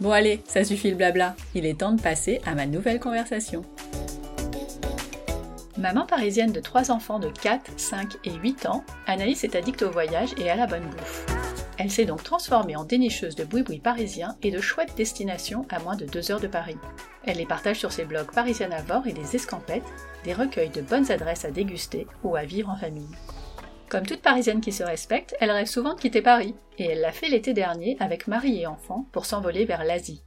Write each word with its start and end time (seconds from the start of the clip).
Bon 0.00 0.10
allez, 0.10 0.42
ça 0.46 0.64
suffit 0.64 0.90
le 0.90 0.96
blabla, 0.96 1.36
il 1.54 1.66
est 1.66 1.78
temps 1.78 1.92
de 1.92 2.00
passer 2.00 2.40
à 2.44 2.54
ma 2.54 2.66
nouvelle 2.66 2.98
conversation. 2.98 3.62
Maman 5.78 6.04
parisienne 6.04 6.50
de 6.50 6.60
trois 6.60 6.90
enfants 6.90 7.20
de 7.20 7.28
4, 7.28 7.78
5 7.78 8.14
et 8.24 8.32
8 8.32 8.66
ans, 8.66 8.84
Anaïs 9.06 9.44
est 9.44 9.54
addicte 9.54 9.82
au 9.82 9.90
voyage 9.90 10.34
et 10.36 10.50
à 10.50 10.56
la 10.56 10.66
bonne 10.66 10.86
bouffe. 10.86 11.26
Elle 11.78 11.90
s'est 11.90 12.06
donc 12.06 12.22
transformée 12.22 12.76
en 12.76 12.84
dénicheuse 12.84 13.36
de 13.36 13.44
boui-boui 13.44 13.78
parisien 13.78 14.36
et 14.42 14.50
de 14.50 14.60
chouettes 14.60 14.96
destinations 14.96 15.66
à 15.70 15.78
moins 15.80 15.96
de 15.96 16.06
2 16.06 16.32
heures 16.32 16.40
de 16.40 16.46
Paris. 16.48 16.78
Elle 17.24 17.38
les 17.38 17.46
partage 17.46 17.78
sur 17.78 17.92
ses 17.92 18.04
blogs 18.04 18.32
Parisienne 18.32 18.72
à 18.72 18.82
bord 18.82 19.06
et 19.06 19.12
des 19.12 19.36
escampettes, 19.36 19.82
des 20.24 20.34
recueils 20.34 20.70
de 20.70 20.82
bonnes 20.82 21.10
adresses 21.10 21.44
à 21.44 21.50
déguster 21.50 22.06
ou 22.22 22.34
à 22.36 22.44
vivre 22.44 22.70
en 22.70 22.76
famille. 22.76 23.08
Comme 23.88 24.06
toute 24.06 24.22
Parisienne 24.22 24.60
qui 24.60 24.72
se 24.72 24.82
respecte, 24.82 25.36
elle 25.40 25.50
rêve 25.50 25.66
souvent 25.66 25.94
de 25.94 26.00
quitter 26.00 26.22
Paris, 26.22 26.54
et 26.78 26.86
elle 26.86 27.00
l'a 27.00 27.12
fait 27.12 27.28
l'été 27.28 27.52
dernier 27.52 27.96
avec 28.00 28.26
mari 28.26 28.60
et 28.60 28.66
enfant 28.66 29.06
pour 29.12 29.26
s'envoler 29.26 29.64
vers 29.64 29.84
l'Asie. 29.84 30.22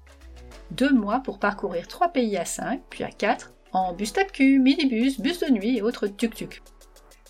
Deux 0.71 0.93
mois 0.93 1.21
pour 1.23 1.39
parcourir 1.39 1.87
trois 1.87 2.09
pays 2.09 2.37
à 2.37 2.45
cinq, 2.45 2.81
puis 2.89 3.03
à 3.03 3.09
quatre, 3.09 3.53
en 3.73 3.93
bus 3.93 4.13
tape-cul, 4.13 4.59
minibus, 4.59 5.19
bus 5.19 5.39
de 5.39 5.51
nuit 5.51 5.77
et 5.77 5.81
autres 5.81 6.07
tuk-tuk. 6.07 6.61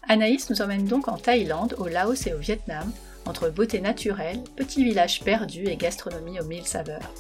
Anaïs 0.08 0.50
nous 0.50 0.62
emmène 0.62 0.86
donc 0.86 1.08
en 1.08 1.18
Thaïlande, 1.18 1.76
au 1.78 1.88
Laos 1.88 2.28
et 2.28 2.34
au 2.34 2.38
Vietnam, 2.38 2.92
entre 3.26 3.50
beauté 3.50 3.82
naturelle, 3.82 4.44
petits 4.56 4.84
villages 4.84 5.22
perdus 5.24 5.68
et 5.68 5.76
gastronomie 5.76 6.40
aux 6.40 6.46
mille 6.46 6.66
saveurs. 6.66 7.14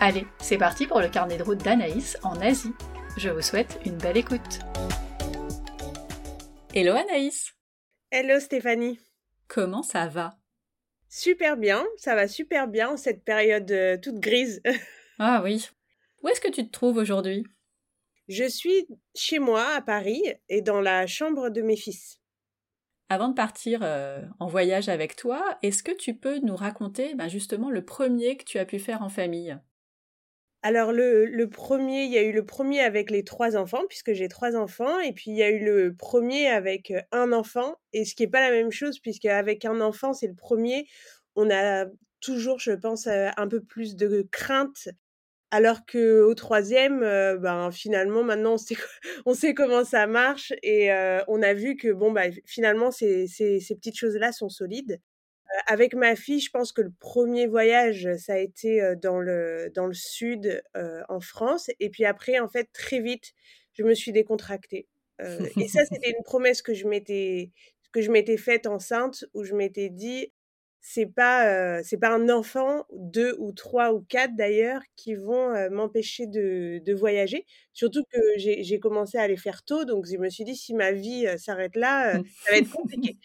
Allez, 0.00 0.26
c'est 0.38 0.58
parti 0.58 0.86
pour 0.86 1.00
le 1.00 1.08
carnet 1.08 1.38
de 1.38 1.42
route 1.42 1.64
d'Anaïs 1.64 2.18
en 2.22 2.38
Asie. 2.40 2.74
Je 3.16 3.30
vous 3.30 3.40
souhaite 3.40 3.80
une 3.86 3.96
belle 3.96 4.18
écoute. 4.18 4.60
Hello 6.74 6.92
Anaïs 6.94 7.55
Hello 8.12 8.38
Stéphanie. 8.38 9.00
Comment 9.48 9.82
ça 9.82 10.06
va? 10.06 10.38
Super 11.08 11.56
bien, 11.56 11.84
ça 11.96 12.14
va 12.14 12.28
super 12.28 12.68
bien 12.68 12.96
cette 12.96 13.24
période 13.24 13.68
euh, 13.72 13.98
toute 14.00 14.20
grise. 14.20 14.62
ah 15.18 15.40
oui. 15.42 15.68
Où 16.22 16.28
est-ce 16.28 16.40
que 16.40 16.50
tu 16.50 16.64
te 16.64 16.70
trouves 16.70 16.98
aujourd'hui? 16.98 17.44
Je 18.28 18.48
suis 18.48 18.86
chez 19.16 19.40
moi 19.40 19.66
à 19.74 19.82
Paris 19.82 20.22
et 20.48 20.62
dans 20.62 20.80
la 20.80 21.08
chambre 21.08 21.50
de 21.50 21.62
mes 21.62 21.76
fils. 21.76 22.20
Avant 23.08 23.28
de 23.28 23.34
partir 23.34 23.80
euh, 23.82 24.22
en 24.38 24.46
voyage 24.46 24.88
avec 24.88 25.16
toi, 25.16 25.58
est-ce 25.62 25.82
que 25.82 25.92
tu 25.92 26.14
peux 26.14 26.38
nous 26.38 26.56
raconter 26.56 27.16
ben, 27.16 27.26
justement 27.26 27.70
le 27.70 27.84
premier 27.84 28.36
que 28.36 28.44
tu 28.44 28.58
as 28.58 28.66
pu 28.66 28.78
faire 28.78 29.02
en 29.02 29.08
famille? 29.08 29.58
Alors 30.66 30.90
le, 30.90 31.44
premier, 31.44 32.06
il 32.06 32.10
y 32.10 32.18
a 32.18 32.24
eu 32.24 32.32
le 32.32 32.44
premier 32.44 32.80
avec 32.80 33.12
les 33.12 33.22
trois 33.22 33.56
enfants, 33.56 33.84
puisque 33.88 34.14
j'ai 34.14 34.26
trois 34.26 34.56
enfants, 34.56 34.98
et 34.98 35.12
puis 35.12 35.30
il 35.30 35.36
y 35.36 35.44
a 35.44 35.48
eu 35.48 35.64
le 35.64 35.94
premier 35.94 36.48
avec 36.48 36.92
un 37.12 37.32
enfant, 37.32 37.76
et 37.92 38.04
ce 38.04 38.16
qui 38.16 38.24
n'est 38.24 38.30
pas 38.30 38.40
la 38.40 38.50
même 38.50 38.72
chose, 38.72 38.98
puisque 38.98 39.26
avec 39.26 39.64
un 39.64 39.80
enfant, 39.80 40.12
c'est 40.12 40.26
le 40.26 40.34
premier, 40.34 40.88
on 41.36 41.50
a 41.52 41.86
toujours, 42.20 42.58
je 42.58 42.72
pense, 42.72 43.06
un 43.06 43.46
peu 43.46 43.60
plus 43.60 43.94
de 43.94 44.26
crainte, 44.32 44.88
alors 45.52 45.86
que 45.86 46.22
au 46.22 46.34
troisième, 46.34 46.98
ben 47.38 47.70
finalement 47.70 48.24
maintenant 48.24 48.56
on 49.24 49.34
sait, 49.34 49.54
comment 49.54 49.84
ça 49.84 50.08
marche, 50.08 50.52
et 50.64 50.90
on 51.28 51.42
a 51.42 51.54
vu 51.54 51.76
que 51.76 51.92
bon 51.92 52.10
bah 52.10 52.24
finalement 52.44 52.90
ces, 52.90 53.28
ces 53.28 53.76
petites 53.76 53.96
choses-là 53.96 54.32
sont 54.32 54.48
solides 54.48 55.00
avec 55.66 55.94
ma 55.94 56.16
fille, 56.16 56.40
je 56.40 56.50
pense 56.50 56.72
que 56.72 56.82
le 56.82 56.92
premier 56.98 57.46
voyage, 57.46 58.08
ça 58.18 58.34
a 58.34 58.38
été 58.38 58.94
dans 59.02 59.18
le, 59.18 59.70
dans 59.74 59.86
le 59.86 59.94
sud, 59.94 60.62
en 61.08 61.20
France. 61.20 61.70
Et 61.80 61.90
puis 61.90 62.04
après, 62.04 62.38
en 62.38 62.48
fait, 62.48 62.68
très 62.72 63.00
vite, 63.00 63.32
je 63.72 63.82
me 63.82 63.94
suis 63.94 64.12
décontractée. 64.12 64.86
et 65.20 65.68
ça, 65.68 65.84
c'était 65.90 66.10
une 66.10 66.22
promesse 66.24 66.62
que 66.62 66.74
je 66.74 66.86
m'étais 66.86 67.50
que 67.92 68.02
je 68.02 68.10
m'étais 68.10 68.36
faite 68.36 68.66
enceinte, 68.66 69.24
où 69.32 69.42
je 69.42 69.54
m'étais 69.54 69.88
dit, 69.88 70.30
c'est 70.88 71.06
pas 71.06 71.82
c'est 71.82 71.96
pas 71.96 72.10
un 72.14 72.28
enfant, 72.28 72.84
deux 72.92 73.34
ou 73.38 73.52
trois 73.52 73.92
ou 73.92 74.02
quatre 74.02 74.36
d'ailleurs, 74.36 74.82
qui 74.94 75.14
vont 75.14 75.52
m'empêcher 75.70 76.26
de, 76.26 76.80
de, 76.84 76.94
voyager. 76.94 77.44
Surtout 77.72 78.04
que 78.04 78.18
j'ai 78.36 78.78
commencé 78.78 79.18
à 79.18 79.26
les 79.26 79.36
faire 79.36 79.64
tôt, 79.64 79.84
donc 79.84 80.06
je 80.06 80.16
me 80.16 80.28
suis 80.30 80.44
dit 80.44 80.54
si 80.54 80.74
ma 80.74 80.92
vie 80.92 81.26
s'arrête 81.38 81.74
là, 81.74 82.12
ça 82.14 82.52
va 82.52 82.58
être 82.58 82.70
compliqué. 82.72 83.18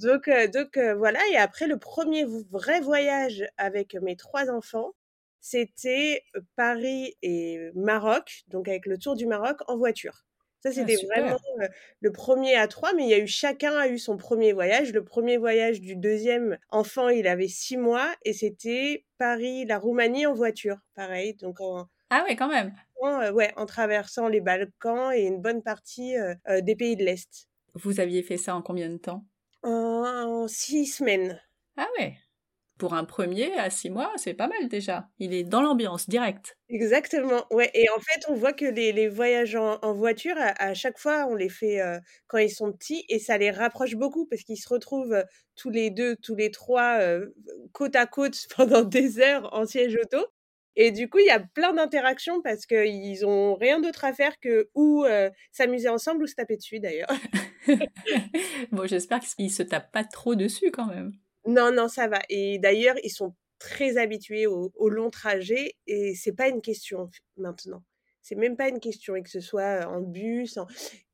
Donc, 0.00 0.30
donc 0.52 0.78
voilà. 0.96 1.20
Et 1.32 1.36
après, 1.36 1.66
le 1.66 1.78
premier 1.78 2.24
vrai 2.24 2.80
voyage 2.80 3.44
avec 3.56 3.94
mes 3.94 4.16
trois 4.16 4.50
enfants, 4.50 4.92
c'était 5.40 6.24
Paris 6.56 7.14
et 7.22 7.70
Maroc, 7.74 8.42
donc 8.48 8.68
avec 8.68 8.86
le 8.86 8.98
tour 8.98 9.14
du 9.14 9.26
Maroc 9.26 9.58
en 9.66 9.76
voiture. 9.76 10.24
Ça, 10.60 10.70
ah, 10.70 10.72
c'était 10.72 10.96
vraiment 11.06 11.38
le 12.00 12.10
premier 12.10 12.56
à 12.56 12.66
trois, 12.66 12.92
mais 12.92 13.04
il 13.04 13.08
y 13.08 13.14
a 13.14 13.18
eu 13.18 13.28
chacun 13.28 13.76
a 13.76 13.86
eu 13.86 13.96
son 13.96 14.16
premier 14.16 14.52
voyage. 14.52 14.92
Le 14.92 15.04
premier 15.04 15.36
voyage 15.36 15.80
du 15.80 15.94
deuxième 15.94 16.58
enfant, 16.70 17.08
il 17.08 17.28
avait 17.28 17.46
six 17.46 17.76
mois 17.76 18.12
et 18.24 18.32
c'était 18.32 19.04
Paris, 19.18 19.64
la 19.66 19.78
Roumanie 19.78 20.26
en 20.26 20.34
voiture, 20.34 20.78
pareil. 20.96 21.34
Donc 21.34 21.58
ah 22.10 22.24
ouais, 22.24 22.34
quand 22.34 22.48
même. 22.48 22.74
En, 23.00 23.30
ouais, 23.30 23.52
en 23.56 23.66
traversant 23.66 24.26
les 24.26 24.40
Balkans 24.40 25.12
et 25.12 25.22
une 25.22 25.40
bonne 25.40 25.62
partie 25.62 26.16
des 26.62 26.74
pays 26.74 26.96
de 26.96 27.04
l'Est. 27.04 27.48
Vous 27.74 28.00
aviez 28.00 28.24
fait 28.24 28.36
ça 28.36 28.56
en 28.56 28.62
combien 28.62 28.88
de 28.88 28.96
temps? 28.96 29.24
En 29.62 30.46
six 30.48 30.86
semaines. 30.86 31.40
Ah 31.76 31.86
ouais. 31.98 32.18
Pour 32.78 32.94
un 32.94 33.04
premier 33.04 33.58
à 33.58 33.70
six 33.70 33.90
mois, 33.90 34.12
c'est 34.16 34.34
pas 34.34 34.46
mal 34.46 34.68
déjà. 34.68 35.08
Il 35.18 35.34
est 35.34 35.42
dans 35.42 35.62
l'ambiance, 35.62 36.08
direct. 36.08 36.56
Exactement, 36.68 37.44
ouais. 37.50 37.70
Et 37.74 37.90
en 37.90 37.98
fait, 37.98 38.20
on 38.28 38.34
voit 38.34 38.52
que 38.52 38.66
les, 38.66 38.92
les 38.92 39.08
voyages 39.08 39.56
en, 39.56 39.92
voiture, 39.94 40.36
à, 40.38 40.74
chaque 40.74 40.96
fois, 40.96 41.26
on 41.28 41.34
les 41.34 41.48
fait 41.48 41.80
euh, 41.80 41.98
quand 42.28 42.38
ils 42.38 42.50
sont 42.50 42.72
petits 42.72 43.04
et 43.08 43.18
ça 43.18 43.36
les 43.36 43.50
rapproche 43.50 43.96
beaucoup 43.96 44.26
parce 44.26 44.42
qu'ils 44.42 44.60
se 44.60 44.68
retrouvent 44.68 45.12
euh, 45.12 45.24
tous 45.56 45.70
les 45.70 45.90
deux, 45.90 46.14
tous 46.22 46.36
les 46.36 46.52
trois, 46.52 47.00
euh, 47.00 47.26
côte 47.72 47.96
à 47.96 48.06
côte 48.06 48.46
pendant 48.56 48.84
des 48.84 49.18
heures 49.18 49.52
en 49.52 49.66
siège 49.66 49.98
auto. 50.00 50.24
Et 50.80 50.92
du 50.92 51.10
coup, 51.10 51.18
il 51.18 51.26
y 51.26 51.30
a 51.30 51.40
plein 51.40 51.74
d'interactions 51.74 52.40
parce 52.40 52.64
qu'ils 52.64 53.26
ont 53.26 53.56
rien 53.56 53.80
d'autre 53.80 54.04
à 54.04 54.12
faire 54.12 54.38
que 54.38 54.70
ou 54.76 55.04
s'amuser 55.50 55.88
ensemble 55.88 56.22
ou 56.22 56.26
se 56.28 56.36
taper 56.36 56.56
dessus 56.56 56.78
d'ailleurs. 56.78 57.10
bon, 58.70 58.86
j'espère 58.86 59.18
qu'ils 59.18 59.52
se 59.52 59.64
tapent 59.64 59.90
pas 59.90 60.04
trop 60.04 60.36
dessus 60.36 60.70
quand 60.70 60.86
même. 60.86 61.12
Non, 61.46 61.72
non, 61.72 61.88
ça 61.88 62.06
va. 62.06 62.20
Et 62.28 62.60
d'ailleurs, 62.60 62.94
ils 63.02 63.10
sont 63.10 63.34
très 63.58 63.96
habitués 63.96 64.46
au, 64.46 64.88
long 64.88 65.10
trajet 65.10 65.74
et 65.88 66.14
c'est 66.14 66.32
pas 66.32 66.46
une 66.46 66.62
question 66.62 67.10
maintenant. 67.36 67.82
C'est 68.22 68.36
même 68.36 68.56
pas 68.56 68.68
une 68.68 68.78
question, 68.78 69.16
et 69.16 69.22
que 69.22 69.30
ce 69.30 69.40
soit 69.40 69.86
en 69.88 70.02
bus, 70.02 70.58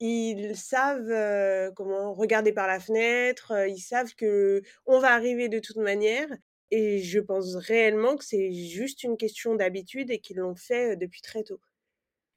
ils 0.01 0.57
savent 0.57 1.73
comment 1.75 2.13
regarder 2.13 2.53
par 2.53 2.67
la 2.67 2.81
fenêtre, 2.81 3.53
ils 3.69 3.79
savent 3.79 4.15
que 4.17 4.63
on 4.85 4.99
va 4.99 5.13
arriver 5.13 5.49
de 5.49 5.61
toute 5.61 5.77
manière 5.77 6.27
et 6.75 6.99
je 7.03 7.21
pense 7.21 7.55
réellement 7.57 8.17
que 8.17 8.25
c'est 8.25 8.53
juste 8.53 9.03
une 9.05 9.17
question 9.17 9.55
d'habitude 9.55 10.11
et 10.11 10.21
qu'ils 10.21 10.39
l'ont 10.39 10.57
fait 10.57 10.97
depuis 10.97 11.23
très 11.23 11.45
tôt. 11.45 11.61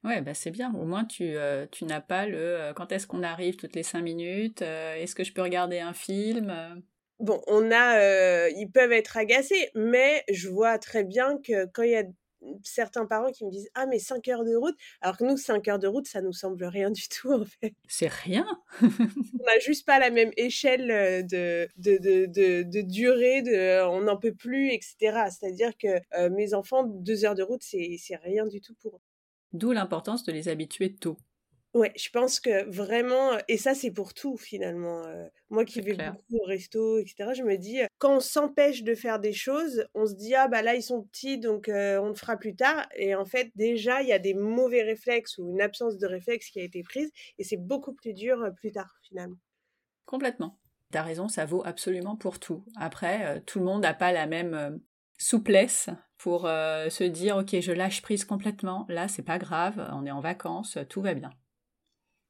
Ouais, 0.04 0.20
bah 0.22 0.32
c'est 0.34 0.50
bien. 0.52 0.72
Au 0.74 0.84
moins, 0.84 1.04
tu, 1.04 1.34
tu 1.72 1.84
n'as 1.84 2.00
pas 2.00 2.26
le 2.26 2.72
quand 2.76 2.92
est-ce 2.92 3.06
qu'on 3.06 3.22
arrive 3.22 3.56
toutes 3.56 3.74
les 3.74 3.82
cinq 3.82 4.02
minutes 4.02 4.62
Est-ce 4.62 5.14
que 5.14 5.24
je 5.24 5.32
peux 5.32 5.42
regarder 5.42 5.80
un 5.80 5.92
film 5.92 6.82
Bon, 7.20 7.42
on 7.48 7.70
a, 7.72 8.48
ils 8.50 8.70
peuvent 8.70 8.92
être 8.92 9.16
agacés, 9.16 9.70
mais 9.74 10.22
je 10.30 10.48
vois 10.48 10.78
très 10.78 11.02
bien 11.04 11.38
que 11.38 11.66
quand 11.66 11.82
il 11.82 11.90
y 11.90 11.96
a 11.96 12.04
certains 12.62 13.06
parents 13.06 13.30
qui 13.30 13.44
me 13.44 13.50
disent 13.50 13.68
Ah, 13.74 13.86
mais 13.86 13.98
5 13.98 14.26
heures 14.28 14.44
de 14.44 14.54
route. 14.54 14.76
Alors 15.00 15.16
que 15.16 15.24
nous, 15.24 15.36
5 15.36 15.66
heures 15.68 15.78
de 15.78 15.86
route, 15.86 16.06
ça 16.06 16.22
nous 16.22 16.32
semble 16.32 16.64
rien 16.64 16.90
du 16.90 17.08
tout, 17.08 17.32
en 17.32 17.44
fait. 17.44 17.74
C'est 17.88 18.08
rien. 18.08 18.46
on 18.82 19.44
n'a 19.44 19.58
juste 19.60 19.86
pas 19.86 19.98
la 19.98 20.10
même 20.10 20.30
échelle 20.36 20.90
euh, 20.90 21.22
de, 21.22 21.68
de, 21.76 21.98
de, 22.26 22.62
de, 22.62 22.80
durée, 22.82 23.42
de, 23.42 23.84
on 23.86 24.02
n'en 24.02 24.16
peut 24.16 24.34
plus, 24.34 24.72
etc. 24.72 25.28
C'est-à-dire 25.30 25.72
que 25.76 26.00
euh, 26.16 26.30
mes 26.30 26.54
enfants, 26.54 26.84
2 26.84 27.24
heures 27.24 27.34
de 27.34 27.42
route, 27.42 27.62
c'est 27.62 27.98
rien 28.22 28.46
du 28.46 28.60
tout 28.60 28.74
pour 28.80 28.96
eux. 28.96 29.00
D'où 29.52 29.72
l'importance 29.72 30.24
de 30.24 30.32
les 30.32 30.48
habituer 30.48 30.94
tôt. 30.94 31.16
Ouais, 31.74 31.92
je 31.96 32.08
pense 32.08 32.40
que 32.40 32.64
vraiment 32.70 33.32
et 33.46 33.58
ça, 33.58 33.74
c'est 33.74 33.90
pour 33.90 34.14
tout 34.14 34.38
finalement, 34.38 35.04
moi 35.50 35.66
qui 35.66 35.82
vais 35.82 35.96
clair. 35.96 36.18
beaucoup 36.18 36.38
au 36.40 36.44
resto 36.44 36.96
et 36.98 37.06
cetera, 37.06 37.34
je 37.34 37.42
me 37.42 37.56
dis, 37.58 37.80
quand 37.98 38.16
on 38.16 38.20
s'empêche 38.20 38.82
de 38.84 38.94
faire 38.94 39.18
des 39.20 39.34
choses, 39.34 39.86
on 39.92 40.06
se 40.06 40.14
dit: 40.14 40.34
«Ah 40.34 40.48
bah 40.48 40.62
là, 40.62 40.74
ils 40.76 40.82
sont 40.82 41.02
petits 41.02 41.36
donc 41.38 41.66
on 41.68 42.08
le 42.08 42.14
fera 42.14 42.38
plus 42.38 42.56
tard» 42.56 42.88
et 42.96 43.14
en 43.14 43.26
fait, 43.26 43.50
déjà, 43.54 44.00
il 44.00 44.08
y 44.08 44.12
a 44.14 44.18
des 44.18 44.32
mauvais 44.32 44.82
réflexes 44.82 45.36
ou 45.36 45.50
une 45.50 45.60
absence 45.60 45.98
de 45.98 46.06
réflexe 46.06 46.48
qui 46.48 46.58
a 46.60 46.62
été 46.62 46.82
prise 46.82 47.10
et 47.36 47.44
c'est 47.44 47.58
beaucoup 47.58 47.92
plus 47.92 48.14
dur, 48.14 48.48
plus 48.56 48.72
tard, 48.72 48.94
finalement. 49.02 49.38
Complètement. 50.06 50.58
T'as 50.90 51.02
raison, 51.02 51.28
ça 51.28 51.44
vaut 51.44 51.62
absolument 51.66 52.16
pour 52.16 52.40
tout. 52.40 52.64
Après, 52.76 53.42
tout 53.42 53.58
le 53.58 53.64
monde 53.66 53.82
n'a 53.82 53.92
pas 53.94 54.10
la 54.12 54.26
même, 54.26 54.80
souplesse 55.18 55.90
pour, 56.16 56.42
se 56.42 57.04
dire: 57.04 57.36
«OK, 57.36 57.58
je 57.60 57.72
lâche 57.72 58.02
prise 58.02 58.24
complètement. 58.24 58.86
Là, 58.88 59.08
c'est 59.08 59.22
pas 59.22 59.38
grave, 59.38 59.86
on 59.92 60.06
est 60.06 60.10
en 60.10 60.20
vacances, 60.20 60.78
tout 60.88 61.02
va 61.02 61.14
bien». 61.14 61.30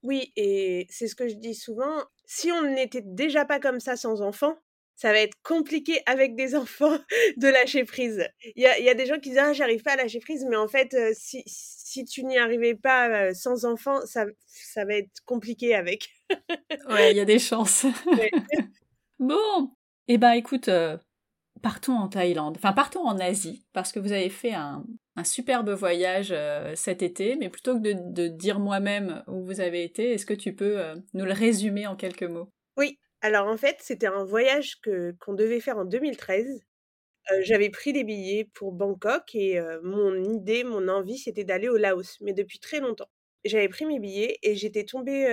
Oui 0.02 0.32
et 0.36 0.86
c'est 0.90 1.08
ce 1.08 1.14
que 1.14 1.28
je 1.28 1.34
dis 1.34 1.54
souvent, 1.54 2.04
si 2.24 2.50
on 2.52 2.62
n'était 2.62 3.02
déjà 3.04 3.44
pas 3.44 3.58
comme 3.60 3.80
ça 3.80 3.96
sans 3.96 4.22
enfants, 4.22 4.56
ça 4.96 5.12
va 5.12 5.20
être 5.20 5.36
compliqué 5.42 6.00
avec 6.06 6.34
des 6.36 6.54
enfants 6.56 6.98
de 7.36 7.48
lâcher 7.48 7.84
prise. 7.84 8.28
Il 8.56 8.62
y 8.62 8.66
a 8.66 8.78
il 8.78 8.84
y 8.84 8.88
a 8.90 8.94
des 8.94 9.06
gens 9.06 9.18
qui 9.18 9.30
disent: 9.30 9.38
«Ah 9.38 9.52
j'arrive 9.52 9.82
pas 9.82 9.92
à 9.92 9.96
lâcher 9.96 10.20
prise», 10.20 10.44
mais 10.48 10.56
en 10.56 10.68
fait, 10.68 10.96
si 11.14 11.42
si 11.46 12.04
tu 12.04 12.24
n'y 12.24 12.38
arrivais 12.38 12.74
pas, 12.74 13.32
sans 13.34 13.64
enfants, 13.64 14.00
ça 14.06 14.26
ça 14.46 14.84
va 14.84 14.94
être 14.94 15.10
compliqué 15.24 15.74
avec. 15.74 16.08
Ouais, 16.88 17.12
il 17.12 17.16
y 17.16 17.20
a 17.20 17.24
des 17.24 17.38
chances. 17.38 17.86
Ouais. 18.12 18.30
Bon! 19.18 19.72
Eh 20.06 20.16
ben, 20.18 20.32
écoute, 20.32 20.68
partons 21.62 21.94
en 21.94 22.08
Thaïlande, 22.08 22.56
enfin 22.56 22.72
partons 22.72 23.06
en 23.06 23.18
Asie, 23.18 23.66
parce 23.72 23.92
que 23.92 24.00
vous 24.00 24.12
avez 24.12 24.30
fait 24.30 24.52
un 24.52 24.84
superbe 25.24 25.70
voyage, 25.70 26.32
heu, 26.32 26.74
cet 26.76 27.02
été, 27.02 27.36
mais 27.36 27.48
plutôt 27.50 27.80
que 27.80 27.92
de 28.12 28.28
dire 28.28 28.60
moi-même 28.60 29.24
où 29.26 29.42
vous 29.44 29.60
avez 29.60 29.82
été, 29.84 30.12
est-ce 30.12 30.26
que 30.26 30.34
tu 30.34 30.54
peux, 30.54 30.78
heu, 30.80 31.04
nous 31.14 31.24
le 31.24 31.32
résumer 31.32 31.86
en 31.86 31.96
quelques 31.96 32.22
mots? 32.24 32.52
Oui, 32.76 32.98
alors 33.20 33.46
en 33.48 33.56
fait, 33.56 33.76
c'était 33.80 34.06
un 34.06 34.24
voyage 34.24 34.80
que 34.80 35.12
qu'on 35.20 35.34
devait 35.34 35.60
faire 35.60 35.78
en 35.78 35.84
2013. 35.84 36.60
Heu, 37.32 37.42
j'avais 37.42 37.70
pris 37.70 37.92
les 37.92 38.04
billets 38.04 38.44
pour 38.54 38.72
Bangkok 38.72 39.34
et 39.34 39.60
mon 39.82 40.22
idée, 40.24 40.64
mon 40.64 40.88
envie, 40.88 41.18
c'était 41.18 41.44
d'aller 41.44 41.68
au 41.68 41.76
Laos, 41.76 42.18
mais 42.22 42.32
depuis 42.34 42.58
très 42.60 42.80
longtemps. 42.80 43.10
J'avais 43.44 43.68
pris 43.68 43.86
mes 43.86 44.00
billets 44.00 44.38
et 44.42 44.54
j'étais 44.56 44.84
tombée, 44.84 45.26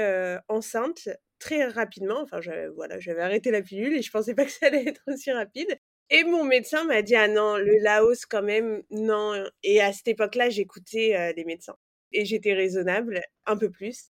enceinte 0.49 1.09
très 1.39 1.65
rapidement, 1.67 2.21
enfin 2.21 2.39
voilà, 2.75 2.99
j'avais 2.99 3.21
arrêté 3.21 3.51
la 3.51 3.61
pilule 3.61 3.93
et 3.97 4.01
je 4.01 4.11
pensais 4.11 4.35
pas 4.35 4.45
que 4.45 4.51
ça 4.51 4.67
allait 4.67 4.87
être 4.87 5.01
aussi 5.07 5.31
rapide 5.31 5.77
et 6.09 6.23
mon 6.23 6.43
médecin 6.45 6.83
m'a 6.85 7.01
dit: 7.01 7.15
«Ah 7.15 7.27
non, 7.27 7.57
le 7.57 7.77
Laos 7.83 8.25
quand 8.25 8.43
même, 8.43 8.83
non» 8.91 9.33
et 9.63 9.81
à 9.81 9.93
cette 9.93 10.07
époque-là, 10.09 10.49
j'écoutais, 10.49 11.33
les 11.35 11.45
médecins 11.45 11.77
et 12.13 12.25
j'étais 12.25 12.53
raisonnable, 12.53 13.21
un 13.45 13.57
peu 13.57 13.69
plus. 13.71 14.09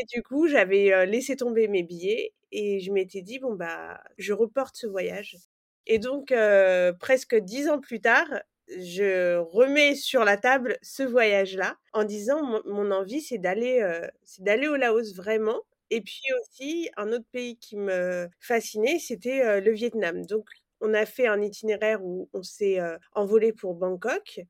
Et 0.00 0.04
du 0.14 0.22
coup, 0.22 0.48
j'avais, 0.48 1.06
laissé 1.06 1.36
tomber 1.36 1.68
mes 1.68 1.82
billets 1.84 2.34
et 2.52 2.80
je 2.80 2.92
m'étais 2.92 3.22
dit: 3.22 3.38
«Bon, 3.40 3.54
bah, 3.54 4.02
je 4.18 4.32
reporte 4.34 4.76
ce 4.76 4.86
voyage» 4.88 5.36
et 5.86 5.98
donc 6.00 6.34
presque 7.00 7.36
10 7.36 7.68
ans 7.70 7.80
plus 7.80 8.00
tard, 8.00 8.28
je 8.68 9.36
remets 9.38 9.94
sur 9.96 10.24
la 10.24 10.36
table 10.38 10.78
ce 10.82 11.02
voyage-là 11.04 11.76
en 11.94 12.04
disant: 12.04 12.62
«Mon 12.66 12.90
envie, 12.92 13.20
c'est 13.22 13.38
d'aller, 13.38 13.82
c'est 14.24 14.44
d'aller 14.44 14.68
au 14.68 14.76
Laos 14.76 15.14
vraiment» 15.16 15.62
et 15.90 16.00
puis 16.02 16.22
aussi 16.42 16.90
un 16.98 17.12
autre 17.12 17.26
pays 17.32 17.58
qui 17.58 17.76
me 17.76 18.28
fascinait, 18.40 18.98
c'était, 19.00 19.60
le 19.60 19.72
Vietnam. 19.72 20.24
Donc 20.26 20.46
on 20.82 20.94
a 20.94 21.06
fait 21.06 21.26
un 21.28 21.42
itinéraire 21.42 22.04
où 22.04 22.30
on 22.34 22.42
s'est, 22.44 22.80
heu, 22.80 22.98
envolés 23.14 23.52
pour 23.54 23.74
Bangkok 23.76 24.40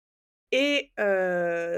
et 0.52 0.92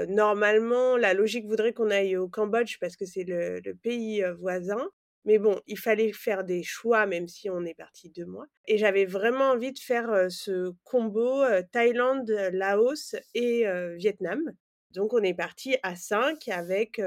normalement, 0.09 0.97
la 0.97 1.13
logique 1.15 1.47
voudrait 1.47 1.73
qu'on 1.73 1.91
aille 1.91 2.17
au 2.17 2.29
Cambodge 2.29 2.77
parce 2.81 2.95
que 2.97 3.05
c'est 3.05 3.23
le 3.25 3.59
le 3.61 3.75
pays, 3.75 4.23
voisin. 4.39 4.89
Mais 5.25 5.39
bon, 5.39 5.61
il 5.67 5.79
fallait 5.79 6.13
faire 6.13 6.43
des 6.45 6.63
choix 6.63 7.05
même 7.07 7.27
si 7.29 7.49
on 7.49 7.65
est 7.65 7.75
parti 7.75 8.09
2 8.11 8.25
mois 8.27 8.47
et 8.67 8.77
j'avais 8.79 9.05
vraiment 9.05 9.51
envie 9.51 9.73
de 9.73 9.79
faire, 9.79 10.27
ce 10.31 10.71
combo, 10.85 11.43
Thaïlande, 11.73 12.29
Laos 12.53 13.15
et 13.35 13.65
Vietnam. 13.97 14.41
Donc 14.91 15.13
on 15.13 15.23
est 15.23 15.33
parti 15.35 15.77
à 15.83 15.95
5 15.97 16.47
avec, 16.49 16.99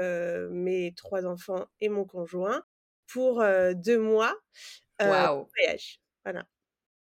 mes 0.51 0.93
3 0.95 1.25
enfants 1.27 1.67
et 1.81 1.89
mon 1.89 2.05
conjoint 2.05 2.63
pour, 3.07 3.41
heu, 3.43 3.75
2 3.75 3.99
mois, 3.99 4.35
heu, 5.03 5.05
de 5.27 5.29
voyage. 5.57 5.99
Voilà. 6.25 6.45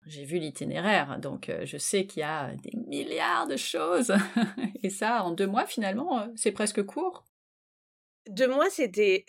J'ai 0.07 0.25
vu 0.25 0.39
l'itinéraire, 0.39 1.19
donc 1.21 1.49
heu, 1.49 1.65
je 1.65 1.77
sais 1.77 2.07
qu'il 2.07 2.21
y 2.21 2.23
a 2.25 2.55
des 2.57 2.73
milliards 2.89 3.47
de 3.47 3.57
choses 3.57 4.13
et 4.83 4.91
ça, 4.91 5.23
en 5.25 5.31
2 5.33 5.47
mois, 5.47 5.67
finalement, 5.67 6.25
heu, 6.27 6.33
c'est 6.37 6.51
presque 6.53 6.83
court. 6.85 7.25
2 8.29 8.49
mois, 8.49 8.71
c'était 8.71 9.25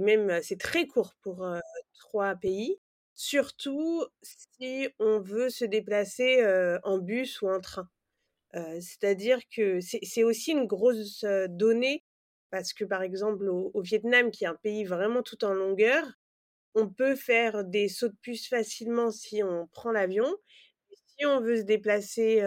même, 0.00 0.40
c'est 0.42 0.58
très 0.58 0.86
court 0.86 1.14
pour, 1.22 1.44
heu, 1.44 1.60
3 1.98 2.34
pays, 2.36 2.78
surtout 3.14 4.04
si 4.22 4.88
on 4.98 5.20
veut 5.20 5.50
se 5.50 5.64
déplacer, 5.64 6.42
en 6.84 6.98
bus 6.98 7.40
ou 7.42 7.48
en 7.48 7.60
train. 7.60 7.88
C'est-à-dire 8.54 9.40
que 9.54 9.80
c'est 9.80 10.24
aussi 10.24 10.52
une 10.52 10.66
grosse, 10.66 11.24
donnée 11.50 12.04
parce 12.50 12.72
que, 12.74 12.84
par 12.84 13.02
exemple, 13.02 13.48
au 13.48 13.80
Vietnam, 13.82 14.30
qui 14.30 14.44
est 14.44 14.48
un 14.48 14.56
pays 14.56 14.84
vraiment 14.84 15.22
tout 15.22 15.44
en 15.44 15.54
longueur, 15.54 16.06
on 16.74 16.88
peut 16.88 17.16
faire 17.16 17.64
des 17.64 17.88
sauts 17.88 18.08
de 18.08 18.16
puce 18.22 18.48
facilement 18.48 19.10
si 19.10 19.42
on 19.42 19.66
prend 19.68 19.92
l'avion. 19.92 20.36
Si 21.18 21.26
on 21.26 21.40
veut 21.40 21.58
se 21.58 21.62
déplacer, 21.62 22.42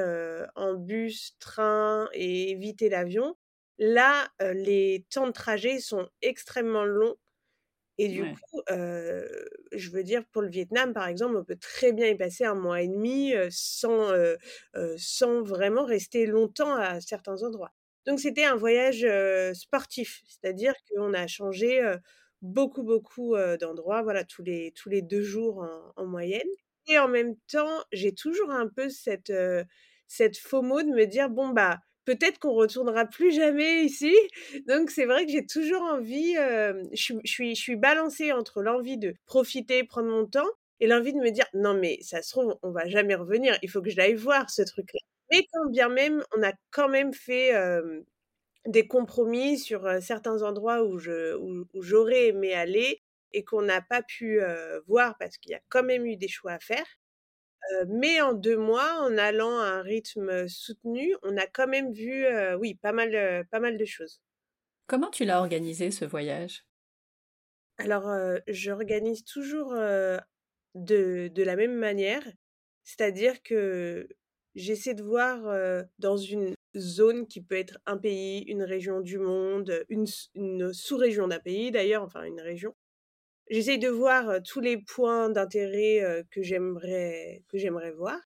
en 0.55 0.73
bus, 0.75 1.37
train 1.39 2.09
et 2.13 2.51
éviter 2.51 2.89
l'avion, 2.89 3.35
là, 3.77 4.29
les 4.41 5.05
temps 5.09 5.27
de 5.27 5.31
trajet 5.31 5.79
sont 5.79 6.09
extrêmement 6.21 6.85
longs 6.85 7.15
et 7.97 8.09
du 8.09 8.25
Ouais, 8.25 8.39
coup, 8.51 8.61
je 8.69 9.89
veux 9.91 10.03
dire 10.03 10.25
pour 10.31 10.41
le 10.41 10.49
Vietnam, 10.49 10.93
par 10.93 11.07
exemple, 11.07 11.37
on 11.37 11.45
peut 11.45 11.57
très 11.57 11.93
bien 11.93 12.07
y 12.09 12.15
passer 12.17 12.43
un 12.45 12.55
mois 12.55 12.81
et 12.81 12.87
demi 12.87 13.33
2 13.33 13.49
sans, 13.51 14.11
sans 14.97 15.41
vraiment 15.43 15.85
rester 15.85 16.25
longtemps 16.25 16.75
à 16.75 17.01
certains 17.01 17.43
endroits. 17.43 17.73
Donc 18.05 18.19
c'était 18.19 18.43
un 18.45 18.55
voyage, 18.55 19.05
sportif, 19.53 20.21
c'est-à-dire 20.27 20.73
qu'on 20.91 21.13
a 21.13 21.27
changé, 21.27 21.81
beaucoup, 22.45 22.83
beaucoup, 22.83 23.35
d'endroits, 23.57 24.01
voilà, 24.03 24.23
tous 24.25 24.43
les 24.43 24.71
tous 24.75 24.89
les 24.89 25.01
2 25.01 25.21
jours 25.23 25.59
en 25.63 26.03
en 26.03 26.05
moyenne 26.07 26.47
et 26.87 26.99
en 26.99 27.07
même 27.07 27.35
temps, 27.51 27.83
j'ai 27.91 28.13
toujours 28.13 28.51
un 28.51 28.67
peu 28.67 28.89
cette, 28.89 29.29
heu, 29.31 29.63
cette 30.07 30.37
de 30.83 30.89
me 30.91 31.05
dire: 31.05 31.29
«Bon, 31.29 31.49
bah, 31.49 31.79
peut-être 32.05 32.37
qu'on 32.39 32.53
retournera 32.53 33.05
plus 33.05 33.31
jamais 33.33 33.83
ici». 33.85 34.13
Donc 34.67 34.91
c'est 34.91 35.05
vrai 35.05 35.25
que 35.25 35.31
j'ai 35.31 35.45
toujours 35.47 35.81
envie, 35.83 36.35
je 36.93 37.01
suis 37.01 37.15
je 37.25 37.31
suis 37.31 37.55
je 37.55 37.61
suis 37.61 37.75
balancée 37.75 38.31
entre 38.31 38.61
l'envie 38.61 38.97
de 38.97 39.15
profiter, 39.25 39.83
prendre 39.83 40.09
mon 40.09 40.25
temps 40.27 40.47
et 40.79 40.87
l'envie 40.87 41.13
de 41.13 41.19
me 41.19 41.31
dire: 41.31 41.45
«Non 41.53 41.73
mais 41.75 41.97
ça 42.01 42.21
se 42.21 42.29
trouve, 42.31 42.55
on 42.63 42.71
va 42.71 42.87
jamais 42.87 43.15
revenir, 43.15 43.57
il 43.63 43.69
faut 43.69 43.81
que 43.81 43.89
je 43.89 43.97
l'aille 43.97 44.15
voir 44.15 44.49
ce 44.49 44.61
truc-là». 44.63 44.99
Mais 45.31 45.45
quand 45.53 45.69
bien 45.71 45.89
même, 45.89 46.23
on 46.37 46.43
a 46.43 46.53
quand 46.71 46.87
même 46.89 47.13
fait, 47.13 47.53
des 48.65 48.87
compromis 48.87 49.57
sur, 49.59 49.87
certains 50.01 50.41
endroits 50.43 50.83
où 50.83 50.97
je 50.99 51.35
où 51.37 51.65
où 51.73 51.81
j'aurais 51.81 52.27
aimé 52.27 52.53
aller 52.53 53.03
et 53.33 53.43
qu'on 53.43 53.61
n'a 53.63 53.81
pas 53.81 54.01
pu, 54.03 54.39
voir 54.87 55.17
parce 55.19 55.37
qu'il 55.37 55.51
y 55.51 55.55
a 55.55 55.61
quand 55.69 55.83
même 55.83 56.05
eu 56.05 56.17
des 56.17 56.27
choix 56.27 56.53
à 56.53 56.59
faire. 56.59 56.85
Mais 57.87 58.21
en 58.21 58.33
2 58.33 58.57
mois, 58.57 58.99
en 59.01 59.17
allant 59.17 59.59
à 59.59 59.65
un 59.65 59.81
rythme, 59.81 60.47
soutenu, 60.47 61.15
on 61.23 61.35
a 61.37 61.47
quand 61.47 61.67
même 61.67 61.91
vu, 61.93 62.25
oui, 62.59 62.75
pas 62.75 62.91
mal, 62.91 63.45
pas 63.51 63.59
mal 63.59 63.77
de 63.77 63.85
choses. 63.85 64.21
Comment 64.87 65.09
tu 65.09 65.25
l'as 65.25 65.39
organisé 65.39 65.89
ce 65.91 66.05
voyage? 66.05 66.63
Alors, 67.77 68.07
j'organise 68.47 69.23
toujours, 69.25 69.73
de 69.73 71.27
de 71.27 71.43
la 71.43 71.55
même 71.55 71.75
manière, 71.75 72.23
c'est-à-dire 72.83 73.41
que 73.43 74.07
j'essaie 74.53 74.93
de 74.93 75.03
voir, 75.03 75.39
dans 75.99 76.17
une 76.17 76.53
zone 76.77 77.27
qui 77.27 77.41
peut 77.41 77.55
être 77.57 77.79
un 77.85 77.97
pays, 77.97 78.41
une 78.47 78.63
région 78.63 79.01
du 79.01 79.17
monde, 79.19 79.85
une 79.89 80.03
s 80.03 80.29
une 80.35 80.73
sous-région 80.73 81.27
d'un 81.27 81.39
pays 81.39 81.71
d'ailleurs, 81.71 82.03
enfin 82.03 82.23
une 82.23 82.41
région. 82.41 82.75
J'essaye 83.49 83.77
de 83.79 83.89
voir, 83.89 84.41
tous 84.43 84.59
les 84.59 84.77
points 84.77 85.29
d'intérêt, 85.29 86.23
que 86.31 86.41
j'aimerais 86.41 87.43
que 87.49 87.57
j'aimerais 87.57 87.91
voir 87.91 88.19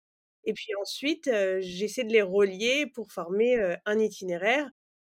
et 0.45 0.53
puis 0.53 0.73
ensuite, 0.81 1.29
j'essaie 1.59 2.05
de 2.05 2.13
les 2.13 2.21
relier 2.21 2.87
pour 2.95 3.11
former, 3.11 3.75
un 3.85 3.99
itinéraire 3.99 4.69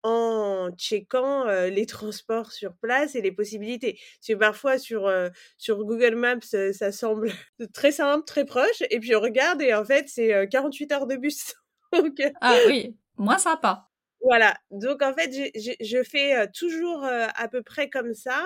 en 0.02 0.70
checkant, 0.76 1.44
les 1.68 1.86
transports 1.86 2.50
sur 2.52 2.76
place 2.76 3.14
et 3.14 3.22
les 3.22 3.30
possibilités. 3.32 3.92
Parce 4.18 4.28
que 4.28 4.34
parfois 4.34 4.78
sur, 4.78 5.10
sur 5.58 5.78
Google 5.84 6.16
Maps, 6.16 6.40
ça 6.72 6.90
semble 6.92 7.30
très 7.72 7.92
simple, 7.92 8.24
très 8.26 8.44
proche 8.44 8.82
et 8.90 8.98
puis 9.00 9.14
on 9.16 9.20
regarde 9.20 9.62
et 9.62 9.72
en 9.74 9.84
fait 9.84 10.08
c'est, 10.08 10.34
heu, 10.34 10.46
48 10.46 10.90
heures 10.92 11.06
de 11.06 11.16
bus 11.16 11.54
Ah 12.40 12.60
oui, 12.64 12.98
moins 13.16 13.38
sympa. 13.38 13.88
voilà, 14.24 14.56
donc 14.70 15.02
en 15.02 15.12
fait, 15.14 15.32
j'ai 15.32 15.76
je 15.80 16.02
fais, 16.04 16.44
heu, 16.44 16.48
toujours, 16.54 17.04
heu, 17.04 17.26
à 17.34 17.48
peu 17.48 17.62
près 17.62 17.90
comme 17.90 18.14
ça 18.14 18.44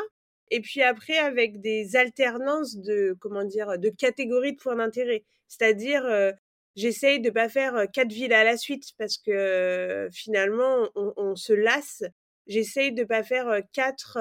et 0.50 0.60
puis 0.60 0.82
après 0.82 1.18
avec 1.18 1.60
des 1.60 1.96
alternances 1.96 2.76
de 2.76 3.14
comment 3.20 3.44
dire? 3.44 3.78
De 3.78 3.90
catégories 3.90 4.52
de 4.54 4.58
points 4.60 4.76
d'intérêt. 4.76 5.24
C'est-à-dire, 5.48 6.04
heu, 6.06 6.32
j'essaye 6.76 7.20
de 7.20 7.30
pas 7.30 7.48
faire, 7.50 7.86
4 7.92 8.12
villes 8.12 8.32
à 8.32 8.44
la 8.44 8.56
suite 8.56 8.84
parce 8.98 9.18
que, 9.18 10.08
finalement 10.12 10.88
on 10.94 11.36
se 11.36 11.52
lasse 11.52 12.02
J'essaye 12.48 12.92
de 12.92 13.02
pas 13.04 13.24
faire 13.24 13.60
quatre, 13.72 14.18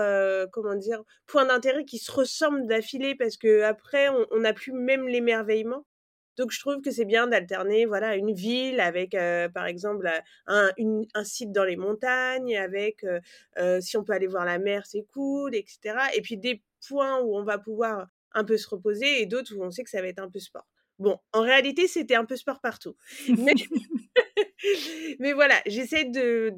comment 0.52 0.74
dire, 0.76 1.04
points 1.28 1.46
d'intérêt 1.46 1.86
qui 1.86 2.00
se 2.00 2.12
ressemblent 2.12 2.66
d'affilée 2.68 3.14
parce 3.16 3.38
que 3.38 3.62
après 3.62 4.10
on 4.32 4.40
n'a 4.40 4.52
plus 4.54 4.72
même 4.74 5.08
l'émerveillement. 5.08 5.86
Donc 6.38 6.52
je 6.52 6.60
trouve 6.60 6.82
que 6.82 6.92
c'est 6.92 7.06
bien 7.06 7.28
d'alterner, 7.28 7.86
voilà, 7.86 8.16
une 8.16 8.34
ville 8.34 8.80
avec, 8.80 9.16
par 9.54 9.66
exemple, 9.66 10.10
un, 10.48 10.72
un, 11.14 11.24
site 11.24 11.52
dans 11.52 11.64
les 11.64 11.78
montagnes, 11.78 12.58
avec, 12.58 13.06
si 13.80 13.98
on 13.98 14.04
peut 14.04 14.14
aller 14.14 14.28
voir 14.28 14.46
la 14.46 14.60
mer, 14.60 14.86
c'est 14.86 15.06
cool, 15.14 15.56
etc. 15.56 15.98
Et 16.16 16.22
puis 16.22 16.38
des 16.38 16.62
points 16.88 17.20
où 17.22 17.38
on 17.38 17.44
va 17.44 17.58
pouvoir 17.58 18.08
un 18.34 18.44
peu 18.44 18.58
se 18.58 18.68
reposer 18.68 19.22
et 19.22 19.26
d'autres 19.26 19.56
où 19.56 19.64
on 19.64 19.72
sait 19.72 19.84
que 19.84 19.90
ça 19.90 20.02
va 20.02 20.08
être 20.08 20.20
un 20.20 20.30
peu 20.30 20.40
sport. 20.40 20.68
Bon, 20.98 21.18
en 21.34 21.42
réalité, 21.42 21.88
c'était 21.88 22.16
un 22.16 22.24
peu 22.26 22.38
sport 22.38 22.62
partout. 22.62 22.96
Mais, 25.20 25.34
voilà, 25.34 25.56
j'essaie 25.66 26.06
de, 26.06 26.54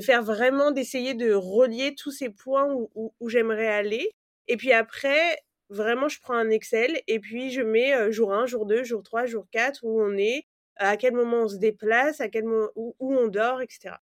faire 0.00 0.22
vraiment, 0.22 0.70
d'essayer 0.70 1.12
de 1.14 1.32
relier 1.32 1.94
tous 1.94 2.10
ces 2.10 2.30
points 2.30 2.72
où, 2.94 3.28
j'aimerais 3.28 3.68
aller. 3.68 4.10
Et 4.48 4.56
puis 4.56 4.72
après, 4.72 5.38
vraiment, 5.68 6.08
je 6.08 6.20
prends 6.20 6.34
un 6.34 6.50
Excel 6.50 7.00
et 7.06 7.20
puis 7.20 7.50
je 7.50 7.60
mets 7.62 8.12
jour 8.12 8.32
1, 8.32 8.46
jour 8.46 8.66
2, 8.66 8.84
jour 8.84 9.02
3, 9.02 9.26
jour 9.26 9.46
4, 9.50 9.80
où 9.82 10.00
on 10.00 10.16
est, 10.16 10.46
à 10.76 10.96
quel 10.96 11.14
moment 11.14 11.42
on 11.42 11.48
se 11.48 11.56
déplace, 11.56 12.20
à 12.20 12.28
quel 12.28 12.44
moment, 12.44 12.68
où, 12.76 12.94
on 13.00 13.28
dort, 13.28 13.62
etc. 13.62 13.96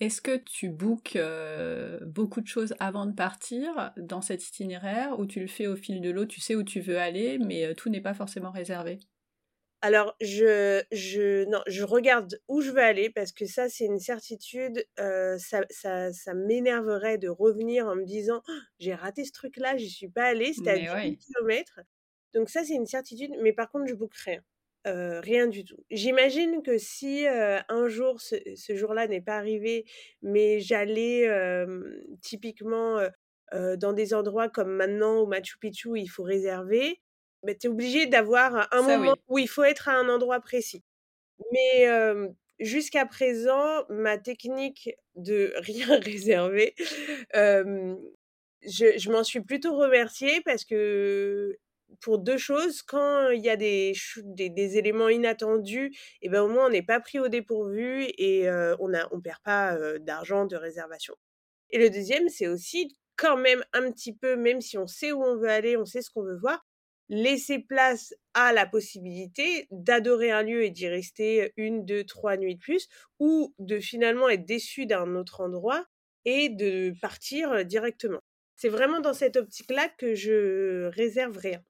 Est-ce 0.00 0.20
que 0.20 0.36
tu 0.36 0.70
bookes 0.70 1.18
beaucoup 2.02 2.40
de 2.40 2.46
choses 2.46 2.74
avant 2.80 3.06
de 3.06 3.12
partir 3.12 3.92
dans 3.96 4.20
cet 4.20 4.46
itinéraire 4.46 5.18
ou 5.18 5.26
tu 5.26 5.40
le 5.40 5.46
fais 5.46 5.66
au 5.66 5.76
fil 5.76 6.00
de 6.00 6.10
l'eau, 6.10 6.26
tu 6.26 6.40
sais 6.40 6.56
où 6.56 6.64
tu 6.64 6.80
veux 6.80 6.98
aller, 6.98 7.38
mais 7.38 7.74
tout 7.74 7.90
n'est 7.90 8.00
pas 8.00 8.14
forcément 8.14 8.50
réservé 8.50 8.98
alors, 9.84 10.16
je, 10.22 10.82
je, 10.92 11.44
non, 11.44 11.60
je 11.66 11.84
regarde 11.84 12.40
où 12.48 12.62
je 12.62 12.70
veux 12.70 12.80
aller 12.80 13.10
parce 13.10 13.32
que 13.32 13.44
ça, 13.44 13.68
c'est 13.68 13.84
une 13.84 13.98
certitude. 13.98 14.82
ça, 14.96 15.60
ça, 15.68 16.10
ça 16.10 16.32
m'énerverait 16.32 17.18
de 17.18 17.28
revenir 17.28 17.86
en 17.86 17.94
me 17.94 18.06
disant 18.06 18.42
«Oh, 18.48 18.52
j'ai 18.78 18.94
raté 18.94 19.26
ce 19.26 19.32
truc-là, 19.32 19.76
j'y 19.76 19.90
suis 19.90 20.08
pas 20.08 20.24
allée, 20.24 20.54
c'était 20.54 20.88
à 20.88 21.00
10 21.04 21.18
km. 21.18 21.80
Donc, 22.32 22.48
ça, 22.48 22.64
c'est 22.64 22.72
une 22.72 22.86
certitude. 22.86 23.32
Mais 23.42 23.52
par 23.52 23.70
contre, 23.70 23.86
je 23.86 23.92
book 23.92 24.14
rien. 24.24 24.42
rien 24.86 25.48
du 25.48 25.66
tout. 25.66 25.84
J'imagine 25.90 26.62
que 26.62 26.78
si 26.78 27.26
un 27.28 27.88
jour, 27.88 28.22
ce, 28.22 28.36
ce 28.56 28.74
jour-là 28.76 29.06
n'est 29.06 29.20
pas 29.20 29.36
arrivé, 29.36 29.84
mais 30.22 30.60
j'allais 30.60 31.28
typiquement 32.22 33.06
dans 33.52 33.92
des 33.92 34.14
endroits 34.14 34.48
comme 34.48 34.70
maintenant 34.70 35.18
au 35.18 35.26
Machu 35.26 35.58
Picchu, 35.58 35.90
il 35.96 36.08
faut 36.08 36.22
réserver, 36.22 37.02
bah, 37.44 37.54
tu 37.54 37.66
es 37.66 37.70
obligé 37.70 38.06
d'avoir 38.06 38.68
un 38.72 38.82
moment 38.82 39.16
où 39.28 39.38
il 39.38 39.48
faut 39.48 39.64
être 39.64 39.88
à 39.88 39.92
un 39.92 40.08
endroit 40.08 40.40
précis. 40.40 40.82
Mais 41.52 41.86
jusqu'à 42.60 43.06
présent, 43.06 43.84
ma 43.88 44.18
technique 44.18 44.90
de 45.16 45.52
rien 45.58 45.98
réserver, 46.00 46.74
je, 47.32 48.98
je 48.98 49.10
m'en 49.10 49.24
suis 49.24 49.40
plutôt 49.40 49.76
remerciée 49.76 50.40
parce 50.44 50.64
que 50.64 51.58
pour 52.00 52.18
deux 52.18 52.38
choses, 52.38 52.82
quand 52.82 53.30
il 53.30 53.42
y 53.44 53.50
a 53.50 53.56
des, 53.56 53.92
des, 54.24 54.48
des, 54.48 54.78
éléments 54.78 55.08
inattendus, 55.08 55.94
et 56.22 56.28
ben 56.28 56.42
au 56.42 56.48
moins 56.48 56.66
on 56.66 56.70
n'est 56.70 56.82
pas 56.82 56.98
pris 56.98 57.20
au 57.20 57.28
dépourvu 57.28 58.06
et 58.18 58.48
on 58.80 58.88
ne 58.88 58.98
on 59.10 59.20
perd 59.20 59.38
pas 59.44 59.78
d'argent 60.00 60.46
de 60.46 60.56
réservation. 60.56 61.14
Et 61.70 61.78
le 61.78 61.90
deuxième, 61.90 62.28
c'est 62.28 62.46
aussi 62.46 62.96
quand 63.16 63.36
même 63.36 63.64
un 63.72 63.90
petit 63.90 64.14
peu, 64.14 64.36
même 64.36 64.60
si 64.60 64.78
on 64.78 64.86
sait 64.86 65.12
où 65.12 65.22
on 65.22 65.36
veut 65.36 65.48
aller, 65.48 65.76
on 65.76 65.84
sait 65.84 66.02
ce 66.02 66.10
qu'on 66.10 66.22
veut 66.22 66.38
voir, 66.38 66.64
laisser 67.08 67.58
place 67.58 68.14
à 68.32 68.52
la 68.52 68.66
possibilité 68.66 69.66
d'adorer 69.70 70.30
un 70.30 70.42
lieu 70.42 70.64
et 70.64 70.70
d'y 70.70 70.88
rester 70.88 71.52
une, 71.56 71.84
deux, 71.84 72.04
trois 72.04 72.36
nuits 72.36 72.56
de 72.56 72.60
plus, 72.60 72.88
ou 73.18 73.54
de 73.58 73.78
finalement 73.78 74.28
être 74.28 74.44
déçu 74.44 74.86
d'un 74.86 75.14
autre 75.14 75.40
endroit 75.40 75.84
et 76.24 76.48
de 76.48 76.94
partir 77.00 77.64
directement. 77.64 78.20
C'est 78.56 78.68
vraiment 78.68 79.00
dans 79.00 79.14
cette 79.14 79.36
optique-là 79.36 79.88
que 79.98 80.14
je 80.14 80.86
réserve 80.94 81.36
rien. 81.36 81.62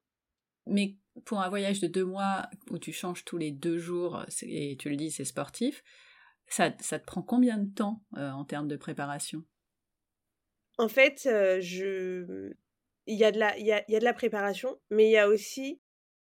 Mais 0.67 0.95
pour 1.25 1.41
un 1.41 1.49
voyage 1.49 1.79
de 1.79 1.87
deux 1.87 2.05
mois 2.05 2.49
où 2.69 2.79
tu 2.79 2.91
changes 2.91 3.25
tous 3.25 3.37
les 3.37 3.51
deux 3.51 3.77
jours, 3.77 4.25
et 4.41 4.77
tu 4.77 4.89
le 4.89 4.95
dis, 4.95 5.11
c'est 5.11 5.25
sportif, 5.25 5.83
ça, 6.47 6.73
ça, 6.79 6.99
te 6.99 7.05
prend 7.05 7.21
combien 7.21 7.57
de 7.57 7.73
temps 7.73 8.03
en 8.15 8.45
termes 8.45 8.67
de 8.67 8.75
préparation? 8.77 9.43
En 10.77 10.87
fait, 10.87 11.21
je 11.23 12.53
il 13.07 13.17
y, 13.17 13.23
a 13.23 13.31
de 13.31 13.39
la, 13.39 13.57
il, 13.57 13.65
y 13.65 13.71
a, 13.71 13.83
il 13.87 13.93
y 13.93 13.95
a 13.95 13.99
de 13.99 14.03
la 14.03 14.13
préparation, 14.13 14.79
mais 14.89 15.05
il 15.05 15.11
y 15.11 15.17
a 15.17 15.27
aussi 15.27 15.79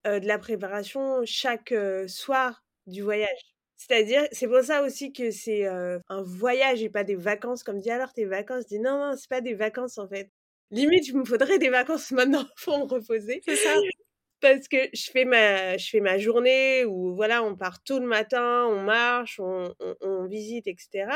de 0.05 0.25
la 0.25 0.39
préparation 0.39 1.21
chaque 1.25 1.73
soir 2.07 2.63
du 2.87 3.03
voyage. 3.03 3.53
C'est-à-dire, 3.77 4.27
c'est 4.31 4.47
pour 4.47 4.61
ça 4.61 4.83
aussi 4.83 5.13
que 5.13 5.31
c'est 5.31 5.65
un 5.65 6.21
voyage 6.23 6.83
et 6.83 6.89
pas 6.89 7.03
des 7.03 7.15
vacances. 7.15 7.63
Comme 7.63 7.79
dit 7.79 7.91
alors 7.91 8.13
tes 8.13 8.25
vacances, 8.25 8.63
je 8.63 8.75
dis 8.75 8.79
non, 8.79 8.97
non, 8.97 9.15
c'est 9.17 9.29
pas 9.29 9.41
des 9.41 9.53
vacances 9.53 9.97
en 9.97 10.07
fait. 10.07 10.31
Limite, 10.71 11.07
il 11.07 11.17
me 11.17 11.25
faudrait 11.25 11.59
des 11.59 11.69
vacances 11.69 12.11
maintenant 12.11 12.45
pour 12.63 12.79
me 12.79 12.85
reposer. 12.85 13.41
C'est 13.45 13.55
ça. 13.55 13.75
Parce 14.39 14.67
que 14.67 14.77
je 14.93 15.11
fais 15.11 15.25
ma, 15.25 15.77
je 15.77 15.87
fais 15.87 15.99
ma 15.99 16.17
journée 16.17 16.85
où 16.85 17.13
voilà, 17.15 17.43
on 17.43 17.55
part 17.55 17.83
tôt 17.83 17.99
le 17.99 18.07
matin, 18.07 18.65
on 18.69 18.81
marche, 18.81 19.39
on, 19.39 19.73
on, 19.79 19.95
on 20.01 20.25
visite, 20.25 20.65
etc. 20.67 21.11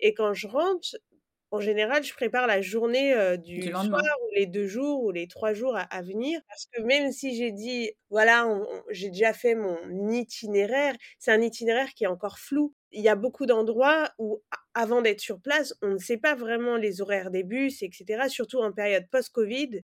Et 0.00 0.14
quand 0.14 0.32
je 0.32 0.46
rentre, 0.46 0.96
en 1.52 1.60
général, 1.60 2.02
je 2.02 2.14
prépare 2.14 2.46
la 2.46 2.62
journée 2.62 3.14
du, 3.36 3.70
soir 3.70 3.84
ou 3.84 4.34
les 4.34 4.46
deux 4.46 4.66
jours 4.66 5.04
ou 5.04 5.10
les 5.12 5.28
trois 5.28 5.52
jours 5.52 5.76
à, 5.76 6.02
venir. 6.02 6.40
Parce 6.48 6.66
que 6.72 6.80
même 6.80 7.12
si 7.12 7.36
j'ai 7.36 7.52
dit, 7.52 7.92
voilà, 8.08 8.48
j'ai 8.88 9.10
déjà 9.10 9.34
fait 9.34 9.54
mon 9.54 9.76
itinéraire, 10.10 10.94
c'est 11.18 11.30
un 11.30 11.42
itinéraire 11.42 11.90
qui 11.94 12.04
est 12.04 12.08
encore 12.08 12.38
flou. 12.38 12.74
Il 12.90 13.02
y 13.02 13.08
a 13.10 13.16
beaucoup 13.16 13.44
d'endroits 13.44 14.10
où, 14.18 14.42
avant 14.72 15.02
d'être 15.02 15.20
sur 15.20 15.40
place, 15.40 15.74
on 15.82 15.88
ne 15.88 15.98
sait 15.98 16.16
pas 16.16 16.34
vraiment 16.34 16.76
les 16.76 17.02
horaires 17.02 17.30
des 17.30 17.44
bus, 17.44 17.82
etc. 17.82 18.28
Surtout 18.28 18.58
en 18.58 18.72
période 18.72 19.04
post-Covid, 19.10 19.82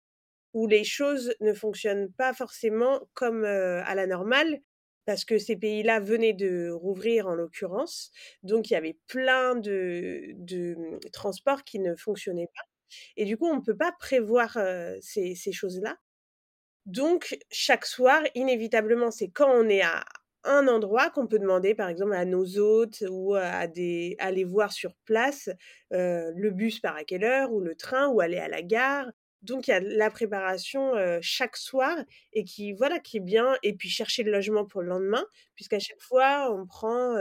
où 0.53 0.67
les 0.67 0.85
choses 0.85 1.35
ne 1.41 1.53
fonctionnent 1.53 2.13
pas 2.13 2.33
forcément 2.33 3.01
comme 3.13 3.43
à 3.43 3.93
la 3.93 4.07
normale 4.07 4.61
parce 5.07 5.23
que 5.23 5.39
ces 5.39 5.55
pays-là 5.55 6.01
venaient 6.01 6.33
de 6.33 6.69
rouvrir 6.69 7.27
en 7.27 7.33
l'occurrence. 7.33 8.11
Donc 8.43 8.69
il 8.69 8.73
y 8.73 8.75
avait 8.75 8.99
plein 9.07 9.55
de, 9.55 10.35
mmh, 10.37 10.99
transports 11.13 11.63
qui 11.63 11.79
ne 11.79 11.95
fonctionnaient 11.95 12.49
pas. 12.53 12.63
Et 13.15 13.25
du 13.25 13.37
coup, 13.37 13.47
on 13.47 13.55
ne 13.55 13.61
peut 13.61 13.75
pas 13.75 13.93
prévoir 13.99 14.57
ces, 15.01 15.33
ces 15.33 15.51
choses-là. 15.53 15.97
Donc 16.85 17.37
chaque 17.51 17.85
soir, 17.85 18.21
inévitablement, 18.35 19.09
c'est 19.09 19.29
quand 19.29 19.49
on 19.49 19.69
est 19.69 19.81
à 19.81 20.03
un 20.43 20.67
endroit 20.67 21.09
qu'on 21.09 21.27
peut 21.27 21.39
demander, 21.39 21.73
par 21.73 21.87
exemple, 21.87 22.13
à 22.13 22.25
nos 22.25 22.57
hôtes 22.57 23.03
ou 23.09 23.35
à, 23.35 23.67
des, 23.67 24.15
aller 24.19 24.43
voir 24.43 24.73
sur 24.73 24.93
place 25.05 25.49
le 25.89 26.49
bus 26.49 26.81
par 26.81 26.97
à 26.97 27.05
quelle 27.05 27.23
heure 27.23 27.53
ou 27.53 27.61
le 27.61 27.75
train 27.75 28.07
ou 28.09 28.19
aller 28.19 28.37
à 28.37 28.49
la 28.49 28.61
gare 28.61 29.07
donc 29.43 29.67
il 29.67 29.71
y 29.71 29.73
a 29.73 29.79
la 29.79 30.09
préparation 30.11 30.93
chaque 31.21 31.57
soir 31.57 31.97
et 32.33 32.43
qui 32.43 32.73
voilà 32.73 32.99
qui 32.99 33.17
est 33.17 33.19
bien 33.21 33.55
et 33.63 33.73
puis 33.75 33.89
chercher 33.89 34.23
le 34.23 34.31
logement 34.31 34.65
pour 34.65 34.81
le 34.81 34.89
lendemain 34.89 35.25
puisqu'à 35.55 35.79
chaque 35.79 36.01
fois 36.01 36.51
on 36.53 36.65
prend 36.67 37.15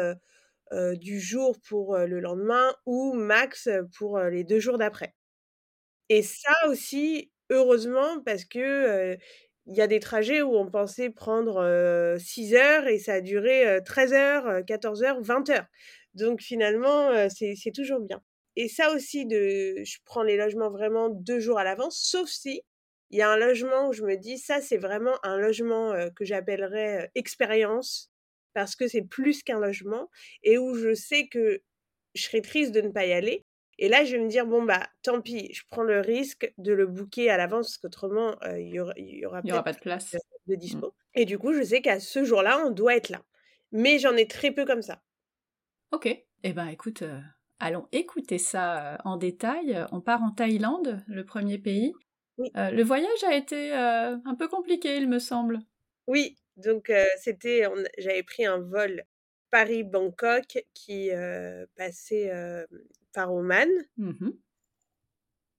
du 0.95 1.21
jour 1.21 1.57
pour 1.69 1.99
le 1.99 2.21
lendemain 2.21 2.75
ou 2.87 3.15
max 3.15 3.69
pour 3.99 4.19
les 4.21 4.45
deux 4.45 4.61
jours 4.61 4.79
d'après. 4.79 5.15
Et 6.11 6.23
ça 6.23 6.53
aussi 6.69 7.33
heureusement 7.51 8.21
parce 8.25 8.45
que 8.45 9.17
il 9.67 9.75
y 9.77 9.81
a 9.83 9.87
des 9.89 10.01
trajets 10.01 10.43
où 10.43 10.57
on 10.57 10.71
pensait 10.71 11.11
prendre 11.11 12.17
6 12.21 12.55
heures 12.55 12.87
et 12.89 12.99
ça 12.99 13.15
a 13.15 13.21
duré 13.21 13.81
13 13.87 14.13
heures, 14.15 14.65
14 14.67 15.03
heures, 15.05 15.21
20 15.23 15.51
heures. 15.51 15.67
Donc 16.15 16.41
finalement 16.43 17.11
c'est 17.31 17.73
toujours 17.75 18.01
bien. 18.01 18.23
Et 18.57 18.69
ça 18.69 18.93
aussi, 18.95 19.27
de, 19.27 19.85
je 19.85 19.99
prends 20.05 20.23
les 20.23 20.37
logements 20.37 20.71
vraiment 20.71 21.11
deux 21.11 21.41
jours 21.41 21.59
à 21.59 21.65
l'avance, 21.65 22.01
sauf 22.03 22.29
si 22.29 22.63
il 23.11 23.19
y 23.19 23.23
a 23.23 23.31
un 23.31 23.37
logement 23.37 23.89
où 23.89 23.93
je 23.93 24.03
me 24.03 24.17
dis, 24.17 24.39
ça, 24.39 24.61
c'est 24.61 24.79
vraiment 24.79 25.15
un 25.23 25.39
logement 25.39 25.95
que 26.17 26.25
j'appellerais 26.25 27.11
expérience, 27.15 28.11
parce 28.55 28.75
que 28.75 28.89
c'est 28.89 29.03
plus 29.03 29.43
qu'un 29.43 29.61
logement, 29.61 30.11
et 30.43 30.59
où 30.59 30.75
je 30.75 30.95
sais 30.95 31.29
que 31.29 31.63
je 32.15 32.23
serais 32.23 32.41
triste 32.41 32.73
de 32.73 32.81
ne 32.81 32.89
pas 32.89 33.07
y 33.07 33.13
aller. 33.13 33.45
Et 33.79 33.89
là, 33.89 34.05
je 34.05 34.17
vais 34.17 34.23
me 34.23 34.29
dire, 34.29 34.47
bon, 34.47 34.63
bah, 34.63 34.89
tant 35.03 35.21
pis, 35.21 35.53
je 35.53 35.63
prends 35.69 35.83
le 35.83 36.01
risque 36.01 36.53
de 36.57 36.73
le 36.73 36.87
booker 36.87 37.29
à 37.29 37.37
l'avance, 37.37 37.69
parce 37.69 37.79
qu'autrement, 37.79 38.37
il 38.57 38.69
y 38.69 38.81
aura, 38.81 38.95
y 38.97 39.25
aura, 39.27 39.41
y 39.45 39.53
aura 39.53 39.63
pas 39.63 39.75
de 39.75 39.79
place 39.79 40.17
de, 40.47 40.55
mmh. 40.55 40.57
dispo. 40.57 40.95
Et 41.15 41.27
du 41.27 41.39
coup, 41.39 41.53
je 41.53 41.63
sais 41.63 41.83
qu'à 41.83 42.01
ce 42.01 42.25
jour-là, 42.25 42.65
on 42.67 42.71
doit 42.71 42.97
être 42.97 43.11
là. 43.11 43.23
Mais 43.73 43.99
j'en 43.99 44.17
ai 44.17 44.27
très 44.27 44.51
peu 44.51 44.65
comme 44.65 44.83
ça. 44.83 45.03
Ok. 45.93 46.09
Eh 46.43 46.53
ben, 46.53 46.69
écoute, 46.69 47.03
Allons 47.59 47.89
écouter 47.93 48.39
ça 48.39 48.95
euh, 48.95 48.97
en 49.05 49.17
détail. 49.17 49.87
On 49.91 50.01
part 50.01 50.23
en 50.23 50.31
Thaïlande, 50.31 51.03
le 51.09 51.25
premier 51.25 51.59
pays. 51.59 51.95
Euh, 52.55 52.71
le 52.71 52.83
voyage 52.83 53.25
a 53.27 53.35
été 53.35 53.73
euh, 53.73 54.17
un 54.25 54.35
peu 54.35 54.47
compliqué, 54.47 54.97
il 54.99 55.09
me 55.09 55.19
semble. 55.19 55.61
Oui, 56.07 56.37
donc 56.57 56.93
c'était, 57.19 57.65
j'avais 57.99 58.23
pris 58.23 58.45
un 58.45 58.59
vol 58.59 59.05
Paris-Bangkok 59.51 60.65
qui 60.75 61.11
passait 61.77 62.31
par 63.13 63.35
Oman. 63.35 63.69
Mmh 63.97 64.31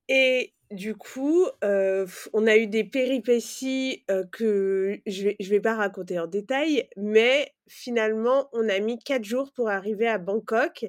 Et 0.08 0.54
du 0.72 0.96
coup, 0.96 1.48
on 1.62 2.48
a 2.48 2.58
eu 2.58 2.68
des 2.68 2.84
péripéties 2.86 4.06
que 4.32 5.02
je 5.06 5.24
vais, 5.24 5.36
je 5.40 5.50
vais 5.50 5.60
pas 5.60 5.76
raconter 5.76 6.20
en 6.20 6.28
détail, 6.28 6.88
mais 6.96 7.52
finalement, 7.68 8.48
on 8.54 8.70
a 8.70 8.80
mis 8.80 9.00
quatre 9.00 9.26
jours 9.26 9.52
pour 9.52 9.68
arriver 9.68 10.08
à 10.08 10.20
Bangkok 10.20 10.86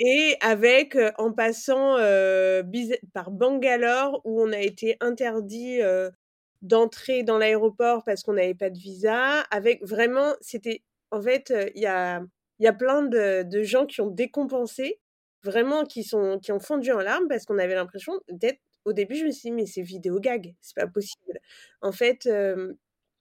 Et 0.00 0.36
avec, 0.42 0.96
en 1.18 1.32
passant, 1.32 1.96
par 3.14 3.30
Bangalore 3.30 4.20
où 4.24 4.42
on 4.42 4.52
a 4.52 4.58
été 4.60 4.96
interdit 5.00 5.80
d'entrer 6.62 7.22
dans 7.22 7.38
l'aéroport 7.38 8.04
parce 8.04 8.22
qu'on 8.22 8.34
n'avait 8.34 8.54
pas 8.54 8.70
de 8.70 8.78
visa. 8.78 9.40
Avec 9.50 9.82
vraiment, 9.84 10.34
c'était 10.40 10.82
en 11.10 11.22
fait, 11.22 11.52
il 11.74 11.80
y 11.82 11.86
a 11.86 12.22
il 12.58 12.64
y 12.64 12.68
a 12.68 12.72
plein 12.74 13.02
de 13.02 13.42
de 13.44 13.62
gens 13.62 13.86
qui 13.86 14.00
ont 14.02 14.10
décompensé, 14.10 15.00
vraiment 15.44 15.84
qui 15.84 16.04
sont 16.04 16.38
qui 16.40 16.52
ont 16.52 16.60
fondu 16.60 16.92
en 16.92 16.98
larmes 17.00 17.28
parce 17.28 17.44
qu'on 17.46 17.58
avait 17.58 17.74
l'impression 17.74 18.14
d'être 18.30 18.60
au 18.86 18.92
début, 18.92 19.16
je 19.16 19.24
me 19.26 19.30
suis 19.32 19.50
dit: 19.50 19.52
«Mais 19.52 19.66
c'est 19.66 19.82
vidéo 19.82 20.20
gag, 20.20 20.54
c'est 20.60 20.76
pas 20.76 20.86
possible». 20.86 21.38
En 21.82 21.92
fait, 21.92 22.28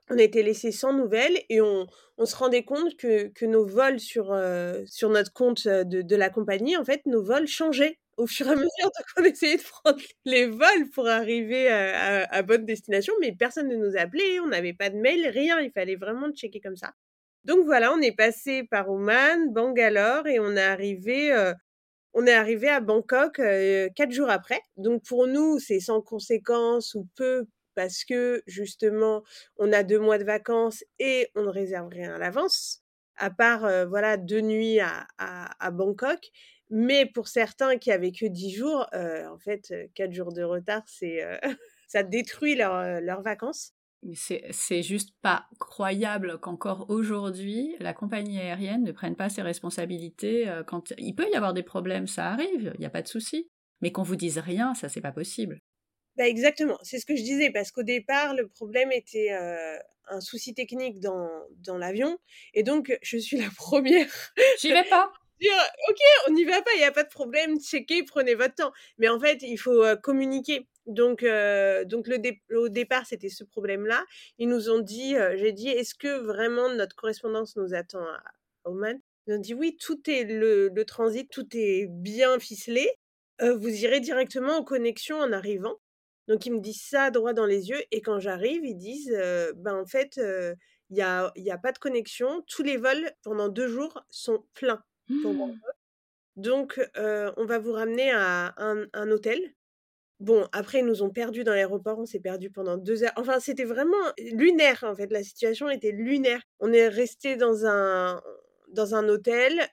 on 0.09 0.17
a 0.17 0.21
été 0.21 0.43
laissés 0.43 0.71
sans 0.71 0.93
nouvelles 0.93 1.39
et 1.49 1.61
on, 1.61 1.87
on 2.17 2.25
se 2.25 2.35
rendait 2.35 2.63
compte 2.63 2.95
que, 2.97 3.27
que 3.29 3.45
nos 3.45 3.65
vols 3.65 3.99
sur, 3.99 4.37
sur 4.85 5.09
notre 5.09 5.33
compte 5.33 5.67
de, 5.67 6.01
de, 6.01 6.15
la 6.15 6.29
compagnie, 6.29 6.77
en 6.77 6.85
fait, 6.85 7.01
nos 7.05 7.23
vols 7.23 7.47
changeaient 7.47 7.97
au 8.17 8.27
fur 8.27 8.47
et 8.47 8.51
à 8.51 8.55
mesure. 8.55 8.69
Donc, 8.83 9.05
on 9.17 9.23
essayait 9.23 9.57
de 9.57 9.63
prendre 9.63 10.01
les 10.25 10.45
vols 10.45 10.89
pour 10.93 11.07
arriver 11.07 11.67
à, 11.69 12.23
à, 12.29 12.41
bonne 12.43 12.65
destination, 12.65 13.13
mais 13.19 13.33
personne 13.33 13.67
ne 13.67 13.75
nous 13.75 13.97
appelait, 13.97 14.39
on 14.39 14.47
n'avait 14.47 14.73
pas 14.73 14.89
de 14.89 14.97
mail, 14.97 15.27
rien. 15.27 15.59
Il 15.59 15.71
fallait 15.71 15.95
vraiment 15.95 16.31
checker 16.31 16.61
comme 16.61 16.77
ça. 16.77 16.93
Donc 17.43 17.65
voilà, 17.65 17.93
on 17.93 18.01
est 18.01 18.15
passé 18.15 18.63
par 18.63 18.89
Oman, 18.89 19.53
Bangalore 19.53 20.25
et 20.27 20.39
on 20.39 20.55
est 20.55 20.61
arrivé, 20.61 21.31
on 22.13 22.25
est 22.25 22.33
arrivé 22.33 22.69
à 22.69 22.79
Bangkok 22.79 23.35
quatre 23.35 24.11
jours 24.11 24.31
après. 24.31 24.61
Donc 24.77 25.03
pour 25.03 25.27
nous, 25.27 25.59
c'est 25.59 25.79
sans 25.79 26.01
conséquence 26.01 26.95
ou 26.95 27.07
peu 27.15 27.45
parce 27.75 28.03
que 28.03 28.41
justement, 28.47 29.23
on 29.57 29.71
a 29.73 29.83
deux 29.83 29.99
mois 29.99 30.17
de 30.17 30.23
vacances 30.23 30.83
et 30.99 31.29
on 31.35 31.43
ne 31.43 31.49
réserve 31.49 31.89
rien 31.89 32.15
à 32.15 32.17
l'avance, 32.17 32.83
à 33.17 33.29
part 33.29 33.87
voilà 33.87 34.17
deux 34.17 34.41
nuits 34.41 34.79
à, 34.79 35.07
à, 35.17 35.71
Bangkok. 35.71 36.19
Mais 36.71 37.05
pour 37.05 37.27
certains 37.27 37.77
qui 37.77 37.91
avaient 37.91 38.11
que 38.11 38.25
dix 38.25 38.51
jours, 38.53 38.87
en 38.93 39.37
fait, 39.37 39.73
quatre 39.93 40.13
jours 40.13 40.33
de 40.33 40.43
retard, 40.43 40.81
c'est 40.87 41.21
ça 41.87 42.03
détruit 42.03 42.55
leurs 42.55 43.21
vacances. 43.21 43.73
Mais 44.03 44.15
c'est 44.15 44.83
juste 44.83 45.15
pas 45.21 45.47
croyable 45.59 46.39
qu'encore 46.39 46.85
aujourd'hui, 46.89 47.75
la 47.79 47.93
compagnie 47.93 48.39
aérienne 48.39 48.83
ne 48.83 48.91
prenne 48.91 49.15
pas 49.15 49.29
ses 49.29 49.41
responsabilités. 49.41 50.51
Quand 50.67 50.93
il 50.97 51.15
peut 51.15 51.27
y 51.31 51.35
avoir 51.35 51.53
des 51.53 51.63
problèmes, 51.63 52.07
ça 52.07 52.27
arrive, 52.27 52.71
il 52.75 52.79
n'y 52.79 52.85
a 52.85 52.91
pas 52.91 53.01
de 53.01 53.07
souci. 53.07 53.49
Mais 53.81 53.91
qu'on 53.91 54.03
vous 54.03 54.15
dise 54.15 54.37
rien, 54.37 54.73
ça 54.73 54.89
c'est 54.89 55.01
pas 55.01 55.11
possible. 55.11 55.59
Bah 56.17 56.27
exactement, 56.27 56.77
c'est 56.81 56.99
ce 56.99 57.05
que 57.05 57.15
je 57.15 57.23
disais, 57.23 57.51
parce 57.51 57.71
qu'au 57.71 57.83
départ, 57.83 58.33
le 58.35 58.47
problème 58.47 58.91
était 58.91 59.31
un 60.09 60.21
souci 60.21 60.53
technique 60.53 60.99
dans, 60.99 61.29
dans 61.59 61.77
l'avion. 61.77 62.17
Et 62.53 62.63
donc, 62.63 62.97
je 63.01 63.17
suis 63.17 63.37
la 63.37 63.49
première. 63.57 64.07
J'y 64.59 64.71
vais 64.71 64.83
pas? 64.83 65.11
Dire, 65.41 65.51
ok, 65.89 65.97
on 66.29 66.31
n'y 66.31 66.45
va 66.45 66.61
pas, 66.61 66.71
il 66.75 66.77
n'y 66.77 66.85
a 66.85 66.93
pas 66.93 67.03
de 67.03 67.09
problème, 67.09 67.59
checkez, 67.59 68.03
prenez 68.03 68.35
votre 68.35 68.55
temps. 68.55 68.71
Mais 68.97 69.09
en 69.09 69.19
fait, 69.19 69.41
il 69.41 69.57
faut 69.57 69.83
communiquer. 70.01 70.67
Donc, 70.85 71.25
donc 71.25 72.07
le 72.07 72.55
au 72.55 72.69
départ, 72.69 73.05
c'était 73.05 73.27
ce 73.29 73.43
problème-là. 73.43 74.05
Ils 74.37 74.47
nous 74.47 74.69
ont 74.69 74.79
dit, 74.79 75.15
j'ai 75.35 75.51
dit, 75.51 75.67
est-ce 75.67 75.93
que 75.93 76.19
vraiment 76.19 76.69
notre 76.69 76.95
correspondance 76.95 77.57
nous 77.57 77.73
attend 77.73 78.03
à 78.05 78.23
Oman? 78.63 78.97
Ils 79.27 79.33
ont 79.33 79.39
dit, 79.39 79.53
oui, 79.53 79.75
tout 79.77 80.09
est 80.09 80.23
le, 80.23 80.69
le 80.69 80.85
transit, 80.85 81.29
tout 81.29 81.47
est 81.51 81.87
bien 81.89 82.39
ficelé. 82.39 82.89
vous 83.41 83.83
irez 83.83 83.99
directement 83.99 84.59
aux 84.59 84.63
connexions 84.63 85.17
en 85.17 85.33
arrivant. 85.33 85.75
Donc 86.27 86.45
ils 86.45 86.53
me 86.53 86.59
disent 86.59 86.81
ça 86.81 87.11
droit 87.11 87.33
dans 87.33 87.45
les 87.45 87.69
yeux 87.69 87.81
et 87.91 88.01
quand 88.01 88.19
j'arrive, 88.19 88.65
ils 88.65 88.77
disent 88.77 89.15
ben 89.55 89.75
en 89.75 89.85
fait 89.85 90.17
il 90.17 90.95
n'y 90.95 91.01
a, 91.01 91.31
y 91.35 91.51
a 91.51 91.57
pas 91.57 91.71
de 91.71 91.77
connexion, 91.77 92.43
tous 92.47 92.63
les 92.63 92.77
vols 92.77 93.11
pendant 93.23 93.49
deux 93.49 93.67
jours 93.67 94.03
sont 94.09 94.43
pleins. 94.53 94.83
Mmh. 95.09 95.53
Donc 96.35 96.79
on 96.95 97.45
va 97.45 97.59
vous 97.59 97.73
ramener 97.73 98.11
à 98.11 98.53
un, 98.57 98.85
un, 98.93 99.11
hôtel. 99.11 99.39
Bon, 100.19 100.47
après 100.53 100.79
ils 100.79 100.85
nous 100.85 101.03
ont 101.03 101.09
perdus 101.09 101.43
dans 101.43 101.53
l'aéroport, 101.53 101.99
on 101.99 102.05
s'est 102.05 102.19
perdus 102.19 102.49
pendant 102.49 102.77
deux 102.77 103.03
heures. 103.03 103.13
Enfin, 103.17 103.39
c'était 103.39 103.65
vraiment 103.65 103.97
lunaire 104.17 104.83
en 104.83 104.95
fait, 104.95 105.11
la 105.11 105.23
situation 105.23 105.69
était 105.69 105.91
lunaire. 105.91 106.41
On 106.59 106.73
est 106.73 106.87
resté 106.87 107.35
dans 107.35 107.65
un 107.65 108.21
dans 108.69 108.95
un 108.95 109.07
hôtel, 109.09 109.69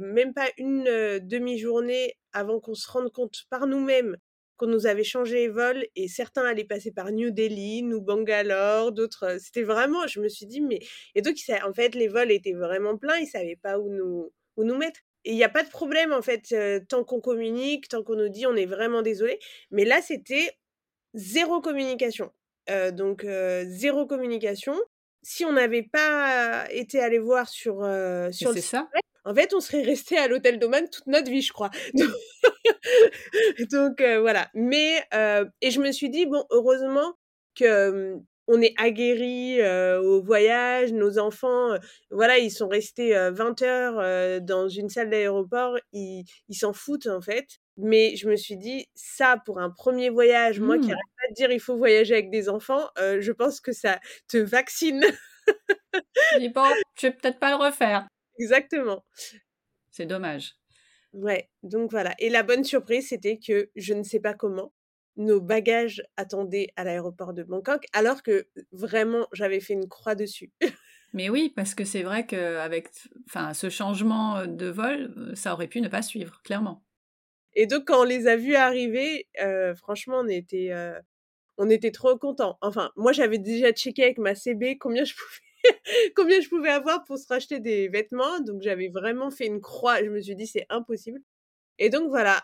même 0.00 0.34
pas 0.34 0.48
une 0.58 0.84
demi-journée 1.20 2.14
avant 2.32 2.60
qu'on 2.60 2.74
se 2.74 2.90
rende 2.90 3.12
compte 3.12 3.44
par 3.50 3.66
nous-mêmes 3.66 4.16
qu'on 4.62 4.68
nous 4.68 4.86
avait 4.86 5.02
changé 5.02 5.34
les 5.34 5.48
vols 5.48 5.84
et 5.96 6.06
certains 6.06 6.44
allaient 6.44 6.62
passer 6.64 6.92
par 6.92 7.10
New 7.10 7.32
Delhi, 7.32 7.82
nous 7.82 8.00
Bangalore, 8.00 8.92
d'autres. 8.92 9.38
C'était 9.40 9.64
vraiment, 9.64 10.06
je 10.06 10.20
me 10.20 10.28
suis 10.28 10.46
dit, 10.46 10.60
mais. 10.60 10.78
Et 11.16 11.22
donc, 11.22 11.36
en 11.64 11.72
fait, 11.72 11.96
les 11.96 12.06
vols 12.06 12.30
étaient 12.30 12.52
vraiment 12.52 12.96
pleins, 12.96 13.16
ils 13.16 13.24
ne 13.24 13.28
savaient 13.28 13.58
pas 13.60 13.80
où 13.80 13.88
nous, 13.88 14.32
où 14.56 14.62
nous 14.62 14.76
mettre. 14.76 15.00
Et 15.24 15.32
il 15.32 15.36
n'y 15.36 15.42
a 15.42 15.48
pas 15.48 15.64
de 15.64 15.68
problème, 15.68 16.12
en 16.12 16.22
fait, 16.22 16.54
tant 16.88 17.02
qu'on 17.02 17.20
communique, 17.20 17.88
tant 17.88 18.04
qu'on 18.04 18.14
nous 18.14 18.28
dit 18.28 18.46
on 18.46 18.54
est 18.54 18.66
vraiment 18.66 19.02
désolé. 19.02 19.40
Mais 19.72 19.84
là, 19.84 20.00
c'était 20.00 20.52
zéro 21.14 21.60
communication. 21.60 22.30
donc, 22.92 23.26
zéro 23.66 24.06
communication. 24.06 24.74
Si 25.24 25.44
on 25.44 25.52
n'avait 25.52 25.84
pas 25.84 26.66
été 26.70 27.00
allé 27.00 27.18
voir 27.18 27.48
sur, 27.48 27.84
sur 28.32 28.52
le 28.52 28.60
ça. 28.60 28.88
En 29.24 29.34
fait, 29.34 29.54
on 29.54 29.60
serait 29.60 29.82
resté 29.82 30.18
à 30.18 30.26
l'hôtel 30.28 30.58
d'Oman 30.58 30.88
toute 30.88 31.06
notre 31.06 31.30
vie, 31.30 31.42
je 31.42 31.52
crois. 31.52 31.70
Donc, 33.70 34.00
euh, 34.00 34.20
voilà. 34.20 34.48
Mais 34.54 35.02
euh, 35.14 35.44
et 35.60 35.70
je 35.70 35.80
me 35.80 35.92
suis 35.92 36.10
dit 36.10 36.26
bon, 36.26 36.44
heureusement 36.50 37.14
que 37.54 38.16
on 38.48 38.60
est 38.60 38.74
aguerri 38.76 39.62
au 39.62 40.20
voyage, 40.20 40.92
nos 40.92 41.18
enfants, 41.18 41.78
voilà, 42.10 42.38
ils 42.38 42.50
sont 42.50 42.66
restés 42.66 43.14
20 43.30 43.62
heures 43.62 44.40
dans 44.42 44.68
une 44.68 44.88
salle 44.88 45.10
d'aéroport, 45.10 45.78
ils 45.92 46.26
s'en 46.50 46.72
foutent 46.72 47.06
en 47.06 47.20
fait. 47.20 47.46
Mais 47.76 48.16
je 48.16 48.28
me 48.28 48.34
suis 48.34 48.56
dit, 48.56 48.86
ça, 48.94 49.38
pour 49.46 49.60
un 49.60 49.70
premier 49.70 50.10
voyage, 50.10 50.58
moi 50.58 50.76
qui 50.76 50.86
mmh. 50.86 50.88
n'arrête 50.88 51.04
pas 51.16 51.28
de 51.30 51.34
dire 51.34 51.52
il 51.52 51.60
faut 51.60 51.76
voyager 51.76 52.14
avec 52.14 52.30
des 52.30 52.48
enfants, 52.48 52.88
je 52.98 53.30
pense 53.30 53.60
que 53.60 53.72
ça 53.72 54.00
te 54.28 54.38
vaccine. 54.38 55.04
je 56.36 57.06
vais 57.06 57.12
peut-être 57.12 57.38
pas 57.38 57.56
le 57.56 57.64
refaire. 57.64 58.08
Exactement. 58.38 59.04
C'est 59.90 60.06
dommage. 60.06 60.56
Ouais, 61.12 61.50
donc 61.62 61.90
voilà. 61.90 62.14
Et 62.18 62.30
la 62.30 62.42
bonne 62.42 62.64
surprise, 62.64 63.08
c'était 63.08 63.38
que 63.38 63.70
je 63.76 63.92
ne 63.92 64.02
sais 64.02 64.20
pas 64.20 64.34
comment, 64.34 64.72
nos 65.16 65.40
bagages 65.40 66.02
attendaient 66.16 66.68
à 66.76 66.84
l'aéroport 66.84 67.34
de 67.34 67.42
Bangkok, 67.42 67.84
alors 67.92 68.22
que 68.22 68.48
vraiment, 68.72 69.26
j'avais 69.32 69.60
fait 69.60 69.74
une 69.74 69.88
croix 69.88 70.14
dessus. 70.14 70.50
Mais 71.12 71.28
oui, 71.28 71.52
parce 71.54 71.74
que 71.74 71.84
c'est 71.84 72.02
vrai 72.02 72.24
qu'avec 72.26 72.88
enfin, 73.28 73.52
ce 73.52 73.68
changement 73.68 74.46
de 74.46 74.66
vol, 74.66 75.32
ça 75.34 75.52
aurait 75.52 75.68
pu 75.68 75.82
ne 75.82 75.88
pas 75.88 76.00
suivre, 76.00 76.40
clairement. 76.42 76.82
Et 77.54 77.66
donc, 77.66 77.88
quand 77.88 78.00
on 78.00 78.04
les 78.04 78.26
a 78.26 78.36
vus 78.36 78.54
arriver, 78.54 79.28
franchement, 79.76 80.20
on 80.20 80.28
était, 80.28 80.72
on 81.58 81.68
était 81.68 81.90
trop 81.90 82.16
contents. 82.16 82.56
Enfin, 82.62 82.90
moi, 82.96 83.12
j'avais 83.12 83.36
déjà 83.36 83.72
checké 83.72 84.04
avec 84.04 84.16
ma 84.16 84.34
CB 84.34 84.78
combien 84.78 85.04
je 85.04 85.12
pouvais 85.14 85.51
combien 86.16 86.40
je 86.40 86.48
pouvais 86.48 86.70
avoir 86.70 87.04
pour 87.04 87.18
se 87.18 87.26
racheter 87.28 87.60
des 87.60 87.88
vêtements. 87.88 88.40
Donc 88.40 88.62
j'avais 88.62 88.88
vraiment 88.88 89.30
fait 89.30 89.46
une 89.46 89.60
croix. 89.60 90.02
Je 90.02 90.10
me 90.10 90.20
suis 90.20 90.36
dit 90.36 90.46
c'est 90.46 90.66
impossible. 90.68 91.20
Et 91.78 91.90
donc 91.90 92.08
voilà. 92.10 92.42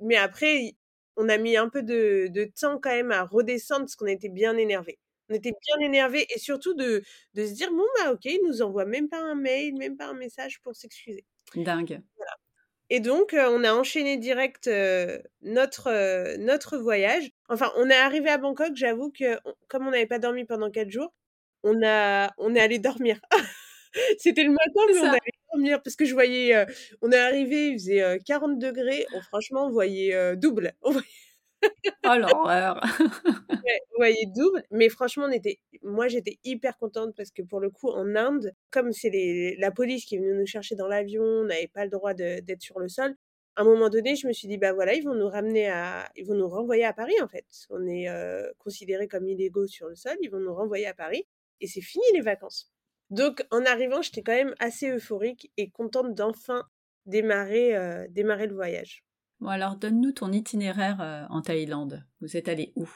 Mais 0.00 0.16
après, 0.16 0.76
on 1.16 1.28
a 1.28 1.38
mis 1.38 1.56
un 1.56 1.68
peu 1.68 1.82
de, 1.82 2.50
temps 2.60 2.78
quand 2.78 2.90
même 2.90 3.12
à 3.12 3.24
redescendre 3.24 3.82
parce 3.82 3.96
qu'on 3.96 4.06
était 4.06 4.28
bien 4.28 4.56
énervé. 4.56 4.98
On 5.30 5.34
était 5.34 5.52
bien 5.52 5.86
énervé 5.86 6.26
et 6.34 6.38
surtout 6.38 6.74
de, 6.74 7.02
de 7.34 7.46
se 7.46 7.52
dire 7.52 7.70
bon 7.70 7.84
bah 7.98 8.12
ok, 8.12 8.24
ils 8.24 8.40
nous 8.46 8.62
envoient 8.62 8.86
même 8.86 9.08
pas 9.08 9.20
un 9.20 9.34
mail, 9.34 9.74
même 9.76 9.96
pas 9.96 10.06
un 10.06 10.14
message 10.14 10.60
pour 10.62 10.74
s'excuser. 10.74 11.24
Dingue. 11.54 12.00
Et 12.90 13.00
donc, 13.00 13.34
on 13.38 13.64
a 13.64 13.72
enchaîné 13.74 14.16
direct 14.16 14.70
notre, 15.42 16.36
notre 16.38 16.78
voyage. 16.78 17.30
Enfin, 17.48 17.70
on 17.76 17.90
est 17.90 17.94
arrivé 17.94 18.30
à 18.30 18.38
Bangkok, 18.38 18.74
j'avoue 18.74 19.10
que 19.10 19.38
comme 19.68 19.86
on 19.86 19.90
n'avait 19.90 20.06
pas 20.06 20.18
dormi 20.18 20.44
pendant 20.46 20.70
quatre 20.70 20.90
jours, 20.90 21.12
on 21.62 21.82
a 21.84 22.30
on 22.38 22.54
est 22.54 22.60
allé 22.60 22.78
dormir. 22.78 23.20
C'était 24.18 24.44
le 24.44 24.50
matin, 24.50 24.80
mais 24.88 24.98
on 25.00 25.08
allait 25.08 25.20
dormir 25.52 25.82
parce 25.82 25.96
que 25.96 26.04
je 26.04 26.12
voyais, 26.12 26.66
on 27.00 27.10
est 27.10 27.18
arrivé, 27.18 27.68
il 27.68 27.78
faisait 27.78 28.18
40 28.26 28.58
degrés. 28.58 29.06
franchement, 29.28 29.66
on 29.66 29.70
voyait 29.70 30.36
double. 30.36 30.74
oh 32.06 32.14
l'horreur 32.18 32.80
On 33.50 33.96
voyait 33.96 34.26
double, 34.34 34.62
mais 34.70 34.88
franchement, 34.88 35.24
on 35.26 35.32
était, 35.32 35.58
moi 35.82 36.08
j'étais 36.08 36.38
hyper 36.44 36.76
contente 36.78 37.14
parce 37.16 37.30
que 37.30 37.42
pour 37.42 37.60
le 37.60 37.70
coup, 37.70 37.88
en 37.90 38.14
Inde, 38.14 38.52
comme 38.70 38.92
c'est 38.92 39.56
la 39.58 39.70
police 39.70 40.04
qui 40.04 40.16
est 40.16 40.18
venue 40.18 40.34
nous 40.34 40.46
chercher 40.46 40.76
dans 40.76 40.86
l'avion, 40.86 41.22
on 41.22 41.44
n'avait 41.44 41.68
pas 41.68 41.84
le 41.84 41.90
droit 41.90 42.14
d'être 42.14 42.62
sur 42.62 42.78
le 42.78 42.88
sol. 42.88 43.14
À 43.56 43.62
un 43.62 43.64
moment 43.64 43.88
donné, 43.88 44.14
je 44.14 44.28
me 44.28 44.32
suis 44.32 44.46
dit, 44.46 44.56
bah 44.56 44.72
voilà, 44.72 44.94
ils 44.94 45.02
vont 45.02 45.14
nous 45.14 45.28
ramener 45.28 45.68
à, 45.68 46.08
ils 46.14 46.24
vont 46.24 46.34
nous 46.34 46.48
renvoyer 46.48 46.84
à 46.84 46.92
Paris 46.92 47.20
en 47.20 47.28
fait. 47.28 47.44
On 47.70 47.86
est 47.86 48.06
considérés 48.58 49.08
comme 49.08 49.26
illégaux 49.28 49.66
sur 49.66 49.88
le 49.88 49.96
sol, 49.96 50.16
ils 50.22 50.30
vont 50.30 50.40
nous 50.40 50.54
renvoyer 50.54 50.86
à 50.86 50.94
Paris 50.94 51.26
et 51.60 51.66
c'est 51.66 51.80
fini 51.80 52.04
les 52.14 52.20
vacances. 52.20 52.72
Donc 53.10 53.44
en 53.50 53.64
arrivant, 53.64 54.02
j'étais 54.02 54.22
quand 54.22 54.34
même 54.34 54.54
assez 54.58 54.90
euphorique 54.90 55.50
et 55.56 55.70
contente 55.70 56.14
d'enfin 56.14 56.64
démarrer, 57.06 57.74
euh, 57.74 58.06
démarrer 58.10 58.46
le 58.46 58.54
voyage. 58.54 59.04
Bon 59.40 59.48
alors 59.48 59.76
donne-nous 59.76 60.12
ton 60.12 60.30
itinéraire 60.32 61.00
euh, 61.00 61.24
en 61.30 61.42
Thaïlande. 61.42 62.04
Vous 62.20 62.36
êtes 62.36 62.48
allé 62.48 62.72
où? 62.76 62.88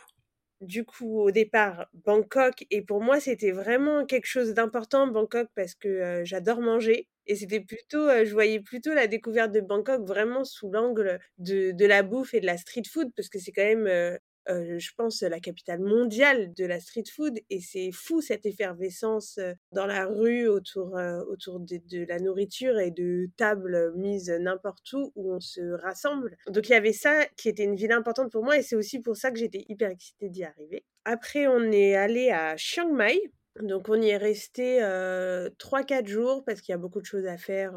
Du 0.60 0.84
coup, 0.84 1.18
au 1.18 1.30
départ, 1.32 1.86
Bangkok. 1.92 2.66
Et 2.70 2.82
pour 2.82 3.02
moi, 3.02 3.18
c'était 3.18 3.50
vraiment 3.50 4.04
quelque 4.06 4.26
chose 4.26 4.54
d'important, 4.54 5.08
Bangkok, 5.08 5.48
parce 5.56 5.74
que 5.74 5.88
euh, 5.88 6.24
j'adore 6.24 6.60
manger. 6.60 7.08
Et 7.26 7.34
c'était 7.34 7.60
plutôt, 7.60 8.08
je 8.24 8.32
voyais 8.32 8.60
plutôt 8.60 8.94
la 8.94 9.06
découverte 9.06 9.52
de 9.52 9.60
Bangkok 9.60 10.06
vraiment 10.06 10.44
sous 10.44 10.70
l'angle 10.70 11.20
de, 11.38 11.72
de 11.72 11.86
la 11.86 12.02
bouffe 12.02 12.34
et 12.34 12.40
de 12.40 12.46
la 12.46 12.56
street 12.56 12.82
food, 12.88 13.12
parce 13.16 13.28
que 13.28 13.38
c'est 13.38 13.52
quand 13.52 13.62
même 13.62 14.18
je 14.48 14.90
pense, 14.96 15.22
la 15.22 15.40
capitale 15.40 15.80
mondiale 15.80 16.52
de 16.54 16.64
la 16.64 16.80
street 16.80 17.04
food. 17.14 17.38
Et 17.50 17.60
c'est 17.60 17.90
fou 17.92 18.20
cette 18.20 18.46
effervescence 18.46 19.38
dans 19.72 19.86
la 19.86 20.06
rue 20.06 20.48
autour, 20.48 20.98
autour 21.28 21.60
de, 21.60 22.06
la 22.06 22.18
nourriture 22.18 22.78
et 22.78 22.90
de 22.90 23.28
tables 23.36 23.92
mises 23.96 24.30
n'importe 24.30 24.92
où 24.92 25.12
où 25.14 25.34
on 25.34 25.40
se 25.40 25.60
rassemble. 25.82 26.36
Donc 26.48 26.68
il 26.68 26.72
y 26.72 26.76
avait 26.76 26.92
ça 26.92 27.26
qui 27.36 27.48
était 27.48 27.64
une 27.64 27.76
ville 27.76 27.92
importante 27.92 28.30
pour 28.30 28.44
moi 28.44 28.56
et 28.58 28.62
c'est 28.62 28.76
aussi 28.76 29.00
pour 29.00 29.16
ça 29.16 29.30
que 29.30 29.38
j'étais 29.38 29.64
hyper 29.68 29.90
excitée 29.90 30.28
d'y 30.28 30.44
arriver. 30.44 30.84
Après, 31.04 31.46
on 31.46 31.70
est 31.72 31.94
allé 31.94 32.30
à 32.30 32.56
Chiang 32.56 32.92
Mai. 32.92 33.20
Donc 33.60 33.88
on 33.88 34.00
y 34.00 34.08
est 34.08 34.16
resté 34.16 34.80
3-4 34.80 36.06
jours 36.06 36.42
parce 36.44 36.60
qu'il 36.60 36.72
y 36.72 36.74
a 36.74 36.78
beaucoup 36.78 37.00
de 37.00 37.06
choses 37.06 37.26
à 37.26 37.36
faire 37.36 37.74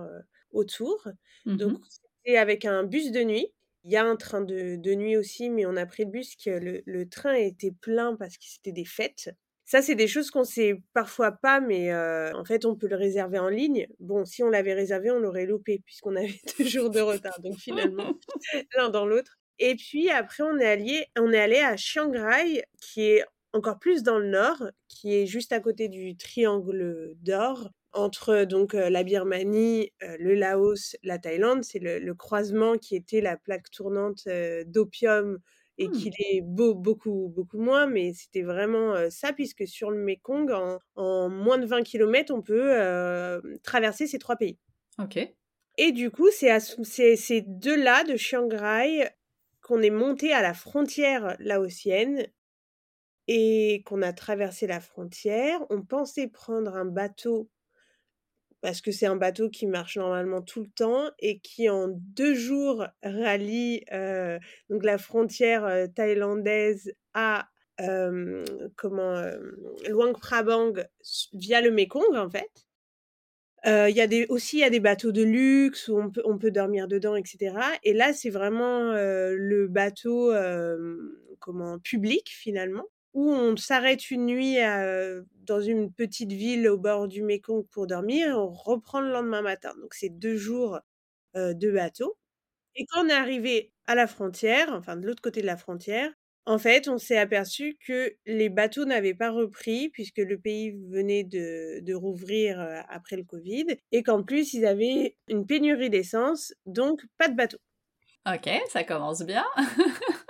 autour. 0.52 1.08
Mmh 1.46 1.58
Donc 1.58 1.80
c'était 1.90 2.38
avec 2.38 2.66
un 2.66 2.84
bus 2.84 3.12
de 3.12 3.24
nuit 3.24 3.52
il 3.86 3.92
y 3.92 3.98
a 3.98 4.04
un 4.04 4.16
train 4.16 4.42
de, 4.42 4.96
nuit 4.96 5.16
aussi, 5.16 5.50
mais 5.50 5.66
on 5.66 5.78
a 5.78 5.86
pris 5.86 6.06
le 6.06 6.12
bus 6.12 6.36
que 6.36 6.82
le, 6.86 7.10
train 7.10 7.34
était 7.34 7.72
plein 7.72 8.16
parce 8.16 8.38
que 8.38 8.46
c'était 8.46 8.72
des 8.72 8.86
fêtes. 8.86 9.30
Ça, 9.64 9.82
c'est 9.82 9.96
des 9.96 10.08
choses 10.08 10.30
qu'on 10.30 10.44
sait 10.44 10.82
parfois 10.94 11.32
pas, 11.32 11.60
mais 11.60 11.94
en 11.94 12.44
fait, 12.46 12.66
on 12.66 12.76
peut 12.76 12.88
le 12.88 12.96
réserver 12.96 13.40
en 13.40 13.50
ligne. 13.50 13.88
Bon, 14.00 14.26
si 14.26 14.44
on 14.44 14.50
l'avait 14.50 14.74
réservé, 14.74 15.12
on 15.12 15.20
l'aurait 15.20 15.46
loupé 15.46 15.82
puisqu'on 15.86 16.16
avait 16.16 16.40
deux 16.60 16.66
jours 16.66 16.90
de 16.90 17.00
retard. 17.00 17.40
Donc 17.42 17.58
finalement, 17.58 18.14
l'un 18.76 18.90
dans 18.90 19.06
l'autre. 19.06 19.38
Et 19.60 19.76
puis 19.76 20.10
après, 20.10 20.44
on 20.44 20.58
est 20.58 20.66
allé, 20.66 21.06
on 21.18 21.32
est 21.32 21.40
allé 21.40 21.60
à 21.60 21.78
Chiang 21.78 22.12
Rai, 22.12 22.64
qui 22.82 23.04
est 23.04 23.24
encore 23.54 23.80
plus 23.80 24.04
dans 24.04 24.20
le 24.20 24.28
nord, 24.28 24.64
qui 24.88 25.16
est 25.16 25.26
juste 25.26 25.54
à 25.54 25.60
côté 25.60 25.88
du 25.88 26.18
triangle 26.18 27.14
d'or, 27.22 27.70
entre 27.96 28.44
donc 28.44 28.74
la 28.74 29.04
Birmanie, 29.04 29.92
le 30.20 30.36
Laos, 30.36 30.96
la 31.04 31.18
Thaïlande. 31.18 31.64
C'est 31.64 31.80
le, 31.80 32.14
croisement 32.14 32.78
qui 32.78 32.96
était 32.96 33.22
la 33.22 33.38
plaque 33.38 33.72
tournante 33.72 34.28
d'opium 34.68 35.40
et 35.78 35.88
mmh. 35.88 35.92
qui 35.92 36.12
l'est 36.12 36.42
beaucoup, 36.42 37.34
beaucoup 37.36 37.60
moins, 37.60 37.88
mais 37.88 38.14
c'était 38.14 38.44
vraiment 38.44 39.10
ça, 39.10 39.34
puisque 39.34 39.68
sur 39.68 39.92
le 39.92 39.98
Mekong, 39.98 40.52
en, 40.96 41.30
moins 41.30 41.58
de 41.58 41.66
20 41.66 41.84
km, 41.84 42.34
on 42.34 42.42
peut 42.42 43.42
traverser 43.64 44.08
ces 44.08 44.20
trois 44.20 44.36
pays. 44.36 44.58
Ok. 45.00 45.18
Et 45.78 45.92
du 45.92 46.10
coup, 46.12 46.30
c'est 46.32 47.16
ces 47.16 47.42
deux-là 47.42 48.04
de 48.06 48.16
Chiang 48.16 48.48
Rai 48.50 49.10
qu'on 49.62 49.82
est 49.82 49.90
monté 49.90 50.32
à 50.32 50.42
la 50.42 50.54
frontière 50.54 51.36
laotienne 51.40 52.28
et 53.28 53.82
qu'on 53.86 54.02
a 54.02 54.14
traversé 54.14 54.68
la 54.68 54.80
frontière. 54.80 55.60
On 55.70 55.82
pensait 55.82 56.28
prendre 56.28 56.76
un 56.76 56.86
bateau 56.86 57.50
parce 58.66 58.82
que 58.82 58.90
c'est 58.90 59.06
un 59.06 59.16
bateau 59.16 59.52
qui 59.52 59.68
marche 59.68 59.96
normalement 59.96 60.42
tout 60.42 60.62
le 60.62 60.70
temps 60.70 61.12
et 61.20 61.38
qui 61.38 61.70
en 61.70 61.88
deux 61.88 62.34
jours 62.34 62.88
rallie 63.04 63.84
donc 64.72 64.84
la 64.84 64.98
frontière 64.98 65.88
thaïlandaise 65.94 66.92
à 67.14 67.48
comment 68.76 69.22
Luang 69.88 70.14
Prabang 70.14 70.74
via 71.34 71.62
le 71.62 71.70
Mekong 71.70 72.16
en 72.16 72.28
fait. 72.28 72.66
Il 73.68 73.96
y 73.96 74.02
a 74.02 74.08
des, 74.08 74.26
aussi 74.30 74.58
il 74.58 74.62
y 74.62 74.64
a 74.64 74.72
des 74.72 74.80
bateaux 74.80 75.12
de 75.12 75.22
luxe 75.22 75.88
où 75.88 76.00
on 76.00 76.10
peut, 76.10 76.24
on 76.26 76.40
peut 76.40 76.50
dormir 76.50 76.88
dedans, 76.88 77.16
etc. 77.16 77.56
Et 77.84 77.94
là, 77.94 78.14
c'est 78.14 78.32
vraiment 78.32 78.94
le 78.94 79.68
bateau 79.68 80.34
comment 81.38 81.78
public 81.78 82.32
finalement 82.32 82.88
où 83.14 83.32
on 83.32 83.56
s'arrête 83.56 84.10
une 84.10 84.26
nuit 84.26 84.58
dans 85.46 85.62
une 85.62 85.92
petite 85.94 86.32
ville 86.32 86.68
au 86.68 86.78
bord 86.78 87.08
du 87.08 87.24
Mékong 87.24 87.66
pour 87.72 87.88
dormir 87.88 88.30
et 88.30 88.34
on 88.34 88.50
reprend 88.50 89.02
le 89.02 89.12
lendemain 89.12 89.42
matin. 89.42 89.74
Donc 89.82 89.94
c'est 89.94 90.10
deux 90.10 90.38
jours 90.38 90.80
de 91.36 91.72
bateau. 91.72 92.18
Et 92.76 92.86
quand 92.88 93.06
on 93.06 93.10
est 93.10 93.14
arrivé 93.14 93.72
à 93.88 93.96
la 93.96 94.08
frontière, 94.08 94.74
enfin 94.74 94.98
de 94.98 95.06
l'autre 95.08 95.22
côté 95.22 95.42
de 95.42 95.46
la 95.46 95.58
frontière, 95.58 96.12
en 96.48 96.60
fait, 96.60 96.88
on 96.88 96.98
s'est 97.00 97.18
aperçu 97.18 97.78
que 97.86 98.16
les 98.28 98.50
bateaux 98.50 98.86
n'avaient 98.86 99.16
pas 99.16 99.32
repris 99.32 99.90
puisque 99.90 100.20
le 100.20 100.38
pays 100.38 100.72
venait 100.90 101.24
de, 101.24 101.80
de 101.82 101.94
rouvrir 101.96 102.60
après 102.88 103.16
le 103.16 103.24
Covid 103.24 103.66
et 103.92 104.04
qu'en 104.04 104.24
plus, 104.24 104.54
ils 104.54 104.66
avaient 104.66 105.18
une 105.28 105.48
pénurie 105.48 105.90
d'essence, 105.90 106.54
donc 106.68 107.02
pas 107.18 107.30
de 107.30 107.36
bateau. 107.36 107.58
Ok, 108.28 108.50
ça 108.70 108.84
commence 108.84 109.24
bien. 109.24 109.46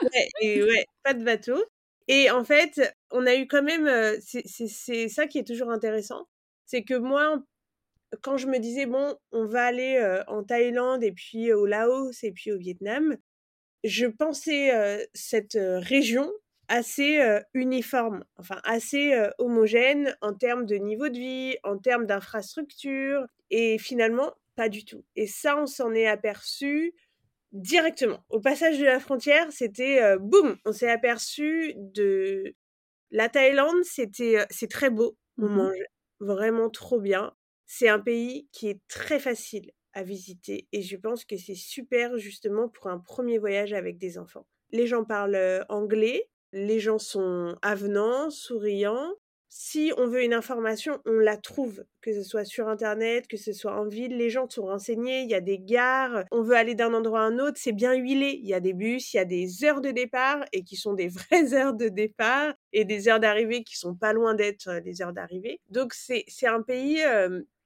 ouais, 0.01 0.27
et 0.41 0.63
ouais, 0.63 0.85
pas 1.03 1.13
de 1.13 1.23
bateau. 1.23 1.63
Et 2.07 2.29
en 2.29 2.43
fait, 2.43 2.95
on 3.11 3.25
a 3.25 3.35
eu 3.35 3.47
quand 3.47 3.63
même, 3.63 3.89
c'est 4.21 5.07
ça 5.09 5.27
qui 5.27 5.39
est 5.39 5.47
toujours 5.47 5.71
intéressant, 5.71 6.27
c'est 6.65 6.83
que 6.83 6.93
moi, 6.93 7.41
quand 8.21 8.37
je 8.37 8.47
me 8.47 8.59
disais, 8.59 8.85
bon, 8.85 9.17
on 9.31 9.45
va 9.45 9.65
aller 9.65 10.19
en 10.27 10.43
Thaïlande 10.43 11.03
et 11.03 11.11
puis 11.11 11.51
au 11.51 11.65
Laos 11.65 12.23
et 12.23 12.31
puis 12.31 12.51
au 12.51 12.57
Vietnam, 12.57 13.17
je 13.83 14.05
pensais 14.05 15.07
cette 15.13 15.57
région 15.59 16.31
assez 16.67 17.19
uniforme, 17.53 18.23
enfin 18.37 18.59
assez 18.63 19.13
homogène 19.37 20.15
en 20.21 20.33
termes 20.33 20.65
de 20.65 20.75
niveau 20.75 21.09
de 21.09 21.17
vie, 21.17 21.57
en 21.63 21.77
termes 21.77 22.05
d'infrastructure, 22.05 23.25
et 23.49 23.77
finalement, 23.77 24.33
pas 24.55 24.69
du 24.69 24.85
tout. 24.85 25.03
Et 25.15 25.27
ça, 25.27 25.57
on 25.57 25.65
s'en 25.65 25.93
est 25.93 26.07
aperçu 26.07 26.93
directement. 27.55 28.23
Au 28.29 28.39
passage 28.39 28.77
de 28.77 28.85
la 28.85 28.99
frontière, 28.99 29.47
c'était 29.51 30.17
boum, 30.19 30.57
on 30.65 30.71
s'est 30.71 30.89
aperçu 30.89 31.73
de 31.75 32.53
la 33.11 33.29
Thaïlande, 33.29 33.83
c'était 33.83 34.45
c'est 34.49 34.69
très 34.69 34.89
beau, 34.89 35.17
on 35.37 35.47
mmh 35.47 35.55
mange 35.55 35.83
vraiment 36.19 36.69
trop 36.69 36.99
bien. 36.99 37.33
C'est 37.65 37.89
un 37.89 37.99
pays 37.99 38.47
qui 38.51 38.69
est 38.69 38.79
très 38.87 39.19
facile 39.19 39.71
à 39.93 40.03
visiter 40.03 40.67
et 40.71 40.81
je 40.81 40.97
pense 40.97 41.25
que 41.25 41.37
c'est 41.37 41.55
super 41.55 42.17
justement 42.17 42.69
pour 42.69 42.87
un 42.87 42.99
premier 42.99 43.37
voyage 43.37 43.73
avec 43.73 43.97
des 43.97 44.17
enfants. 44.17 44.45
Les 44.71 44.87
gens 44.87 45.05
parlent 45.05 45.65
anglais, 45.69 46.29
les 46.51 46.79
gens 46.79 46.99
sont 46.99 47.55
avenants, 47.61 48.29
souriants, 48.29 49.13
si 49.49 49.93
on 49.97 50.07
veut 50.07 50.23
une 50.23 50.33
information, 50.33 50.99
on 51.05 51.13
la 51.13 51.37
trouve, 51.37 51.85
que 52.01 52.13
ce 52.13 52.23
soit 52.23 52.45
sur 52.45 52.67
Internet, 52.67 53.27
que 53.27 53.37
ce 53.37 53.53
soit 53.53 53.73
en 53.79 53.85
ville, 53.85 54.17
les 54.17 54.29
gens 54.29 54.49
sont 54.49 54.65
renseignés, 54.65 55.21
il 55.21 55.29
y 55.29 55.35
a 55.35 55.41
des 55.41 55.59
gares, 55.59 56.25
on 56.31 56.41
veut 56.41 56.55
aller 56.55 56.75
d'un 56.75 56.93
endroit 56.93 57.21
à 57.21 57.23
un 57.23 57.39
autre, 57.39 57.57
c'est 57.59 57.71
bien 57.71 57.93
huilé, 57.93 58.39
il 58.41 58.47
y 58.47 58.53
a 58.53 58.59
des 58.59 58.73
bus, 58.73 59.13
il 59.13 59.17
y 59.17 59.19
a 59.19 59.25
des 59.25 59.63
heures 59.63 59.81
de 59.81 59.91
départ 59.91 60.43
et 60.51 60.63
qui 60.63 60.75
sont 60.75 60.93
des 60.93 61.07
vraies 61.09 61.53
heures 61.53 61.73
de 61.73 61.87
départ 61.89 62.53
et 62.73 62.85
des 62.85 63.07
heures 63.07 63.19
d'arrivée 63.19 63.63
qui 63.63 63.77
sont 63.77 63.95
pas 63.95 64.13
loin 64.13 64.33
d'être 64.33 64.71
les 64.83 65.01
heures 65.01 65.13
d'arrivée. 65.13 65.61
Donc 65.69 65.93
c'est 65.93 66.25
un 66.47 66.61
pays 66.61 67.01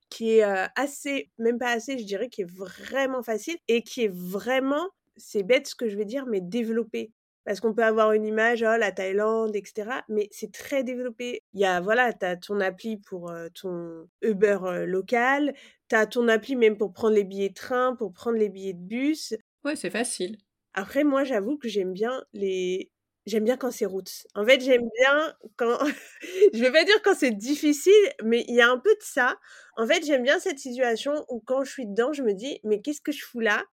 qui 0.10 0.38
est 0.40 0.44
assez, 0.76 1.30
même 1.38 1.60
pas 1.60 1.72
assez, 1.72 1.98
je 1.98 2.04
dirais, 2.06 2.30
qui 2.30 2.42
est 2.42 2.50
vraiment 2.52 3.22
facile 3.24 3.58
et 3.68 3.84
qui 3.84 4.04
est 4.06 4.12
vraiment, 4.14 4.90
c'est 5.18 5.44
bête 5.44 5.68
ce 5.68 5.76
que 5.76 5.88
je 5.88 5.98
vais 5.98 6.06
dire, 6.06 6.26
mais 6.26 6.42
développé. 6.42 7.12
Parce 7.46 7.60
qu'on 7.60 7.74
peut 7.74 7.84
avoir 7.84 8.12
une 8.12 8.26
image, 8.26 8.64
oh, 8.64 8.78
la 8.78 8.92
Thaïlande, 8.92 9.56
etc. 9.56 9.90
Mais 10.08 10.28
c'est 10.32 10.52
très 10.52 10.84
développé. 10.84 11.44
Il 11.54 11.62
y 11.62 11.66
a, 11.66 11.82
voilà, 11.82 12.14
tu 12.14 12.26
as 12.26 12.38
ton 12.38 12.60
appli 12.60 12.98
pour 12.98 13.34
ton 13.60 14.08
Uber 14.22 14.86
local, 14.86 15.54
tu 15.90 15.96
as 15.96 16.06
ton 16.06 16.28
appli 16.28 16.56
même 16.56 16.78
pour 16.78 16.94
prendre 16.94 17.16
les 17.16 17.24
billets 17.24 17.50
de 17.50 17.54
train, 17.56 17.96
pour 17.96 18.14
prendre 18.14 18.38
les 18.38 18.50
billets 18.50 18.74
de 18.74 18.80
bus. 18.80 19.34
Ouais, 19.64 19.76
c'est 19.76 19.90
facile. 19.90 20.38
Après, 20.74 21.04
moi, 21.04 21.24
j'avoue 21.24 21.58
que 21.58 21.68
j'aime 21.68 21.94
bien 21.94 22.24
les. 22.34 22.92
J'aime 23.26 23.44
bien 23.44 23.58
quand 23.58 23.72
c'est 23.72 23.86
route. 23.86 24.10
En 24.34 24.46
fait, 24.46 24.62
j'aime 24.62 24.88
bien 24.98 25.36
quand. 25.58 25.78
je 26.54 26.60
vais 26.60 26.72
pas 26.72 26.84
dire 26.86 27.02
quand 27.04 27.16
c'est 27.16 27.32
difficile, 27.32 27.94
mais 28.24 28.46
il 28.48 28.56
y 28.56 28.62
a 28.62 28.70
un 28.70 28.78
peu 28.80 28.92
de 28.92 29.02
ça. 29.02 29.38
En 29.78 29.86
fait, 29.88 30.06
j'aime 30.06 30.24
bien 30.24 30.40
cette 30.40 30.60
situation 30.60 31.26
où 31.30 31.42
quand 31.42 31.64
je 31.64 31.72
suis 31.72 31.86
dedans, 31.86 32.14
je 32.14 32.24
me 32.24 32.34
dis, 32.34 32.60
mais 32.64 32.82
qu'est-ce 32.82 33.02
que 33.02 33.12
je 33.12 33.24
fous 33.24 33.40
là? 33.40 33.66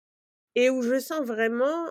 Et 0.56 0.70
où 0.70 0.82
je 0.82 0.98
sens 0.98 1.24
vraiment 1.24 1.90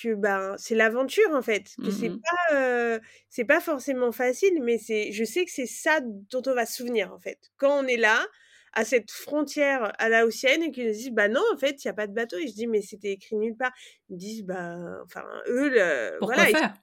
que 0.00 0.14
ben 0.14 0.54
c'est 0.58 0.74
l'aventure 0.74 1.30
en 1.32 1.42
fait 1.42 1.74
que 1.82 1.90
c'est 1.90 2.08
mmh 2.10 2.20
pas 2.48 2.98
c'est 3.28 3.44
pas 3.44 3.60
forcément 3.60 4.12
facile 4.12 4.62
mais 4.62 4.78
c'est 4.78 5.12
je 5.12 5.24
sais 5.24 5.44
que 5.44 5.50
c'est 5.50 5.66
ça 5.66 6.00
dont 6.02 6.42
on 6.46 6.54
va 6.54 6.66
se 6.66 6.76
souvenir 6.76 7.12
en 7.12 7.18
fait. 7.18 7.38
Quand 7.56 7.82
on 7.84 7.86
est 7.86 7.96
là 7.96 8.26
à 8.72 8.84
cette 8.84 9.10
frontière 9.10 9.92
à 9.98 10.08
laotienne 10.08 10.62
et 10.62 10.70
qu'ils 10.70 10.86
nous 10.86 10.92
disent 10.92 11.10
bah 11.10 11.28
non 11.28 11.42
en 11.52 11.58
fait 11.58 11.84
il 11.84 11.88
y 11.88 11.90
a 11.90 11.94
pas 11.94 12.06
de 12.06 12.12
bateau 12.14 12.36
et 12.38 12.46
je 12.46 12.54
dis 12.54 12.66
mais 12.66 12.82
c'était 12.82 13.12
écrit 13.12 13.36
nulle 13.36 13.56
part. 13.56 13.72
Ils 14.08 14.14
me 14.14 14.18
disent 14.18 14.44
bah 14.44 14.76
enfin 15.04 15.24
eux 15.48 15.68
le, 15.70 16.16
Pourquoi 16.18 16.36
voilà 16.36 16.50
faire? 16.58 16.74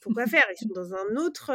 pourquoi 0.00 0.26
faire? 0.26 0.44
Ils 0.52 0.66
sont 0.66 0.74
dans 0.74 0.94
un 0.94 1.16
autre 1.16 1.52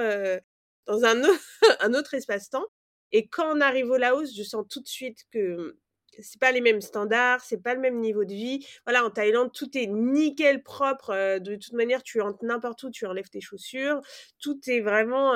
dans 0.86 1.04
un 1.06 1.22
un 1.82 1.94
autre 1.94 2.14
espace-temps. 2.14 2.66
Et 3.14 3.28
quand 3.28 3.56
on 3.56 3.62
arrive 3.62 3.90
au 3.90 3.98
Laos 3.98 4.36
je 4.36 4.44
sens 4.44 4.66
tout 4.70 4.82
de 4.82 4.88
suite 4.88 5.20
que 5.32 5.78
c'est 6.20 6.40
pas 6.40 6.52
les 6.52 6.62
mêmes 6.62 6.82
standards, 6.82 7.42
c'est 7.42 7.62
pas 7.62 7.74
le 7.74 7.80
même 7.80 8.00
niveau 8.00 8.26
de 8.26 8.34
vie. 8.34 8.66
Voilà, 8.86 9.06
en 9.06 9.10
Thaïlande, 9.10 9.52
tout 9.54 9.78
est 9.78 9.88
nickel 9.88 10.64
propre. 10.64 11.40
de 11.40 11.56
toute 11.56 11.74
manière, 11.74 12.04
tu 12.04 12.22
entres 12.22 12.44
n'importe 12.44 12.84
où, 12.84 12.90
tu 12.90 13.06
enlèves 13.06 13.30
tes 13.30 13.42
chaussures. 13.42 14.02
Tout 14.40 14.60
est 14.68 14.82
vraiment 14.82 15.36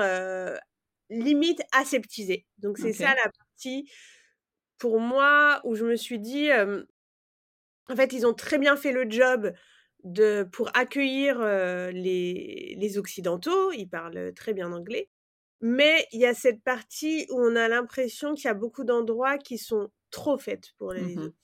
limite 1.10 1.62
aseptisé. 1.72 2.46
Donc 2.58 2.78
c'est 2.78 2.94
ça 2.94 3.14
la 3.16 3.30
partie 3.38 3.90
pour 4.78 5.00
moi 5.00 5.62
où 5.64 5.76
je 5.76 5.86
me 5.86 5.96
suis 5.96 6.20
dit, 6.20 6.50
en 7.90 7.96
fait, 7.96 8.14
ils 8.14 8.26
ont 8.26 8.34
très 8.34 8.58
bien 8.58 8.76
fait 8.76 8.92
le 8.92 9.10
job 9.10 9.54
de 10.04 10.48
pour 10.52 10.76
accueillir 10.76 11.40
les, 11.94 12.76
les 12.78 12.98
occidentaux. 12.98 13.72
Ils 13.72 13.88
parlent 13.88 14.34
très 14.34 14.54
bien 14.54 14.72
anglais. 14.72 15.10
Mais 15.62 16.08
il 16.12 16.20
y 16.20 16.26
a 16.26 16.34
cette 16.34 16.64
partie 16.64 17.28
où 17.30 17.40
on 17.40 17.56
a 17.56 17.68
l'impression 17.68 18.34
qu'il 18.34 18.46
y 18.46 18.48
a 18.48 18.56
beaucoup 18.56 18.84
d'endroits 18.84 19.38
qui 19.38 19.60
sont 19.60 19.92
trop 20.12 20.38
faits 20.38 20.74
pour 20.78 20.94
les 20.94 21.16
Mmh 21.16 21.20
autres. 21.20 21.36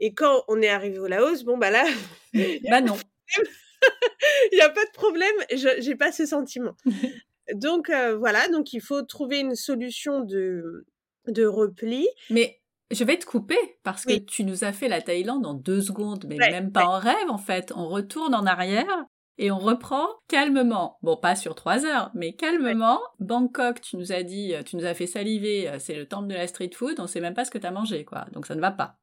Et 0.00 0.14
quand 0.14 0.42
on 0.48 0.60
est 0.60 0.68
arrivé 0.68 0.98
au 0.98 1.06
Laos, 1.06 1.44
bon 1.44 1.56
bah 1.58 1.70
là, 1.70 1.84
bah 2.70 2.80
non. 2.80 2.96
il 4.52 4.54
n'y 4.56 4.60
a 4.60 4.68
pas 4.68 4.84
de 4.84 4.90
problème, 4.92 5.34
je 5.54 5.68
j'ai 5.80 5.94
pas 5.96 6.12
ce 6.12 6.26
sentiment. 6.26 6.76
donc 7.54 7.88
euh, 7.90 8.16
voilà, 8.16 8.48
donc 8.48 8.72
il 8.72 8.80
faut 8.80 9.02
trouver 9.02 9.40
une 9.40 9.54
solution 9.54 10.20
de, 10.20 10.86
de 11.28 11.44
repli. 11.46 12.08
Mais 12.30 12.60
je 12.90 13.04
vais 13.04 13.16
te 13.18 13.24
couper 13.26 13.58
parce 13.84 14.04
que 14.04 14.18
tu 14.18 14.44
nous 14.44 14.64
as 14.64 14.72
fait 14.72 14.88
la 14.88 15.00
Thaïlande 15.00 15.46
en 15.46 15.54
deux 15.54 15.80
secondes, 15.80 16.26
mais 16.28 16.36
Ouais, 16.36 16.50
même 16.50 16.72
pas 16.72 16.80
ouais. 16.80 16.86
en 16.86 16.98
rêve 16.98 17.30
en 17.30 17.38
fait. 17.38 17.72
On 17.74 17.88
retourne 17.88 18.34
en 18.34 18.44
arrière 18.46 19.04
et 19.38 19.50
on 19.50 19.58
reprend 19.58 20.06
calmement. 20.28 20.98
Bon, 21.02 21.16
pas 21.16 21.36
sur 21.36 21.54
trois 21.54 21.84
heures, 21.86 22.10
mais 22.14 22.34
calmement. 22.34 23.00
Bangkok, 23.20 23.80
tu 23.80 23.96
nous 23.96 24.12
as 24.12 24.22
dit, 24.22 24.54
tu 24.66 24.76
nous 24.76 24.84
as 24.84 24.94
fait 24.94 25.06
saliver, 25.06 25.68
euh, 25.68 25.78
c'est 25.78 25.94
le 25.94 26.06
temple 26.06 26.28
de 26.28 26.34
la 26.34 26.46
street 26.46 26.70
food, 26.74 26.96
on 27.00 27.06
sait 27.06 27.20
même 27.20 27.34
pas 27.34 27.44
ce 27.44 27.50
que 27.50 27.58
t'as 27.58 27.70
mangé, 27.70 28.04
quoi. 28.04 28.26
Donc 28.32 28.46
ça 28.46 28.54
ne 28.54 28.60
va 28.60 28.70
pas. 28.70 28.98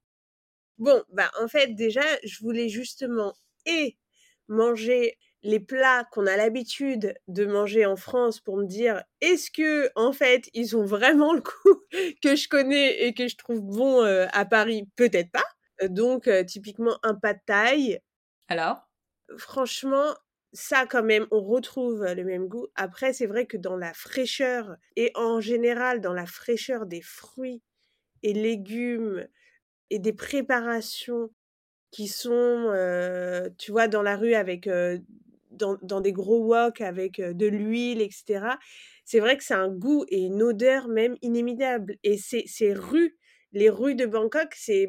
Bon, 0.78 1.04
bah 1.10 1.30
en 1.42 1.48
fait 1.48 1.76
déjà, 1.76 2.02
je 2.24 2.40
voulais 2.40 2.70
justement 2.70 3.34
et 3.66 3.98
manger 4.48 5.18
les 5.44 5.60
plats 5.60 6.06
qu'on 6.12 6.26
a 6.28 6.38
l'habitude 6.38 7.16
de 7.28 7.46
manger 7.46 7.86
en 7.86 7.96
France 7.96 8.40
pour 8.40 8.58
me 8.58 8.66
dire 8.66 9.04
est-ce 9.22 9.52
que 9.52 9.90
en 9.96 10.12
fait 10.14 10.50
ils 10.54 10.76
ont 10.78 10.86
vraiment 10.86 11.34
le 11.34 11.42
coup 11.42 11.82
que 12.24 12.36
je 12.36 12.48
connais 12.50 13.04
et 13.06 13.14
que 13.14 13.28
je 13.28 13.38
trouve 13.38 13.62
bon 13.62 14.04
euh, 14.04 14.28
à 14.34 14.46
Paris? 14.46 14.88
Peut-être 14.96 15.32
pas 15.32 15.44
Euh, 15.82 15.88
donc 15.90 16.28
euh, 16.28 16.44
typiquement 16.44 16.98
un 17.04 17.16
pad 17.16 17.40
thaï 17.46 18.00
Alors? 18.48 18.89
Franchement 19.38 20.16
ça 20.54 20.86
quand 20.86 21.04
même 21.04 21.28
on 21.32 21.42
retrouve 21.42 22.04
le 22.06 22.24
même 22.24 22.48
goût 22.48 22.68
après 22.76 23.14
c'est 23.14 23.28
vrai 23.28 23.46
que 23.46 23.58
dans 23.58 23.78
la 23.78 23.94
fraîcheur 23.94 24.76
et 24.96 25.12
en 25.16 25.40
général 25.40 26.02
dans 26.02 26.14
la 26.14 26.26
fraîcheur 26.26 26.86
des 26.86 27.02
fruits 27.02 27.62
et 28.24 28.34
légumes 28.34 29.28
et 29.90 30.00
des 30.00 30.14
préparations 30.14 31.30
qui 31.92 32.08
sont, 32.08 32.32
euh, 32.32 33.50
tu 33.58 33.72
vois, 33.72 33.88
dans 33.88 34.02
la 34.02 34.16
rue 34.16 34.34
avec, 34.34 34.68
euh, 34.68 35.00
dans, 35.52 36.02
des 36.02 36.14
gros 36.14 36.46
woks 36.46 36.82
avec 36.82 37.20
euh, 37.20 37.34
de 37.34 37.48
l'huile, 37.48 38.02
etc. 38.02 38.46
C'est 39.06 39.20
vrai 39.20 39.38
que 39.38 39.44
c'est 39.44 39.56
un 39.56 39.70
goût 39.70 40.06
et 40.10 40.22
une 40.22 40.44
odeur 40.44 40.88
même 40.88 41.18
inimitable. 41.22 41.98
Et 42.04 42.18
ces 42.18 42.74
rues, 42.74 43.18
les 43.52 43.70
rues 43.70 43.96
de 43.96 44.06
Bangkok, 44.06 44.54
c'est, 44.56 44.88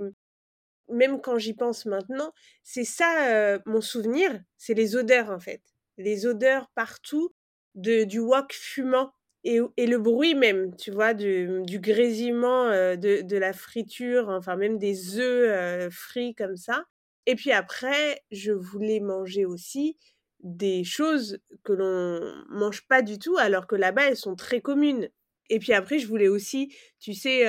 même 0.90 1.20
quand 1.20 1.38
j'y 1.38 1.55
pense 1.55 1.87
maintenant, 1.87 2.33
c'est 2.62 2.85
ça 2.85 3.29
euh, 3.29 3.59
mon 3.66 3.81
souvenir, 3.81 4.40
c'est 4.57 4.74
les 4.74 4.96
odeurs 4.96 5.31
en 5.31 5.40
fait. 5.40 5.62
Les 5.98 6.26
odeurs 6.26 6.70
partout 6.74 7.35
de, 7.74 8.05
du 8.05 8.18
wok 8.20 8.53
fumant. 8.53 9.12
Et, 9.42 9.59
le 9.59 9.96
bruit 9.96 10.35
même, 10.35 10.76
tu 10.76 10.90
vois, 10.90 11.14
du, 11.14 11.62
grésillement 11.66 12.66
euh, 12.66 12.96
de, 12.96 13.37
la 13.38 13.55
friture, 13.55 14.29
enfin 14.29 14.57
même 14.57 14.76
des 14.76 15.18
œufs 15.18 15.48
euh, 15.48 15.90
frits 15.90 16.35
comme 16.35 16.57
ça. 16.57 16.85
Et 17.24 17.37
puis 17.37 17.50
après, 17.50 18.22
je 18.31 18.53
voulais 18.53 19.00
manger 19.00 19.46
aussi 19.46 19.96
des 20.40 20.85
choses 20.85 21.38
que 21.64 21.72
l'on 21.72 22.20
mange 22.50 22.87
pas 22.87 23.00
du 23.00 23.18
tout, 23.18 23.38
alors 23.38 23.66
que 23.66 23.76
là-bas, 23.76 24.09
elles 24.09 24.16
sont 24.16 24.37
très 24.37 24.61
communes. 24.61 25.09
Et 25.48 25.59
puis 25.59 25.72
après, 25.72 25.98
je 25.98 26.07
voulais 26.07 26.29
aussi, 26.29 26.74
tu 26.98 27.14
sais, 27.14 27.46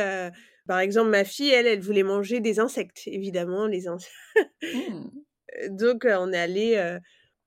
par 0.67 0.79
exemple, 0.79 1.09
ma 1.09 1.23
fille, 1.23 1.49
elle, 1.49 1.67
elle 1.67 1.81
voulait 1.81 2.03
manger 2.03 2.39
des 2.39 2.59
insectes, 2.59 3.03
évidemment, 3.05 3.67
les 3.67 3.87
insectes. 3.87 4.13
Donc, 5.69 6.05
euh, 6.05 6.17
on 6.19 6.31
est 6.31 6.37
allé, 6.37 6.97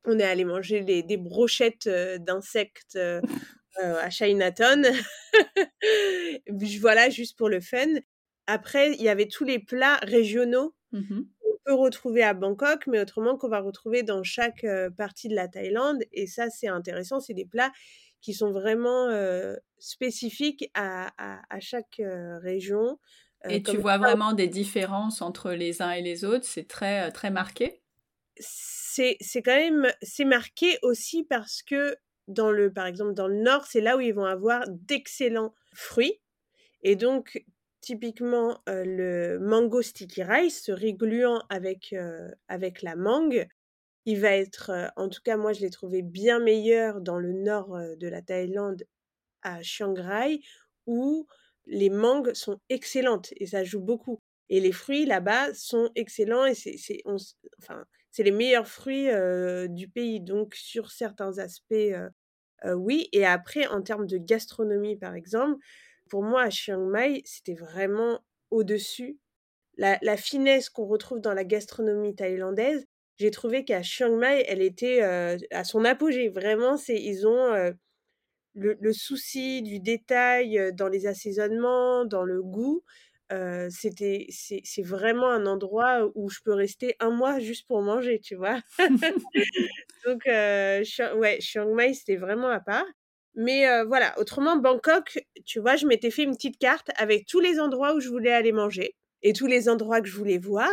on 0.05 0.19
est 0.19 0.25
allé 0.25 0.45
manger 0.45 0.83
les- 0.83 1.03
des 1.03 1.17
brochettes 1.17 1.89
d'insectes 1.89 2.97
euh, 2.97 3.21
à 3.79 4.11
Chinatown. 4.11 4.87
Voilà, 6.81 7.11
juste 7.11 7.37
pour 7.37 7.49
le 7.49 7.61
fun. 7.61 7.87
Après, 8.47 8.93
il 8.93 9.03
y 9.03 9.09
avait 9.09 9.27
tous 9.27 9.45
les 9.45 9.59
plats 9.59 9.97
régionaux 10.03 10.75
mhm. 10.93 11.27
qu'on 11.41 11.59
peut 11.65 11.75
retrouver 11.75 12.23
à 12.23 12.35
Bangkok, 12.35 12.87
mais 12.87 13.01
autrement 13.01 13.37
qu'on 13.37 13.49
va 13.49 13.61
retrouver 13.61 14.03
dans 14.03 14.23
chaque 14.23 14.67
partie 14.97 15.29
de 15.29 15.35
la 15.35 15.49
Thaïlande. 15.49 16.03
Et 16.13 16.27
ça, 16.27 16.51
c'est 16.51 16.69
intéressant. 16.69 17.21
C'est 17.21 17.35
des 17.35 17.47
plats 17.47 17.73
qui 18.25 18.35
sont 18.35 18.51
vraiment 18.53 19.09
euh, 19.09 19.57
spécifiques 19.79 20.71
à, 20.75 21.13
à- 21.19 21.43
à 21.51 21.61
chaque 21.61 22.01
euh, 22.01 22.39
région. 22.41 22.99
Et 23.49 23.63
tu 23.63 23.79
vois 23.79 23.97
vraiment 23.97 24.35
des 24.35 24.49
différences 24.49 25.23
entre 25.23 25.53
les 25.53 25.81
uns 25.81 25.93
et 25.93 26.03
les 26.03 26.25
autres, 26.27 26.45
c'est 26.45 26.69
très, 26.69 27.11
très 27.11 27.31
marqué? 27.31 27.83
c'est 28.39 29.17
c'est 29.21 29.43
quand 29.43 29.55
même 29.55 29.93
c'est 30.03 30.25
marqué 30.25 30.79
aussi 30.83 31.25
parce 31.25 31.63
que 31.63 31.97
dans 32.29 32.51
le 32.51 32.73
par 32.73 32.87
exemple 32.87 33.15
dans 33.15 33.29
le 33.29 33.37
nord 33.43 33.65
c'est 33.67 33.81
là 33.81 33.97
où 33.97 34.01
ils 34.01 34.15
vont 34.15 34.25
avoir 34.25 34.65
d'excellents 34.69 35.55
fruits 35.75 36.21
et 36.83 36.97
donc 36.97 37.45
typiquement 37.81 38.63
euh, 38.69 38.85
le 38.87 39.41
mango 39.41 39.83
sticky 39.83 40.25
rice 40.25 40.65
ce 40.65 40.73
riz 40.73 40.95
gluant 40.95 41.43
avec 41.51 41.93
euh, 41.95 42.31
avec 42.49 42.83
la 42.83 42.97
mangue 42.97 43.49
il 44.07 44.21
va 44.21 44.33
être 44.33 44.71
en 44.97 45.09
tout 45.09 45.21
cas 45.25 45.37
moi 45.37 45.53
je 45.53 45.61
l'ai 45.61 45.71
trouvé 45.71 46.03
bien 46.03 46.39
meilleur 46.41 47.01
dans 47.01 47.19
le 47.19 47.33
nord 47.33 47.79
de 47.97 48.09
la 48.09 48.23
Thaïlande 48.23 48.85
à 49.43 49.63
Chiang 49.63 49.95
Rai 49.95 50.41
où 50.87 51.27
les 51.67 51.91
mangues 51.91 52.35
sont 52.35 52.61
excellentes 52.69 53.33
et 53.37 53.47
ça 53.47 53.65
joue 53.65 53.81
beaucoup. 53.81 54.21
Et 54.51 54.61
les 54.61 54.73
fruits 54.73 55.07
là-bas 55.07 55.55
sont 55.55 55.91
excellents 55.95 56.45
et 56.45 56.55
c'est, 56.55 56.77
enfin, 57.59 57.85
c'est 58.11 58.23
les 58.23 58.31
meilleurs 58.31 58.69
fruits 58.69 59.09
du 59.71 59.89
pays. 59.89 60.21
Donc 60.21 60.55
sur 60.55 60.91
certains 60.91 61.39
aspects, 61.39 61.95
oui. 62.75 63.09
Et 63.13 63.25
après, 63.25 63.67
en 63.67 63.83
termes 63.83 64.07
de 64.07 64.19
gastronomie, 64.19 64.97
par 64.97 65.15
exemple, 65.15 65.57
pour 66.11 66.23
moi 66.23 66.43
à 66.43 66.51
Chiang 66.51 66.87
Mai, 66.87 67.23
c'était 67.25 67.55
vraiment 67.55 68.21
au-dessus. 68.51 69.19
La 69.79 70.17
finesse 70.19 70.69
qu'on 70.69 70.87
retrouve 70.87 71.21
dans 71.21 71.35
la 71.35 71.45
gastronomie 71.45 72.15
thaïlandaise, 72.15 72.87
j'ai 73.19 73.31
trouvé 73.31 73.65
qu'à 73.65 73.83
Chiang 73.83 74.17
Mai, 74.17 74.45
elle 74.49 74.63
était 74.63 75.03
euh, 75.03 75.37
à 75.51 75.65
son 75.65 75.85
apogée. 75.85 76.29
Vraiment, 76.29 76.77
c'est 76.77 77.01
ils 77.01 77.27
ont 77.27 77.53
euh, 77.53 77.73
le, 78.55 78.77
le 78.81 78.93
souci 78.93 79.63
du 79.63 79.81
détail 79.81 80.73
dans 80.75 80.89
les 80.89 81.07
assaisonnements, 81.07 82.05
dans 82.05 82.25
le 82.25 82.43
goût, 82.43 82.83
euh, 83.33 83.69
c'était, 83.71 84.27
c'est, 84.31 84.83
vraiment 84.83 85.31
un 85.31 85.47
endroit 85.47 86.11
où 86.15 86.29
je 86.31 86.41
peux 86.45 86.55
rester 86.55 86.97
un 87.01 87.11
mois 87.11 87.39
juste 87.41 87.67
pour 87.67 87.83
manger, 87.83 88.21
tu 88.21 88.37
vois. 88.37 88.61
Donc, 90.07 90.23
Chiang- 90.85 91.17
ouais, 91.17 91.41
Chiang 91.41 91.75
Mai, 91.75 91.95
c'était 91.95 92.17
vraiment 92.17 92.49
à 92.51 92.61
part. 92.61 92.85
Mais 93.35 93.67
voilà, 93.85 94.19
autrement, 94.19 94.57
Bangkok, 94.57 95.19
tu 95.45 95.61
vois, 95.61 95.77
je 95.77 95.87
m'étais 95.87 96.11
fait 96.11 96.23
une 96.25 96.35
petite 96.37 96.59
carte 96.59 96.91
avec 96.97 97.27
tous 97.27 97.41
les 97.41 97.59
endroits 97.61 97.95
où 97.95 98.01
je 98.01 98.09
voulais 98.09 98.33
aller 98.33 98.53
manger 98.53 98.95
et 99.23 99.33
tous 99.33 99.47
les 99.47 99.69
endroits 99.69 100.01
que 100.01 100.09
je 100.09 100.17
voulais 100.17 100.39
voir. 100.39 100.71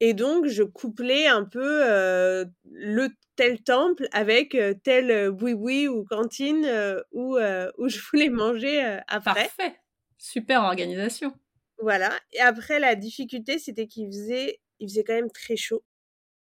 Et 0.00 0.14
donc, 0.14 0.46
je 0.46 0.62
couplais 0.62 1.26
un 1.26 1.44
peu 1.44 1.84
euh, 1.84 2.44
le 2.70 3.08
tel 3.34 3.62
temple 3.62 4.08
avec 4.12 4.56
tel 4.82 5.30
boui-boui 5.30 5.88
ou 5.88 6.04
cantine 6.04 6.66
où, 7.12 7.38
où 7.78 7.88
je 7.88 7.98
voulais 8.10 8.28
manger 8.28 8.80
après. 9.08 9.48
Parfait. 9.56 9.76
Super 10.18 10.62
organisation. 10.62 11.32
Voilà. 11.78 12.18
Et 12.32 12.40
après, 12.40 12.78
la 12.78 12.94
difficulté, 12.94 13.58
c'était 13.58 13.86
qu'il 13.86 14.06
faisait, 14.08 14.60
il 14.78 14.88
faisait 14.88 15.04
quand 15.04 15.14
même 15.14 15.30
très 15.30 15.56
chaud. 15.56 15.84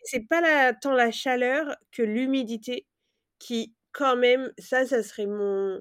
C'est 0.03 0.27
pas 0.29 0.41
la, 0.41 0.75
tant 0.75 0.93
la 0.93 1.11
chaleur 1.11 1.77
que 1.93 2.03
l'humidité 2.03 2.87
qui, 3.39 3.75
quand 3.93 4.17
même, 4.17 4.53
ça, 4.59 4.87
ça 4.87 5.03
serait 5.03 5.27
mon, 5.27 5.81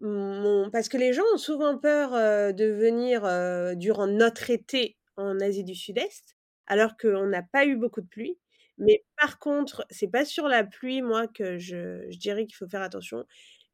mon... 0.00 0.70
Parce 0.70 0.88
que 0.88 0.96
les 0.96 1.12
gens 1.12 1.24
ont 1.34 1.38
souvent 1.38 1.78
peur 1.78 2.14
euh, 2.14 2.52
de 2.52 2.66
venir 2.66 3.24
euh, 3.24 3.74
durant 3.74 4.06
notre 4.06 4.50
été 4.50 4.96
en 5.16 5.40
Asie 5.40 5.64
du 5.64 5.74
Sud-Est, 5.74 6.36
alors 6.68 6.96
qu'on 6.96 7.26
n'a 7.26 7.42
pas 7.42 7.66
eu 7.66 7.76
beaucoup 7.76 8.00
de 8.02 8.08
pluie. 8.08 8.38
Mais 8.78 9.04
par 9.20 9.38
contre, 9.40 9.86
c'est 9.90 10.08
pas 10.10 10.24
sur 10.24 10.48
la 10.48 10.64
pluie, 10.64 11.02
moi, 11.02 11.28
que 11.28 11.58
je, 11.58 12.06
je 12.10 12.18
dirais 12.18 12.46
qu'il 12.46 12.56
faut 12.56 12.68
faire 12.68 12.82
attention, 12.82 13.26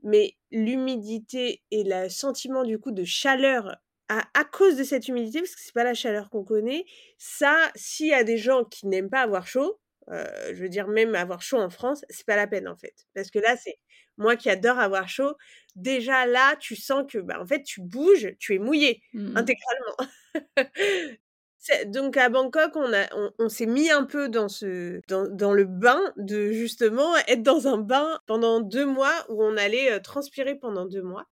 mais 0.03 0.37
l'humidité 0.51 1.63
et 1.71 1.85
le 1.85 2.09
sentiment 2.09 2.65
du 2.65 2.79
coup 2.79 2.91
de 2.93 3.05
chaleur 3.05 3.77
à, 4.09 4.23
à 4.35 4.45
cause 4.45 4.77
de 4.77 4.85
cette 4.85 5.09
humidité, 5.09 5.41
parce 5.41 5.55
que 5.55 5.61
c'est 5.63 5.73
pas 5.75 5.85
la 5.85 5.95
chaleur 5.95 6.31
qu'on 6.31 6.45
connaît, 6.45 6.85
ça, 7.19 7.71
s'il 7.75 8.09
y 8.09 8.13
a 8.15 8.25
des 8.25 8.37
gens 8.39 8.65
qui 8.65 8.87
n'aiment 8.87 9.09
pas 9.11 9.23
avoir 9.23 9.47
chaud, 9.47 9.81
euh, 10.11 10.27
je 10.55 10.63
veux 10.63 10.69
dire 10.69 10.89
même 10.89 11.15
avoir 11.15 11.41
chaud 11.43 11.59
en 11.59 11.71
France, 11.71 12.05
c'est 12.11 12.27
pas 12.27 12.37
la 12.37 12.47
peine 12.47 12.69
en 12.69 12.77
fait, 12.77 12.95
parce 13.15 13.31
que 13.31 13.39
là, 13.39 13.57
c'est 13.57 13.77
moi 14.19 14.37
qui 14.37 14.51
adore 14.51 14.79
avoir 14.79 15.09
chaud. 15.09 15.35
Déjà 15.75 16.27
là, 16.27 16.55
tu 16.57 16.77
sens 16.77 17.05
que 17.11 17.19
bah, 17.19 17.41
en 17.41 17.47
fait, 17.47 17.63
tu 17.63 17.81
bouges, 17.81 18.35
tu 18.39 18.55
es 18.55 18.59
mouillé 18.59 19.03
Mhm. 19.13 19.35
intégralement. 19.35 19.97
Donc 21.87 22.17
à 22.17 22.29
Bangkok, 22.29 22.77
on, 22.77 22.93
a, 22.93 23.09
on, 23.39 23.49
s'est 23.49 23.67
mis 23.67 23.91
un 23.91 24.05
peu 24.05 24.29
dans, 24.29 24.49
ce, 24.49 25.01
dans, 25.09 25.27
dans 25.29 25.53
le 25.53 25.65
bain 25.65 26.01
de 26.17 26.53
justement 26.53 27.17
être 27.27 27.43
dans 27.43 27.69
un 27.69 27.79
bain 27.79 28.21
pendant 28.27 28.61
deux 28.61 28.85
mois 28.85 29.25
où 29.31 29.43
on 29.43 29.57
allait 29.57 29.93
euh, 29.93 30.01
transpirer 30.01 30.57
pendant 30.57 30.85
deux 30.85 31.03
mois. 31.03 31.25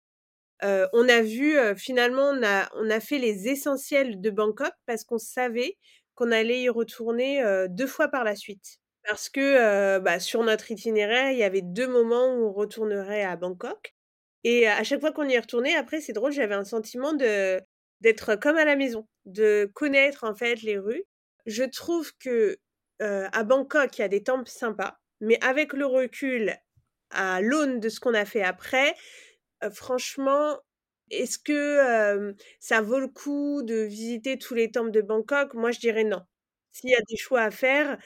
Euh, 0.64 0.88
on 0.94 1.10
a 1.10 1.22
vu, 1.22 1.58
euh, 1.58 1.76
finalement, 1.76 2.30
on 2.30 2.44
a, 2.44 2.70
on 2.76 2.90
a 2.90 3.00
fait 3.00 3.18
les 3.18 3.50
essentiels 3.50 4.22
de 4.22 4.30
Bangkok 4.30 4.74
parce 4.86 5.04
qu'on 5.04 5.18
savait 5.18 5.78
qu'on 6.16 6.32
allait 6.32 6.62
y 6.62 6.70
retourner 6.70 7.44
deux 7.70 7.88
fois 7.88 8.08
par 8.08 8.24
la 8.24 8.36
suite. 8.36 8.78
Parce 9.08 9.30
que 9.30 9.98
bah, 10.00 10.20
sur 10.20 10.44
notre 10.44 10.70
itinéraire, 10.70 11.32
il 11.32 11.38
y 11.38 11.44
avait 11.44 11.64
deux 11.64 11.88
moments 11.88 12.36
où 12.36 12.50
on 12.50 12.52
retournerait 12.52 13.24
à 13.24 13.36
Bangkok. 13.38 13.96
Et 14.44 14.68
à 14.68 14.84
chaque 14.84 15.00
fois 15.00 15.12
qu'on 15.12 15.28
y 15.28 15.40
retourné, 15.40 15.74
après, 15.74 16.00
c'est 16.02 16.14
drôle, 16.14 16.32
j'avais 16.32 16.54
un 16.54 16.66
sentiment 16.66 17.14
d'être 17.14 18.36
comme 18.36 18.58
à 18.58 18.66
la 18.66 18.76
maison, 18.76 19.08
de 19.26 19.70
connaître 19.74 20.24
en 20.24 20.36
fait 20.36 20.62
les 20.62 20.78
rues. 20.78 21.04
Je 21.46 21.64
trouve 21.64 22.12
que 22.18 22.58
à 23.00 23.44
Bangkok, 23.44 23.98
il 23.98 24.02
y 24.02 24.04
a 24.04 24.08
des 24.08 24.24
temples 24.24 24.50
sympas, 24.50 25.00
mais 25.22 25.44
avec 25.44 25.74
le 25.74 25.88
recul, 25.88 26.56
à 27.10 27.42
l'aune 27.42 27.80
de 27.80 27.90
ce 27.90 28.00
qu'on 28.00 28.14
a 28.14 28.26
fait 28.26 28.44
après, 28.44 28.96
franchement, 29.74 30.60
est-ce 31.10 31.40
que 31.40 32.36
ça 32.60 32.82
vaut 32.82 33.00
le 33.00 33.08
coup 33.08 33.64
de 33.64 33.76
visiter 33.76 34.38
tous 34.38 34.54
les 34.56 34.72
temples 34.72 34.92
de 34.92 35.02
Bangkok? 35.02 35.54
Moi, 35.56 35.72
je 35.72 35.80
dirais 35.80 36.04
non. 36.04 36.22
S'il 36.72 36.92
y 36.92 36.96
a 36.96 37.02
des 37.10 37.18
choix 37.18 37.42
à 37.42 37.52
faire, 37.52 37.98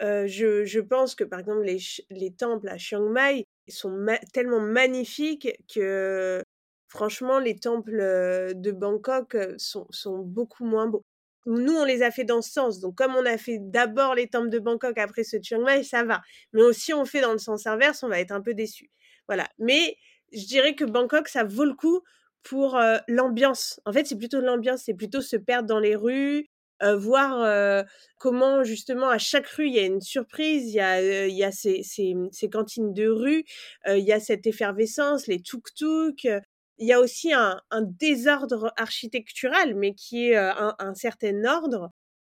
je, 0.00 0.64
je, 0.64 0.80
pense 0.80 1.14
que 1.14 1.24
par 1.24 1.40
exemple 1.40 1.62
les, 1.62 1.78
les 2.10 2.32
temples 2.32 2.68
à 2.68 2.78
Chiang 2.78 3.08
Mai 3.08 3.46
sont 3.68 4.06
tellement 4.32 4.60
magnifiques 4.60 5.48
que 5.72 6.42
franchement 6.92 7.38
les 7.38 7.56
temples 7.58 8.52
de 8.54 8.70
Bangkok 8.70 9.36
sont, 9.56 9.86
sont 9.90 10.18
beaucoup 10.18 10.64
moins 10.66 10.86
beaux. 10.86 11.04
Nous, 11.46 11.72
on 11.72 11.84
les 11.84 12.02
a 12.02 12.10
fait 12.10 12.24
dans 12.24 12.42
ce 12.42 12.52
sens. 12.52 12.80
Donc, 12.80 12.96
comme 12.96 13.16
on 13.16 13.24
a 13.24 13.38
fait 13.38 13.58
d'abord 13.58 14.14
les 14.14 14.28
temples 14.28 14.50
de 14.50 14.58
Bangkok, 14.58 14.96
après 14.98 15.24
ce 15.24 15.38
Chiang 15.42 15.62
Mai, 15.62 15.82
ça 15.82 16.04
va. 16.04 16.20
Mais 16.52 16.62
aussi, 16.62 16.92
on 16.92 17.04
fait 17.04 17.22
dans 17.22 17.32
le 17.32 17.38
sens 17.38 17.66
inverse, 17.66 18.02
on 18.02 18.08
va 18.08 18.20
être 18.20 18.30
un 18.30 18.42
peu 18.42 18.54
déçu. 18.54 18.90
Voilà. 19.26 19.48
Mais 19.58 19.96
je 20.32 20.44
dirais 20.46 20.74
que 20.74 20.84
Bangkok, 20.84 21.28
ça 21.28 21.44
vaut 21.44 21.64
le 21.64 21.74
coup 21.74 22.02
pour 22.42 22.78
l'ambiance. 23.08 23.80
En 23.86 23.92
fait, 23.92 24.06
c'est 24.06 24.18
plutôt 24.18 24.40
l'ambiance, 24.40 24.82
c'est 24.84 24.94
plutôt 24.94 25.22
se 25.22 25.36
perdre 25.36 25.66
dans 25.66 25.80
les 25.80 25.96
rues, 25.96 26.46
voir 26.82 27.84
comment 28.18 28.64
justement 28.64 29.08
à 29.08 29.18
chaque 29.18 29.46
rue 29.46 29.68
il 29.68 29.74
y 29.74 29.78
a 29.78 29.86
une 29.86 30.00
surprise, 30.00 30.68
il 30.68 30.74
y 30.74 30.80
a, 30.80 31.26
il 31.26 31.34
y 31.36 31.44
a 31.44 31.52
ces, 31.52 31.82
ces, 31.84 32.14
ces, 32.32 32.50
cantines 32.50 32.92
de 32.92 33.08
rue, 33.08 33.44
il 33.86 34.04
y 34.04 34.12
a 34.12 34.20
cette 34.20 34.46
effervescence, 34.46 35.28
les 35.28 35.40
tuk-tuk. 35.40 36.42
Il 36.82 36.88
y 36.88 36.92
a 36.92 36.98
aussi 36.98 37.32
un, 37.32 37.60
désordre 37.80 38.72
architectural, 38.76 39.76
mais 39.76 39.94
qui 39.94 40.30
est 40.30 40.36
un, 40.36 40.74
un, 40.80 40.94
certain 40.94 41.44
ordre. 41.44 41.90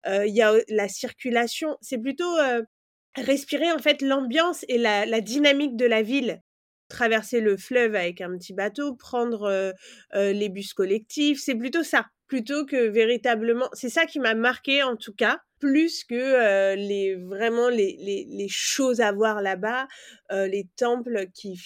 il 0.07 0.33
y 0.35 0.41
a 0.41 0.53
la 0.69 0.87
circulation. 0.89 1.77
C'est 1.81 1.99
plutôt 1.99 2.35
respirer 3.15 3.71
en 3.71 3.77
fait 3.77 4.01
l'ambiance 4.01 4.65
et 4.67 4.79
la, 4.79 5.21
dynamique 5.21 5.75
de 5.75 5.85
la 5.85 6.01
ville 6.01 6.41
traverser 6.87 7.39
le 7.39 7.55
fleuve 7.55 7.93
avec 7.93 8.19
un 8.21 8.35
petit 8.35 8.53
bateau, 8.53 8.95
prendre 8.95 9.73
les 10.15 10.49
bus 10.49 10.73
collectifs, 10.73 11.39
c'est 11.39 11.53
plutôt 11.53 11.83
ça, 11.83 12.07
plutôt 12.25 12.65
que 12.65 12.89
véritablement, 12.89 13.69
c'est 13.73 13.89
ça 13.89 14.07
qui 14.07 14.19
m'a 14.19 14.33
marqué 14.33 14.81
en 14.81 14.95
tout 14.95 15.13
cas, 15.13 15.37
plus 15.59 16.03
que 16.03 16.75
les 16.75 17.15
vraiment 17.15 17.69
les, 17.69 17.97
les, 17.99 18.25
les, 18.29 18.47
choses 18.49 19.01
à 19.01 19.11
voir 19.11 19.41
là-bas, 19.41 19.87
les 20.31 20.67
temples 20.77 21.27
qui 21.33 21.59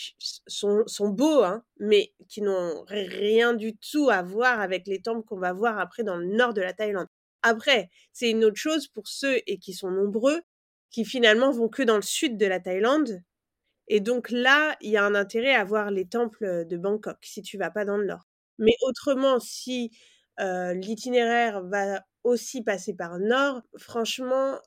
sont, 0.47 0.83
sont 0.87 1.09
beaux, 1.09 1.43
hein, 1.43 1.63
mais 1.79 2.13
qui 2.29 2.41
n'ont 2.41 2.83
rien 2.87 3.53
du 3.53 3.75
tout 3.77 4.09
à 4.09 4.21
voir 4.23 4.59
avec 4.59 4.87
les 4.87 5.01
temples 5.01 5.25
qu'on 5.27 5.39
va 5.39 5.53
voir 5.53 5.79
après 5.79 6.03
dans 6.03 6.17
le 6.17 6.25
nord 6.25 6.53
de 6.53 6.61
la 6.61 6.73
Thaïlande. 6.73 7.07
Après, 7.43 7.89
c'est 8.13 8.29
une 8.29 8.45
autre 8.45 8.57
chose 8.57 8.87
pour 8.87 9.07
ceux 9.07 9.39
et 9.47 9.57
qui 9.59 9.73
sont 9.73 9.91
nombreux, 9.91 10.41
qui 10.91 11.05
finalement 11.05 11.51
vont 11.51 11.69
que 11.69 11.83
dans 11.83 11.97
le 11.97 12.01
sud 12.01 12.37
de 12.37 12.45
la 12.45 12.59
Thaïlande, 12.59 13.21
et 13.87 13.99
donc 13.99 14.29
là, 14.31 14.75
il 14.81 14.91
y 14.91 14.97
a 14.97 15.03
un 15.05 15.15
intérêt 15.15 15.53
à 15.55 15.63
voir 15.63 15.91
les 15.91 16.05
temples 16.07 16.65
de 16.65 16.77
Bangkok 16.77 17.17
si 17.21 17.41
tu 17.41 17.57
vas 17.57 17.71
pas 17.71 17.85
dans 17.85 17.97
le 17.97 18.05
nord. 18.05 18.27
Mais 18.59 18.73
autrement, 18.87 19.39
si 19.39 19.91
l'itinéraire 20.39 21.63
va 21.63 22.03
aussi 22.23 22.63
passer 22.63 22.93
par 22.93 23.17
le 23.17 23.27
nord, 23.27 23.61
franchement, 23.77 24.59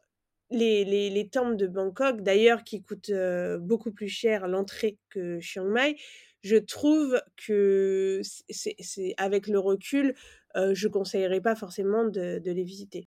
les, 0.51 0.85
les, 0.85 1.11
les 1.11 1.29
temples 1.29 1.57
de 1.57 1.67
Bangkok, 1.67 2.23
d'ailleurs 2.23 2.65
qui 2.65 2.83
coûtent 2.83 3.13
beaucoup 3.61 3.93
plus 3.93 4.09
cher 4.09 4.47
l'entrée 4.49 4.99
que 5.11 5.41
Chiang 5.41 5.65
Mai, 5.65 5.97
je 6.43 6.57
trouve 6.57 7.21
que 7.37 8.21
c'est 8.49 9.15
avec 9.17 9.49
le 9.49 9.59
recul, 9.59 10.15
je 10.55 10.87
conseillerais 10.89 11.41
pas 11.41 11.57
forcément 11.57 12.05
de, 12.05 12.39
de 12.39 12.51
les 12.53 12.63
visiter. 12.63 13.09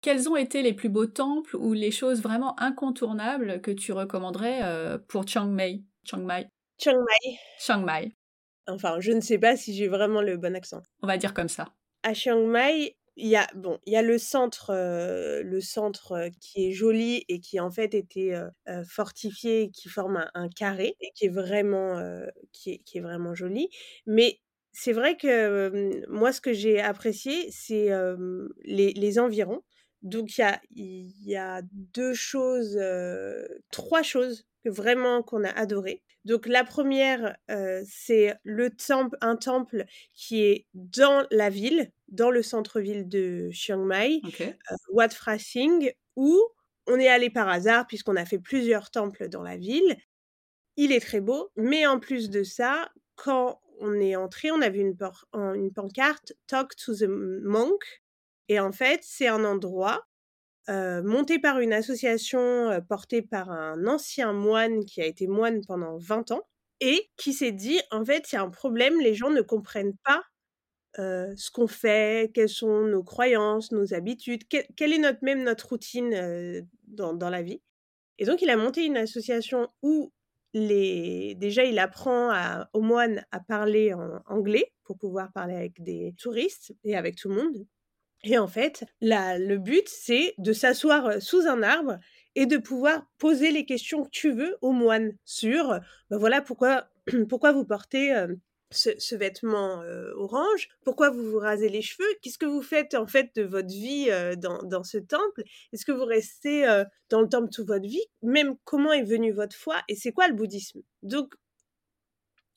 Quels 0.00 0.28
ont 0.28 0.36
été 0.36 0.60
les 0.60 0.74
plus 0.74 0.90
beaux 0.90 1.06
temples 1.06 1.56
ou 1.56 1.72
les 1.72 1.90
choses 1.90 2.20
vraiment 2.20 2.60
incontournables 2.60 3.62
que 3.62 3.70
tu 3.70 3.92
recommanderais 3.92 4.60
euh, 4.62 4.98
pour 4.98 5.26
Chiang 5.26 5.46
Mai 5.46 5.82
Chiang 6.04 6.24
Mai? 6.24 6.48
Chiang 6.78 6.98
Mai. 6.98 7.38
Chiang 7.58 7.82
Mai. 7.82 8.12
Enfin, 8.66 9.00
je 9.00 9.12
ne 9.12 9.20
sais 9.20 9.38
pas 9.38 9.56
si 9.56 9.74
j'ai 9.74 9.88
vraiment 9.88 10.20
le 10.20 10.36
bon 10.36 10.54
accent. 10.54 10.82
On 11.02 11.06
va 11.06 11.16
dire 11.16 11.32
comme 11.32 11.48
ça. 11.48 11.68
À 12.02 12.12
Chiang 12.12 12.46
Mai, 12.46 12.96
il 13.16 13.28
y 13.28 13.36
a 13.36 13.46
bon, 13.54 13.78
il 13.86 13.92
y 13.92 13.96
a 13.96 14.02
le 14.02 14.18
centre, 14.18 14.70
euh, 14.70 15.42
le 15.42 15.60
centre 15.60 16.12
euh, 16.12 16.28
qui 16.40 16.68
est 16.68 16.72
joli 16.72 17.24
et 17.28 17.40
qui 17.40 17.60
en 17.60 17.70
fait 17.70 17.94
était 17.94 18.32
fortifié, 18.88 19.70
qui 19.70 19.88
forme 19.88 20.28
un, 20.34 20.48
carré 20.48 20.96
et 21.00 21.10
qui 21.14 21.26
est 21.26 21.30
vraiment, 21.30 22.00
qui 22.52 22.72
est, 22.72 22.78
qui 22.78 22.98
est 22.98 23.00
vraiment 23.00 23.34
joli. 23.34 23.68
Mais 24.06 24.40
c'est 24.72 24.92
vrai 24.92 25.16
que 25.16 26.04
moi, 26.08 26.32
ce 26.32 26.40
que 26.40 26.52
j'ai 26.52 26.80
apprécié, 26.80 27.50
c'est 27.50 27.90
les, 28.64 28.92
les 28.92 29.18
environs. 29.18 29.62
Donc 30.02 30.36
il 30.36 30.40
y 30.40 30.44
a, 30.44 30.60
y 30.74 31.36
a 31.36 31.62
deux 31.72 32.14
choses, 32.14 32.78
trois 33.70 34.02
choses 34.02 34.44
vraiment 34.64 35.22
qu'on 35.22 35.44
a 35.44 35.50
adoré. 35.50 36.02
Donc 36.24 36.46
la 36.46 36.64
première, 36.64 37.36
c'est 37.86 38.34
le 38.44 38.70
temple, 38.70 39.16
un 39.20 39.36
temple 39.36 39.84
qui 40.14 40.42
est 40.42 40.66
dans 40.74 41.26
la 41.30 41.50
ville, 41.50 41.90
dans 42.08 42.30
le 42.30 42.42
centre-ville 42.42 43.08
de 43.08 43.50
Chiang 43.52 43.84
Mai, 43.84 44.24
Wat 44.90 45.10
Phra 45.10 45.38
Sing, 45.38 45.92
où 46.16 46.40
on 46.86 46.98
est 46.98 47.08
allé 47.08 47.30
par 47.30 47.48
hasard 47.48 47.86
puisqu'on 47.86 48.16
a 48.16 48.24
fait 48.24 48.38
plusieurs 48.38 48.90
temples 48.90 49.28
dans 49.28 49.42
la 49.42 49.56
ville. 49.56 49.96
Il 50.76 50.92
est 50.92 51.00
très 51.00 51.20
beau, 51.20 51.50
mais 51.56 51.86
en 51.86 52.00
plus 52.00 52.30
de 52.30 52.42
ça, 52.42 52.90
quand 53.16 53.60
on 53.80 53.94
est 53.94 54.16
entré, 54.16 54.50
on 54.50 54.62
a 54.62 54.70
vu 54.70 54.80
une, 54.80 54.96
une 55.34 55.72
pancarte 55.72 56.32
Talk 56.46 56.74
to 56.76 56.94
the 56.94 57.06
Monk, 57.08 58.02
et 58.48 58.60
en 58.60 58.72
fait, 58.72 59.00
c'est 59.02 59.28
un 59.28 59.44
endroit 59.44 60.06
monté 60.68 61.38
par 61.38 61.60
une 61.60 61.72
association 61.72 62.80
portée 62.88 63.22
par 63.22 63.50
un 63.50 63.86
ancien 63.86 64.32
moine 64.32 64.84
qui 64.84 65.02
a 65.02 65.06
été 65.06 65.26
moine 65.26 65.60
pendant 65.66 65.98
20 65.98 66.32
ans 66.32 66.42
et 66.80 67.10
qui 67.16 67.32
s'est 67.32 67.52
dit, 67.52 67.80
en 67.90 68.04
fait, 68.04 68.32
il 68.32 68.36
y 68.36 68.38
a 68.38 68.42
un 68.42 68.50
problème, 68.50 69.00
les 69.00 69.14
gens 69.14 69.30
ne 69.30 69.42
comprennent 69.42 69.96
pas 70.04 70.22
ce 70.96 71.50
qu'on 71.50 71.66
fait, 71.66 72.30
quelles 72.32 72.48
sont 72.48 72.82
nos 72.82 73.02
croyances, 73.02 73.72
nos 73.72 73.94
habitudes, 73.94 74.42
quelle 74.48 74.92
est 74.92 74.98
notre, 74.98 75.18
même 75.22 75.42
notre 75.42 75.68
routine 75.70 76.66
dans, 76.86 77.30
la 77.30 77.42
vie. 77.42 77.60
Et 78.18 78.24
donc, 78.24 78.42
il 78.42 78.50
a 78.50 78.56
monté 78.56 78.84
une 78.84 78.96
association 78.96 79.68
où 79.82 80.12
les... 80.52 81.34
déjà, 81.34 81.64
il 81.64 81.78
apprend 81.78 82.32
aux 82.72 82.80
moines 82.80 83.24
à 83.32 83.40
parler 83.40 83.92
en 83.92 84.22
anglais 84.26 84.72
pour 84.84 84.98
pouvoir 84.98 85.32
parler 85.32 85.54
avec 85.54 85.82
des 85.82 86.14
touristes 86.18 86.74
et 86.84 86.96
avec 86.96 87.16
tout 87.16 87.28
le 87.28 87.36
monde. 87.36 87.66
Et 88.24 88.38
en 88.38 88.48
fait, 88.48 88.84
le 89.00 89.56
but, 89.56 89.88
c'est 89.88 90.34
de 90.38 90.52
s'asseoir 90.52 91.20
sous 91.22 91.46
un 91.46 91.62
arbre 91.62 91.98
et 92.34 92.46
de 92.46 92.56
pouvoir 92.56 93.06
poser 93.18 93.50
les 93.50 93.66
questions 93.66 94.04
que 94.04 94.10
tu 94.10 94.32
veux 94.32 94.56
aux 94.62 94.72
moines 94.72 95.16
sur, 95.24 95.78
ben 96.10 96.16
voilà, 96.16 96.40
pourquoi, 96.40 96.88
pourquoi 97.28 97.52
vous 97.52 97.64
portez 97.64 98.14
ce, 98.70 99.14
vêtement 99.14 99.82
orange, 100.16 100.68
pourquoi 100.84 101.10
vous 101.10 101.30
vous 101.30 101.38
rasez 101.38 101.68
les 101.68 101.82
cheveux, 101.82 102.08
qu'est-ce 102.22 102.38
que 102.38 102.46
vous 102.46 102.62
faites 102.62 102.94
en 102.94 103.06
fait 103.06 103.30
de 103.36 103.42
votre 103.42 103.68
vie 103.68 104.08
dans, 104.38 104.62
dans, 104.62 104.84
ce 104.84 104.98
temple, 104.98 105.44
est-ce 105.72 105.84
que 105.84 105.92
vous 105.92 106.06
restez 106.06 106.64
dans 107.10 107.20
le 107.20 107.28
temple 107.28 107.50
toute 107.50 107.66
votre 107.66 107.86
vie, 107.86 108.04
même 108.22 108.56
comment 108.64 108.92
est 108.92 109.04
venue 109.04 109.32
votre 109.32 109.54
foi 109.54 109.76
et 109.88 109.94
c'est 109.94 110.12
quoi 110.12 110.28
le 110.28 110.34
bouddhisme? 110.34 110.80
Donc, 111.02 111.34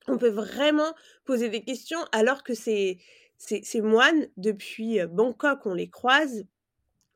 on 0.08 0.18
peut 0.18 0.30
vraiment 0.30 0.94
poser 1.26 1.50
des 1.50 1.62
questions 1.62 2.00
alors 2.12 2.44
que 2.44 2.54
c'est 2.54 2.98
ces, 3.38 3.82
moines, 3.82 4.28
depuis 4.38 5.00
Bangkok, 5.08 5.66
on 5.66 5.74
les 5.74 5.90
croise 5.90 6.46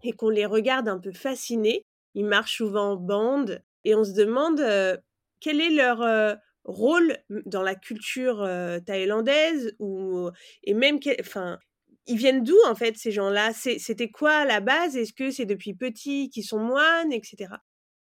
et 0.03 0.13
qu'on 0.13 0.29
les 0.29 0.45
regarde 0.45 0.87
un 0.87 0.99
peu 0.99 1.11
fascinés. 1.11 1.85
Ils 2.13 2.25
marchent 2.25 2.57
souvent 2.57 2.91
en 2.91 2.95
bande 2.95 3.63
et 3.83 3.95
on 3.95 4.03
se 4.03 4.11
demande 4.11 4.61
quel 5.39 5.61
est 5.61 5.69
leur 5.69 6.37
rôle 6.63 7.17
dans 7.29 7.63
la 7.63 7.75
culture 7.75 8.47
thaïlandaise 8.85 9.75
ou 9.79 10.29
et 10.63 10.73
même 10.73 10.99
enfin 11.19 11.57
ils 12.07 12.17
viennent 12.17 12.43
d'où 12.43 12.57
en 12.67 12.75
fait 12.75 12.97
ces 12.97 13.11
gens-là? 13.11 13.51
C'était 13.53 14.09
quoi 14.09 14.31
à 14.31 14.45
la 14.45 14.59
base? 14.59 14.97
Est-ce 14.97 15.13
que 15.13 15.31
c'est 15.31 15.45
depuis 15.45 15.73
petit 15.73 16.29
qu'ils 16.29 16.43
sont 16.43 16.59
moines, 16.59 17.13
etc. 17.13 17.53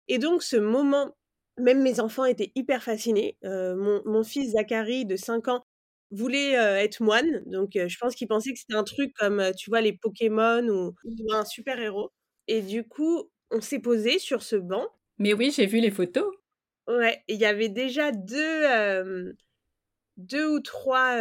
Et 0.06 0.18
donc 0.18 0.42
ce 0.42 0.56
moment, 0.56 1.16
même 1.58 1.82
mes 1.82 2.00
enfants 2.00 2.24
étaient 2.24 2.52
hyper 2.54 2.82
fascinés. 2.82 3.36
mon, 3.42 4.02
mon, 4.04 4.24
fils 4.24 4.52
Zachary 4.52 5.04
de 5.04 5.16
5 5.16 5.48
ans 5.48 5.64
voulait 6.10 6.52
être 6.52 7.02
moine. 7.02 7.42
Donc, 7.46 7.70
je 7.74 7.98
pense 7.98 8.14
qu'il 8.14 8.28
pensait 8.28 8.52
que 8.52 8.58
c'était 8.58 8.74
un 8.74 8.84
truc 8.84 9.12
comme, 9.14 9.42
tu 9.56 9.70
vois, 9.70 9.80
les 9.80 9.92
Pokémon 9.92 10.66
ou, 10.68 10.94
un 11.32 11.44
super-héros. 11.44 12.10
Et 12.46 12.62
du 12.62 12.86
coup, 12.86 13.30
on 13.50 13.60
s'est 13.60 13.80
posé 13.80 14.18
sur 14.18 14.42
ce 14.42 14.56
banc. 14.56 14.86
Mais 15.18 15.32
oui, 15.34 15.52
j'ai 15.54 15.66
vu 15.66 15.80
les 15.80 15.90
photos. 15.90 16.32
Ouais, 16.86 17.22
il 17.28 17.36
y 17.36 17.44
avait 17.44 17.68
déjà 17.68 18.12
deux, 18.12 19.34
deux 20.16 20.46
ou 20.46 20.60
trois 20.60 21.18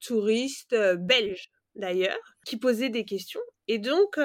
touristes 0.00 0.76
belges, 0.98 1.50
d'ailleurs, 1.76 2.18
qui 2.44 2.56
posaient 2.56 2.90
des 2.90 3.04
questions. 3.04 3.42
Et 3.68 3.78
donc, 3.78 4.18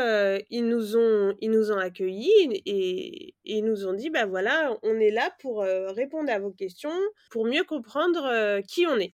ils, 0.50 0.66
nous 0.68 0.98
ont, 0.98 1.36
ils 1.40 1.52
nous 1.52 1.72
ont 1.72 1.78
accueillis 1.78 2.32
et, 2.66 3.36
et, 3.46 3.58
ils 3.58 3.64
nous 3.64 3.86
ont 3.86 3.94
dit, 3.94 4.10
bah 4.10 4.26
voilà, 4.26 4.76
on 4.82 5.00
est 5.00 5.12
là 5.12 5.32
pour 5.40 5.62
répondre 5.62 6.32
à 6.32 6.40
vos 6.40 6.52
questions, 6.52 6.92
pour 7.30 7.46
mieux 7.46 7.64
comprendre 7.64 8.60
qui 8.62 8.88
on 8.88 8.98
est. 8.98 9.14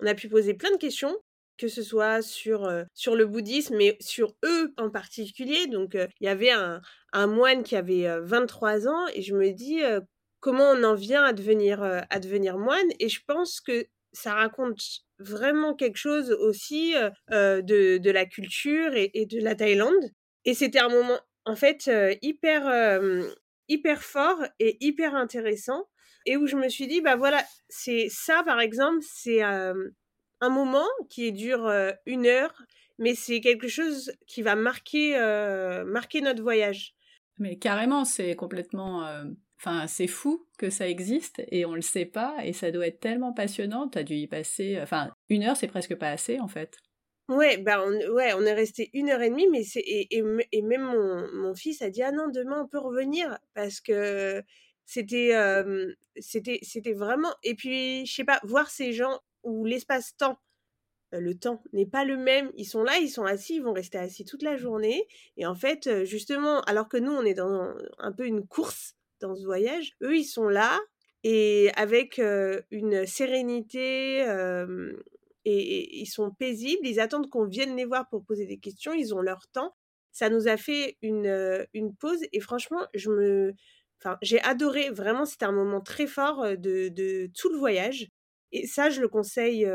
on 0.00 0.06
a 0.06 0.14
pu 0.14 0.28
poser 0.28 0.54
plein 0.54 0.70
de 0.72 0.76
questions 0.76 1.16
que 1.60 1.68
ce 1.68 1.82
soit 1.82 2.22
sur, 2.22 2.66
sur 2.94 3.14
le 3.14 3.26
bouddhisme, 3.26 3.76
mais 3.76 3.98
sur 4.00 4.34
eux 4.46 4.72
en 4.78 4.88
particulier. 4.88 5.66
Donc, 5.66 5.92
il 5.94 6.24
y 6.24 6.28
avait 6.28 6.50
un, 6.50 6.80
moine 7.26 7.62
qui 7.62 7.76
avait 7.76 8.08
23 8.22 8.88
ans, 8.88 9.06
et 9.14 9.20
je 9.20 9.34
me 9.34 9.50
dis, 9.50 9.82
comment 10.40 10.70
on 10.70 10.82
en 10.84 10.94
vient 10.94 11.22
à 11.22 11.34
devenir, 11.34 11.82
à 11.82 12.18
devenir 12.18 12.56
moine? 12.56 12.88
Et 12.98 13.10
je 13.10 13.20
pense 13.26 13.60
que 13.60 13.84
ça 14.12 14.32
raconte 14.32 14.80
vraiment 15.18 15.74
quelque 15.74 15.98
chose 15.98 16.32
aussi 16.32 16.94
de, 17.28 17.98
de, 17.98 18.10
la 18.10 18.24
culture 18.24 18.94
et, 18.94 19.10
et, 19.12 19.26
de 19.26 19.38
la 19.38 19.54
Thaïlande. 19.54 20.10
Et 20.46 20.54
c'était 20.54 20.80
un 20.80 20.88
moment, 20.88 21.20
en 21.44 21.56
fait, 21.56 21.90
hyper, 22.22 23.02
hyper 23.68 24.02
fort 24.02 24.42
et 24.58 24.78
hyper 24.80 25.14
intéressant. 25.14 25.84
Et 26.26 26.36
où 26.36 26.46
je 26.46 26.56
me 26.56 26.68
suis 26.68 26.86
dit, 26.86 27.00
bah 27.00 27.16
voilà, 27.16 27.44
c'est 27.68 28.08
ça, 28.10 28.42
par 28.44 28.60
exemple, 28.60 29.00
c'est 29.02 29.42
un 29.42 29.74
moment 30.42 30.88
qui 31.08 31.32
dure 31.32 31.70
une 32.06 32.26
heure, 32.26 32.62
mais 32.98 33.14
c'est 33.14 33.40
quelque 33.40 33.68
chose 33.68 34.12
qui 34.26 34.42
va 34.42 34.54
marquer, 34.54 35.18
marquer 35.86 36.20
notre 36.20 36.42
voyage. 36.42 36.94
Mais 37.38 37.56
carrément, 37.56 38.04
c'est 38.04 38.36
complètement... 38.36 39.06
Enfin, 39.58 39.86
c'est 39.86 40.06
fou 40.06 40.46
que 40.58 40.70
ça 40.70 40.88
existe 40.88 41.42
et 41.48 41.66
on 41.66 41.74
le 41.74 41.82
sait 41.82 42.06
pas 42.06 42.34
et 42.42 42.54
ça 42.54 42.70
doit 42.70 42.86
être 42.86 43.00
tellement 43.00 43.34
passionnant. 43.34 43.88
Tu 43.88 43.98
as 43.98 44.04
dû 44.04 44.14
y 44.14 44.26
passer... 44.26 44.78
Enfin, 44.80 45.10
une 45.28 45.42
heure, 45.44 45.56
c'est 45.56 45.66
presque 45.66 45.96
pas 45.96 46.08
assez, 46.08 46.40
en 46.40 46.48
fait. 46.48 46.78
Ouais, 47.30 47.58
bah 47.58 47.80
on, 47.86 48.12
ouais, 48.12 48.32
on 48.34 48.42
est 48.42 48.52
resté 48.52 48.90
une 48.92 49.08
heure 49.08 49.22
et 49.22 49.30
demie, 49.30 49.46
mais 49.46 49.62
c'est 49.62 49.78
et, 49.78 50.08
et, 50.50 50.62
même 50.62 50.82
mon, 50.82 51.28
mon, 51.32 51.54
fils 51.54 51.80
a 51.80 51.88
dit 51.88 52.02
ah 52.02 52.10
non 52.10 52.26
demain 52.28 52.62
on 52.64 52.66
peut 52.66 52.80
revenir 52.80 53.38
parce 53.54 53.80
que 53.80 54.42
c'était 54.90 55.32
c'était 56.18 56.58
c'était 56.62 56.94
vraiment 56.94 57.32
et 57.44 57.54
puis 57.54 58.04
je 58.06 58.12
sais 58.12 58.24
pas 58.24 58.40
voir 58.42 58.68
ces 58.70 58.92
gens 58.92 59.20
où 59.44 59.64
l'espace-temps, 59.64 60.36
le 61.12 61.34
temps 61.34 61.62
n'est 61.72 61.86
pas 61.86 62.04
le 62.04 62.16
même. 62.16 62.50
Ils 62.56 62.64
sont 62.64 62.82
là, 62.82 62.98
ils 62.98 63.08
sont 63.08 63.24
assis, 63.24 63.56
ils 63.56 63.62
vont 63.62 63.72
rester 63.72 63.98
assis 63.98 64.24
toute 64.24 64.42
la 64.42 64.56
journée. 64.56 65.06
Et 65.36 65.46
en 65.46 65.54
fait, 65.54 66.04
justement, 66.04 66.60
alors 66.62 66.88
que 66.88 66.96
nous, 66.96 67.12
on 67.12 67.24
est 67.24 67.34
dans 67.34 67.72
un 67.98 68.12
peu 68.12 68.26
une 68.26 68.46
course 68.46 68.96
dans 69.20 69.36
ce 69.36 69.44
voyage, 69.44 69.92
eux, 70.02 70.16
ils 70.16 70.24
sont 70.24 70.48
là 70.48 70.76
et 71.22 71.70
avec 71.76 72.18
une 72.18 73.06
sérénité. 73.06 74.24
Et, 75.44 76.00
ils 76.00 76.06
sont 76.06 76.32
paisibles, 76.32 76.86
ils 76.86 76.98
attendent 76.98 77.30
qu'on 77.30 77.46
vienne 77.46 77.76
les 77.76 77.84
voir 77.84 78.08
pour 78.08 78.24
poser 78.24 78.46
des 78.46 78.58
questions, 78.58 78.92
ils 78.92 79.14
ont 79.14 79.22
leur 79.22 79.46
temps. 79.52 79.74
Ça 80.12 80.28
nous 80.28 80.48
a 80.48 80.56
fait 80.56 80.98
une, 81.00 81.66
une 81.72 81.94
pause 81.94 82.20
et 82.32 82.40
franchement, 82.40 82.84
je 82.94 83.10
me, 83.10 83.54
enfin, 84.02 84.18
j'ai 84.22 84.40
adoré, 84.42 84.90
vraiment, 84.90 85.24
c'était 85.24 85.44
un 85.44 85.52
moment 85.52 85.80
très 85.80 86.06
fort 86.06 86.56
de, 86.56 87.30
tout 87.36 87.50
le 87.50 87.58
voyage. 87.58 88.08
Et 88.52 88.66
ça, 88.66 88.90
je 88.90 89.00
le 89.00 89.08
conseille, 89.08 89.68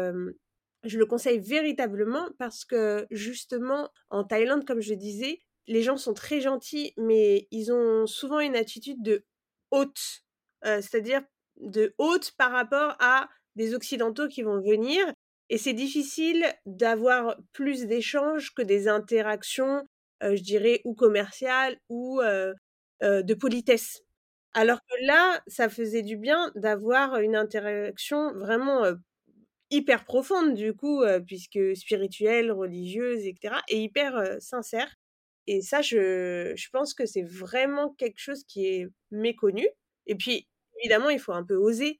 je 0.83 0.99
le 0.99 1.05
conseille 1.05 1.39
véritablement 1.39 2.29
parce 2.37 2.65
que 2.65 3.07
justement, 3.11 3.89
en 4.09 4.23
Thaïlande, 4.23 4.65
comme 4.65 4.81
je 4.81 4.93
disais, 4.93 5.39
les 5.67 5.81
gens 5.81 5.97
sont 5.97 6.13
très 6.13 6.41
gentils, 6.41 6.93
mais 6.97 7.47
ils 7.51 7.71
ont 7.71 8.05
souvent 8.07 8.39
une 8.39 8.55
attitude 8.55 9.01
de 9.01 9.25
haute, 9.71 10.23
c'est-à-dire 10.63 11.23
de 11.57 11.93
haute 11.97 12.33
par 12.37 12.51
rapport 12.51 12.95
à 12.99 13.29
des 13.55 13.73
Occidentaux 13.73 14.27
qui 14.27 14.43
vont 14.43 14.61
venir. 14.61 15.05
Et 15.49 15.57
c'est 15.57 15.73
difficile 15.73 16.45
d'avoir 16.65 17.37
plus 17.53 17.85
d'échanges 17.85 18.53
que 18.53 18.61
des 18.61 18.87
interactions, 18.87 19.87
je 20.21 20.41
dirais, 20.41 20.81
ou 20.85 20.95
commerciales 20.95 21.77
ou 21.89 22.21
de 23.01 23.33
politesse. 23.33 24.04
Alors 24.55 24.79
que 24.89 25.05
là, 25.05 25.41
ça 25.47 25.69
faisait 25.69 26.01
du 26.03 26.17
bien 26.17 26.51
d'avoir 26.55 27.17
une 27.19 27.35
interaction 27.35 28.33
vraiment 28.33 28.83
hyper 29.71 30.05
profonde, 30.05 30.55
du 30.55 30.73
coup, 30.75 31.03
puisque 31.27 31.59
spirituelle, 31.75 32.51
religieuse, 32.51 33.25
etc., 33.25 33.61
et 33.69 33.79
hyper 33.83 34.37
sincère. 34.41 34.95
Et 35.47 35.61
ça, 35.61 35.81
je, 35.81 36.53
je 36.55 36.69
pense 36.71 36.93
que 36.93 37.05
c'est 37.07 37.23
vraiment 37.23 37.93
quelque 37.95 38.19
chose 38.19 38.43
qui 38.45 38.67
est 38.67 38.87
méconnu. 39.11 39.67
Et 40.07 40.15
puis, 40.15 40.47
évidemment, 40.81 41.09
il 41.09 41.19
faut 41.19 41.33
un 41.33 41.45
peu 41.45 41.55
oser 41.57 41.99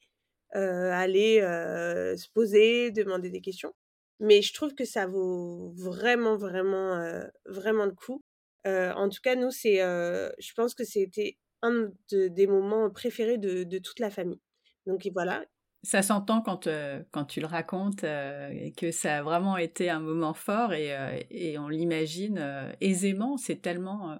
aller 0.54 1.42
se 1.42 2.30
poser, 2.34 2.92
demander 2.92 3.30
des 3.32 3.42
questions. 3.42 3.74
Mais 4.22 4.42
je 4.42 4.54
trouve 4.54 4.76
que 4.76 4.86
ça 4.86 5.08
vaut 5.08 5.74
vraiment, 5.78 6.38
vraiment, 6.38 7.04
vraiment 7.46 7.86
le 7.86 7.94
coup. 7.94 8.24
en 8.66 9.10
tout 9.10 9.22
cas, 9.24 9.36
nous, 9.36 9.52
c'est, 9.52 9.78
je 9.80 10.54
pense 10.56 10.76
que 10.76 10.86
c'était 10.86 11.38
un 11.66 11.92
des 12.12 12.48
moments 12.48 12.90
préférés 12.90 13.38
de, 13.38 13.78
toute 13.80 14.00
la 14.00 14.10
famille. 14.10 14.42
Donc 14.86 15.08
voilà. 15.14 15.44
Ça 15.84 16.02
s'entend 16.02 16.42
quand, 16.42 16.68
quand 17.12 17.26
tu 17.26 17.42
le 17.42 17.46
racontes 17.46 18.04
et 18.04 18.74
que 18.76 18.92
ça 18.92 19.18
a 19.18 19.24
vraiment 19.24 19.58
été 19.58 19.90
un 19.90 20.00
moment 20.00 20.34
fort 20.34 20.74
et, 20.74 21.28
et 21.30 21.58
on 21.60 21.68
l'imagine 21.68 22.74
aisément. 22.82 23.38
C'est 23.38 23.62
tellement 23.62 24.18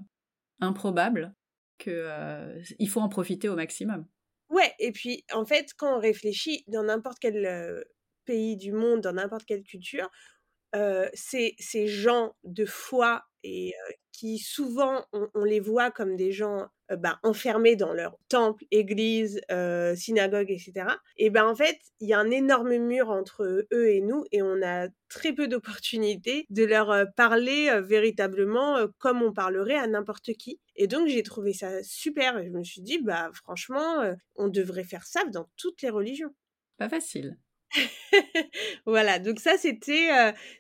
improbable 0.60 1.34
qu'il 1.78 2.90
faut 2.90 3.02
en 3.02 3.10
profiter 3.10 3.50
au 3.50 3.56
maximum. 3.56 4.06
Ouais, 4.50 4.74
et 4.80 4.92
puis 4.92 5.26
en 5.34 5.46
fait, 5.46 5.72
quand 5.76 5.98
on 5.98 6.00
réfléchit 6.00 6.64
dans 6.68 6.84
n'importe 6.84 7.18
quel 7.20 7.84
pays 8.26 8.58
du 8.58 8.72
monde, 8.72 9.02
dans 9.02 9.14
n'importe 9.14 9.46
quelle 9.46 9.64
culture, 9.64 10.10
ces, 11.14 11.56
ces 11.58 11.88
gens 11.88 12.36
de 12.44 12.66
foi 12.66 13.24
et 13.44 13.74
qui 14.12 14.40
souvent 14.40 15.06
on, 15.14 15.44
les 15.44 15.60
voit 15.60 15.92
comme 15.92 16.16
des 16.16 16.32
gens 16.32 16.68
bah, 16.98 17.20
enfermés 17.24 17.76
dans 17.76 17.94
leur 17.94 18.18
temple, 18.30 18.64
église, 18.72 19.42
synagogue, 19.96 20.52
etc. 20.52 20.88
Et 21.18 21.30
ben 21.30 21.46
en 21.46 21.56
fait, 21.56 21.78
il 22.00 22.10
y 22.10 22.14
a 22.14 22.20
un 22.20 22.32
énorme 22.32 22.78
mur 22.78 23.10
entre 23.10 23.66
eux 23.72 23.90
et 23.90 24.02
nous 24.02 24.24
et 24.32 24.42
on 24.42 24.62
a 24.62 24.88
très 25.10 25.34
peu 25.34 25.48
d'opportunités 25.48 26.46
de 26.50 26.64
leur 26.64 27.06
parler 27.16 27.82
véritablement 27.82 28.88
comme 28.98 29.22
on 29.22 29.34
parlerait 29.34 29.78
à 29.78 29.88
n'importe 29.88 30.34
qui. 30.34 30.60
Et 30.76 30.88
donc 30.88 31.08
j'ai 31.08 31.24
trouvé 31.24 31.54
ça 31.54 31.84
super 31.84 32.38
et 32.38 32.46
je 32.46 32.52
me 32.52 32.64
suis 32.64 32.82
dit 32.82 33.00
bah 33.02 33.30
franchement, 33.34 34.14
on 34.36 34.48
devrait 34.48 34.84
faire 34.84 35.06
ça 35.06 35.24
dans 35.26 35.50
toutes 35.58 35.82
les 35.82 35.90
religions. 35.90 36.34
Pas 36.78 36.90
facile. 36.90 37.38
voilà, 38.86 39.20
donc 39.20 39.40
ça 39.40 39.58
c'était 39.58 40.10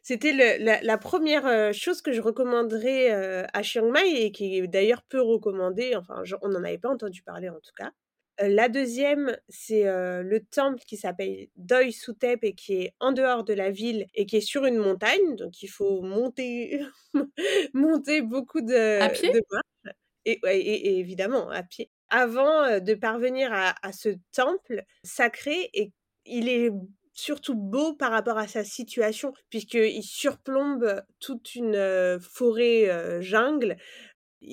c'était 0.01 0.33
la, 0.59 0.97
première 0.97 1.73
chose 1.73 2.01
que 2.01 2.11
je 2.11 2.21
recommanderais 2.21 3.09
à 3.53 3.63
Chiang 3.63 3.89
Mai 3.89 4.23
et 4.23 4.31
qui 4.31 4.57
est 4.57 4.67
d'ailleurs 4.67 5.03
peu 5.03 5.21
recommandée, 5.21 5.95
enfin 5.95 6.23
on 6.41 6.49
n'en 6.49 6.63
avait 6.63 6.77
pas 6.77 6.89
entendu 6.89 7.21
parler 7.21 7.49
en 7.49 7.59
tout 7.59 7.73
cas. 7.77 7.91
la 8.39 8.69
deuxième, 8.69 9.37
c'est 9.49 9.83
le 9.85 10.39
temple 10.51 10.81
qui 10.85 10.97
s'appelle 10.97 11.47
Doi 11.55 11.91
Sutep 11.91 12.43
et 12.43 12.53
qui 12.53 12.73
est 12.81 12.95
en 12.99 13.11
dehors 13.11 13.43
de 13.43 13.53
la 13.53 13.71
ville 13.71 14.07
et 14.13 14.25
qui 14.25 14.37
est 14.37 14.41
sur 14.41 14.65
une 14.65 14.77
montagne, 14.77 15.35
donc 15.37 15.61
il 15.61 15.69
faut 15.69 16.01
monter 16.01 16.81
monter 17.73 18.21
beaucoup 18.21 18.61
de, 18.61 18.99
marches 18.99 19.95
et, 20.25 20.39
et, 20.43 20.99
évidemment 20.99 21.49
à 21.49 21.63
pied 21.63 21.89
avant 22.09 22.79
de 22.79 22.93
parvenir 22.93 23.51
à, 23.51 23.75
à 23.81 23.91
ce 23.91 24.09
temple 24.31 24.83
sacré 25.03 25.69
et 25.73 25.91
il 26.25 26.49
est 26.49 26.71
surtout 27.13 27.55
beau 27.55 27.93
par 27.93 28.11
rapport 28.11 28.37
à 28.37 28.47
sa 28.47 28.63
situation, 28.63 29.33
puisqu'il 29.49 30.03
surplombe 30.03 31.01
toute 31.19 31.55
une 31.55 32.19
forêt 32.19 33.21
jungle. 33.21 33.77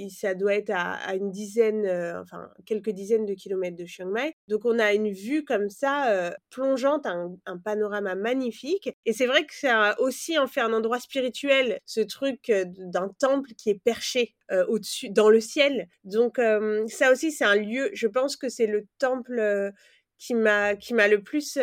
ça 0.08 0.34
doit 0.34 0.54
être 0.54 0.70
à, 0.72 1.16
une 1.16 1.32
dizaine, 1.32 1.84
enfin 2.20 2.48
quelques 2.64 2.90
dizaines 2.90 3.26
de 3.26 3.34
kilomètres 3.34 3.76
de 3.76 3.84
Chiang 3.84 4.06
Mai. 4.06 4.36
Donc 4.46 4.64
on 4.64 4.78
a 4.78 4.94
une 4.94 5.10
vue 5.12 5.44
comme 5.44 5.70
ça, 5.70 6.34
plongeante, 6.50 7.04
un, 7.04 7.58
panorama 7.64 8.14
magnifique. 8.14 8.90
Et 9.06 9.12
c'est 9.12 9.26
vrai 9.26 9.44
que 9.44 9.54
ça 9.54 10.00
aussi 10.00 10.38
en 10.38 10.46
fait 10.46 10.60
un 10.60 10.72
endroit 10.72 11.00
spirituel, 11.00 11.80
ce 11.84 12.00
truc 12.00 12.52
d'un 12.76 13.10
temple 13.18 13.50
qui 13.58 13.70
est 13.70 13.80
perché 13.82 14.36
au-dessus, 14.68 15.10
dans 15.10 15.30
le 15.30 15.40
ciel. 15.40 15.88
Donc 16.04 16.40
ça 16.86 17.10
aussi 17.10 17.32
c'est 17.32 17.44
un 17.44 17.56
lieu, 17.56 17.90
je 17.92 18.06
pense 18.06 18.36
que 18.36 18.48
c'est 18.48 18.68
le 18.68 18.86
temple 19.00 19.72
qui 20.22 20.34
m'a 20.34 20.76
qui 20.76 20.94
m'a 20.94 21.08
le 21.08 21.20
plus 21.20 21.56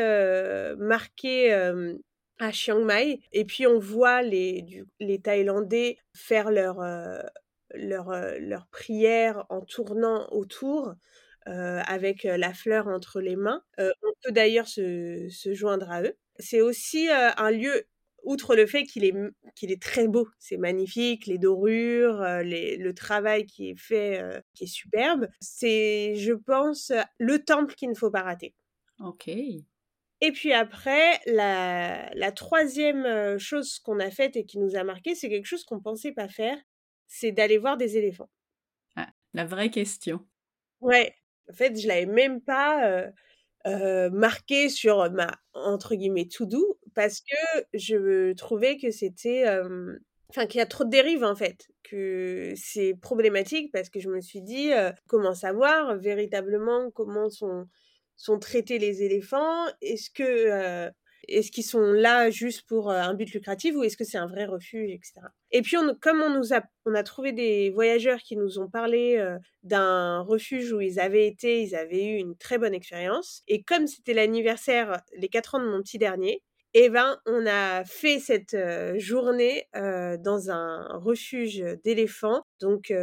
marqué 0.78 1.54
à 2.40 2.52
Chiang 2.52 2.84
Mai. 2.84 3.22
Et 3.32 3.46
puis 3.46 3.66
on 3.66 3.80
voit 3.80 4.22
les, 4.22 4.84
les 5.00 5.22
Thaïlandais 5.22 5.98
faire 6.14 6.52
leur, 6.52 6.82
leur, 7.74 8.12
leur 8.40 8.68
prière 8.68 9.46
en 9.50 9.62
tournant 9.62 10.28
autour. 10.32 10.94
avec 11.46 12.24
la 12.24 12.54
fleur 12.54 12.88
entre 12.88 13.22
les 13.22 13.38
mains. 13.38 13.64
on 13.78 14.12
peut 14.24 14.32
d'ailleurs 14.32 14.68
se, 14.68 15.30
se, 15.32 15.54
joindre 15.54 15.90
à 15.90 16.04
eux. 16.04 16.18
C'est 16.38 16.62
aussi 16.62 17.08
un 17.10 17.52
lieu 17.52 17.88
outre 18.24 18.56
le 18.56 18.66
fait 18.66 18.84
qu'il 18.84 19.06
est, 19.06 19.14
qu'il 19.56 19.72
est 19.72 19.82
très 19.82 20.08
beau, 20.08 20.28
c'est 20.40 20.58
magnifique, 20.58 21.26
les 21.26 21.38
dorures, 21.38 22.22
le 22.22 22.92
travail 22.92 23.46
qui 23.46 23.70
est 23.70 23.80
fait, 23.80 24.22
qui 24.54 24.66
est 24.66 24.68
superbe, 24.68 25.28
c'est, 25.40 26.16
je 26.16 26.34
pense, 26.34 26.92
le 27.18 27.40
temple 27.40 27.76
qu'il 27.76 27.90
ne 27.90 27.96
faut 27.96 28.12
pas 28.12 28.24
rater. 28.24 28.54
Ok. 29.00 29.28
Et 29.28 30.32
puis 30.34 30.52
après, 30.52 31.20
la, 31.28 32.10
la 32.14 32.32
troisième 32.32 33.38
chose 33.40 33.80
qu'on 33.80 34.00
a 34.00 34.12
faite 34.12 34.36
et 34.36 34.46
qui 34.46 34.60
nous 34.60 34.76
a 34.76 34.84
marqué, 34.84 35.16
c'est 35.16 35.30
quelque 35.30 35.46
chose 35.46 35.64
qu'on 35.64 35.78
ne 35.78 35.82
pensait 35.82 36.12
pas 36.12 36.28
faire, 36.28 36.58
c'est 37.08 37.32
d'aller 37.32 37.58
voir 37.58 37.78
des 37.78 37.98
éléphants. 37.98 38.30
Ah, 38.96 39.10
la 39.34 39.46
vraie 39.46 39.72
question. 39.72 40.28
Ouais, 40.82 41.16
en 41.50 41.54
fait, 41.54 41.80
je 41.80 41.88
l'avais 41.88 42.06
même 42.06 42.42
pas 42.42 43.12
marqué 44.12 44.70
sur 44.70 45.12
ma 45.12 45.32
entre 45.54 45.96
guillemets 45.96 46.28
tout 46.28 46.46
doux 46.46 46.78
parce 47.00 47.22
que 47.22 47.64
je 47.74 48.34
trouvais 48.34 48.78
que 48.78 48.92
c'était, 48.92 49.46
enfin, 50.30 50.46
qu'il 50.48 50.60
y 50.60 50.62
a 50.62 50.66
trop 50.66 50.84
de 50.84 50.90
dérives, 50.90 51.24
en 51.24 51.34
fait, 51.34 51.70
que 51.84 52.52
c'est 52.58 52.94
problématique 53.02 53.72
parce 53.72 53.90
que 53.90 54.02
je 54.02 54.10
me 54.10 54.20
suis 54.20 54.42
dit, 54.42 54.72
comment 55.08 55.34
savoir 55.34 55.98
véritablement 55.98 56.92
comment 56.92 57.30
sont 57.30 57.68
sont 58.18 58.38
traités 58.38 58.80
les 58.80 59.02
éléphants? 59.02 59.66
Est-ce 59.82 60.10
que, 60.10 60.92
est-ce 61.30 61.52
qu'ils 61.52 61.64
sont 61.64 61.94
là 61.94 62.30
juste 62.32 62.68
pour 62.68 62.92
un 62.92 63.14
but 63.14 63.32
lucratif 63.32 63.78
ou 63.78 63.84
est-ce 63.84 63.96
que 63.96 64.04
c'est 64.04 64.18
un 64.18 64.28
vrai 64.28 64.44
refuge, 64.44 64.90
etc. 64.92 65.22
Et 65.52 65.62
puis, 65.62 65.78
comme 66.02 66.22
on 66.22 66.38
nous 66.38 66.54
a, 66.54 66.62
on 66.86 66.96
a 66.96 67.04
trouvé 67.04 67.32
des 67.32 67.70
voyageurs 67.70 68.20
qui 68.20 68.36
nous 68.36 68.60
ont 68.60 68.70
parlé 68.70 69.26
d'un 69.64 70.20
refuge 70.20 70.74
où 70.74 70.82
ils 70.82 71.00
avaient 71.00 71.28
été, 71.28 71.62
ils 71.62 71.76
avaient 71.76 72.08
eu 72.08 72.18
une 72.18 72.36
très 72.36 72.58
bonne 72.58 72.74
expérience. 72.74 73.42
Et 73.48 73.64
comme 73.64 73.88
c'était 73.88 74.14
l'anniversaire, 74.14 75.02
les 75.16 75.30
4 75.30 75.56
ans 75.56 75.60
de 75.62 75.70
mon 75.70 75.82
petit 75.82 75.98
dernier, 75.98 76.44
eh 76.74 76.90
ben, 76.90 77.18
on 77.26 77.46
a 77.48 77.84
fait 77.86 78.20
cette 78.20 78.56
journée 78.98 79.68
dans 79.74 80.50
un 80.50 80.88
refuge 81.00 81.64
d'éléphants, 81.84 82.44
donc 82.60 82.94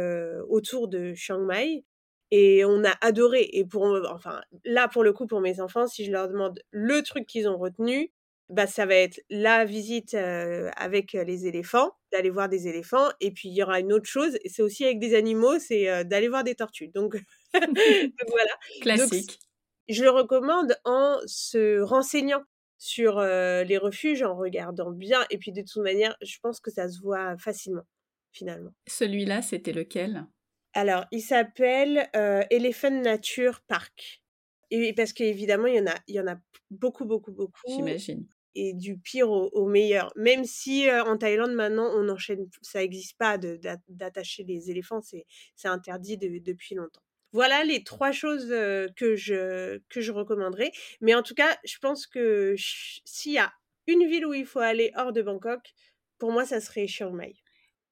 autour 0.47 0.87
de 0.87 1.13
Chiang 1.13 1.41
Mai. 1.41 1.83
Et 2.29 2.65
on 2.65 2.83
a 2.83 2.93
adoré. 3.01 3.49
Et 3.53 3.65
pour, 3.65 3.83
enfin, 4.11 4.41
là, 4.65 4.87
pour 4.89 5.03
le 5.03 5.13
coup, 5.13 5.27
pour 5.27 5.39
mes 5.41 5.61
enfants, 5.61 5.87
si 5.87 6.05
je 6.05 6.11
leur 6.11 6.27
demande 6.27 6.59
le 6.71 7.01
truc 7.01 7.25
qu'ils 7.25 7.47
ont 7.47 7.57
retenu, 7.57 8.11
bah, 8.49 8.67
ça 8.67 8.85
va 8.85 8.95
être 8.95 9.21
la 9.29 9.65
visite 9.65 10.13
avec 10.13 11.13
les 11.13 11.47
éléphants, 11.47 11.91
d'aller 12.11 12.29
voir 12.29 12.49
des 12.49 12.67
éléphants. 12.67 13.09
Et 13.21 13.31
puis, 13.31 13.49
il 13.49 13.55
y 13.55 13.63
aura 13.63 13.79
une 13.79 13.93
autre 13.93 14.09
chose, 14.09 14.37
c'est 14.45 14.61
aussi 14.61 14.85
avec 14.85 14.99
des 14.99 15.15
animaux, 15.15 15.59
c'est 15.59 16.05
d'aller 16.05 16.27
voir 16.29 16.43
des 16.43 16.55
tortues. 16.55 16.89
Donc, 16.89 17.17
voilà. 17.53 18.51
Classique. 18.81 19.39
je 19.89 20.03
le 20.03 20.09
recommande 20.09 20.75
en 20.85 21.19
se 21.25 21.79
renseignant 21.81 22.43
sur 22.77 23.19
les 23.21 23.77
refuges, 23.77 24.23
en 24.23 24.35
regardant 24.35 24.91
bien. 24.91 25.25
Et 25.29 25.37
puis, 25.37 25.51
de 25.51 25.61
toute 25.61 25.83
manière, 25.83 26.15
je 26.21 26.37
pense 26.41 26.59
que 26.59 26.71
ça 26.71 26.89
se 26.89 27.01
voit 27.01 27.37
facilement, 27.37 27.85
finalement. 28.31 28.71
Celui-là, 28.87 29.41
c'était 29.41 29.73
lequel? 29.73 30.25
Alors, 30.73 31.05
il 31.11 31.21
s'appelle 31.21 32.09
Elephant 32.51 33.01
Nature 33.01 33.61
Park. 33.67 34.21
Et 34.69 34.93
parce 34.93 35.13
qu'évidemment, 35.13 35.67
il 35.67 35.75
y 35.75 35.79
en 35.79 35.87
a, 35.87 35.95
il 36.07 36.15
y 36.15 36.19
en 36.19 36.27
a 36.27 36.37
beaucoup, 36.69 37.05
beaucoup, 37.05 37.31
beaucoup. 37.31 37.61
J'imagine. 37.67 38.27
Et 38.55 38.73
du 38.73 38.97
pire 38.97 39.29
au, 39.29 39.67
meilleur. 39.67 40.11
Même 40.15 40.43
si 40.43 40.89
en 40.91 41.17
Thaïlande, 41.17 41.53
maintenant, 41.53 41.91
on 41.95 42.09
enchaîne, 42.09 42.49
ça 42.63 42.79
n'existe 42.79 43.15
pas 43.17 43.37
d'attacher 43.37 44.43
les 44.43 44.71
éléphants, 44.71 45.01
c'est 45.01 45.25
interdit 45.65 46.17
depuis 46.17 46.73
longtemps. 46.75 47.01
Voilà 47.33 47.63
les 47.63 47.83
trois 47.83 48.11
choses 48.11 48.49
que 48.95 49.15
je, 49.15 49.79
que 49.89 50.01
je 50.01 50.11
recommanderais. 50.11 50.71
Mais 51.01 51.13
en 51.13 51.23
tout 51.23 51.35
cas, 51.35 51.57
je 51.65 51.77
pense 51.79 52.07
que 52.07 52.55
s'il 52.57 53.33
y 53.33 53.37
a 53.37 53.51
une 53.87 54.07
ville 54.07 54.25
où 54.25 54.33
il 54.33 54.45
faut 54.45 54.59
aller 54.59 54.91
hors 54.95 55.13
de 55.13 55.21
Bangkok, 55.21 55.73
pour 56.17 56.31
moi, 56.31 56.45
ça 56.45 56.59
serait 56.59 56.87
Chiang 56.87 57.11
Mai. 57.11 57.35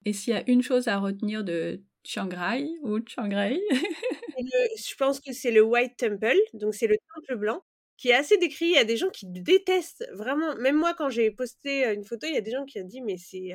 Et 0.04 0.12
s'il 0.12 0.34
y 0.34 0.36
a 0.36 0.48
une 0.48 0.62
chose 0.62 0.88
à 0.88 0.98
retenir 0.98 1.44
de 1.44 1.82
Chiang 2.04 2.28
Rai 2.32 2.66
ou 2.82 3.00
Chiang 3.06 3.28
Rai? 3.32 3.60
Je 4.76 4.94
pense 4.96 5.20
que 5.20 5.32
c'est 5.32 5.50
le 5.50 5.62
White 5.62 5.96
Temple, 5.96 6.36
donc 6.54 6.74
c'est 6.74 6.86
le 6.86 6.96
temple 7.14 7.36
blanc, 7.36 7.64
qui 7.96 8.10
est 8.10 8.14
assez 8.14 8.36
décrit. 8.36 8.66
Il 8.66 8.72
y 8.72 8.78
a 8.78 8.84
des 8.84 8.96
gens 8.96 9.08
qui 9.08 9.26
détestent 9.26 10.06
vraiment. 10.12 10.54
Même 10.56 10.76
moi, 10.76 10.94
quand 10.94 11.08
j'ai 11.08 11.30
posté 11.30 11.84
une 11.86 12.04
photo, 12.04 12.26
il 12.26 12.34
y 12.34 12.38
a 12.38 12.42
des 12.42 12.50
gens 12.50 12.64
qui 12.64 12.80
ont 12.80 12.84
dit 12.84 13.00
mais 13.00 13.16
c'est 13.16 13.54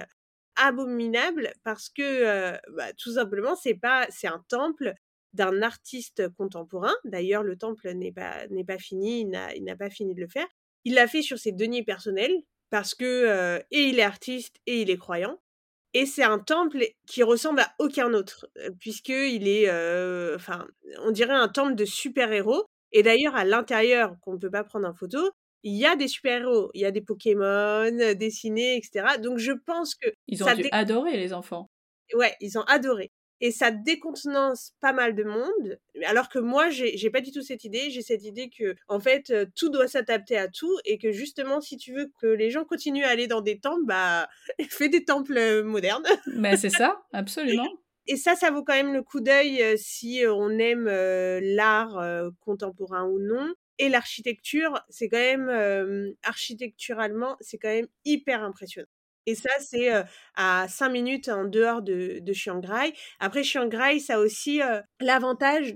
abominable 0.56 1.54
parce 1.64 1.90
que 1.90 2.58
bah, 2.76 2.92
tout 2.98 3.14
simplement 3.14 3.56
c'est 3.56 3.76
pas 3.76 4.06
c'est 4.10 4.28
un 4.28 4.44
temple 4.50 4.94
d'un 5.34 5.62
artiste 5.62 6.28
contemporain. 6.36 6.94
D'ailleurs, 7.04 7.44
le 7.44 7.58
temple 7.58 7.92
n'est 7.94 8.12
pas 8.12 8.48
n'est 8.50 8.66
pas 8.66 8.78
fini, 8.78 9.22
il 9.22 9.30
n'a 9.64 9.76
pas 9.76 9.90
fini 9.90 10.16
de 10.16 10.22
le 10.22 10.28
faire. 10.28 10.48
Il 10.84 10.96
l'a 10.96 11.08
fait 11.08 11.22
sur 11.22 11.38
ses 11.38 11.52
deniers 11.52 11.84
personnels 11.84 12.36
parce 12.70 12.96
que 12.96 13.62
et 13.72 13.84
il 13.84 14.00
est 14.00 14.04
artiste 14.04 14.58
et 14.66 14.82
il 14.82 14.90
est 14.90 14.98
croyant. 14.98 15.40
Et 15.94 16.06
c'est 16.06 16.24
un 16.24 16.40
temple 16.40 16.86
qui 17.06 17.22
ressemble 17.22 17.60
à 17.60 17.74
aucun 17.78 18.14
autre, 18.14 18.48
puisqu'il 18.80 19.48
est, 19.48 19.70
enfin, 20.36 20.66
on 21.04 21.12
dirait 21.12 21.34
un 21.34 21.50
temple 21.50 21.76
de 21.76 21.84
super-héros. 21.86 22.66
Et 22.94 23.04
d'ailleurs, 23.04 23.36
à 23.36 23.46
l'intérieur, 23.46 24.16
qu'on 24.22 24.34
ne 24.34 24.38
peut 24.38 24.52
pas 24.52 24.64
prendre 24.64 24.88
en 24.88 24.94
photo, 24.94 25.20
il 25.64 25.76
y 25.76 25.86
a 25.86 25.96
des 25.96 26.08
super-héros, 26.08 26.72
il 26.74 26.82
y 26.82 26.86
a 26.86 26.92
des 26.92 27.02
Pokémon 27.02 27.92
dessinés, 28.16 28.78
etc. 28.78 29.18
Donc 29.22 29.38
je 29.38 29.52
pense 29.52 29.96
que 29.96 30.10
ils 30.28 30.44
ont 30.44 30.54
dû 30.56 30.68
adorer 30.72 31.18
les 31.18 31.34
enfants. 31.34 31.70
Ouais, 32.14 32.36
ils 32.40 32.58
ont 32.58 32.64
adoré 32.64 33.12
et 33.42 33.52
ça 33.52 33.72
décontenance 33.72 34.74
pas 34.80 34.94
mal 34.94 35.16
de 35.16 35.24
monde. 35.24 35.80
Alors 36.06 36.30
que 36.30 36.40
moi, 36.40 36.70
j'ai 36.70 37.10
pas 37.10 37.22
du 37.22 37.32
tout 37.32 37.42
cette 37.42 37.64
idée. 37.64 37.90
J'ai 37.90 38.04
cette 38.04 38.24
idée 38.24 38.50
que, 38.50 38.76
en 38.88 39.00
fait, 39.00 39.34
tout 39.56 39.70
doit 39.70 39.88
s'adapter 39.88 40.38
à 40.38 40.48
tout 40.48 40.78
et 40.86 41.00
que 41.00 41.12
justement, 41.12 41.60
si 41.60 41.76
tu 41.76 41.92
veux 41.94 42.12
que 42.22 42.28
les 42.28 42.52
gens 42.52 42.64
continuent 42.64 43.04
à 43.04 43.10
aller 43.10 43.28
dans 43.28 43.42
des 43.42 43.60
temples, 43.60 43.86
bah, 43.86 44.30
fais 44.70 44.90
des 44.90 45.04
temples 45.04 45.64
modernes. 45.64 46.06
Mais 46.28 46.56
c'est 46.56 46.70
ça, 46.70 47.02
absolument. 47.12 47.68
Et 48.08 48.18
ça, 48.18 48.36
ça 48.36 48.50
vaut 48.50 48.64
quand 48.64 48.74
même 48.74 48.94
le 48.94 49.04
coup 49.04 49.22
d'œil 49.22 49.78
si 49.78 50.24
on 50.28 50.50
aime 50.58 50.86
l'art 50.86 52.04
contemporain 52.40 53.06
ou 53.06 53.20
non. 53.20 53.54
Et 53.78 53.90
l'architecture, 53.90 54.82
c'est 54.90 55.08
quand 55.08 55.18
même, 55.18 56.16
architecturalement, 56.24 57.38
c'est 57.42 57.58
quand 57.58 57.70
même 57.70 57.88
hyper 58.04 58.44
impressionnant. 58.44 58.88
Et 59.26 59.36
ça, 59.36 59.50
c'est 59.60 59.90
à 60.36 60.68
5 60.68 60.90
minutes 60.90 61.30
en 61.30 61.46
dehors 61.46 61.82
de, 61.82 62.20
de 62.22 62.34
Chiang 62.34 62.62
Rai. 62.64 62.94
Après, 63.20 63.44
Chiang 63.44 63.70
Rai, 63.72 64.00
ça 64.00 64.16
a 64.16 64.20
aussi 64.20 64.62
l'avantage 65.00 65.76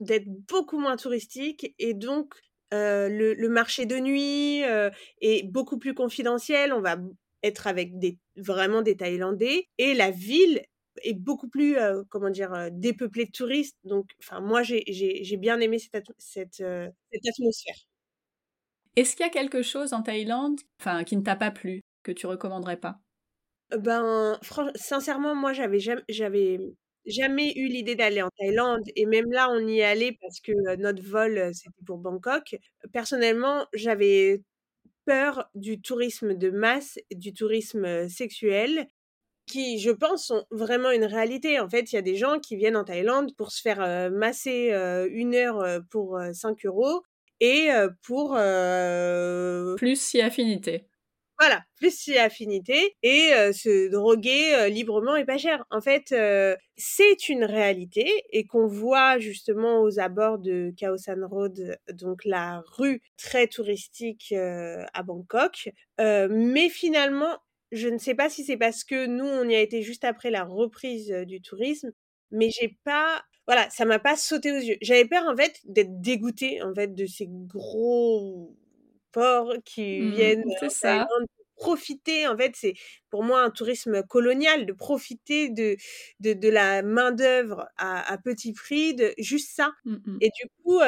d'être 0.00 0.28
beaucoup 0.48 0.78
moins 0.78 0.96
touristique 0.96 1.74
et 1.78 1.94
donc 1.94 2.34
le, 2.70 3.48
marché 3.48 3.86
de 3.86 3.98
nuit 3.98 4.62
est 5.20 5.46
beaucoup 5.46 5.78
plus 5.78 5.94
confidentiel. 5.94 6.72
On 6.72 6.80
va 6.80 6.96
être 7.42 7.66
avec 7.66 7.92
vraiment 8.36 8.82
des 8.82 8.96
Thaïlandais 8.96 9.68
et 9.78 9.94
la 9.94 10.10
ville 10.10 10.62
est 11.02 11.14
beaucoup 11.14 11.48
plus, 11.48 11.76
comment 12.10 12.30
dire, 12.30 12.68
dépeuplée 12.70 13.24
de 13.24 13.30
touristes. 13.30 13.78
Donc, 13.84 14.10
enfin, 14.20 14.40
moi, 14.40 14.62
j'ai 14.62 15.36
bien 15.38 15.60
aimé 15.60 15.78
cette, 15.78 16.12
cette, 16.18 16.56
cette 16.56 17.26
atmosphère. 17.26 17.76
Est-ce 18.94 19.16
qu'il 19.16 19.24
y 19.24 19.28
a 19.28 19.32
quelque 19.32 19.62
chose 19.62 19.94
en 19.94 20.02
Thaïlande 20.02 20.60
enfin, 20.78 21.04
qui 21.04 21.16
ne 21.16 21.22
t'a 21.22 21.36
pas 21.36 21.50
plu? 21.50 21.81
Que 22.02 22.12
tu 22.12 22.26
recommanderais 22.26 22.78
pas? 22.78 22.96
Ben, 23.76 24.38
sincèrement, 24.74 25.34
moi, 25.34 25.52
j'avais 25.52 25.78
jamais, 25.78 26.02
j'avais 26.08 26.58
jamais 27.06 27.52
eu 27.56 27.68
l'idée 27.68 27.94
d'aller 27.94 28.22
en 28.22 28.28
Thaïlande 28.38 28.82
et 28.94 29.06
même 29.06 29.30
là, 29.32 29.48
on 29.50 29.66
y 29.66 29.78
est 29.78 29.84
allé 29.84 30.16
parce 30.20 30.40
que 30.40 30.76
notre 30.76 31.02
vol, 31.02 31.50
c'était 31.54 31.82
pour 31.86 31.98
Bangkok. 31.98 32.56
Personnellement, 32.92 33.66
j'avais 33.72 34.42
peur 35.04 35.48
du 35.54 35.80
tourisme 35.80 36.34
de 36.34 36.50
masse, 36.50 36.98
du 37.10 37.32
tourisme 37.32 38.08
sexuel 38.08 38.86
qui, 39.46 39.80
je 39.80 39.90
pense, 39.90 40.26
sont 40.26 40.44
vraiment 40.50 40.92
une 40.92 41.04
réalité. 41.04 41.58
En 41.58 41.68
fait, 41.68 41.92
il 41.92 41.96
y 41.96 41.98
a 41.98 42.02
des 42.02 42.14
gens 42.14 42.38
qui 42.38 42.56
viennent 42.56 42.76
en 42.76 42.84
Thaïlande 42.84 43.34
pour 43.36 43.50
se 43.50 43.60
faire 43.60 44.10
masser 44.12 44.70
une 45.10 45.34
heure 45.34 45.80
pour 45.90 46.20
5 46.32 46.64
euros 46.66 47.02
et 47.40 47.70
pour... 48.02 48.36
Plus 49.76 50.00
si 50.00 50.20
affinité. 50.20 50.86
Voilà, 51.42 51.64
plus 51.74 51.90
si 51.98 52.16
affinité 52.16 52.94
et 53.02 53.32
se 53.52 53.88
droguer 53.88 54.70
librement 54.70 55.16
et 55.16 55.24
pas 55.24 55.38
cher. 55.38 55.64
En 55.72 55.80
fait, 55.80 56.14
c'est 56.76 57.28
une 57.28 57.42
réalité 57.42 58.08
et 58.30 58.46
qu'on 58.46 58.68
voit 58.68 59.18
justement 59.18 59.80
aux 59.82 59.98
abords 59.98 60.38
de 60.38 60.72
Khao 60.76 60.96
San 60.96 61.24
Road, 61.24 61.76
donc 61.94 62.24
la 62.24 62.62
rue 62.76 63.02
très 63.18 63.48
touristique 63.48 64.32
à 64.32 65.02
Bangkok. 65.02 65.70
mais 65.98 66.68
finalement, 66.68 67.36
je 67.72 67.88
ne 67.88 67.98
sais 67.98 68.14
pas 68.14 68.30
si 68.30 68.44
c'est 68.44 68.56
parce 68.56 68.84
que 68.84 69.06
nous, 69.06 69.26
on 69.26 69.48
y 69.48 69.56
a 69.56 69.60
été 69.60 69.82
juste 69.82 70.04
après 70.04 70.30
la 70.30 70.44
reprise 70.44 71.10
du 71.26 71.42
tourisme, 71.42 71.90
mais 72.30 72.50
j'ai 72.50 72.78
pas 72.84 73.20
voilà, 73.48 73.68
ça 73.70 73.84
m'a 73.84 73.98
pas 73.98 74.14
sauté 74.14 74.52
aux 74.52 74.60
yeux. 74.60 74.76
J'avais 74.80 75.06
peur 75.06 75.24
en 75.26 75.36
fait 75.36 75.58
d'être 75.64 76.00
dégoûtée 76.00 76.62
en 76.62 76.72
fait 76.72 76.94
de 76.94 77.06
ces 77.06 77.26
gros 77.28 78.56
ports 79.12 79.54
qui 79.64 80.00
mmh 80.00 80.10
viennent 80.14 80.44
profiter 81.56 82.26
en 82.26 82.36
fait 82.36 82.52
c'est 82.56 82.74
pour 83.10 83.22
moi 83.22 83.42
un 83.42 83.50
tourisme 83.50 84.02
colonial 84.02 84.66
de 84.66 84.72
profiter 84.72 85.48
de 85.48 85.76
de, 86.20 86.32
de 86.32 86.48
la 86.48 86.82
main 86.82 87.12
d'œuvre 87.12 87.68
à, 87.76 88.12
à, 88.12 88.18
petit 88.18 88.52
prix 88.52 88.94
de 88.94 89.14
juste 89.18 89.54
ça. 89.54 89.72
Mmh 89.84 90.18
et 90.20 90.30
du 90.30 90.48
coup 90.62 90.80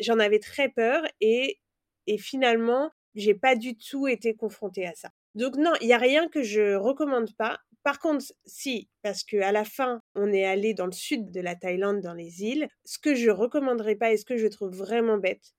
j'en 0.00 0.18
avais 0.18 0.40
très 0.40 0.68
peur 0.68 1.04
et 1.20 1.60
et 2.06 2.18
finalement 2.18 2.90
j'ai 3.14 3.34
pas 3.34 3.54
du 3.54 3.76
tout 3.76 4.08
été 4.08 4.34
confrontée 4.34 4.86
à 4.86 4.94
ça. 4.94 5.10
Donc 5.34 5.56
non 5.56 5.72
il 5.80 5.88
y 5.88 5.92
a 5.92 5.98
rien 5.98 6.28
que 6.28 6.42
je 6.42 6.74
recommande 6.74 7.34
pas. 7.36 7.60
Par 7.84 7.98
contre, 7.98 8.24
si, 8.44 8.88
parce 9.02 9.24
que 9.24 9.38
à 9.38 9.50
la 9.50 9.64
fin, 9.64 10.02
on 10.14 10.32
est 10.32 10.44
allé 10.44 10.72
dans 10.72 10.86
le 10.86 10.92
sud 10.92 11.32
de 11.32 11.40
la 11.40 11.56
Thaïlande, 11.56 12.00
dans 12.00 12.14
les 12.14 12.44
îles, 12.44 12.68
ce 12.84 12.98
que 12.98 13.16
je 13.16 13.28
recommanderais 13.28 13.96
pas 13.96 14.12
et 14.12 14.16
ce 14.16 14.24
que 14.24 14.36
je 14.36 14.46
trouve 14.46 14.72
vraiment 14.72 15.18
bête, 15.18 15.52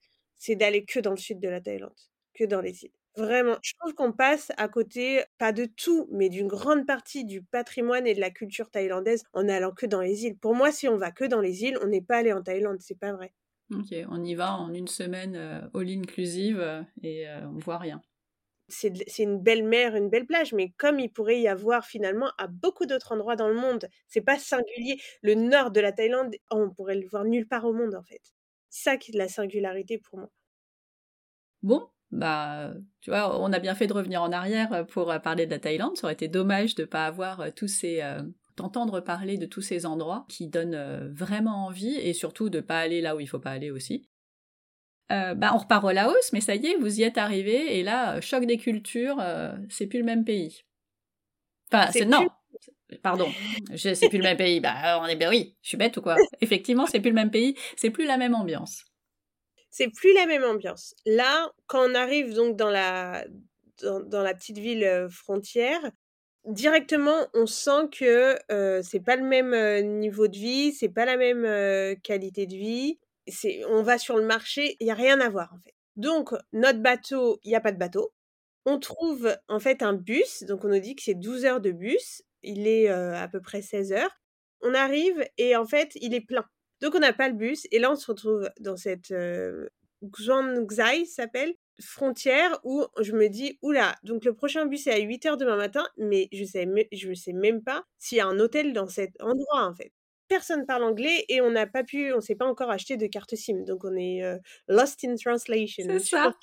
c'est 0.43 0.55
d'aller 0.57 0.83
que 0.83 0.99
dans 0.99 1.11
le 1.11 1.17
sud 1.17 1.39
de 1.39 1.47
la 1.47 1.61
Thaïlande, 1.61 1.95
que 2.33 2.43
dans 2.43 2.59
les 2.59 2.83
îles. 2.83 2.91
Vraiment, 3.15 3.57
je 3.61 3.71
trouve 3.79 3.93
qu'on 3.93 4.11
passe 4.11 4.51
à 4.57 4.67
côté, 4.67 5.23
pas 5.37 5.53
de 5.53 5.63
tout, 5.65 6.09
mais 6.11 6.27
d'une 6.27 6.47
grande 6.47 6.85
partie 6.85 7.23
du 7.23 7.41
patrimoine 7.41 8.05
et 8.07 8.13
de 8.13 8.19
la 8.19 8.29
culture 8.29 8.69
thaïlandaise 8.69 9.23
en 9.31 9.47
allant 9.47 9.71
que 9.71 9.85
dans 9.85 10.01
les 10.01 10.25
îles. 10.25 10.37
Pour 10.37 10.53
moi, 10.53 10.73
si 10.73 10.89
on 10.89 10.97
va 10.97 11.11
que 11.11 11.23
dans 11.23 11.39
les 11.39 11.63
îles, 11.63 11.77
on 11.81 11.87
n'est 11.87 12.01
pas 12.01 12.17
allé 12.17 12.33
en 12.33 12.43
Thaïlande, 12.43 12.81
c'est 12.81 12.99
pas 12.99 13.13
vrai. 13.13 13.33
Ok, 13.71 13.93
on 14.09 14.23
y 14.23 14.35
va 14.35 14.53
en 14.55 14.73
une 14.73 14.87
semaine 14.87 15.35
all 15.73 15.89
inclusive 15.89 16.85
et 17.01 17.27
on 17.45 17.57
voit 17.57 17.77
rien. 17.77 18.01
c'est 18.67 19.23
une 19.23 19.41
belle 19.41 19.63
mer, 19.63 19.95
une 19.95 20.09
belle 20.09 20.25
plage, 20.25 20.53
mais 20.53 20.71
comme 20.77 20.99
il 20.99 21.09
pourrait 21.11 21.39
y 21.39 21.47
avoir 21.47 21.85
finalement 21.85 22.31
à 22.37 22.47
beaucoup 22.47 22.85
d'autres 22.85 23.11
endroits 23.13 23.35
dans 23.37 23.47
le 23.47 23.55
monde, 23.55 23.87
c'est 24.07 24.21
pas 24.21 24.37
singulier. 24.39 24.99
Le 25.21 25.35
nord 25.35 25.71
de 25.71 25.79
la 25.79 25.91
Thaïlande, 25.93 26.35
on 26.51 26.69
pourrait 26.71 26.95
le 26.95 27.07
voir 27.07 27.23
nulle 27.25 27.47
part 27.47 27.65
au 27.65 27.73
monde 27.73 27.95
en 27.95 28.03
fait. 28.03 28.21
Ça 28.76 28.97
qui 28.97 29.11
est 29.11 29.13
de 29.13 29.19
la 29.19 29.28
singularité 29.28 29.99
pour 29.99 30.17
moi. 30.17 30.30
Bon, 31.61 31.88
bah, 32.11 32.74
tu 33.01 33.11
vois, 33.11 33.39
on 33.39 33.53
a 33.53 33.59
bien 33.59 33.76
fait 33.76 33.86
de 33.86 33.93
revenir 33.93 34.24
en 34.24 34.32
arrière 34.32 34.88
pour 34.88 35.13
parler 35.21 35.45
de 35.45 35.51
la 35.51 35.59
Thaïlande. 35.59 35.95
Ça 35.95 36.07
aurait 36.07 36.13
été 36.13 36.28
dommage 36.28 36.74
de 36.74 36.82
ne 36.82 36.88
pas 36.88 37.05
avoir 37.05 37.53
tous 37.53 37.67
ces, 37.67 38.01
d'entendre 38.57 38.99
parler 38.99 39.38
de 39.38 39.45
tous 39.45 39.61
ces 39.61 39.86
endroits 39.86 40.26
qui 40.28 40.47
donnent 40.47 41.13
vraiment 41.13 41.67
envie 41.67 41.95
et 41.95 42.13
surtout 42.13 42.49
de 42.49 42.61
pas 42.61 42.80
aller 42.80 42.99
là 42.99 43.15
où 43.15 43.19
il 43.19 43.28
faut 43.28 43.39
pas 43.39 43.51
aller 43.51 43.69
aussi. 43.69 44.09
Euh, 45.11 45.36
bah, 45.36 45.51
on 45.53 45.57
repart 45.57 45.84
au 45.84 45.91
Laos, 45.91 46.32
mais 46.32 46.41
ça 46.41 46.55
y 46.55 46.65
est, 46.65 46.78
vous 46.78 46.99
y 46.99 47.03
êtes 47.03 47.17
arrivé, 47.17 47.78
et 47.78 47.84
là, 47.84 48.19
choc 48.21 48.45
des 48.45 48.57
cultures, 48.57 49.17
euh, 49.19 49.53
c'est 49.69 49.86
plus 49.86 49.99
le 49.99 50.05
même 50.05 50.24
pays. 50.24 50.63
Enfin, 51.71 51.91
c'est 51.91 52.05
non, 52.05 52.28
pardon, 53.01 53.27
c'est 53.75 54.09
plus 54.09 54.17
le 54.17 54.23
même 54.23 54.37
pays. 54.37 54.59
Bah, 54.59 54.99
on 55.01 55.05
est 55.05 55.15
bien, 55.15 55.29
oui, 55.29 55.55
je 55.61 55.69
suis 55.69 55.77
bête 55.77 55.97
ou 55.97 56.01
quoi? 56.01 56.15
Effectivement, 56.41 56.85
c'est 56.85 56.99
plus 56.99 57.09
le 57.09 57.15
même 57.15 57.31
pays, 57.31 57.55
c'est 57.75 57.89
plus 57.89 58.05
la 58.05 58.17
même 58.17 58.35
ambiance. 58.35 58.83
C'est 59.71 59.89
plus 59.89 60.13
la 60.13 60.25
même 60.25 60.43
ambiance. 60.43 60.93
Là, 61.05 61.51
quand 61.67 61.89
on 61.89 61.95
arrive 61.95 62.33
donc 62.33 62.55
dans 62.55 62.69
la 62.69 63.25
dans, 63.81 64.21
la 64.21 64.33
petite 64.33 64.59
ville 64.59 64.83
euh, 64.83 65.09
frontière, 65.09 65.81
directement, 66.45 67.27
on 67.33 67.47
sent 67.47 67.89
que 67.91 68.37
c'est 68.83 69.03
pas 69.03 69.15
le 69.15 69.23
même 69.23 69.99
niveau 69.99 70.27
de 70.27 70.37
vie, 70.37 70.71
c'est 70.71 70.89
pas 70.89 71.05
la 71.05 71.17
même 71.17 71.97
qualité 72.01 72.45
de 72.45 72.55
vie 72.55 72.97
on 73.69 73.83
va 73.83 73.97
sur 73.97 74.17
le 74.17 74.25
marché, 74.25 74.75
il 74.79 74.87
y 74.87 74.91
a 74.91 74.95
rien 74.95 75.19
à 75.19 75.29
voir 75.29 75.53
en 75.53 75.59
fait. 75.59 75.73
Donc 75.95 76.33
notre 76.51 76.79
bateau, 76.79 77.39
il 77.43 77.51
y 77.51 77.55
a 77.55 77.61
pas 77.61 77.71
de 77.71 77.77
bateau. 77.77 78.13
On 78.65 78.79
trouve 78.79 79.35
en 79.47 79.59
fait 79.59 79.83
un 79.83 79.93
bus, 79.93 80.43
donc 80.43 80.63
on 80.63 80.69
nous 80.69 80.79
dit 80.79 80.95
que 80.95 81.03
c'est 81.03 81.15
12 81.15 81.45
heures 81.45 81.61
de 81.61 81.71
bus, 81.71 82.23
il 82.43 82.67
est 82.67 82.87
à 82.89 83.27
peu 83.27 83.41
près 83.41 83.61
16 83.61 83.93
heures. 83.93 84.21
On 84.61 84.73
arrive 84.73 85.25
et 85.37 85.55
en 85.55 85.65
fait, 85.65 85.91
il 85.95 86.13
est 86.13 86.25
plein. 86.25 86.45
Donc 86.83 86.95
on 86.95 86.99
n'a 86.99 87.13
pas 87.13 87.29
le 87.29 87.35
bus 87.35 87.65
et 87.71 87.79
là 87.79 87.89
on 87.89 87.95
se 87.95 88.05
retrouve 88.11 88.49
dans 88.59 88.75
cette 88.75 89.11
euh, 89.11 89.69
Xuanzai 90.03 91.05
s'appelle 91.05 91.53
frontière 91.81 92.59
où 92.65 92.83
je 92.99 93.13
me 93.13 93.29
dis 93.29 93.57
oula 93.61 93.95
donc 94.03 94.25
le 94.25 94.33
prochain 94.33 94.65
bus 94.65 94.85
est 94.87 94.91
à 94.91 94.99
8 94.99 95.25
heures 95.25 95.37
demain 95.37 95.55
matin 95.55 95.87
mais 95.97 96.27
je 96.33 96.43
sais 96.43 96.67
je 96.91 97.13
sais 97.13 97.31
même 97.31 97.63
pas 97.63 97.85
s'il 97.99 98.17
y 98.17 98.21
a 98.21 98.27
un 98.27 98.37
hôtel 98.37 98.73
dans 98.73 98.87
cet 98.87 99.11
endroit 99.21 99.65
en 99.65 99.73
fait 99.73 99.93
personne 100.27 100.65
parle 100.65 100.83
anglais 100.83 101.23
et 101.29 101.39
on 101.39 101.51
n'a 101.51 101.67
pas 101.67 101.83
pu, 101.83 102.11
on 102.13 102.19
s'est 102.19 102.35
pas 102.35 102.47
encore 102.47 102.71
acheté 102.71 102.97
de 102.97 103.05
carte 103.05 103.35
SIM, 103.35 103.65
donc 103.67 103.83
on 103.83 103.95
est 103.95 104.23
lost 104.67 105.03
in 105.03 105.15
translation. 105.15 105.85
C'est 105.87 105.99
ça. 105.99 106.33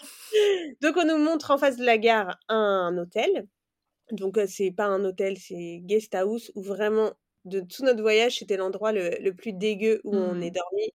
donc 0.80 0.96
on 0.96 1.04
nous 1.04 1.18
montre 1.18 1.50
en 1.50 1.58
face 1.58 1.76
de 1.76 1.84
la 1.84 1.98
gare 1.98 2.38
un 2.48 2.96
hôtel. 2.98 3.48
Donc 4.12 4.38
c'est 4.46 4.70
pas 4.70 4.86
un 4.86 5.04
hôtel, 5.04 5.38
c'est 5.38 5.80
guest 5.82 6.14
house 6.14 6.50
où 6.54 6.62
vraiment 6.62 7.12
de 7.44 7.60
tout 7.60 7.84
notre 7.84 8.02
voyage 8.02 8.38
c'était 8.38 8.56
l'endroit 8.56 8.92
le, 8.92 9.30
plus 9.32 9.52
dégueu 9.52 10.00
où 10.04 10.14
on 10.16 10.40
est 10.40 10.50
mmh. 10.50 10.54
dormi. 10.54 10.92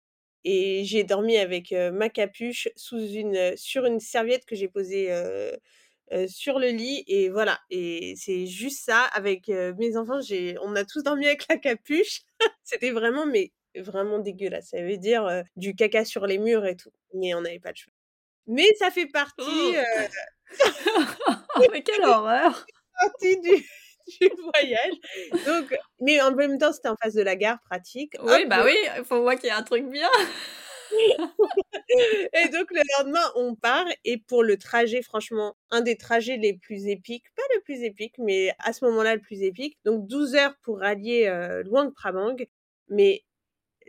Et 0.46 0.84
j'ai 0.84 1.04
dormi 1.04 1.38
avec 1.38 1.72
ma 1.72 2.10
capuche 2.10 2.68
sous 2.76 3.00
une, 3.00 3.56
sur 3.56 3.86
une 3.86 3.98
serviette 3.98 4.44
que 4.44 4.54
j'ai 4.54 4.68
posée 4.68 5.10
sur 6.26 6.58
le 6.58 6.68
lit 6.68 7.02
et 7.06 7.30
voilà 7.30 7.58
et 7.70 8.14
c'est 8.16 8.46
juste 8.46 8.84
ça 8.84 9.04
avec 9.14 9.48
mes 9.48 9.96
enfants 9.96 10.20
j'ai 10.20 10.56
on 10.60 10.76
a 10.76 10.84
tous 10.84 11.02
dormi 11.02 11.26
avec 11.26 11.46
la 11.48 11.56
capuche 11.56 12.20
c'était 12.62 12.90
vraiment 12.90 13.24
mais 13.24 13.52
vraiment 13.74 14.18
dégueulasse 14.18 14.68
ça 14.68 14.82
veut 14.82 14.98
dire 14.98 15.42
du 15.56 15.74
caca 15.74 16.04
sur 16.04 16.26
les 16.26 16.38
murs 16.38 16.66
et 16.66 16.76
tout 16.76 16.92
mais 17.14 17.34
on 17.34 17.40
n'avait 17.40 17.58
pas 17.58 17.72
de 17.72 17.78
choix 17.78 17.92
mais 18.46 18.66
ça 18.78 18.90
fait 18.90 19.06
partie 19.06 19.42
oh! 19.46 19.74
mais 21.72 21.82
quelle 21.82 22.04
horreur 22.04 22.66
partie 23.00 23.40
du, 23.40 23.50
du 24.20 24.30
voyage 24.42 24.94
donc 25.46 25.76
mais 26.00 26.20
en 26.20 26.34
même 26.34 26.58
temps 26.58 26.72
c'était 26.72 26.88
en 26.88 26.96
face 26.96 27.14
de 27.14 27.22
la 27.22 27.36
gare 27.36 27.58
pratique 27.68 28.14
oui 28.22 28.46
bah 28.46 28.62
oui 28.64 28.76
il 28.98 29.04
faut 29.04 29.22
voir 29.22 29.36
qu'il 29.36 29.48
y 29.48 29.50
a 29.50 29.56
un 29.56 29.62
truc 29.62 29.88
bien 29.88 30.08
et 32.34 32.48
donc 32.48 32.70
le 32.70 32.82
lendemain, 32.98 33.24
on 33.34 33.54
part 33.54 33.86
et 34.04 34.18
pour 34.18 34.42
le 34.42 34.56
trajet, 34.56 35.02
franchement, 35.02 35.56
un 35.70 35.80
des 35.80 35.96
trajets 35.96 36.36
les 36.36 36.54
plus 36.54 36.86
épiques, 36.86 37.24
pas 37.34 37.42
le 37.54 37.60
plus 37.62 37.82
épique, 37.82 38.14
mais 38.18 38.54
à 38.58 38.72
ce 38.72 38.84
moment-là 38.84 39.14
le 39.14 39.20
plus 39.20 39.42
épique. 39.42 39.78
Donc 39.84 40.06
12 40.06 40.34
heures 40.36 40.54
pour 40.62 40.80
rallier 40.80 41.26
euh, 41.26 41.62
Luang 41.64 41.92
Prabang, 41.92 42.36
mais 42.88 43.24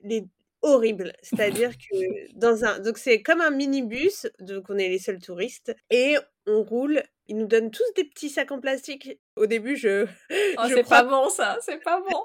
les 0.04 0.26
horrible. 0.62 1.14
C'est-à-dire 1.22 1.72
que 1.78 2.38
dans 2.38 2.66
un, 2.66 2.80
donc 2.80 2.98
c'est 2.98 3.22
comme 3.22 3.42
un 3.42 3.52
minibus, 3.52 4.28
donc 4.40 4.66
on 4.70 4.78
est 4.78 4.90
les 4.90 5.00
seuls 5.00 5.20
touristes 5.20 5.76
et 5.90 6.16
on 6.48 6.64
roule. 6.64 7.04
Ils 7.28 7.38
nous 7.38 7.48
donnent 7.48 7.72
tous 7.72 7.92
des 7.96 8.04
petits 8.04 8.30
sacs 8.30 8.52
en 8.52 8.60
plastique. 8.60 9.20
Au 9.36 9.46
début, 9.46 9.76
je. 9.76 10.06
Oh, 10.58 10.64
c'est 10.68 10.88
pas 10.88 11.04
bon 11.04 11.30
ça, 11.30 11.58
c'est 11.62 11.84
pas 11.84 12.02
bon. 12.02 12.24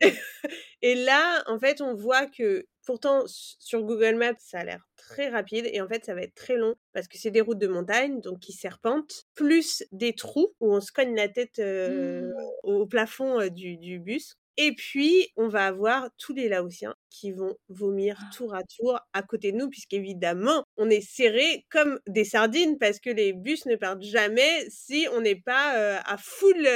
et 0.82 0.94
là, 0.94 1.42
en 1.46 1.58
fait, 1.58 1.80
on 1.80 1.94
voit 1.94 2.26
que 2.26 2.66
Pourtant, 2.86 3.24
sur 3.26 3.82
Google 3.82 4.14
Maps, 4.14 4.38
ça 4.38 4.60
a 4.60 4.64
l'air 4.64 4.88
très 4.96 5.28
rapide 5.28 5.68
et 5.72 5.80
en 5.80 5.88
fait, 5.88 6.04
ça 6.04 6.14
va 6.14 6.22
être 6.22 6.36
très 6.36 6.54
long 6.54 6.76
parce 6.92 7.08
que 7.08 7.18
c'est 7.18 7.32
des 7.32 7.40
routes 7.40 7.58
de 7.58 7.66
montagne, 7.66 8.20
donc 8.20 8.38
qui 8.38 8.52
serpentent, 8.52 9.24
plus 9.34 9.82
des 9.90 10.14
trous 10.14 10.54
où 10.60 10.72
on 10.72 10.80
se 10.80 10.92
cogne 10.92 11.16
la 11.16 11.28
tête 11.28 11.58
mmh. 11.58 12.32
au 12.62 12.86
plafond 12.86 13.48
du, 13.48 13.98
bus. 13.98 14.38
Et 14.58 14.74
puis, 14.74 15.32
on 15.36 15.48
va 15.48 15.66
avoir 15.66 16.08
tous 16.18 16.32
les 16.32 16.48
Laotiens 16.48 16.94
qui 17.10 17.32
vont 17.32 17.56
vomir 17.68 18.18
ah. 18.20 18.30
tour 18.34 18.54
à 18.54 18.62
tour 18.62 19.00
à 19.12 19.22
côté 19.22 19.52
de 19.52 19.56
nous, 19.56 19.68
puisqu'évidemment, 19.68 20.64
on 20.76 20.88
est 20.90 21.00
serrés 21.00 21.64
comme 21.70 22.00
des 22.06 22.24
sardines, 22.24 22.78
parce 22.78 23.00
que 23.00 23.10
les 23.10 23.32
bus 23.32 23.66
ne 23.66 23.76
partent 23.76 24.02
jamais 24.02 24.66
si 24.68 25.06
on 25.12 25.20
n'est 25.20 25.40
pas 25.40 25.98
à 25.98 26.16
full. 26.18 26.68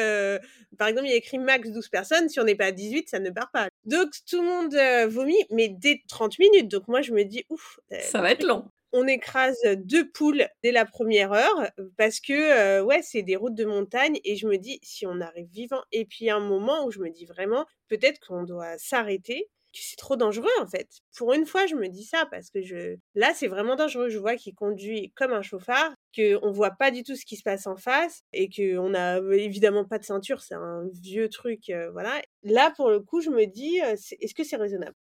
Par 0.78 0.89
exemple, 0.89 1.07
il 1.07 1.11
y 1.11 1.14
a 1.14 1.16
écrit 1.16 1.39
max 1.39 1.70
12 1.70 1.89
personnes, 1.89 2.28
si 2.28 2.41
on 2.41 2.45
n'est 2.45 2.55
pas 2.55 2.66
à 2.66 2.72
18, 2.72 3.09
ça 3.09 3.18
ne 3.18 3.31
part 3.31 3.51
pas. 3.51 3.68
Donc, 3.85 4.11
tout 4.28 4.43
le 4.43 4.49
monde 4.49 5.11
vomit, 5.11 5.43
mais 5.51 5.68
dès 5.68 6.03
30 6.09 6.39
minutes. 6.39 6.68
Donc, 6.68 6.89
moi, 6.89 7.03
je 7.03 7.12
me 7.12 7.24
dis, 7.24 7.45
ouf. 7.49 7.81
Ça 8.01 8.20
va 8.20 8.33
être 8.33 8.45
long 8.45 8.64
on 8.93 9.07
écrase 9.07 9.59
deux 9.76 10.11
poules 10.11 10.47
dès 10.62 10.72
la 10.72 10.84
première 10.84 11.32
heure 11.32 11.70
parce 11.97 12.20
que 12.20 12.80
ouais 12.82 13.03
c'est 13.03 13.22
des 13.22 13.36
routes 13.36 13.55
de 13.55 13.64
montagne 13.64 14.18
et 14.24 14.36
je 14.36 14.47
me 14.47 14.57
dis 14.59 14.78
si 14.82 15.07
on 15.07 15.20
arrive 15.20 15.49
vivant 15.51 15.82
et 15.93 16.05
puis 16.07 16.30
un 16.30 16.41
moment 16.41 16.84
où 16.84 16.91
je 16.91 16.99
me 17.01 17.11
dis 17.11 17.26
vraiment 17.26 17.66
peut-être 17.88 18.20
qu'on 18.26 18.45
doit 18.45 18.76
s'arrêter 18.78 19.49
c'est 19.72 19.97
trop 19.97 20.16
dangereux 20.16 20.51
en 20.61 20.66
fait. 20.66 20.88
Pour 21.16 21.32
une 21.32 21.47
fois, 21.47 21.66
je 21.66 21.76
me 21.76 21.88
dis 21.88 22.03
ça 22.05 22.26
parce 22.30 22.51
que 22.51 22.61
je 22.62 22.97
là 23.14 23.32
c'est 23.34 23.47
vraiment 23.47 23.76
dangereux. 23.76 24.09
Je 24.09 24.18
vois 24.18 24.34
qu'il 24.36 24.55
conduit 24.55 25.12
comme 25.14 25.32
un 25.32 25.43
chauffard, 25.43 25.95
que 26.16 26.38
on 26.45 26.51
voit 26.51 26.72
pas 26.72 26.91
du 26.91 27.05
tout 27.05 27.14
ce 27.16 27.24
qui 27.24 27.36
se 27.36 27.43
passe 27.45 27.66
en 27.68 27.76
face 27.76 28.22
et 28.32 28.49
que 28.49 28.78
on 28.78 28.95
a 28.95 29.18
évidemment 29.36 29.84
pas 29.84 29.99
de 29.99 30.05
ceinture, 30.05 30.41
c'est 30.43 30.55
un 30.57 30.88
vieux 31.03 31.28
truc, 31.28 31.70
voilà. 31.93 32.20
Là 32.43 32.72
pour 32.76 32.91
le 32.91 33.01
coup, 33.01 33.20
je 33.20 33.30
me 33.30 33.47
dis 33.47 33.76
est-ce 33.76 34.34
que 34.34 34.45
c'est 34.45 34.57
raisonnable? 34.57 34.97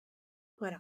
Voilà 0.61 0.78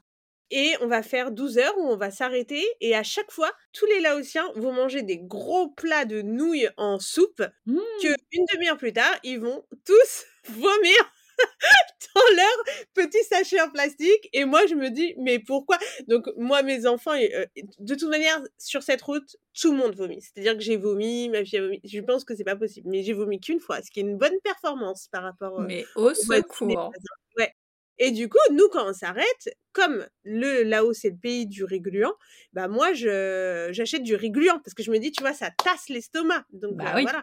et 0.50 0.74
on 0.80 0.86
va 0.86 1.02
faire 1.02 1.30
12 1.30 1.58
heures 1.58 1.78
où 1.78 1.82
on 1.82 1.96
va 1.96 2.10
s'arrêter 2.10 2.64
et 2.80 2.94
à 2.94 3.02
chaque 3.02 3.30
fois, 3.30 3.52
tous 3.72 3.86
les 3.86 4.00
Laotiens 4.00 4.50
vont 4.54 4.72
manger 4.72 5.02
des 5.02 5.18
gros 5.18 5.68
plats 5.68 6.04
de 6.04 6.22
nouilles 6.22 6.70
en 6.76 6.98
soupe 6.98 7.42
que 7.66 7.72
mmh. 8.08 8.16
une 8.32 8.44
demi-heure 8.54 8.78
plus 8.78 8.92
tard, 8.92 9.14
ils 9.22 9.40
vont 9.40 9.64
tous 9.84 10.24
vomir 10.48 11.12
dans 12.14 12.36
leur 12.36 12.84
petit 12.94 13.22
sachet 13.24 13.60
en 13.60 13.70
plastique 13.70 14.28
et 14.32 14.44
moi 14.44 14.66
je 14.66 14.74
me 14.74 14.90
dis 14.90 15.14
mais 15.18 15.38
pourquoi? 15.38 15.78
Donc 16.08 16.28
moi 16.36 16.62
mes 16.62 16.86
enfants 16.86 17.14
euh, 17.14 17.46
de 17.78 17.94
toute 17.94 18.08
manière 18.08 18.40
sur 18.58 18.82
cette 18.82 19.02
route 19.02 19.36
tout 19.60 19.72
le 19.72 19.78
monde 19.78 19.94
vomit. 19.94 20.20
C'est-à-dire 20.20 20.54
que 20.54 20.62
j'ai 20.62 20.76
vomi 20.76 21.28
ma 21.28 21.44
fille 21.44 21.58
a 21.58 21.62
vomi. 21.62 21.80
Je 21.84 22.00
pense 22.00 22.24
que 22.24 22.34
c'est 22.34 22.44
pas 22.44 22.56
possible 22.56 22.88
mais 22.90 23.02
j'ai 23.02 23.12
vomi 23.12 23.40
qu'une 23.40 23.60
fois 23.60 23.82
ce 23.82 23.90
qui 23.90 24.00
est 24.00 24.02
une 24.02 24.18
bonne 24.18 24.38
performance 24.42 25.08
par 25.12 25.22
rapport 25.22 25.60
mais 25.60 25.84
au 25.94 26.12
secours 26.14 26.92
et 27.98 28.10
du 28.12 28.28
coup, 28.28 28.38
nous, 28.52 28.68
quand 28.68 28.88
on 28.88 28.92
s'arrête, 28.92 29.56
comme 29.72 30.06
le 30.22 30.62
Laos, 30.62 30.98
c'est 31.00 31.10
le 31.10 31.16
pays 31.16 31.46
du 31.46 31.64
régluant, 31.64 32.14
bah 32.52 32.68
moi, 32.68 32.92
je, 32.92 33.68
j'achète 33.72 34.02
du 34.02 34.14
régluant 34.14 34.58
parce 34.60 34.74
que 34.74 34.82
je 34.82 34.90
me 34.90 34.98
dis, 34.98 35.10
tu 35.10 35.22
vois, 35.22 35.32
ça 35.32 35.50
tasse 35.50 35.88
l'estomac. 35.88 36.44
Donc 36.52 36.76
bah 36.76 36.96
euh, 36.96 37.02
voilà. 37.02 37.22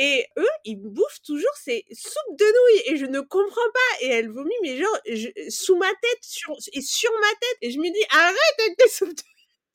Et 0.00 0.24
eux, 0.38 0.48
ils 0.64 0.76
bouffent 0.76 1.20
toujours 1.26 1.54
ces 1.56 1.84
soupes 1.90 2.38
de 2.38 2.44
nouilles 2.44 2.92
et 2.92 2.96
je 2.96 3.04
ne 3.04 3.20
comprends 3.20 3.70
pas. 3.74 4.04
Et 4.04 4.08
elle 4.08 4.30
vomit, 4.30 4.54
mais 4.62 4.78
genre, 4.78 4.98
sous 5.48 5.76
ma 5.76 5.88
tête 5.88 6.22
sur, 6.22 6.56
et 6.72 6.80
sur 6.80 7.10
ma 7.20 7.30
tête. 7.40 7.58
Et 7.62 7.70
je 7.72 7.78
me 7.78 7.92
dis, 7.92 8.04
arrête 8.10 8.60
avec 8.60 8.76
tes 8.76 8.88
soupes 8.88 9.14
de 9.14 9.22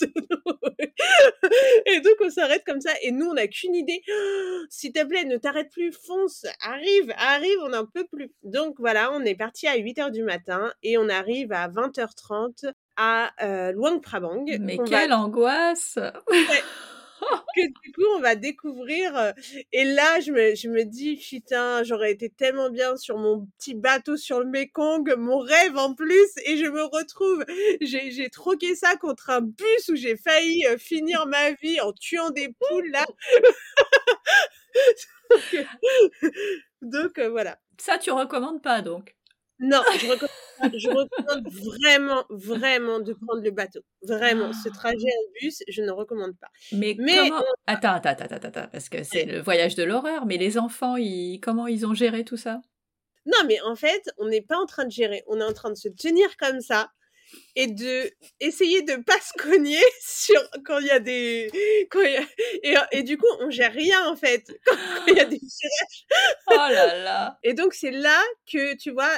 et 1.86 2.00
donc 2.02 2.16
on 2.22 2.30
s'arrête 2.30 2.64
comme 2.66 2.82
ça 2.82 2.92
et 3.02 3.12
nous 3.12 3.28
on 3.28 3.34
n'a 3.34 3.48
qu'une 3.48 3.76
idée. 3.76 4.02
S'il 4.70 4.92
te 4.92 5.04
plaît, 5.06 5.26
ne 5.26 5.38
t'arrête 5.38 5.70
plus, 5.72 5.92
fonce, 5.92 6.46
arrive, 6.62 7.14
arrive, 7.18 7.58
on 7.64 7.70
n'en 7.70 7.86
peut 7.86 8.06
plus. 8.12 8.32
Donc 8.44 8.76
voilà, 8.80 9.12
on 9.14 9.22
est 9.22 9.36
parti 9.36 9.68
à 9.68 9.78
8h 9.78 10.12
du 10.12 10.24
matin 10.24 10.72
et 10.84 10.98
on 10.98 11.10
arrive 11.10 11.52
à 11.52 11.68
20h30 11.68 12.72
à 12.96 13.32
euh, 13.42 13.72
Luang 13.72 14.00
Prabang. 14.00 14.46
Mais 14.60 14.78
quelle 14.86 15.14
angoisse 15.14 15.98
que 17.56 17.62
du 17.62 17.92
coup, 17.94 18.06
on 18.16 18.20
va 18.20 18.36
découvrir. 18.36 19.34
Et 19.72 19.84
là, 19.84 20.20
je 20.20 20.32
me, 20.32 20.56
je 20.56 20.70
me 20.70 20.84
dis, 20.84 21.16
putain, 21.18 21.84
j'aurais 21.84 22.12
été 22.12 22.30
tellement 22.30 22.70
bien 22.70 22.98
sur 22.98 23.18
mon 23.18 23.46
petit 23.58 23.76
bateau 23.76 24.18
sur 24.18 24.40
le 24.40 24.46
Mekong, 24.46 25.16
mon 25.18 25.40
rêve 25.40 25.78
en 25.78 25.94
plus, 25.94 26.30
et 26.46 26.58
je 26.58 26.66
me 26.66 26.84
retrouve, 26.84 27.46
j'ai 27.82 28.30
troqué 28.30 28.76
ça 28.76 28.96
contre 28.98 29.30
un 29.30 29.42
bus 29.42 29.90
où 29.90 29.96
j'ai 29.96 30.18
failli 30.18 30.66
finir 30.78 31.26
ma 31.28 31.52
vie 31.52 31.80
en 31.82 31.94
tuant 31.94 32.30
des 32.32 32.54
poules, 32.60 32.90
là. 32.92 33.06
donc, 36.82 37.20
voilà. 37.20 37.58
Ça, 37.78 37.98
tu 37.98 38.12
recommandes 38.12 38.62
pas, 38.62 38.82
donc 38.82 39.16
non, 39.64 39.82
je 39.98 40.08
recommande, 40.08 40.74
je 40.78 40.90
recommande 40.90 41.48
vraiment, 41.48 42.26
vraiment 42.30 43.00
de 43.00 43.14
prendre 43.14 43.42
le 43.42 43.52
bateau. 43.52 43.80
Vraiment, 44.02 44.52
ce 44.52 44.68
ah. 44.70 44.76
trajet 44.76 44.98
en 44.98 45.32
bus, 45.42 45.64
je 45.70 45.82
ne 45.82 45.92
recommande 45.92 46.38
pas. 46.38 46.50
Mais, 46.74 46.98
comment 46.98 47.42
Attends, 47.66 47.94
attends, 47.94 48.10
attends, 48.10 48.48
attends, 48.48 48.68
parce 48.72 48.90
que 48.90 49.04
c'est 49.04 49.24
le 49.24 49.40
voyage 49.40 49.76
de 49.76 49.84
l'horreur. 49.84 50.26
Mais 50.26 50.38
les 50.38 50.58
enfants, 50.58 50.98
ils... 50.98 51.40
comment 51.40 51.68
ils 51.68 51.86
ont 51.86 51.94
géré 51.94 52.26
tout 52.26 52.38
ça? 52.38 52.62
Non, 53.26 53.48
mais 53.48 53.62
en 53.62 53.76
fait, 53.76 54.04
on 54.18 54.28
n'est 54.28 54.42
pas 54.42 54.58
en 54.58 54.66
train 54.66 54.84
de 54.84 54.92
gérer. 54.92 55.24
On 55.28 55.40
est 55.40 55.46
en 55.46 55.54
train 55.54 55.70
de 55.70 55.78
se 55.78 55.88
tenir 55.88 56.36
comme 56.38 56.60
ça 56.60 56.90
et 57.56 57.68
de 57.68 58.12
essayer 58.40 58.82
de 58.82 58.96
pas 58.96 59.20
se 59.20 59.34
cogner 59.42 59.82
sur 60.02 60.42
quand 60.66 60.80
il 60.80 60.88
y 60.88 60.92
a 60.92 61.00
des 61.00 61.50
quand 61.90 62.02
y 62.02 62.18
a, 62.18 62.24
et, 62.64 62.76
et, 62.92 63.04
du 63.04 63.18
coup 63.18 63.28
on 63.40 63.50
gère 63.50 63.74
rien 63.74 64.08
en 64.08 64.16
fait 64.16 64.52
quand 64.66 65.06
il 65.08 65.18
y 65.18 65.20
a 65.20 65.26
des 65.26 65.40
oh 66.48 66.56
là 66.56 66.98
là. 66.98 67.38
Et 67.44 67.54
donc 67.54 67.74
c'est 67.74 67.92
là 67.92 68.22
que 68.52 68.76
tu 68.76 68.92
vois 68.92 69.12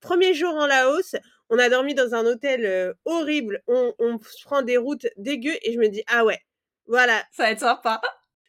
premier 0.00 0.34
jour 0.34 0.54
en 0.54 0.66
Laos 0.66 1.14
on 1.50 1.58
a 1.58 1.68
dormi 1.68 1.94
dans 1.94 2.14
un 2.14 2.24
hôtel 2.24 2.64
euh, 2.64 2.94
horrible. 3.04 3.62
On, 3.66 3.92
on 3.98 4.18
prend 4.44 4.62
des 4.62 4.78
routes 4.78 5.06
dégueu 5.18 5.54
et 5.62 5.72
je 5.74 5.78
me 5.78 5.88
dis 5.88 6.02
ah 6.06 6.24
ouais 6.24 6.40
voilà. 6.86 7.22
Ça 7.32 7.44
va 7.44 7.50
être 7.50 7.60
sympa. 7.60 8.00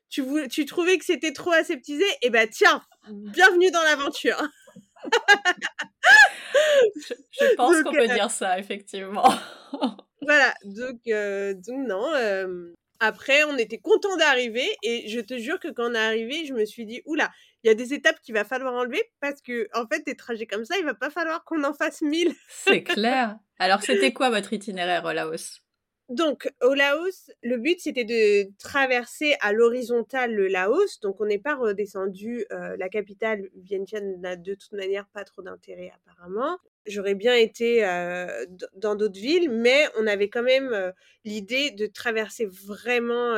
Tu, 0.10 0.24
tu 0.50 0.66
trouvais 0.66 0.98
que 0.98 1.06
c'était 1.06 1.34
trop 1.34 1.52
aseptisé? 1.52 2.06
Et 2.06 2.18
eh 2.24 2.30
ben 2.30 2.48
tiens 2.48 2.82
bienvenue 3.10 3.72
dans 3.72 3.84
l'aventure 3.84 4.42
je, 7.32 7.56
pense 7.56 7.82
qu'on 7.84 7.92
peut 7.92 8.10
euh, 8.10 8.14
dire 8.14 8.32
ça, 8.32 8.60
effectivement. 8.60 9.28
voilà, 10.22 10.54
donc, 10.66 11.00
euh, 11.08 11.54
donc 11.54 11.88
non. 11.88 12.14
Euh, 12.16 12.74
après, 13.00 13.44
on 13.44 13.58
était 13.58 13.80
content 13.80 14.16
d'arriver 14.18 14.68
et 14.82 15.10
je 15.10 15.20
te 15.20 15.38
jure 15.38 15.60
que 15.60 15.68
quand 15.70 15.92
on 15.92 15.94
est 15.94 16.00
arrivé, 16.00 16.46
je 16.46 16.54
me 16.54 16.66
suis 16.66 16.86
dit, 16.86 17.02
oula, 17.06 17.32
il 17.64 17.68
y 17.68 17.72
a 17.72 17.74
des 17.74 17.94
étapes 17.94 18.20
qu'il 18.22 18.34
va 18.34 18.46
falloir 18.46 18.74
enlever 18.74 19.02
parce 19.20 19.42
que, 19.42 19.68
en 19.74 19.86
fait, 19.88 20.06
des 20.06 20.16
trajets 20.16 20.46
comme 20.46 20.66
ça, 20.66 20.78
il 20.78 20.86
va 20.86 20.94
pas 20.94 21.10
falloir 21.10 21.44
qu'on 21.44 21.64
en 21.64 21.74
fasse 21.74 22.02
mille. 22.02 22.34
C'est 22.50 22.84
clair. 22.84 23.38
Alors, 23.60 23.82
c'était 23.82 24.14
quoi 24.14 24.30
votre 24.30 24.54
itinéraire 24.54 25.04
au 25.06 25.12
Laos? 25.12 25.63
Donc, 26.14 26.52
au 26.62 26.74
Laos, 26.74 27.32
le 27.42 27.58
but, 27.58 27.80
c'était 27.80 28.06
de 28.06 28.50
traverser 28.58 29.36
à 29.42 29.54
l'horizontale 29.54 30.34
le 30.34 30.48
Laos. 30.48 31.00
Donc, 31.02 31.20
on 31.20 31.26
n'est 31.26 31.40
pas 31.40 31.56
redescendu. 31.56 32.46
Euh, 32.52 32.76
la 32.78 32.90
capitale, 32.90 33.50
Vientiane, 33.56 34.20
n'a 34.22 34.36
de 34.36 34.54
toute 34.54 34.74
manière 34.74 35.08
pas 35.08 35.24
trop 35.24 35.42
d'intérêt, 35.42 35.92
apparemment. 35.96 36.58
J'aurais 36.86 37.16
bien 37.16 37.36
été 37.36 37.86
euh, 37.86 38.46
dans 38.76 38.96
d'autres 38.96 39.20
villes, 39.20 39.50
mais 39.50 39.88
on 39.98 40.08
avait 40.08 40.30
quand 40.30 40.44
même 40.44 40.74
euh, 40.74 40.92
l'idée 41.26 41.72
de 41.72 41.86
traverser 41.86 42.46
vraiment 42.46 43.36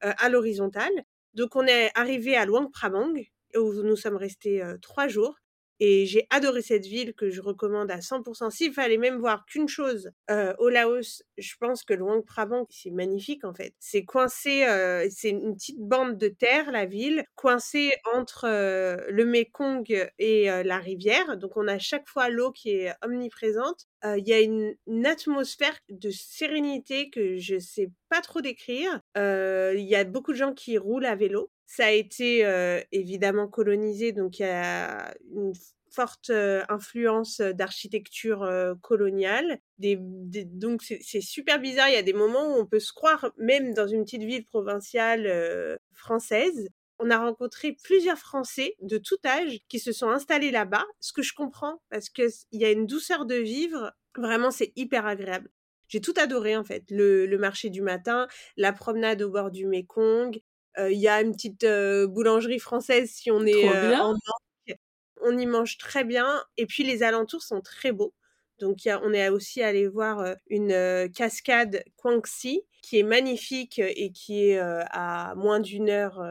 à 0.00 0.28
l'horizontale. 0.28 0.92
Donc, 1.34 1.56
on 1.56 1.66
est 1.66 1.90
arrivé 1.94 2.36
à 2.36 2.46
Luang 2.46 2.70
Prabang, 2.70 3.14
où 3.56 3.72
nous 3.82 3.96
sommes 3.96 4.16
restés 4.16 4.62
trois 4.80 5.08
jours. 5.08 5.36
Et 5.78 6.06
j'ai 6.06 6.26
adoré 6.30 6.62
cette 6.62 6.86
ville 6.86 7.12
que 7.12 7.30
je 7.30 7.40
recommande 7.42 7.90
à 7.90 7.98
100%. 7.98 8.50
S'il 8.50 8.72
fallait 8.72 8.96
même 8.96 9.18
voir 9.18 9.44
qu'une 9.46 9.68
chose 9.68 10.10
euh, 10.30 10.54
au 10.58 10.68
Laos, 10.70 11.22
je 11.36 11.54
pense 11.60 11.84
que 11.84 11.92
Luang 11.92 12.22
Prabang, 12.22 12.66
c'est 12.70 12.90
magnifique 12.90 13.44
en 13.44 13.52
fait. 13.52 13.74
C'est 13.78 14.04
coincé, 14.04 14.64
euh, 14.64 15.06
c'est 15.10 15.30
une 15.30 15.54
petite 15.54 15.78
bande 15.78 16.16
de 16.16 16.28
terre, 16.28 16.70
la 16.72 16.86
ville, 16.86 17.24
coincée 17.34 17.92
entre 18.14 18.46
euh, 18.48 18.96
le 19.10 19.26
Mekong 19.26 20.10
et 20.18 20.46
la 20.46 20.78
rivière. 20.78 21.36
Donc 21.36 21.56
on 21.56 21.68
a 21.68 21.78
chaque 21.78 22.08
fois 22.08 22.30
l'eau 22.30 22.52
qui 22.52 22.70
est 22.70 22.92
omniprésente. 23.02 23.86
Il 24.04 24.26
y 24.26 24.32
a 24.32 24.40
une, 24.40 24.76
atmosphère 25.04 25.76
de 25.88 26.10
sérénité 26.10 27.10
que 27.10 27.36
je 27.36 27.58
sais 27.58 27.90
pas 28.08 28.20
trop 28.20 28.40
décrire. 28.40 29.00
Il 29.16 29.86
y 29.86 29.94
a 29.96 30.04
beaucoup 30.04 30.32
de 30.32 30.36
gens 30.36 30.54
qui 30.54 30.78
roulent 30.78 31.06
à 31.06 31.16
vélo. 31.16 31.50
Ça 31.66 31.86
a 31.86 31.90
été 31.90 32.46
évidemment 32.92 33.48
colonisé, 33.48 34.12
donc 34.12 34.38
il 34.38 34.42
y 34.42 34.44
a 34.46 35.12
une 35.34 35.52
forte 35.90 36.30
influence 36.68 37.40
d'architecture 37.40 38.48
coloniale. 38.82 39.58
donc 39.78 40.82
c'est 40.82 41.20
super 41.20 41.60
bizarre, 41.60 41.88
il 41.88 41.94
y 41.94 41.98
a 41.98 42.02
des 42.02 42.12
moments 42.12 42.54
où 42.54 42.60
on 42.60 42.66
peut 42.66 42.78
se 42.78 42.92
croire 42.92 43.32
même 43.36 43.74
dans 43.74 43.86
une 43.86 44.04
petite 44.04 44.22
ville 44.22 44.44
provinciale 44.44 45.78
française. 45.92 46.68
On 46.98 47.10
a 47.10 47.18
rencontré 47.18 47.76
plusieurs 47.82 48.18
Français 48.18 48.74
de 48.80 48.96
tout 48.96 49.18
âge 49.26 49.58
qui 49.68 49.78
se 49.78 49.92
sont 49.92 50.08
installés 50.08 50.50
là-bas, 50.50 50.84
ce 51.00 51.12
que 51.12 51.22
je 51.22 51.34
comprends 51.34 51.82
parce 51.90 52.08
qu'il 52.08 52.30
y 52.52 52.64
a 52.64 52.70
une 52.70 52.86
douceur 52.86 53.26
de 53.26 53.34
vivre, 53.34 53.92
vraiment 54.16 54.50
c'est 54.50 54.72
hyper 54.76 55.06
agréable. 55.06 55.50
J'ai 55.88 56.00
tout 56.00 56.14
adoré 56.16 56.56
en 56.56 56.64
fait, 56.64 56.84
le, 56.90 57.26
le, 57.26 57.38
marché 57.38 57.70
du 57.70 57.82
matin, 57.82 58.26
la 58.56 58.72
promenade 58.72 59.22
au 59.22 59.30
bord 59.30 59.50
du 59.50 59.66
Mékong, 59.66 60.40
il 60.78 60.98
y 60.98 61.08
a 61.08 61.20
une 61.20 61.32
petite 61.32 61.66
boulangerie 62.08 62.58
française 62.58 63.10
si 63.10 63.30
on 63.30 63.44
est 63.46 63.68
en 63.68 64.12
Manque. 64.12 64.78
On 65.22 65.36
y 65.36 65.46
mange 65.46 65.78
très 65.78 66.04
bien. 66.04 66.42
Et 66.56 66.66
puis 66.66 66.84
les 66.84 67.02
alentours 67.02 67.42
sont 67.42 67.60
très 67.60 67.92
beaux. 67.92 68.14
Donc 68.58 68.78
on 68.86 69.12
est 69.12 69.28
aussi 69.28 69.62
allé 69.62 69.86
voir 69.86 70.34
une 70.48 71.10
cascade 71.14 71.84
Kwangsi 71.96 72.62
qui 72.82 72.98
est 72.98 73.02
magnifique 73.02 73.78
et 73.78 74.12
qui 74.12 74.50
est 74.50 74.58
à 74.58 75.34
moins 75.36 75.60
d'une 75.60 75.90
heure 75.90 76.22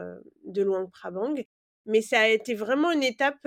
de 0.44 0.62
Luang 0.62 0.90
Prabang. 0.90 1.34
Mais 1.84 2.02
ça 2.02 2.20
a 2.20 2.28
été 2.28 2.54
vraiment 2.54 2.90
une 2.90 3.02
étape 3.04 3.46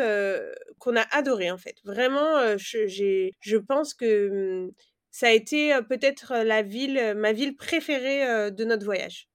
qu'on 0.78 0.96
a 0.96 1.06
adorée 1.12 1.52
en 1.52 1.58
fait. 1.58 1.76
Vraiment, 1.84 2.58
je, 2.58 3.30
je 3.40 3.58
pense 3.58 3.94
que 3.94 4.66
mmh, 4.66 4.72
ça 5.12 5.28
a 5.28 5.32
été 5.32 5.78
peut-être 5.90 6.34
la 6.46 6.62
ville, 6.62 7.16
ma 7.18 7.34
ville 7.34 7.56
préférée 7.56 8.52
de 8.52 8.66
notre 8.66 8.86
voyage 8.86 9.29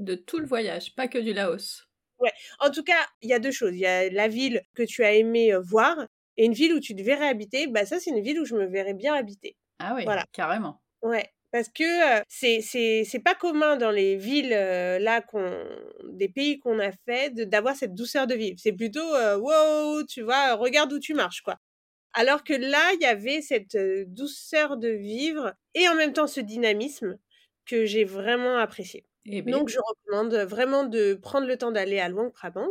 de 0.00 0.14
tout 0.14 0.38
le 0.38 0.46
voyage, 0.46 0.94
pas 0.94 1.08
que 1.08 1.18
du 1.18 1.32
Laos. 1.32 1.86
Ouais. 2.18 2.32
En 2.58 2.70
tout 2.70 2.82
cas, 2.82 3.06
il 3.22 3.30
y 3.30 3.32
a 3.32 3.38
deux 3.38 3.50
choses. 3.50 3.74
Il 3.74 3.80
y 3.80 3.86
a 3.86 4.10
la 4.10 4.28
ville 4.28 4.62
que 4.74 4.82
tu 4.82 5.04
as 5.04 5.14
aimé 5.14 5.52
euh, 5.52 5.60
voir 5.60 6.06
et 6.36 6.44
une 6.44 6.52
ville 6.52 6.74
où 6.74 6.80
tu 6.80 6.94
te 6.94 7.02
verrais 7.02 7.28
habiter. 7.28 7.66
Bah 7.66 7.86
ça, 7.86 7.98
c'est 7.98 8.10
une 8.10 8.20
ville 8.20 8.40
où 8.40 8.44
je 8.44 8.54
me 8.54 8.66
verrais 8.66 8.94
bien 8.94 9.14
habiter. 9.14 9.56
Ah 9.78 9.94
oui, 9.94 10.04
voilà. 10.04 10.24
carrément. 10.32 10.82
Ouais. 11.02 11.30
Parce 11.52 11.68
que 11.68 12.18
euh, 12.18 12.22
c'est 12.28 12.60
c'est 12.60 13.18
pas 13.18 13.34
commun 13.34 13.76
dans 13.76 13.90
les 13.90 14.16
villes 14.16 14.52
euh, 14.52 15.00
là 15.00 15.20
qu'on 15.20 15.64
des 16.04 16.28
pays 16.28 16.60
qu'on 16.60 16.78
a 16.78 16.92
fait 16.92 17.34
d'avoir 17.34 17.74
cette 17.74 17.94
douceur 17.94 18.26
de 18.26 18.34
vivre. 18.34 18.56
C'est 18.62 18.72
plutôt 18.72 19.16
wow, 19.38 20.04
tu 20.04 20.22
vois, 20.22 20.54
regarde 20.54 20.92
où 20.92 21.00
tu 21.00 21.14
marches 21.14 21.40
quoi. 21.40 21.56
Alors 22.12 22.44
que 22.44 22.52
là, 22.52 22.92
il 22.94 23.02
y 23.02 23.06
avait 23.06 23.40
cette 23.40 23.76
douceur 24.06 24.76
de 24.76 24.88
vivre 24.88 25.54
et 25.74 25.88
en 25.88 25.94
même 25.94 26.12
temps 26.12 26.26
ce 26.26 26.40
dynamisme 26.40 27.18
que 27.66 27.84
j'ai 27.84 28.04
vraiment 28.04 28.58
apprécié. 28.58 29.04
Eh 29.26 29.42
Donc, 29.42 29.68
je 29.68 29.78
recommande 29.78 30.34
vraiment 30.48 30.84
de 30.84 31.14
prendre 31.14 31.46
le 31.46 31.56
temps 31.56 31.72
d'aller 31.72 31.98
à 31.98 32.08
Luang 32.08 32.30
Prabang. 32.30 32.68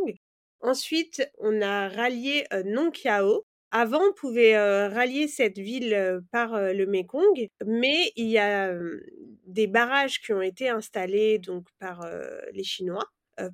Ensuite, 0.62 1.30
on 1.38 1.62
a 1.62 1.88
rallié 1.90 2.46
euh, 2.54 2.64
Nong 2.64 2.92
Kiao. 2.92 3.46
Avant, 3.72 4.02
on 4.02 4.14
pouvait 4.14 4.58
rallier 4.88 5.28
cette 5.28 5.60
ville 5.60 6.22
par 6.32 6.60
le 6.60 6.86
Mekong, 6.88 7.48
mais 7.68 8.12
il 8.16 8.26
y 8.26 8.40
a 8.40 8.74
des 9.46 9.68
barrages 9.68 10.20
qui 10.22 10.34
ont 10.34 10.42
été 10.42 10.70
installés 10.70 11.38
donc 11.38 11.68
par 11.78 12.04
les 12.52 12.64
Chinois, 12.64 13.06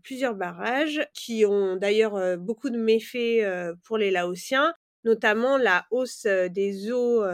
plusieurs 0.03 0.35
barrages 0.35 1.05
qui 1.13 1.45
ont 1.45 1.75
d'ailleurs 1.75 2.37
beaucoup 2.37 2.69
de 2.69 2.77
méfaits 2.77 3.45
pour 3.83 3.97
les 3.97 4.09
Laotiens, 4.09 4.73
notamment 5.03 5.57
la 5.57 5.85
hausse 5.91 6.23
des 6.27 6.89
eaux 6.93 7.25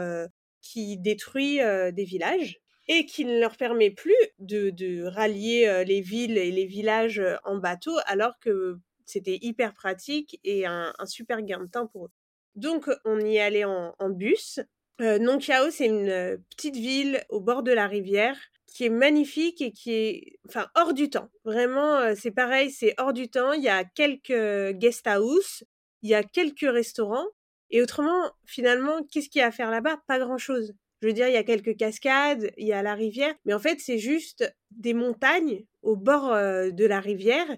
qui 0.60 0.98
détruit 0.98 1.58
des 1.58 2.04
villages 2.04 2.61
et 2.88 3.06
qui 3.06 3.24
ne 3.24 3.38
leur 3.38 3.56
permet 3.56 3.90
plus 3.90 4.14
de, 4.38 5.04
rallier 5.04 5.84
les 5.86 6.00
villes 6.00 6.36
et 6.36 6.50
les 6.50 6.66
villages 6.66 7.22
en 7.44 7.56
bateau, 7.56 7.96
alors 8.06 8.38
que 8.40 8.78
c'était 9.04 9.38
hyper 9.42 9.74
pratique 9.74 10.40
et 10.44 10.66
un, 10.66 10.92
super 11.04 11.42
gain 11.42 11.60
de 11.60 11.70
temps 11.70 11.86
pour 11.86 12.06
eux. 12.06 12.10
Donc 12.54 12.90
on 13.04 13.20
y 13.20 13.38
allait 13.38 13.64
en, 13.64 14.10
bus. 14.10 14.60
Euh, 15.00 15.18
Nonkiao, 15.18 15.70
c'est 15.70 15.86
une 15.86 16.42
petite 16.50 16.76
ville 16.76 17.24
au 17.28 17.40
bord 17.40 17.62
de 17.62 17.72
la 17.72 17.86
rivière 17.86 18.38
qui 18.66 18.84
est 18.84 18.90
magnifique 18.90 19.60
et 19.60 19.72
qui 19.72 19.92
est 19.92 20.38
enfin 20.48 20.66
hors 20.74 20.94
du 20.94 21.10
temps. 21.10 21.30
Vraiment, 21.44 22.14
c'est 22.14 22.30
pareil, 22.30 22.70
c'est 22.70 22.94
hors 22.98 23.12
du 23.12 23.28
temps. 23.28 23.52
Il 23.52 23.62
y 23.62 23.68
a 23.68 23.84
quelques 23.84 24.76
guest 24.78 25.06
house, 25.06 25.64
il 26.02 26.10
y 26.10 26.14
a 26.14 26.22
quelques 26.22 26.60
restaurants. 26.60 27.26
Et 27.70 27.82
autrement, 27.82 28.30
finalement, 28.44 29.02
qu'est-ce 29.10 29.28
qu'il 29.28 29.40
y 29.40 29.42
a 29.42 29.46
à 29.48 29.50
faire 29.50 29.70
là-bas? 29.70 29.98
Pas 30.06 30.18
grand-chose. 30.18 30.74
Je 31.02 31.08
veux 31.08 31.12
dire, 31.12 31.26
il 31.26 31.34
y 31.34 31.36
a 31.36 31.42
quelques 31.42 31.76
cascades, 31.76 32.52
il 32.56 32.66
y 32.66 32.72
a 32.72 32.80
la 32.80 32.94
rivière, 32.94 33.34
mais 33.44 33.54
en 33.54 33.58
fait, 33.58 33.80
c'est 33.80 33.98
juste 33.98 34.48
des 34.70 34.94
montagnes 34.94 35.64
au 35.82 35.96
bord 35.96 36.30
de 36.30 36.84
la 36.84 37.00
rivière. 37.00 37.48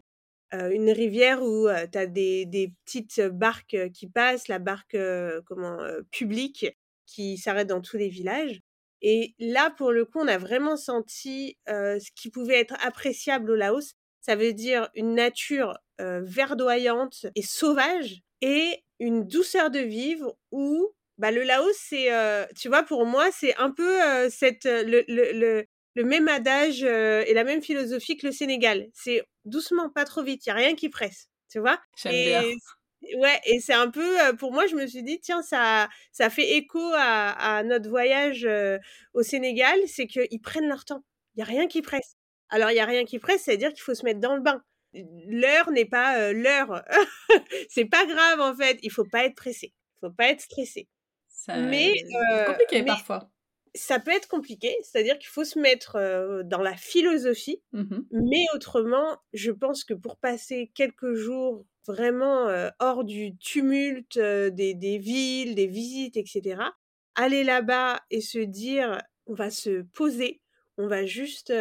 une 0.52 0.90
rivière 0.90 1.42
où 1.42 1.68
tu 1.92 1.98
as 1.98 2.06
des, 2.06 2.72
petites 2.86 3.20
barques 3.20 3.90
qui 3.92 4.08
passent, 4.08 4.48
la 4.48 4.58
barque 4.58 4.96
comment 5.44 5.76
publique 6.10 6.66
qui 7.06 7.36
s'arrête 7.36 7.68
dans 7.68 7.82
tous 7.82 7.98
les 7.98 8.08
villages. 8.08 8.60
Et 9.02 9.34
là, 9.38 9.70
pour 9.76 9.92
le 9.92 10.06
coup, 10.06 10.20
on 10.20 10.28
a 10.28 10.38
vraiment 10.38 10.78
senti 10.78 11.58
ce 11.66 12.10
qui 12.16 12.30
pouvait 12.30 12.60
être 12.60 12.76
appréciable 12.82 13.50
au 13.50 13.56
Laos, 13.56 13.92
ça 14.22 14.36
veut 14.36 14.54
dire 14.54 14.88
une 14.94 15.14
nature 15.14 15.76
verdoyante 15.98 17.26
et 17.34 17.42
sauvage 17.42 18.22
et 18.40 18.82
une 19.00 19.26
douceur 19.26 19.70
de 19.70 19.80
vivre 19.80 20.34
où 20.50 20.94
bah, 21.18 21.30
le 21.30 21.42
Laos, 21.42 21.76
c'est, 21.78 22.08
tu 22.56 22.68
vois, 22.68 22.82
pour 22.82 23.06
moi, 23.06 23.30
c'est 23.32 23.56
un 23.56 23.70
peu 23.70 23.98
cette, 24.30 24.64
le, 24.64 25.04
le, 25.08 25.64
le, 25.94 26.04
même 26.04 26.28
adage 26.28 26.82
et 26.82 27.34
la 27.34 27.44
même 27.44 27.62
philosophie 27.62 28.16
que 28.16 28.26
le 28.26 28.32
Sénégal. 28.32 28.88
C'est 28.92 29.22
doucement, 29.44 29.90
pas 29.90 30.04
trop 30.04 30.22
vite, 30.22 30.44
il 30.46 30.48
n'y 30.48 30.52
a 30.52 30.56
rien 30.56 30.74
qui 30.74 30.88
presse, 30.88 31.28
tu 31.50 31.60
vois? 31.60 31.78
et, 32.06 32.34
Ouais, 33.16 33.38
et 33.44 33.60
c'est 33.60 33.74
un 33.74 33.90
peu, 33.90 34.16
pour 34.38 34.52
moi, 34.52 34.66
je 34.66 34.74
me 34.76 34.86
suis 34.86 35.02
dit, 35.02 35.20
tiens, 35.20 35.42
ça, 35.42 35.88
ça 36.12 36.30
fait 36.30 36.56
écho 36.56 36.80
à, 36.94 37.58
à 37.58 37.62
notre 37.62 37.88
voyage 37.88 38.48
au 39.12 39.22
Sénégal, 39.22 39.78
c'est 39.86 40.06
qu'ils 40.06 40.40
prennent 40.40 40.68
leur 40.68 40.84
temps. 40.84 41.04
Il 41.34 41.38
n'y 41.38 41.42
a 41.42 41.46
rien 41.46 41.66
qui 41.66 41.82
presse. 41.82 42.16
Alors, 42.48 42.70
il 42.70 42.74
n'y 42.74 42.80
a 42.80 42.86
rien 42.86 43.04
qui 43.04 43.18
presse, 43.18 43.42
c'est-à-dire 43.42 43.72
qu'il 43.72 43.82
faut 43.82 43.94
se 43.94 44.04
mettre 44.04 44.20
dans 44.20 44.34
le 44.34 44.40
bain. 44.40 44.62
L'heure 45.26 45.70
n'est 45.70 45.84
pas 45.86 46.32
l'heure. 46.32 46.84
c'est 47.68 47.84
pas 47.84 48.06
grave, 48.06 48.40
en 48.40 48.54
fait. 48.54 48.78
Il 48.82 48.90
faut 48.90 49.04
pas 49.04 49.24
être 49.24 49.34
pressé. 49.34 49.72
Il 49.96 50.06
faut 50.06 50.12
pas 50.12 50.28
être 50.28 50.40
stressé. 50.40 50.88
Mais 51.48 51.92
c'est 51.94 52.46
compliqué 52.46 52.82
parfois. 52.84 53.30
Ça 53.76 53.98
peut 53.98 54.12
être 54.12 54.28
compliqué, 54.28 54.76
c'est-à-dire 54.82 55.18
qu'il 55.18 55.28
faut 55.28 55.44
se 55.44 55.58
mettre 55.58 56.42
dans 56.44 56.60
la 56.60 56.76
philosophie, 56.76 57.60
mmh 57.72 57.98
mais 58.12 58.44
autrement, 58.54 59.18
je 59.32 59.50
pense 59.50 59.84
que 59.84 59.94
pour 59.94 60.16
passer 60.16 60.70
quelques 60.74 61.14
jours 61.14 61.66
vraiment 61.86 62.46
hors 62.78 63.04
du 63.04 63.36
tumulte 63.36 64.18
des, 64.18 64.74
des, 64.74 64.98
villes, 64.98 65.56
des 65.56 65.66
visites, 65.66 66.16
etc., 66.16 66.62
aller 67.16 67.42
là-bas 67.42 68.00
et 68.10 68.20
se 68.20 68.38
dire, 68.38 69.02
on 69.26 69.34
va 69.34 69.50
se 69.50 69.82
poser, 69.92 70.40
on 70.78 70.86
va 70.86 71.04
juste 71.04 71.52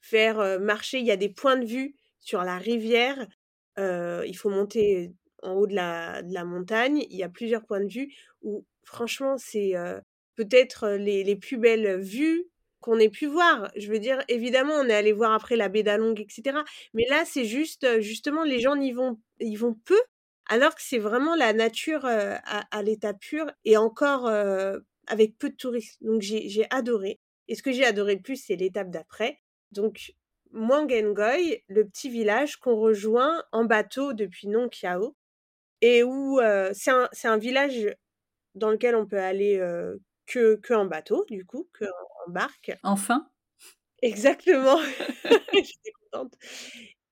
faire 0.00 0.60
marcher, 0.60 0.98
il 0.98 1.06
y 1.06 1.12
a 1.12 1.16
des 1.16 1.28
points 1.28 1.56
de 1.56 1.66
vue 1.66 1.94
sur 2.18 2.42
la 2.42 2.58
rivière, 2.58 3.24
il 3.78 4.36
faut 4.36 4.50
monter 4.50 5.14
en 5.42 5.52
haut 5.52 5.66
de 5.66 5.74
la, 5.74 6.22
de 6.22 6.32
la 6.32 6.44
montagne. 6.44 7.04
Il 7.10 7.16
y 7.16 7.22
a 7.22 7.28
plusieurs 7.28 7.64
points 7.64 7.80
de 7.80 7.92
vue 7.92 8.14
où, 8.42 8.64
franchement, 8.86 9.36
c'est 9.36 9.74
peut-être 10.36 10.88
les, 10.90 11.24
les, 11.24 11.36
plus 11.36 11.58
belles 11.58 12.00
vues 12.00 12.46
qu'on 12.80 12.98
ait 12.98 13.10
pu 13.10 13.26
voir. 13.26 13.70
Je 13.76 13.90
veux 13.90 13.98
dire, 13.98 14.22
évidemment, 14.28 14.74
on 14.74 14.88
est 14.88 14.94
allé 14.94 15.12
voir 15.12 15.32
après 15.32 15.56
la 15.56 15.68
baie 15.68 15.82
d'Along, 15.82 16.14
etc. 16.18 16.58
Mais 16.94 17.04
là, 17.10 17.24
c'est 17.24 17.44
juste, 17.44 18.00
justement, 18.00 18.44
les 18.44 18.60
gens 18.60 18.76
y 18.76 18.92
vont, 18.92 19.18
vont 19.56 19.74
peu, 19.84 20.00
alors 20.48 20.74
que 20.74 20.82
c'est 20.82 20.98
vraiment 20.98 21.34
la 21.34 21.52
nature 21.52 22.04
à, 22.04 22.82
l'état 22.82 23.12
pur 23.12 23.50
et 23.64 23.76
encore 23.76 24.28
avec 25.08 25.36
peu 25.38 25.50
de 25.50 25.56
touristes. 25.56 26.02
Donc, 26.02 26.22
j'ai 26.22 26.66
adoré. 26.70 27.18
Et 27.48 27.54
ce 27.54 27.62
que 27.62 27.72
j'ai 27.72 27.84
adoré 27.84 28.14
le 28.16 28.22
plus, 28.22 28.36
c'est 28.36 28.56
l'étape 28.56 28.90
d'après. 28.90 29.40
Donc, 29.72 30.12
Mwangengoy, 30.52 31.64
le 31.68 31.86
petit 31.86 32.08
village 32.08 32.56
qu'on 32.56 32.76
rejoint 32.76 33.42
en 33.52 33.64
bateau 33.64 34.12
depuis 34.12 34.48
Nong 34.48 34.70
Kiao, 34.70 35.16
et 35.80 36.02
où 36.02 36.40
c'est 36.72 36.90
un, 36.90 37.08
un, 37.24 37.38
village 37.38 37.94
dans 38.56 38.70
lequel 38.70 38.96
on 38.96 39.06
peut 39.06 39.20
aller 39.20 39.58
que, 40.26 40.56
que 40.56 40.74
en 40.74 40.86
bateau, 40.86 41.24
du 41.28 41.44
coup, 41.44 41.68
que 41.72 41.84
en 41.84 42.30
barque. 42.30 42.72
Enfin 42.82 43.28
Exactement. 44.02 44.78
J'étais 45.52 45.92
contente. 46.10 46.34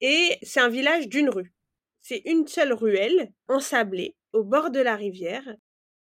Et 0.01 0.39
c'est 0.43 0.61
un 0.61 0.69
village 0.69 1.09
d'une 1.09 1.31
rue. 1.31 1.53
C'est 2.01 2.23
une 2.27 2.47
seule 2.47 2.73
ruelle, 2.73 3.33
ensablée, 3.49 4.17
au 4.33 4.45
bord 4.45 4.71
de 4.71 4.81
la 4.81 4.97
rivière. 4.97 5.45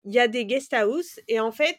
Il 0.04 0.12
y 0.12 0.18
a 0.18 0.26
des 0.26 0.44
guest 0.44 0.74
houses, 0.74 1.20
et 1.28 1.38
en 1.38 1.52
fait, 1.52 1.78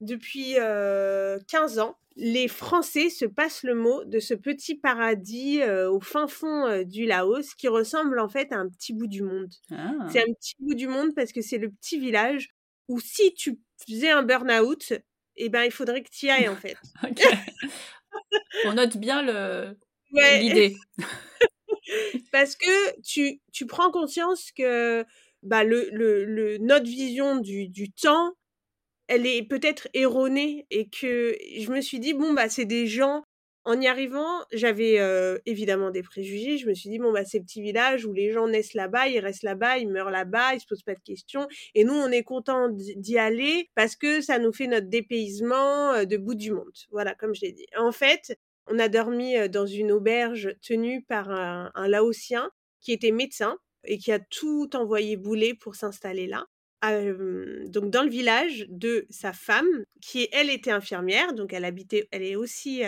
depuis 0.00 0.54
15 0.54 1.78
ans, 1.78 1.98
les 2.16 2.48
Français 2.48 3.10
se 3.10 3.26
passent 3.26 3.62
le 3.62 3.74
mot 3.74 4.04
de 4.04 4.18
ce 4.18 4.32
petit 4.32 4.74
paradis 4.74 5.62
au 5.62 6.00
fin 6.00 6.26
fond 6.26 6.82
du 6.82 7.04
Laos 7.04 7.54
qui 7.54 7.68
ressemble 7.68 8.18
en 8.20 8.28
fait 8.28 8.52
à 8.52 8.56
un 8.56 8.68
petit 8.70 8.94
bout 8.94 9.06
du 9.06 9.22
monde. 9.22 9.52
C'est 9.68 9.74
ah. 9.76 10.24
un 10.26 10.32
petit 10.32 10.54
bout 10.58 10.74
du 10.74 10.88
monde 10.88 11.14
parce 11.14 11.32
que 11.32 11.42
c'est 11.42 11.58
le 11.58 11.70
petit 11.70 11.98
village 11.98 12.48
où 12.92 13.00
si 13.00 13.32
tu 13.34 13.58
faisais 13.86 14.10
un 14.10 14.22
burn-out, 14.22 14.92
eh 15.36 15.48
ben, 15.48 15.64
il 15.64 15.72
faudrait 15.72 16.02
que 16.02 16.10
tu 16.10 16.26
y 16.26 16.30
ailles 16.30 16.48
en 16.48 16.56
fait. 16.56 16.76
On 18.66 18.74
note 18.74 18.98
bien 18.98 19.22
le... 19.22 19.76
l'idée. 20.12 20.76
parce 22.32 22.54
que 22.56 23.00
tu, 23.00 23.40
tu 23.52 23.66
prends 23.66 23.90
conscience 23.90 24.52
que 24.52 25.04
bah, 25.42 25.64
le, 25.64 25.88
le, 25.90 26.58
notre 26.58 26.84
vision 26.86 27.36
du, 27.36 27.68
du 27.68 27.90
temps 27.90 28.34
elle 29.08 29.26
est 29.26 29.42
peut-être 29.42 29.88
erronée 29.94 30.66
et 30.70 30.88
que 30.88 31.36
je 31.58 31.70
me 31.70 31.80
suis 31.80 31.98
dit 31.98 32.14
bon 32.14 32.32
bah 32.32 32.48
c'est 32.48 32.64
des 32.64 32.86
gens 32.86 33.24
en 33.64 33.80
y 33.80 33.86
arrivant, 33.86 34.44
j'avais 34.52 34.98
évidemment 35.46 35.90
des 35.90 36.02
préjugés. 36.02 36.58
Je 36.58 36.68
me 36.68 36.74
suis 36.74 36.90
dit, 36.90 36.98
bon, 36.98 37.12
bah, 37.12 37.24
ces 37.24 37.40
petits 37.40 37.62
villages 37.62 38.04
où 38.04 38.12
les 38.12 38.30
gens 38.32 38.48
naissent 38.48 38.74
là-bas, 38.74 39.08
ils 39.08 39.20
restent 39.20 39.44
là-bas, 39.44 39.78
ils 39.78 39.88
meurent 39.88 40.10
là-bas, 40.10 40.54
ils 40.54 40.60
se 40.60 40.66
posent 40.66 40.82
pas 40.82 40.94
de 40.94 41.00
questions. 41.00 41.46
Et 41.74 41.84
nous, 41.84 41.94
on 41.94 42.10
est 42.10 42.24
content 42.24 42.68
d'y 42.70 43.18
aller 43.18 43.70
parce 43.74 43.96
que 43.96 44.20
ça 44.20 44.38
nous 44.38 44.52
fait 44.52 44.66
notre 44.66 44.88
dépaysement 44.88 46.04
de 46.04 46.16
bout 46.16 46.34
du 46.34 46.52
monde. 46.52 46.72
Voilà, 46.90 47.14
comme 47.14 47.34
je 47.34 47.42
l'ai 47.42 47.52
dit. 47.52 47.66
En 47.76 47.92
fait, 47.92 48.36
on 48.66 48.78
a 48.78 48.88
dormi 48.88 49.48
dans 49.48 49.66
une 49.66 49.92
auberge 49.92 50.54
tenue 50.60 51.02
par 51.04 51.30
un, 51.30 51.70
un 51.74 51.88
Laotien 51.88 52.50
qui 52.80 52.92
était 52.92 53.12
médecin 53.12 53.56
et 53.84 53.98
qui 53.98 54.12
a 54.12 54.18
tout 54.18 54.70
envoyé 54.74 55.16
bouler 55.16 55.54
pour 55.54 55.74
s'installer 55.74 56.26
là 56.26 56.46
donc 56.82 57.90
dans 57.90 58.02
le 58.02 58.10
village 58.10 58.66
de 58.68 59.06
sa 59.10 59.32
femme, 59.32 59.84
qui 60.00 60.28
elle 60.32 60.50
était 60.50 60.70
infirmière, 60.72 61.32
donc 61.34 61.52
elle 61.52 61.64
habitait, 61.64 62.08
elle 62.10 62.22
est 62.22 62.36
aussi 62.36 62.82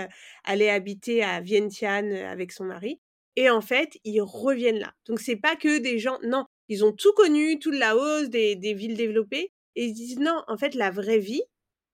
allée 0.45 0.68
habiter 0.68 1.22
à 1.22 1.40
Vientiane 1.40 2.12
avec 2.12 2.53
son 2.53 2.64
mari. 2.64 3.01
Et 3.36 3.51
en 3.51 3.61
fait, 3.61 3.99
ils 4.05 4.20
reviennent 4.20 4.78
là. 4.80 4.92
Donc 5.07 5.20
c'est 5.20 5.36
pas 5.36 5.57
que 5.57 5.78
des 5.78 5.99
gens, 5.99 6.18
non, 6.22 6.45
ils 6.68 6.84
ont 6.84 6.92
tout 6.92 7.12
connu, 7.14 7.59
toute 7.59 7.74
la 7.76 7.97
hausse 7.97 8.28
des, 8.30 8.57
des 8.57 8.74
villes 8.74 8.97
développées, 8.97 9.53
et 9.76 9.86
ils 9.86 9.92
disent 9.95 10.18
non, 10.18 10.42
en 10.49 10.57
fait 10.57 10.74
la 10.74 10.90
vraie 10.90 11.18
vie, 11.18 11.42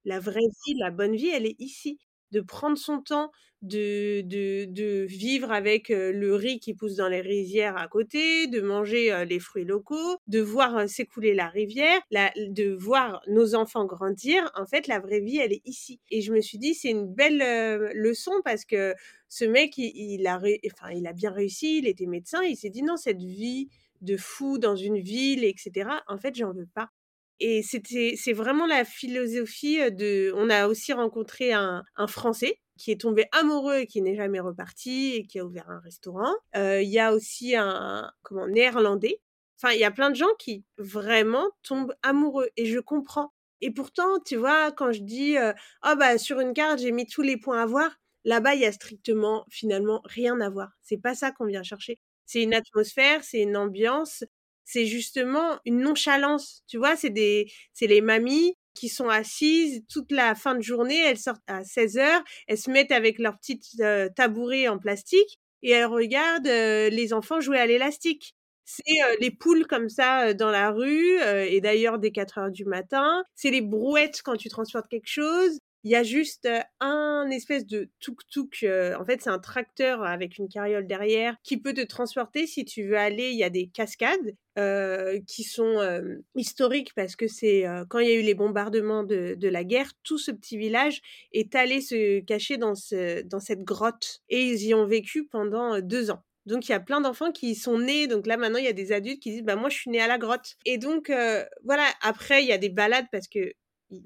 la 0.04 0.20
vraie 0.20 0.40
vie, 0.66 0.74
la 0.78 0.90
bonne 0.90 1.16
vie, 1.16 1.28
elle 1.28 1.46
est 1.46 1.56
ici. 1.58 1.98
De 2.30 2.40
prendre 2.40 2.78
son 2.78 3.00
temps, 3.02 3.30
de, 3.62 4.22
de, 4.22 4.64
de, 4.66 5.04
vivre 5.08 5.52
avec 5.52 5.88
le 5.88 6.34
riz 6.34 6.60
qui 6.60 6.74
pousse 6.74 6.96
dans 6.96 7.08
les 7.08 7.20
rizières 7.20 7.76
à 7.76 7.88
côté, 7.88 8.46
de 8.46 8.60
manger 8.60 9.24
les 9.26 9.38
fruits 9.38 9.64
locaux, 9.64 10.18
de 10.26 10.40
voir 10.40 10.88
s'écouler 10.88 11.34
la 11.34 11.48
rivière, 11.48 12.00
de 12.10 12.74
voir 12.74 13.22
nos 13.28 13.54
enfants 13.54 13.84
grandir. 13.84 14.50
En 14.54 14.66
fait, 14.66 14.86
la 14.86 15.00
vraie 15.00 15.20
vie, 15.20 15.38
elle 15.38 15.52
est 15.52 15.62
ici. 15.64 16.00
Et 16.10 16.20
je 16.20 16.32
me 16.32 16.40
suis 16.40 16.58
dit, 16.58 16.74
c'est 16.74 16.90
une 16.90 17.12
belle 17.12 17.38
leçon 17.94 18.32
parce 18.44 18.64
que 18.64 18.94
ce 19.28 19.44
mec, 19.44 19.78
il, 19.78 19.92
il, 19.94 20.26
a, 20.26 20.40
enfin, 20.72 20.92
il 20.92 21.06
a 21.06 21.12
bien 21.12 21.30
réussi, 21.30 21.78
il 21.78 21.86
était 21.86 22.06
médecin, 22.06 22.42
il 22.42 22.56
s'est 22.56 22.70
dit 22.70 22.82
non, 22.82 22.96
cette 22.96 23.22
vie 23.22 23.68
de 24.00 24.16
fou 24.16 24.58
dans 24.58 24.76
une 24.76 24.98
ville, 24.98 25.44
etc. 25.44 25.88
En 26.08 26.18
fait, 26.18 26.34
j'en 26.34 26.52
veux 26.52 26.68
pas. 26.74 26.88
Et 27.38 27.62
c'était, 27.62 28.14
c'est 28.16 28.32
vraiment 28.34 28.66
la 28.66 28.84
philosophie 28.84 29.78
de. 29.92 30.32
On 30.36 30.50
a 30.50 30.68
aussi 30.68 30.92
rencontré 30.92 31.52
un, 31.52 31.82
un 31.96 32.06
Français 32.06 32.56
qui 32.80 32.90
est 32.92 33.00
tombé 33.00 33.26
amoureux 33.32 33.80
et 33.80 33.86
qui 33.86 34.00
n'est 34.02 34.16
jamais 34.16 34.40
reparti 34.40 35.14
et 35.16 35.26
qui 35.26 35.38
a 35.38 35.44
ouvert 35.44 35.68
un 35.70 35.80
restaurant. 35.80 36.32
Il 36.54 36.88
y 36.88 36.98
a 36.98 37.12
aussi 37.12 37.54
un 37.56 38.10
comment 38.22 38.46
néerlandais. 38.48 39.20
Enfin, 39.62 39.74
il 39.74 39.80
y 39.80 39.84
a 39.84 39.90
plein 39.90 40.08
de 40.10 40.16
gens 40.16 40.34
qui 40.38 40.64
vraiment 40.78 41.46
tombent 41.62 41.94
amoureux 42.02 42.48
et 42.56 42.64
je 42.66 42.78
comprends. 42.80 43.32
Et 43.60 43.70
pourtant, 43.70 44.18
tu 44.24 44.36
vois, 44.36 44.72
quand 44.72 44.92
je 44.92 45.02
dis 45.02 45.36
oh 45.86 45.94
bah 45.98 46.16
sur 46.18 46.40
une 46.40 46.54
carte 46.54 46.78
j'ai 46.80 46.92
mis 46.92 47.06
tous 47.06 47.20
les 47.22 47.36
points 47.36 47.60
à 47.62 47.66
voir, 47.66 47.90
là-bas 48.24 48.54
il 48.54 48.62
y 48.62 48.64
a 48.66 48.72
strictement 48.72 49.44
finalement 49.50 50.00
rien 50.06 50.40
à 50.40 50.48
voir. 50.48 50.70
C'est 50.82 50.96
pas 50.96 51.14
ça 51.14 51.30
qu'on 51.32 51.44
vient 51.46 51.62
chercher. 51.62 52.00
C'est 52.26 52.42
une 52.42 52.54
atmosphère, 52.54 53.22
c'est 53.24 53.40
une 53.42 53.56
ambiance, 53.56 54.24
c'est 54.64 54.86
justement 54.86 55.58
une 55.66 55.80
nonchalance. 55.80 56.62
Tu 56.66 56.78
vois, 56.78 56.96
c'est 56.96 57.10
des, 57.10 57.50
c'est 57.74 57.86
les 57.88 58.00
mamies 58.00 58.54
qui 58.80 58.88
sont 58.88 59.08
assises 59.08 59.82
toute 59.88 60.10
la 60.10 60.34
fin 60.34 60.54
de 60.54 60.62
journée, 60.62 60.98
elles 60.98 61.18
sortent 61.18 61.42
à 61.46 61.64
16 61.64 61.98
heures, 61.98 62.22
elles 62.48 62.58
se 62.58 62.70
mettent 62.70 62.92
avec 62.92 63.18
leurs 63.18 63.36
petites 63.38 63.80
euh, 63.80 64.08
tabourets 64.14 64.68
en 64.68 64.78
plastique 64.78 65.38
et 65.62 65.70
elles 65.70 65.86
regardent 65.86 66.46
les 66.46 67.12
enfants 67.12 67.40
jouer 67.40 67.58
à 67.58 67.66
l'élastique. 67.66 68.34
C'est 68.64 68.82
les 69.20 69.30
poules 69.30 69.66
comme 69.66 69.88
ça 69.90 70.32
dans 70.32 70.50
la 70.50 70.70
rue, 70.70 71.18
et 71.20 71.60
d'ailleurs 71.60 71.98
dès 71.98 72.12
4 72.12 72.38
heures 72.38 72.50
du 72.50 72.64
matin. 72.64 73.24
C'est 73.34 73.50
les 73.50 73.60
brouettes 73.60 74.22
quand 74.24 74.36
tu 74.36 74.48
transportes 74.48 74.88
quelque 74.88 75.08
chose. 75.08 75.58
Il 75.82 75.90
y 75.90 75.96
a 75.96 76.02
juste 76.02 76.48
un 76.80 77.28
espèce 77.30 77.66
de 77.66 77.88
tuk-tuk. 78.00 78.66
en 78.98 79.04
fait, 79.04 79.22
c'est 79.22 79.30
un 79.30 79.38
tracteur 79.38 80.04
avec 80.04 80.36
une 80.36 80.48
carriole 80.48 80.86
derrière 80.86 81.36
qui 81.42 81.56
peut 81.56 81.72
te 81.72 81.80
transporter 81.80 82.46
si 82.46 82.64
tu 82.64 82.84
veux 82.84 82.98
aller. 82.98 83.30
Il 83.30 83.38
y 83.38 83.44
a 83.44 83.50
des 83.50 83.68
cascades 83.68 84.36
qui 85.26 85.42
sont 85.42 85.78
historiques 86.34 86.92
parce 86.94 87.16
que 87.16 87.28
c'est 87.28 87.64
quand 87.88 87.98
il 87.98 88.08
y 88.08 88.12
a 88.12 88.16
eu 88.16 88.22
les 88.22 88.34
bombardements 88.34 89.04
de, 89.04 89.48
la 89.48 89.64
guerre, 89.64 89.90
tout 90.02 90.18
ce 90.18 90.30
petit 90.30 90.58
village 90.58 91.00
est 91.32 91.54
allé 91.54 91.80
se 91.80 92.20
cacher 92.20 92.58
dans, 92.58 92.74
ce, 92.74 93.22
dans 93.22 93.40
cette 93.40 93.62
grotte 93.62 94.20
et 94.28 94.44
ils 94.44 94.62
y 94.66 94.74
ont 94.74 94.86
vécu 94.86 95.26
pendant 95.26 95.80
deux 95.80 96.10
ans. 96.10 96.22
Donc 96.46 96.68
il 96.68 96.72
y 96.72 96.74
a 96.74 96.80
plein 96.80 97.00
d'enfants 97.00 97.32
qui 97.32 97.54
sont 97.54 97.78
nés. 97.78 98.06
Donc 98.06 98.26
là 98.26 98.36
maintenant 98.36 98.58
il 98.58 98.64
y 98.64 98.68
a 98.68 98.72
des 98.72 98.92
adultes 98.92 99.20
qui 99.20 99.30
disent 99.30 99.44
bah 99.44 99.56
moi 99.56 99.70
je 99.70 99.76
suis 99.76 99.90
né 99.90 100.00
à 100.00 100.06
la 100.06 100.18
grotte. 100.18 100.56
Et 100.64 100.78
donc 100.78 101.10
voilà. 101.64 101.84
Après 102.02 102.42
il 102.42 102.48
y 102.48 102.52
a 102.52 102.58
des 102.58 102.70
balades 102.70 103.06
parce 103.12 103.28
que 103.28 103.52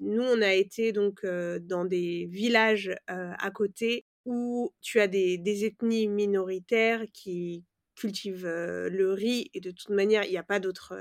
nous, 0.01 0.23
on 0.23 0.43
a 0.43 0.53
été 0.55 0.93
donc 0.93 1.25
dans 1.25 1.85
des 1.85 2.27
villages 2.31 2.93
à 3.07 3.51
côté 3.51 4.05
où 4.25 4.73
tu 4.81 5.01
as 5.01 5.09
des, 5.09 5.37
des 5.39 5.65
ethnies 5.67 6.09
minoritaires 6.09 7.05
qui 7.13 7.65
cultivent 7.95 8.47
le 8.47 9.13
riz 9.13 9.51
et 9.55 9.61
de 9.61 9.71
toute 9.71 9.91
manière, 9.91 10.25
il 10.25 10.31
n'y 10.31 10.39
a 10.39 10.43
pas 10.43 10.61
d'autres 10.61 10.95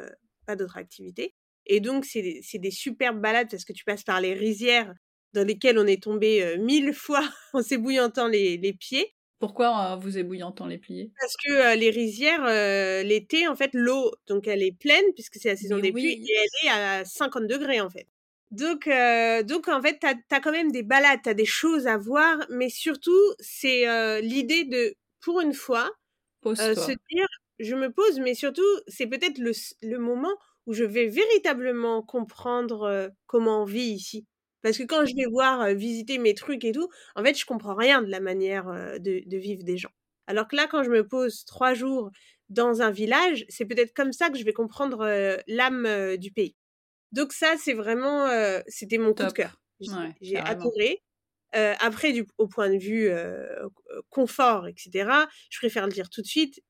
pas 0.46 0.56
d'autres 0.58 0.78
activités. 0.78 1.34
Et 1.66 1.80
donc, 1.80 2.04
c'est 2.04 2.22
des, 2.22 2.42
des 2.60 2.72
superbes 2.72 3.22
balades 3.22 3.50
parce 3.50 3.64
que 3.64 3.72
tu 3.72 3.86
passes 3.86 4.04
par 4.04 4.20
les 4.20 4.34
rizières 4.34 4.94
dans 5.34 5.48
lesquelles 5.48 5.80
on 5.80 5.88
est 5.88 6.04
tombé 6.04 6.58
mille 6.60 6.94
fois 6.94 7.24
en 7.54 7.62
s'ébouillantant 7.62 8.28
les, 8.28 8.58
les 8.58 8.74
pieds. 8.74 9.16
Pourquoi 9.40 9.98
vous 10.02 10.18
ébouillantant 10.18 10.68
les 10.68 10.78
pieds? 10.78 11.12
Parce 11.20 11.36
que 11.38 11.78
les 11.78 11.90
rizières, 11.90 12.46
l'été, 13.04 13.48
en 13.48 13.56
fait, 13.56 13.72
l'eau, 13.74 14.12
donc 14.28 14.48
elle 14.48 14.64
est 14.64 14.78
pleine 14.78 15.06
puisque 15.16 15.36
c'est 15.36 15.50
la 15.50 15.56
saison 15.56 15.80
des 15.80 15.92
pluies 15.92 16.14
et 16.14 16.34
elle 16.36 16.68
est 16.68 16.72
à 16.72 17.06
50 17.06 17.48
degrés 17.48 17.82
en 17.82 17.90
fait. 17.90 18.08
Donc, 18.54 18.88
donc 19.48 19.68
en 19.68 19.82
fait, 19.82 19.98
tu 20.00 20.08
as, 20.08 20.40
quand 20.40 20.52
même 20.52 20.72
des 20.72 20.84
balades, 20.84 21.22
tu 21.24 21.30
as 21.30 21.34
des 21.34 21.46
choses 21.46 21.88
à 21.88 21.98
voir, 21.98 22.38
mais 22.52 22.70
surtout, 22.70 23.34
c'est 23.40 24.22
l'idée 24.22 24.64
de, 24.66 24.96
pour 25.22 25.42
une 25.42 25.54
fois, 25.54 25.90
se 26.46 26.92
dire, 27.10 27.28
je 27.58 27.76
me 27.76 27.92
pose, 27.92 28.20
mais 28.20 28.36
surtout, 28.36 28.62
c'est 28.88 29.08
peut-être 29.08 29.40
le, 29.40 29.54
le, 29.82 29.98
moment 29.98 30.36
où 30.68 30.74
je 30.74 30.84
vais 30.84 31.08
véritablement 31.08 32.04
comprendre 32.04 33.10
comment 33.26 33.64
on 33.64 33.66
vit 33.66 33.90
ici. 33.90 34.28
Parce 34.62 34.78
que 34.78 34.84
quand 34.84 35.04
je 35.04 35.16
vais 35.16 35.26
voir 35.32 35.74
visiter 35.74 36.20
mes 36.20 36.36
trucs 36.36 36.64
et 36.64 36.74
tout, 36.74 36.90
en 37.16 37.24
fait, 37.24 37.34
je 37.38 37.48
comprends 37.48 37.76
rien 37.76 38.04
de 38.04 38.12
la 38.12 38.20
manière 38.20 38.66
de, 39.00 39.24
de 39.26 39.38
vivre 39.38 39.64
des 39.64 39.78
gens. 39.78 39.92
Alors 40.28 40.48
que 40.48 40.56
là, 40.56 40.68
quand 40.68 40.84
je 40.84 40.92
me 40.92 41.08
pose 41.08 41.44
trois 41.46 41.74
jours 41.74 42.12
dans 42.50 42.84
un 42.84 42.92
village, 42.92 43.46
c'est 43.50 43.66
peut-être 43.66 43.96
comme 43.96 44.14
ça 44.14 44.30
que 44.30 44.38
je 44.38 44.46
vais 44.46 44.54
comprendre 44.54 45.40
l'âme 45.48 46.18
du 46.18 46.32
pays. 46.32 46.56
Donc 47.14 47.34
ça, 47.34 47.56
c'est 47.58 47.74
vraiment, 47.76 48.28
c'était 48.68 49.00
mon 49.00 49.14
coup 49.14 49.26
de 49.28 49.34
cœur. 49.34 49.62
J'ai 50.22 50.42
adoré. 50.46 51.04
après, 51.54 52.14
du, 52.14 52.26
au 52.38 52.48
point 52.48 52.70
de 52.70 52.78
vue 52.78 53.10
confort, 54.10 54.68
etc., 54.68 55.28
je 55.50 55.60
préfère 55.60 55.88
le 55.88 55.94
dire 55.94 56.10
tout 56.10 56.22
de 56.22 56.28
suite, 56.28 56.62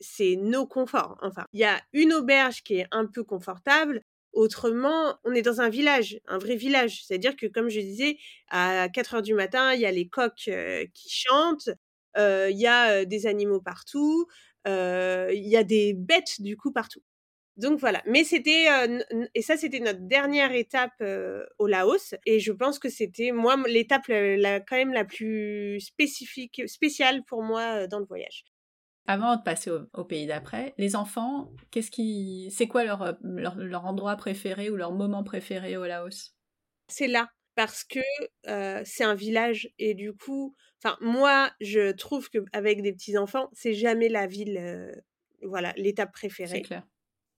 c'est 0.00 0.36
nos 0.36 0.66
conforts. 0.66 1.18
Enfin, 1.22 1.46
il 1.52 1.60
y 1.60 1.64
a 1.64 1.80
une 1.92 2.12
auberge 2.14 2.62
qui 2.64 2.76
est 2.76 2.86
un 2.92 3.06
peu 3.06 3.24
confortable. 3.24 4.02
Autrement, 4.32 5.18
on 5.24 5.32
est 5.34 5.42
dans 5.42 5.60
un 5.60 5.70
village, 5.70 6.20
un 6.26 6.38
vrai 6.38 6.56
village. 6.56 7.04
C'est-à-dire 7.06 7.36
que, 7.36 7.46
comme 7.46 7.68
je 7.70 7.80
disais, 7.80 8.18
à 8.48 8.88
4 8.90 9.14
heures 9.16 9.22
du 9.22 9.34
matin, 9.34 9.74
il 9.74 9.80
y 9.80 9.86
a 9.86 9.92
les 9.92 10.08
coqs 10.08 10.50
qui 10.94 11.10
chantent, 11.10 11.70
il 12.16 12.58
y 12.58 12.66
a 12.68 13.04
des 13.06 13.26
animaux 13.26 13.60
partout, 13.60 14.26
il 14.66 15.32
y 15.48 15.56
a 15.56 15.64
des 15.64 15.94
bêtes 15.94 16.40
du 16.40 16.56
coup 16.56 16.72
partout. 16.72 17.02
Donc 17.58 17.80
voilà. 17.80 18.02
Mais 18.06 18.22
c'était 18.22 18.66
et 19.34 19.42
ça 19.42 19.56
c'était 19.56 19.80
notre 19.80 20.00
dernière 20.00 20.52
étape 20.52 21.02
au 21.58 21.66
Laos 21.66 22.14
et 22.24 22.38
je 22.38 22.52
pense 22.52 22.78
que 22.78 22.88
c'était 22.88 23.32
moi 23.32 23.56
l'étape 23.66 24.06
la, 24.08 24.60
quand 24.60 24.76
même 24.76 24.92
la 24.92 25.04
plus 25.04 25.80
spécifique 25.80 26.62
spéciale 26.66 27.24
pour 27.24 27.42
moi 27.42 27.88
dans 27.88 27.98
le 27.98 28.06
voyage. 28.06 28.44
Avant 29.06 29.36
de 29.36 29.42
passer 29.42 29.70
au, 29.70 30.04
pays 30.04 30.26
d'après, 30.26 30.74
les 30.76 30.94
enfants, 30.94 31.50
qu'est-ce 31.70 31.90
qui, 31.90 32.52
c'est 32.54 32.68
quoi 32.68 32.84
leur, 32.84 33.16
leur, 33.22 33.86
endroit 33.86 34.14
préféré 34.16 34.68
ou 34.68 34.76
leur 34.76 34.92
moment 34.92 35.24
préféré 35.24 35.78
au 35.78 35.86
Laos? 35.86 36.36
C'est 36.88 37.08
là, 37.08 37.30
parce 37.54 37.84
que 37.84 38.00
c'est 38.84 39.04
un 39.04 39.14
village 39.14 39.70
et 39.78 39.94
du 39.94 40.12
coup, 40.12 40.54
enfin 40.80 40.98
moi, 41.00 41.50
je 41.60 41.90
trouve 41.92 42.28
qu'avec 42.28 42.82
des 42.82 42.92
petits 42.92 43.16
enfants, 43.16 43.48
c'est 43.54 43.72
jamais 43.72 44.10
la 44.10 44.26
ville, 44.26 44.92
voilà, 45.42 45.72
l'étape 45.76 46.12
préférée. 46.12 46.56
C'est 46.56 46.62
clair. 46.62 46.86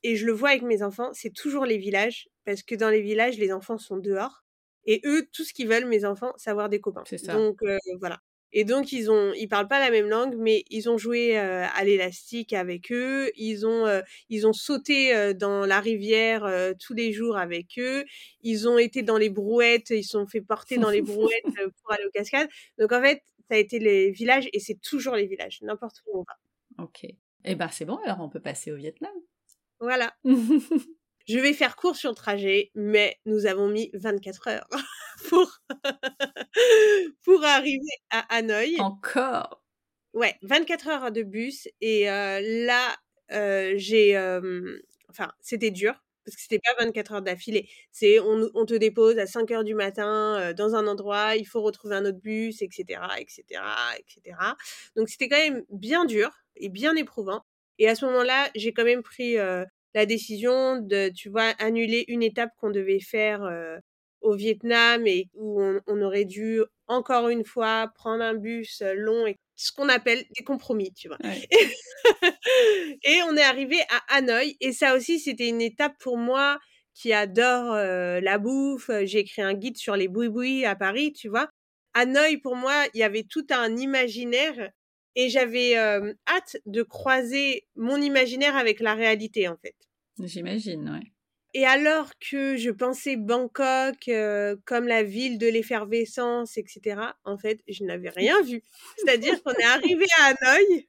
Et 0.03 0.17
je 0.17 0.27
le 0.27 0.33
vois 0.33 0.51
avec 0.51 0.63
mes 0.63 0.83
enfants, 0.83 1.11
c'est 1.13 1.33
toujours 1.33 1.67
les 1.67 1.79
villages, 1.79 2.29
parce 2.45 2.63
que 2.63 2.75
dans 2.75 2.91
les 2.91 3.03
villages, 3.03 3.39
les 3.39 3.53
enfants 3.53 3.79
sont 3.79 3.99
dehors. 3.99 4.45
Et 4.87 5.03
eux, 5.05 5.29
tout 5.33 5.45
ce 5.45 5.53
qu'ils 5.53 5.69
veulent, 5.69 5.87
mes 5.87 6.05
enfants, 6.05 6.33
c'est 6.37 6.51
avoir 6.51 6.69
des 6.69 6.81
copains. 6.81 7.03
C'est 7.07 7.19
ça. 7.19 7.35
Donc 7.35 7.63
voilà. 7.99 8.21
Et 8.53 8.65
donc 8.65 8.91
ils 8.91 9.11
ont, 9.11 9.33
ils 9.35 9.47
parlent 9.47 9.69
pas 9.69 9.79
la 9.79 9.91
même 9.91 10.09
langue, 10.09 10.35
mais 10.37 10.65
ils 10.71 10.91
ont 10.91 10.99
joué 10.99 11.37
à 11.37 11.85
l'élastique 11.85 12.53
avec 12.53 12.91
eux. 12.91 13.31
Ils 13.37 13.67
ont, 13.67 14.03
ils 14.29 14.47
ont 14.47 14.53
sauté 14.53 15.35
dans 15.35 15.67
la 15.67 15.81
rivière 15.81 16.75
tous 16.81 16.95
les 16.95 17.13
jours 17.13 17.37
avec 17.37 17.79
eux. 17.79 18.05
Ils 18.43 18.69
ont 18.69 18.79
été 18.79 19.03
dans 19.03 19.19
les 19.19 19.31
brouettes, 19.31 19.91
ils 19.91 20.03
sont 20.03 20.27
fait 20.27 20.41
porter 20.41 20.79
dans 20.79 20.91
les 20.91 21.03
brouettes 21.03 21.45
pour 21.83 21.93
aller 21.93 22.05
aux 22.07 22.11
cascades. 22.11 22.49
Donc 22.79 22.91
en 22.93 23.01
fait, 23.01 23.23
ça 23.49 23.55
a 23.55 23.59
été 23.59 23.79
les 23.79 24.11
villages 24.11 24.49
et 24.53 24.61
c'est 24.61 24.81
toujours 24.81 25.15
les 25.15 25.27
villages, 25.27 25.61
n'importe 25.63 26.03
où 26.07 26.19
on 26.21 26.25
va. 26.25 26.85
Ok. 26.85 27.07
Eh 27.45 27.55
ben 27.55 27.69
c'est 27.69 27.85
bon, 27.85 27.97
alors 28.05 28.21
on 28.21 28.29
peut 28.29 28.41
passer 28.41 28.73
au 28.73 28.77
Vietnam. 28.77 29.13
Voilà. 29.81 30.15
Je 31.29 31.39
vais 31.39 31.53
faire 31.53 31.77
court 31.77 31.97
sur 31.97 32.11
le 32.11 32.17
trajet, 32.17 32.71
mais 32.75 33.17
nous 33.25 33.47
avons 33.47 33.69
mis 33.69 33.91
24 33.95 34.49
heures 34.49 34.69
pour, 35.29 35.61
pour 37.25 37.45
arriver 37.45 37.93
à 38.11 38.21
Hanoï. 38.35 38.81
Encore? 38.81 39.63
Ouais, 40.13 40.35
24 40.43 40.89
heures 40.89 41.13
de 41.13 41.23
bus. 41.23 41.69
Et 41.81 42.07
là, 42.07 42.97
j'ai. 43.77 44.19
enfin, 45.09 45.31
c'était 45.41 45.71
dur. 45.71 45.95
Parce 46.25 46.37
que 46.37 46.43
c'était 46.43 46.59
pas 46.59 46.85
24 46.85 47.13
heures 47.13 47.23
d'affilée. 47.23 47.69
C'est 47.93 48.21
on, 48.21 48.51
on, 48.55 48.67
te 48.67 48.75
dépose 48.75 49.19
à 49.19 49.27
5 49.27 49.51
heures 49.53 49.65
du 49.65 49.75
matin 49.75 50.53
dans 50.53 50.75
un 50.75 50.87
endroit, 50.87 51.37
il 51.37 51.47
faut 51.47 51.63
retrouver 51.63 51.97
un 51.97 52.05
autre 52.05 52.21
bus, 52.21 52.61
etc., 52.61 53.01
etc., 53.19 53.43
etc. 53.99 54.37
Donc 54.97 55.09
c'était 55.09 55.29
quand 55.29 55.39
même 55.39 55.65
bien 55.71 56.05
dur 56.05 56.31
et 56.57 56.69
bien 56.69 56.95
éprouvant. 56.97 57.45
Et 57.81 57.89
à 57.89 57.95
ce 57.95 58.05
moment-là, 58.05 58.51
j'ai 58.55 58.73
quand 58.73 58.85
même 58.85 59.03
pris 59.03 59.37
la 59.37 60.07
décision 60.07 60.77
de, 60.81 61.11
tu 61.13 61.31
vois, 61.31 61.55
annuler 61.59 62.05
une 62.09 62.23
étape 62.23 62.51
qu'on 62.59 62.71
devait 62.71 63.01
faire 63.01 63.41
au 64.21 64.35
Vietnam 64.35 65.07
et 65.07 65.29
où 65.35 65.63
on, 65.87 66.03
aurait 66.03 66.27
dû 66.27 66.61
encore 66.87 67.31
une 67.31 67.45
fois 67.45 67.91
prendre 67.95 68.23
un 68.23 68.35
bus 68.35 68.83
long 68.95 69.27
et 69.27 69.37
ce 69.57 69.73
qu'on 69.73 69.89
appelle 69.89 70.23
des 70.37 70.45
compromis, 70.45 70.93
tu 70.93 71.09
vois. 71.09 71.19
et 73.03 73.23
on 73.27 73.37
est 73.37 73.43
arrivé 73.43 73.81
à 73.89 74.17
Hanoï 74.17 74.57
et 74.61 74.73
ça 74.73 74.95
aussi 74.95 75.19
c'était 75.19 75.49
une 75.49 75.63
étape 75.63 75.95
pour 76.01 76.19
moi 76.19 76.59
qui 76.95 77.15
adore 77.15 77.75
la 77.75 78.39
bouffe. 78.39 78.91
J'ai 79.05 79.21
écrit 79.21 79.41
un 79.41 79.55
guide 79.55 79.79
sur 79.79 79.97
les 79.97 80.09
boui 80.09 80.67
à 80.67 80.77
Paris, 80.77 81.15
tu 81.15 81.29
vois. 81.29 81.49
Hanoï 81.95 82.37
pour 82.37 82.57
moi, 82.57 82.75
il 82.93 83.01
y 83.01 83.03
avait 83.03 83.25
tout 83.25 83.47
un 83.51 83.75
imaginaire 83.77 84.71
et 85.17 85.29
j'avais 85.29 85.77
hâte 85.77 86.57
de 86.67 86.83
croiser 86.83 87.67
mon 87.77 87.97
imaginaire 87.97 88.57
avec 88.57 88.81
la 88.81 88.95
réalité 88.95 89.49
en 89.49 89.57
fait. 89.57 89.77
J'imagine, 90.19 90.89
ouais. 90.91 91.13
Et 91.53 91.67
alors 91.67 92.11
que 92.21 92.57
je 92.57 92.71
pensais 92.71 93.17
Bangkok 93.17 94.09
comme 94.65 94.87
la 94.87 95.03
ville 95.03 95.37
de 95.39 95.49
l'effervescence, 95.49 96.57
etc., 96.57 97.01
en 97.25 97.39
fait, 97.39 97.61
je 97.69 97.83
n'avais 97.83 98.11
rien 98.11 98.41
vu. 98.43 98.63
C'est-à-dire 98.99 99.43
qu'on 99.43 99.53
est 99.55 99.65
arrivé 99.65 100.07
à 100.21 100.27
Hanoï 100.27 100.89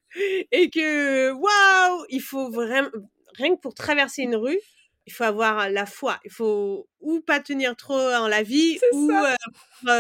et 0.52 0.70
que, 0.70 1.32
waouh, 1.32 2.06
il 2.10 2.22
faut 2.22 2.52
vraiment, 2.52 2.92
rien 3.34 3.56
que 3.56 3.60
pour 3.60 3.74
traverser 3.74 4.22
une 4.22 4.36
rue, 4.36 4.60
il 5.08 5.14
faut 5.14 5.24
avoir 5.24 5.68
la 5.68 5.88
foi. 5.88 6.20
Il 6.26 6.32
faut 6.32 6.88
ou 7.00 7.22
pas 7.22 7.40
tenir 7.40 7.76
trop 7.76 7.98
en 7.98 8.28
la 8.28 8.44
vie 8.44 8.78
ou 8.94 9.12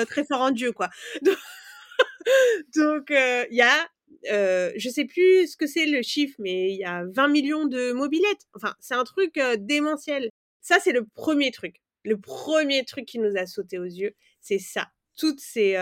très 0.07 0.25
fort 0.25 0.41
en 0.41 0.51
Dieu, 0.51 0.73
quoi. 0.73 0.89
Donc, 2.75 3.09
il 3.09 3.47
y 3.55 3.63
a 3.63 3.89
euh, 4.31 4.71
je 4.75 4.89
sais 4.89 5.05
plus 5.05 5.47
ce 5.47 5.57
que 5.57 5.67
c'est 5.67 5.85
le 5.85 6.01
chiffre, 6.01 6.35
mais 6.39 6.71
il 6.71 6.77
y 6.77 6.83
a 6.83 7.05
20 7.05 7.27
millions 7.29 7.65
de 7.65 7.91
mobilettes. 7.91 8.47
Enfin, 8.55 8.73
c'est 8.79 8.95
un 8.95 9.03
truc 9.03 9.39
démentiel. 9.59 10.29
Ça, 10.61 10.77
c'est 10.79 10.91
le 10.91 11.05
premier 11.15 11.51
truc. 11.51 11.81
Le 12.03 12.19
premier 12.19 12.83
truc 12.85 13.05
qui 13.05 13.19
nous 13.19 13.35
a 13.37 13.45
sauté 13.45 13.77
aux 13.77 13.83
yeux, 13.83 14.15
c'est 14.39 14.59
ça. 14.59 14.87
Toutes 15.17 15.39
ces, 15.39 15.75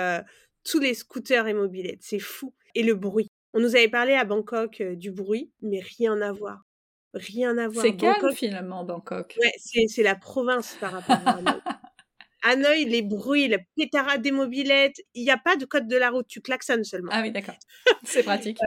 tous 0.64 0.80
les 0.80 0.94
scooters 0.94 1.48
et 1.48 1.54
mobilettes, 1.54 2.02
c'est 2.02 2.20
fou. 2.20 2.54
Et 2.76 2.84
le 2.84 2.96
bruit. 2.96 3.30
On 3.54 3.60
nous 3.60 3.76
avait 3.76 3.90
parlé 3.90 4.14
à 4.14 4.26
Bangkok 4.26 4.82
du 4.82 5.12
bruit, 5.12 5.52
mais 5.62 5.80
rien 5.80 6.22
à 6.22 6.32
voir. 6.32 6.66
Rien 7.14 7.58
à 7.58 7.68
voir. 7.68 7.84
C'est 7.84 7.96
calme 7.96 8.32
finalement, 8.34 8.84
Bangkok. 8.84 9.38
Ouais, 9.42 9.54
c'est 9.88 10.04
la 10.04 10.16
province 10.16 10.78
par 10.80 10.92
rapport 10.92 11.28
à 11.28 11.79
Hanoï, 12.42 12.86
les 12.86 13.02
bruits, 13.02 13.48
la 13.48 13.58
pétarade 13.76 14.22
des 14.22 14.32
mobilettes, 14.32 15.02
il 15.14 15.24
n'y 15.24 15.32
a 15.32 15.38
pas 15.38 15.56
de 15.56 15.66
code 15.66 15.88
de 15.88 15.98
la 15.98 16.10
route, 16.10 16.28
tu 16.28 16.42
klaxonnes 16.42 16.84
seulement. 16.84 17.12
Ah 17.14 17.22
oui, 17.22 17.32
d'accord. 17.32 17.58
C'est 18.04 18.24
pratique. 18.24 18.58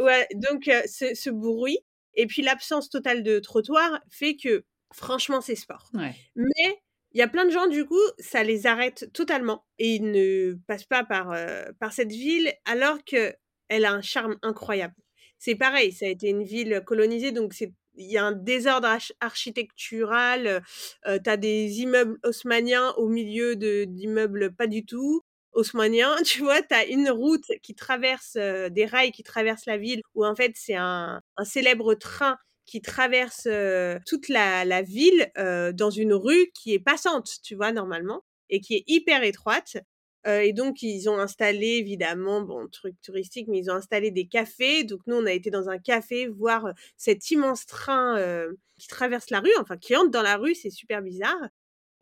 ouais, 0.00 0.26
donc 0.34 0.68
euh, 0.68 0.82
ce, 0.86 1.30
bruit 1.30 1.78
et 2.14 2.26
puis 2.26 2.42
l'absence 2.42 2.88
totale 2.90 3.22
de 3.22 3.38
trottoir 3.38 4.00
fait 4.10 4.36
que 4.36 4.64
franchement 4.92 5.40
c'est 5.40 5.56
sport. 5.56 5.90
Mais 5.94 6.78
il 7.12 7.18
y 7.18 7.22
a 7.22 7.28
plein 7.28 7.44
de 7.44 7.50
gens 7.50 7.66
du 7.66 7.84
coup, 7.84 8.02
ça 8.18 8.42
les 8.42 8.66
arrête 8.66 9.10
totalement 9.12 9.64
et 9.78 9.94
ils 9.94 10.10
ne 10.10 10.54
passent 10.66 10.84
pas 10.84 11.04
par 11.04 11.32
euh, 11.32 11.64
par 11.80 11.92
cette 11.92 12.12
ville 12.12 12.52
alors 12.64 12.98
que 13.04 13.34
elle 13.68 13.84
a 13.84 13.92
un 13.92 14.02
charme 14.02 14.36
incroyable. 14.42 14.94
C'est 15.38 15.56
pareil, 15.56 15.92
ça 15.92 16.06
a 16.06 16.08
été 16.08 16.28
une 16.28 16.44
ville 16.44 16.82
colonisée 16.86 17.32
donc 17.32 17.52
c'est 17.54 17.72
il 17.96 18.10
y 18.10 18.18
a 18.18 18.24
un 18.24 18.32
désordre 18.32 18.88
architectural, 19.20 20.62
euh, 21.06 21.18
tu 21.22 21.30
as 21.30 21.36
des 21.36 21.80
immeubles 21.80 22.18
haussmanniens 22.24 22.92
au 22.96 23.08
milieu 23.08 23.56
d'immeubles 23.56 24.54
pas 24.54 24.66
du 24.66 24.84
tout 24.84 25.22
haussmanniens, 25.52 26.16
tu 26.24 26.42
vois, 26.42 26.62
tu 26.62 26.74
as 26.74 26.86
une 26.86 27.10
route 27.10 27.46
qui 27.62 27.74
traverse, 27.74 28.36
des 28.36 28.86
rails 28.86 29.12
qui 29.12 29.22
traversent 29.22 29.66
la 29.66 29.78
ville, 29.78 30.02
où 30.14 30.24
en 30.26 30.34
fait 30.34 30.52
c'est 30.56 30.74
un, 30.76 31.20
célèbre 31.44 31.94
train 31.94 32.36
qui 32.66 32.80
traverse 32.80 33.46
toute 34.06 34.28
la, 34.28 34.64
la 34.64 34.82
ville 34.82 35.30
dans 35.36 35.90
une 35.90 36.14
rue 36.14 36.50
qui 36.54 36.74
est 36.74 36.80
passante, 36.80 37.30
tu 37.42 37.54
vois, 37.54 37.72
normalement, 37.72 38.24
et 38.50 38.60
qui 38.60 38.74
est 38.74 38.84
hyper 38.86 39.22
étroite. 39.22 39.76
Et 40.26 40.52
donc, 40.52 40.82
ils 40.82 41.08
ont 41.08 41.18
installé, 41.18 41.66
évidemment, 41.66 42.40
bon, 42.42 42.66
truc 42.68 42.94
touristique, 43.02 43.48
mais 43.48 43.58
ils 43.58 43.70
ont 43.70 43.74
installé 43.74 44.10
des 44.10 44.26
cafés. 44.26 44.84
Donc, 44.84 45.00
nous, 45.06 45.16
on 45.16 45.26
a 45.26 45.32
été 45.32 45.50
dans 45.50 45.68
un 45.68 45.78
café 45.78 46.28
voir 46.28 46.72
cet 46.96 47.30
immense 47.30 47.66
train 47.66 48.18
qui 48.78 48.88
traverse 48.88 49.30
la 49.30 49.40
rue, 49.40 49.52
enfin, 49.60 49.76
qui 49.76 49.94
entre 49.96 50.10
dans 50.10 50.22
la 50.22 50.36
rue, 50.36 50.54
c'est 50.54 50.70
super 50.70 51.02
bizarre. 51.02 51.48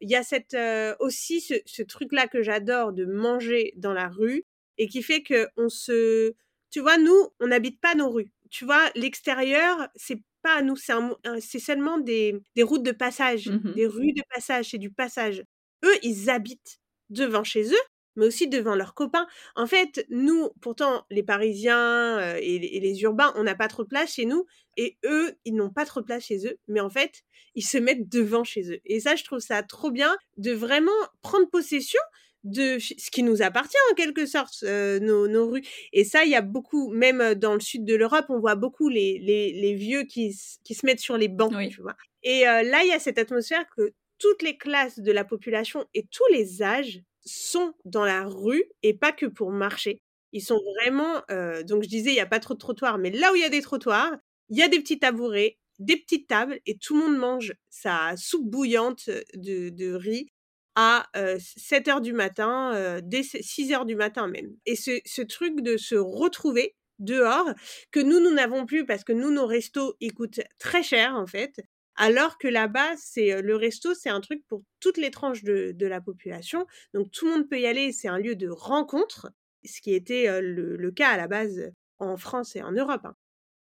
Il 0.01 0.11
y 0.11 0.17
a 0.17 0.23
cette, 0.23 0.57
aussi 1.01 1.41
ce, 1.41 1.55
ce 1.67 1.83
truc-là 1.83 2.29
que 2.29 2.43
j'adore 2.43 2.93
de 2.93 3.05
manger 3.05 3.73
dans 3.77 3.93
la 3.93 4.09
rue 4.09 4.45
et 4.79 4.89
qui 4.89 5.03
fait 5.03 5.23
que 5.23 5.49
on 5.57 5.69
se... 5.69 6.35
Tu 6.71 6.81
vois, 6.81 6.99
nous, 6.99 7.29
on 7.41 7.49
n'habite 7.49 7.81
pas 7.81 7.95
nos 7.95 8.11
rues. 8.11 8.33
Tu 8.51 8.65
vois, 8.65 8.91
l'extérieur, 8.95 9.89
c'est 9.95 10.21
pas 10.43 10.57
à 10.57 10.63
nous, 10.63 10.77
c'est 10.77 11.59
seulement 11.59 11.99
des, 11.99 12.35
des, 12.57 12.63
routes 12.63 12.83
de 12.83 12.93
passage, 12.93 13.49
mmh 13.49 13.75
des 13.75 13.87
rues 13.87 14.13
de 14.13 14.23
passage, 14.35 14.71
c'est 14.71 14.79
du 14.79 14.91
passage. 14.91 15.45
Eux, 15.85 15.95
ils 16.03 16.31
habitent 16.31 16.81
devant 17.11 17.45
chez 17.45 17.73
eux, 17.73 17.85
mais 18.17 18.27
aussi 18.27 18.49
devant 18.49 18.75
leurs 18.75 18.95
copains. 18.95 19.27
En 19.57 19.67
fait, 19.67 20.07
nous, 20.11 20.51
pourtant, 20.61 21.05
les 21.11 21.23
Parisiens 21.23 22.19
euh, 22.19 22.39
et, 22.41 22.59
les 22.59 23.03
urbains, 23.03 23.33
on 23.37 23.45
n'a 23.45 23.55
pas 23.55 23.69
trop 23.69 23.85
de 23.85 23.89
place 23.89 24.15
chez 24.15 24.25
nous, 24.25 24.47
et 24.77 24.97
eux, 25.05 25.35
ils 25.45 25.55
n'ont 25.55 25.71
pas 25.71 25.85
trop 25.85 26.01
de 26.01 26.07
place 26.07 26.25
chez 26.25 26.47
eux, 26.47 26.59
mais 26.69 26.81
en 26.81 26.91
fait, 26.91 27.23
ils 27.55 27.65
se 27.65 27.79
mettent 27.79 28.09
devant 28.09 28.45
chez 28.45 28.73
eux. 28.73 28.81
Et 28.87 29.01
ça, 29.01 29.17
je 29.17 29.25
trouve 29.25 29.41
ça 29.41 29.63
trop 29.63 29.91
bien 29.91 30.17
de 30.37 30.53
vraiment 30.53 30.91
prendre 31.23 31.49
possession 31.49 32.01
de 32.45 32.79
ce 32.81 33.11
qui 33.13 33.23
nous 33.23 33.41
appartient 33.41 33.77
en 33.93 33.95
quelque 33.95 34.27
sorte, 34.27 34.65
euh, 34.65 34.99
nos, 34.99 35.29
nos, 35.29 35.49
rues. 35.49 35.63
Et 35.93 36.03
ça, 36.03 36.25
il 36.25 36.31
y 36.31 36.35
a 36.35 36.41
beaucoup, 36.41 36.91
même 36.91 37.21
euh, 37.21 37.35
dans 37.37 37.55
le 37.55 37.61
sud 37.61 37.85
de 37.85 37.95
l'Europe, 37.95 38.27
on 38.31 38.41
voit 38.41 38.57
beaucoup 38.57 38.89
les, 38.89 39.21
les, 39.21 39.53
les 39.53 39.75
vieux 39.75 40.03
qui, 40.03 40.37
qui, 40.65 40.75
se 40.75 40.85
mettent 40.85 40.99
sur 40.99 41.17
les 41.17 41.29
bancs, 41.29 41.55
tu 41.71 41.83
vois. 41.83 41.97
Et 42.25 42.43
là, 42.43 42.85
il 42.85 42.89
y 42.89 42.93
a 42.93 43.01
cette 43.01 43.19
atmosphère 43.19 43.65
que 43.77 43.95
toutes 44.23 44.43
les 44.43 44.57
classes 44.57 45.01
de 45.01 45.11
la 45.11 45.25
population 45.25 45.85
et 45.95 46.07
tous 46.07 46.27
les 46.31 46.63
âges 46.63 47.03
sont 47.25 47.75
dans 47.85 48.05
la 48.05 48.25
rue 48.25 48.65
et 48.83 48.95
pas 48.95 49.13
que 49.13 49.27
pour 49.27 49.51
marcher. 49.51 50.01
Ils 50.33 50.43
sont 50.43 50.61
vraiment, 50.77 51.23
euh, 51.31 51.63
donc 51.63 51.83
je 51.83 51.89
disais, 51.89 52.11
il 52.11 52.15
n'y 52.15 52.21
a 52.21 52.27
pas 52.27 52.41
trop 52.41 52.55
de 52.55 52.59
trottoirs, 52.59 52.99
mais 52.99 53.11
là 53.11 53.33
où 53.33 53.37
il 53.37 53.43
y 53.43 53.45
a 53.45 53.51
des 53.51 53.61
trottoirs, 53.61 54.13
il 54.49 54.59
y 54.59 54.63
a 54.63 54.69
des 54.69 54.81
petits 54.81 54.99
tabourets, 54.99 55.59
des 55.79 55.97
petites 55.97 56.29
tables 56.29 56.59
et 56.67 56.79
tout 56.79 56.95
le 56.97 57.01
monde 57.07 57.19
mange 57.19 57.55
sa 57.71 58.17
soupe 58.17 58.49
bouillante 58.49 59.11
de, 59.35 59.69
de 59.71 59.93
riz 59.93 60.29
à 60.75 61.07
7 61.39 61.89
heures 61.89 62.01
du 62.01 62.15
matin, 62.15 63.01
dès 63.03 63.23
6 63.23 63.73
heures 63.73 63.85
du 63.85 63.95
matin 63.95 64.27
même. 64.27 64.57
Et 64.65 64.75
ce, 64.75 65.01
ce 65.05 65.21
truc 65.21 65.61
de 65.61 65.77
se 65.77 65.95
retrouver 65.97 66.75
dehors, 66.99 67.51
que 67.91 68.01
nous, 68.01 68.21
nous 68.21 68.31
n'avons 68.33 68.65
plus 68.67 68.87
parce 68.87 69.05
que 69.05 69.13
nous, 69.13 69.31
nos 69.31 69.47
restos, 69.47 69.97
ils 70.01 70.15
coûtent 70.15 70.41
très 70.59 70.83
cher 70.83 71.15
en 71.15 71.27
fait. 71.27 71.61
Alors 71.97 72.39
que 72.39 72.49
là-bas, 72.49 72.97
c'est 72.97 73.43
le 73.43 73.57
resto, 73.57 73.95
c'est 73.95 74.09
un 74.09 74.21
truc 74.21 74.43
pour 74.49 74.63
toutes 74.81 74.97
les 74.97 75.11
tranches 75.11 75.45
de, 75.45 75.87
la 75.87 76.01
population. 76.01 76.67
Donc 76.95 77.11
tout 77.11 77.27
le 77.27 77.33
monde 77.33 77.49
peut 77.49 77.61
y 77.61 77.67
aller. 77.67 77.93
C'est 77.93 78.09
un 78.09 78.19
lieu 78.19 78.35
de 78.35 78.49
rencontre, 78.49 79.31
ce 79.65 79.81
qui 79.81 79.95
était 79.95 80.41
le, 80.41 80.91
cas 80.91 81.11
à 81.11 81.17
la 81.17 81.29
base 81.29 81.71
en 81.99 82.17
France 82.17 82.57
et 82.57 82.63
en 82.63 82.73
Europe. 82.73 83.07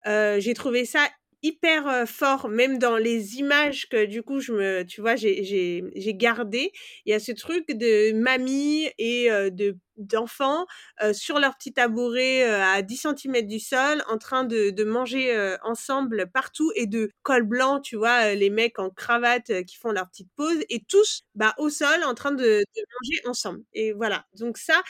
Hein. 0.05 0.39
J'ai 0.39 0.53
trouvé 0.53 0.85
ça 0.85 1.07
hyper 1.43 2.07
fort, 2.07 2.49
même 2.49 2.77
dans 2.77 2.97
les 2.97 3.37
images 3.37 3.87
que 3.89 4.05
du 4.05 4.23
coup 4.23 4.39
je 4.39 4.51
me, 4.53 4.83
tu 4.83 5.01
vois, 5.01 5.15
j'ai 5.15 5.83
gardé. 6.15 6.71
Il 7.05 7.11
y 7.11 7.13
a 7.13 7.19
ce 7.19 7.31
truc 7.31 7.67
de 7.71 8.13
mamie 8.13 8.89
et 8.97 9.29
de 9.51 9.77
d'enfants 9.97 10.65
sur 11.13 11.37
leur 11.39 11.55
petit 11.57 11.73
tabouret 11.73 12.43
à 12.43 12.81
10 12.81 12.97
cm 12.97 13.47
du 13.47 13.59
sol, 13.59 14.03
en 14.09 14.17
train 14.17 14.43
de, 14.45 14.71
de 14.71 14.83
manger 14.83 15.55
ensemble 15.63 16.27
partout 16.33 16.71
et 16.75 16.87
de 16.87 17.11
col 17.23 17.43
blanc, 17.43 17.79
tu 17.81 17.97
vois, 17.97 18.33
les 18.33 18.49
mecs 18.49 18.79
en 18.79 18.89
cravate 18.89 19.63
qui 19.65 19.77
font 19.77 19.91
leur 19.91 20.07
petite 20.09 20.29
pause 20.35 20.57
et 20.69 20.83
tous 20.87 21.23
bah, 21.35 21.53
au 21.57 21.69
sol 21.69 22.03
en 22.03 22.15
train 22.15 22.31
de, 22.31 22.43
de 22.75 22.81
manger 23.01 23.21
ensemble. 23.27 23.61
Et 23.73 23.91
voilà, 23.93 24.25
donc 24.39 24.57
ça, 24.57 24.81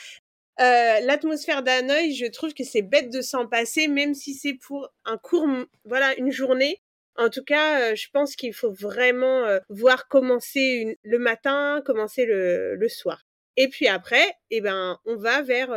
euh, 0.60 1.00
l'atmosphère 1.00 1.62
d'Hanoï, 1.62 2.14
je 2.14 2.26
trouve 2.26 2.52
que 2.52 2.64
c'est 2.64 2.82
bête 2.82 3.10
de 3.10 3.22
s'en 3.22 3.46
passer, 3.46 3.88
même 3.88 4.14
si 4.14 4.34
c'est 4.34 4.54
pour 4.54 4.90
un 5.04 5.16
court, 5.16 5.46
voilà, 5.84 6.14
une 6.18 6.30
journée. 6.30 6.82
En 7.16 7.30
tout 7.30 7.44
cas, 7.44 7.92
euh, 7.92 7.94
je 7.94 8.08
pense 8.12 8.36
qu'il 8.36 8.54
faut 8.54 8.72
vraiment 8.72 9.44
euh, 9.44 9.60
voir 9.68 10.08
commencer 10.08 10.98
le 11.02 11.18
matin, 11.18 11.82
commencer 11.84 12.26
le, 12.26 12.88
soir. 12.88 13.22
Et 13.56 13.68
puis 13.68 13.88
après, 13.88 14.34
eh 14.50 14.60
ben, 14.60 14.98
on 15.06 15.16
va 15.16 15.42
vers 15.42 15.70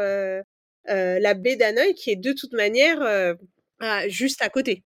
la 0.85 1.33
baie 1.33 1.55
d'Hanoï, 1.55 1.93
qui 1.95 2.11
est 2.11 2.15
de 2.15 2.33
toute 2.33 2.53
manière 2.53 3.35
juste 4.07 4.41
à 4.41 4.49
côté. 4.49 4.83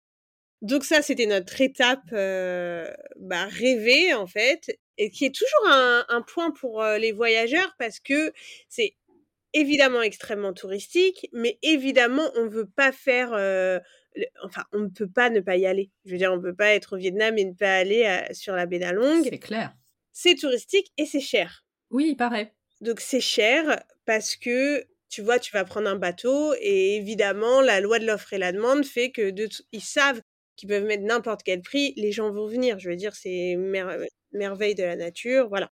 Donc 0.61 0.86
ça, 0.86 1.01
c'était 1.01 1.25
notre 1.25 1.59
étape 1.61 2.03
bah, 2.11 3.45
rêvée 3.45 4.13
en 4.13 4.27
fait, 4.27 4.77
et 4.97 5.09
qui 5.11 5.25
est 5.25 5.36
toujours 5.36 5.69
un 5.69 6.21
point 6.27 6.51
pour 6.51 6.84
les 6.84 7.13
voyageurs 7.13 7.73
parce 7.79 7.99
que 8.01 8.34
c'est 8.67 8.95
évidemment 9.54 10.01
extrêmement 10.01 10.54
touristique, 10.54 11.28
mais 11.34 11.60
évidemment, 11.62 12.30
on 12.36 12.45
ne 12.45 12.49
veut 12.49 12.70
pas 12.70 12.91
faire. 12.91 13.32
enfin, 14.43 14.64
on 14.72 14.80
ne 14.80 14.89
peut 14.89 15.10
pas 15.10 15.30
ne 15.30 15.39
pas 15.39 15.58
y 15.58 15.66
aller. 15.66 15.91
Je 16.06 16.12
veux 16.12 16.18
dire, 16.18 16.32
on 16.32 16.38
ne 16.38 16.41
peut 16.41 16.56
pas 16.56 16.74
être 16.74 16.95
au 16.95 16.97
Vietnam 16.97 17.38
et 17.38 17.45
ne 17.45 17.54
pas 17.54 17.76
aller 17.76 18.22
sur 18.32 18.56
la 18.56 18.66
baie 18.66 18.80
d'Along. 18.80 19.24
C'est 19.24 19.39
clair. 19.39 19.74
C'est 20.12 20.36
touristique 20.36 20.91
et 20.97 21.06
c'est 21.06 21.20
cher. 21.20 21.66
Oui, 21.89 22.10
il 22.10 22.16
paraît. 22.16 22.54
Donc, 22.82 22.99
c'est 22.99 23.22
cher 23.22 23.84
parce 24.06 24.36
que 24.36 24.86
tu 25.14 25.22
vois, 25.22 25.38
tu 25.38 25.51
vas 25.51 25.64
prendre 25.64 25.88
un 25.88 25.95
bateau 25.95 26.56
et 26.60 26.95
évidemment, 26.95 27.62
la 27.62 27.80
loi 27.80 27.99
de 27.99 28.06
l'offre 28.08 28.34
et 28.34 28.39
la 28.39 28.51
demande 28.51 28.84
fait 28.84 29.12
que 29.12 29.30
de 29.30 29.47
ils 29.72 29.80
savent 29.80 30.22
qu'ils 30.56 30.70
peuvent 30.70 30.86
mettre 30.86 31.04
n'importe 31.04 31.43
quel 31.43 31.62
prix, 31.62 31.93
les 31.97 32.12
gens 32.12 32.32
vont 32.32 32.47
venir. 32.47 32.80
Je 32.80 32.89
veux 32.89 32.95
dire, 32.95 33.14
c'est 33.16 33.56
merveille 34.32 34.74
de 34.74 34.84
la 34.84 34.95
nature, 34.95 35.49
voilà. 35.49 35.72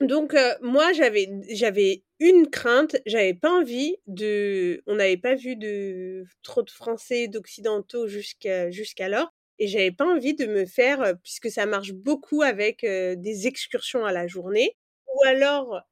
Donc 0.00 0.34
moi 0.62 0.92
j'avais 0.94 1.28
j'avais 1.50 2.04
une 2.20 2.48
crainte, 2.48 2.96
j'avais 3.04 3.34
pas 3.34 3.50
envie 3.50 3.96
de 4.06 4.82
on 4.86 4.94
n'avait 4.94 5.18
pas 5.18 5.34
vu 5.34 5.56
de 5.56 6.24
trop 6.42 6.62
de 6.62 6.70
français 6.70 7.28
d'occidentaux 7.28 8.06
jusqu'à 8.08 8.70
jusqu'alors 8.70 9.30
et 9.58 9.68
j'avais 9.68 9.90
pas 9.90 10.06
envie 10.06 10.34
de 10.34 10.46
me 10.46 10.64
faire 10.64 11.14
puisque 11.22 11.50
ça 11.50 11.66
marche 11.66 11.92
beaucoup 11.92 12.40
avec 12.42 12.80
des 12.82 13.46
excursions 13.46 14.06
à 14.06 14.12
la 14.12 14.26
journée 14.26 14.74
ou 15.14 15.22
alors 15.26 15.82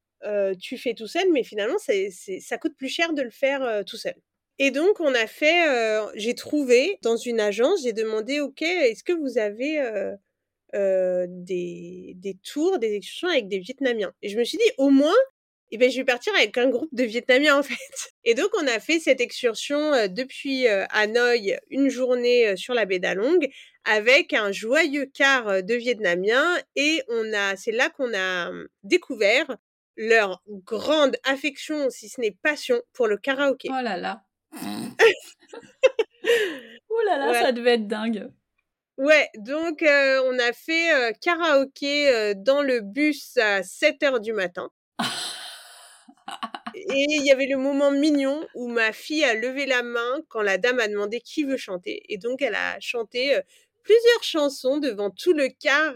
tu 0.59 0.78
fais 0.78 0.94
tout 0.94 1.06
seul 1.06 1.30
mais 1.30 1.42
finalement 1.44 1.76
c'est 1.78 2.11
ça 2.11 2.56
coûte 2.56 2.76
plus 2.78 2.88
cher 2.88 3.12
de 3.12 3.20
le 3.22 3.30
faire 3.30 3.84
tout 3.84 3.98
seul. 3.98 4.14
Et 4.59 4.70
donc 4.70 5.00
on 5.00 5.14
a 5.14 5.26
fait 5.26 5.66
j'ai 6.14 6.34
trouvé 6.34 6.98
dans 7.02 7.16
une 7.18 7.40
agence, 7.40 7.82
j'ai 7.82 7.92
demandé 7.92 8.40
OK, 8.40 8.62
est-ce 8.62 9.04
que 9.04 9.12
vous 9.12 9.36
avez 9.36 9.78
des, 10.74 12.14
des 12.16 12.36
tours, 12.42 12.78
des 12.78 12.94
excursions 12.94 13.28
avec 13.28 13.48
des 13.48 13.58
Vietnamiens. 13.58 14.12
Et 14.22 14.28
je 14.28 14.38
me 14.38 14.44
suis 14.44 14.58
dit, 14.58 14.70
au 14.76 14.90
moins, 14.90 15.14
eh 15.70 15.76
ben, 15.76 15.90
je 15.90 15.98
vais 15.98 16.04
partir 16.04 16.34
avec 16.34 16.56
un 16.56 16.68
groupe 16.68 16.88
de 16.92 17.04
Vietnamiens 17.04 17.58
en 17.58 17.62
fait. 17.64 18.12
Et 18.24 18.34
donc 18.34 18.50
on 18.60 18.66
a 18.66 18.80
fait 18.80 19.00
cette 19.00 19.20
excursion 19.20 19.92
depuis 20.08 20.66
Hanoï, 20.66 21.58
une 21.70 21.88
journée 21.88 22.56
sur 22.56 22.74
la 22.74 22.84
baie 22.84 22.98
d'Along, 22.98 23.38
avec 23.84 24.32
un 24.32 24.52
joyeux 24.52 25.06
quart 25.06 25.62
de 25.62 25.74
Vietnamiens. 25.74 26.58
Et 26.76 27.02
on 27.08 27.32
a, 27.32 27.56
c'est 27.56 27.72
là 27.72 27.90
qu'on 27.90 28.12
a 28.14 28.50
mmh, 28.50 28.68
découvert 28.82 29.57
leur 29.99 30.42
grande 30.49 31.16
affection, 31.24 31.90
si 31.90 32.08
ce 32.08 32.20
n'est 32.20 32.36
passion, 32.42 32.80
pour 32.92 33.08
le 33.08 33.16
karaoké. 33.16 33.68
Oh 33.70 33.82
là 33.82 33.96
là. 33.96 34.22
oh 36.88 37.00
là 37.04 37.18
là, 37.18 37.42
ça 37.42 37.53
devait 37.53 37.74
être 37.74 37.88
dingue. 37.88 38.30
Ouais, 38.99 39.30
donc 39.37 39.84
on 39.84 40.38
a 40.41 40.53
fait 40.53 41.16
karaoké 41.20 42.34
dans 42.34 42.62
le 42.62 42.80
bus 42.80 43.37
à 43.37 43.62
7 43.62 44.03
heures 44.03 44.20
du 44.20 44.33
matin. 44.33 44.70
Et 46.75 47.07
il 47.08 47.25
y 47.25 47.30
avait 47.30 47.46
le 47.46 47.57
moment 47.57 47.92
mignon 47.92 48.45
où 48.54 48.66
ma 48.68 48.92
fille 48.92 49.25
a 49.25 49.34
levé 49.34 49.66
la 49.66 49.84
main 49.84 50.20
quand 50.29 50.42
la 50.42 50.58
dame 50.58 50.80
a 50.80 50.88
demandé 50.88 51.20
qui 51.20 51.45
veut 51.45 51.57
chanter. 51.57 52.03
Et 52.08 52.18
donc 52.18 52.42
elle 52.42 52.57
a 52.57 52.76
chanté 52.80 53.38
plusieurs 53.84 54.22
chansons 54.22 54.79
devant 54.79 55.11
tout 55.11 55.33
le 55.33 55.49
car 55.49 55.95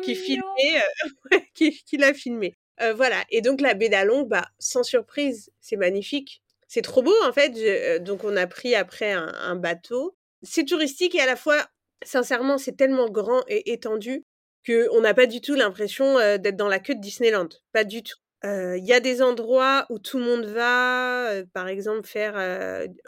qui 0.00 0.14
filmait, 0.14 0.82
qui, 1.54 1.96
l'a 1.98 2.14
filmé. 2.14 2.56
voilà. 2.94 3.22
Et 3.30 3.42
donc 3.42 3.60
la 3.60 3.74
Bédalon, 3.74 4.22
bah, 4.22 4.46
sans 4.58 4.82
surprise, 4.82 5.50
c'est 5.60 5.76
magnifique. 5.76 6.42
C'est 6.66 6.82
trop 6.82 7.02
beau 7.02 7.14
en 7.24 7.32
fait. 7.32 8.02
donc 8.02 8.24
on 8.24 8.36
a 8.38 8.46
pris 8.46 8.74
après 8.74 9.12
un 9.12 9.56
bateau. 9.56 10.16
C'est 10.42 10.64
touristique 10.64 11.14
et 11.14 11.20
à 11.20 11.26
la 11.26 11.36
fois 11.36 11.68
sincèrement, 12.04 12.58
c'est 12.58 12.76
tellement 12.76 13.08
grand 13.08 13.42
et 13.48 13.72
étendu 13.72 14.24
qu'on 14.66 15.00
n'a 15.00 15.14
pas 15.14 15.26
du 15.26 15.40
tout 15.40 15.54
l'impression 15.54 16.16
d'être 16.38 16.56
dans 16.56 16.68
la 16.68 16.78
queue 16.78 16.94
de 16.94 17.00
Disneyland. 17.00 17.48
Pas 17.72 17.84
du 17.84 18.02
tout. 18.02 18.18
Il 18.44 18.84
y 18.84 18.92
a 18.92 19.00
des 19.00 19.22
endroits 19.22 19.86
où 19.90 19.98
tout 19.98 20.18
le 20.18 20.24
monde 20.24 20.46
va, 20.46 21.32
par 21.52 21.68
exemple, 21.68 22.06
faire 22.06 22.36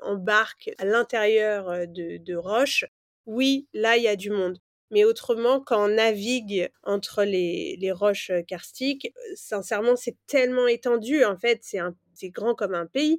en 0.02 0.16
barque 0.16 0.70
à 0.78 0.84
l'intérieur 0.84 1.86
de, 1.86 2.18
de 2.18 2.34
roches. 2.34 2.84
Oui, 3.26 3.68
là, 3.72 3.96
il 3.96 4.02
y 4.02 4.08
a 4.08 4.16
du 4.16 4.30
monde. 4.30 4.58
Mais 4.90 5.04
autrement, 5.04 5.60
quand 5.60 5.86
on 5.86 5.88
navigue 5.88 6.70
entre 6.84 7.24
les, 7.24 7.92
roches 7.92 8.30
karstiques, 8.46 9.12
sincèrement, 9.34 9.96
c'est 9.96 10.16
tellement 10.26 10.68
étendu. 10.68 11.24
En 11.24 11.36
fait, 11.36 11.60
c'est 11.62 12.30
grand 12.30 12.54
comme 12.54 12.74
un 12.74 12.86
pays. 12.86 13.18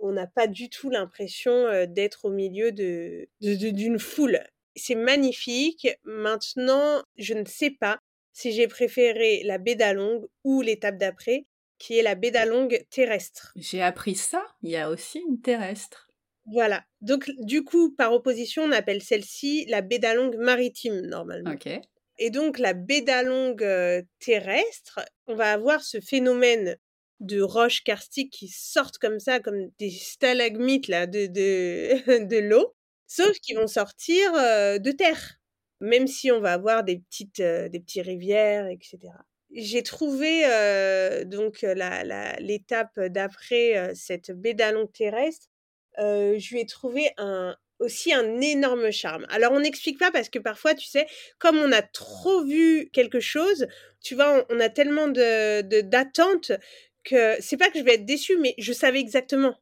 On 0.00 0.10
n'a 0.10 0.26
pas 0.26 0.48
du 0.48 0.68
tout 0.68 0.90
l'impression 0.90 1.86
d'être 1.86 2.24
au 2.24 2.30
milieu 2.30 2.72
de, 2.72 3.28
d'une 3.40 4.00
foule 4.00 4.40
c'est 4.76 4.94
magnifique. 4.94 5.88
Maintenant, 6.04 7.02
je 7.16 7.34
ne 7.34 7.44
sais 7.44 7.70
pas 7.70 7.98
si 8.32 8.52
j'ai 8.52 8.68
préféré 8.68 9.42
la 9.44 9.58
baie 9.58 9.74
d'Along 9.74 10.26
ou 10.44 10.62
l'étape 10.62 10.96
d'après, 10.96 11.46
qui 11.78 11.98
est 11.98 12.02
la 12.02 12.14
baie 12.14 12.30
d'Along 12.30 12.68
terrestre. 12.90 13.52
J'ai 13.56 13.82
appris 13.82 14.14
ça, 14.14 14.44
il 14.62 14.70
y 14.70 14.76
a 14.76 14.90
aussi 14.90 15.20
une 15.28 15.40
terrestre. 15.40 16.08
Voilà. 16.46 16.84
Donc, 17.00 17.30
du 17.38 17.62
coup, 17.62 17.94
par 17.94 18.12
opposition, 18.12 18.64
on 18.64 18.72
appelle 18.72 19.02
celle-ci 19.02 19.66
la 19.68 19.80
baie 19.80 19.98
d'Along 19.98 20.36
maritime, 20.38 21.00
normalement. 21.02 21.52
Ok. 21.52 21.68
Et 22.18 22.30
donc, 22.30 22.58
la 22.58 22.74
baie 22.74 23.00
d'Along 23.00 23.56
euh, 23.62 24.02
terrestre, 24.18 25.00
on 25.26 25.34
va 25.34 25.52
avoir 25.52 25.82
ce 25.82 26.00
phénomène 26.00 26.76
de 27.20 27.40
roches 27.40 27.84
karstiques 27.84 28.32
qui 28.32 28.48
sortent 28.48 28.98
comme 28.98 29.20
ça, 29.20 29.40
comme 29.40 29.70
des 29.78 29.90
stalagmites 29.90 30.88
là, 30.88 31.06
de, 31.06 31.26
de, 31.26 32.24
de 32.26 32.38
l'eau, 32.38 32.74
sauf 33.12 33.32
qu'ils 33.40 33.56
vont 33.56 33.66
sortir 33.66 34.32
de 34.32 34.90
terre, 34.90 35.38
même 35.80 36.06
si 36.06 36.30
on 36.30 36.40
va 36.40 36.54
avoir 36.54 36.84
des 36.84 36.98
petites, 36.98 37.42
des 37.42 37.80
petites 37.80 38.06
rivières, 38.06 38.68
etc. 38.68 38.98
J'ai 39.54 39.82
trouvé 39.82 40.44
donc 41.26 41.62
l'étape 42.40 42.98
d'après 43.00 43.92
cette 43.94 44.30
baie 44.30 44.54
d'Along 44.54 44.90
terrestre, 44.90 45.48
je 45.98 46.54
lui 46.54 46.60
ai 46.60 46.66
trouvé 46.66 47.10
un, 47.18 47.54
aussi 47.82 48.12
un 48.14 48.40
énorme 48.40 48.90
charme. 48.90 49.26
Alors 49.28 49.52
on 49.52 49.60
n'explique 49.60 49.98
pas 49.98 50.10
parce 50.10 50.28
que 50.28 50.38
parfois, 50.38 50.74
tu 50.74 50.86
sais, 50.86 51.06
comme 51.38 51.58
on 51.58 51.72
a 51.72 51.82
trop 51.82 52.44
vu 52.44 52.88
quelque 52.92 53.20
chose, 53.20 53.66
tu 54.00 54.14
vois, 54.14 54.46
on, 54.48 54.60
a 54.60 54.68
tellement 54.68 55.08
de 55.08 55.60
d'attentes 55.82 56.52
que 57.04 57.36
c'est 57.40 57.56
pas 57.56 57.70
que 57.70 57.78
je 57.78 57.84
vais 57.84 57.94
être 57.94 58.06
déçue, 58.06 58.38
mais 58.38 58.54
je 58.58 58.72
savais 58.72 59.00
exactement 59.00 59.54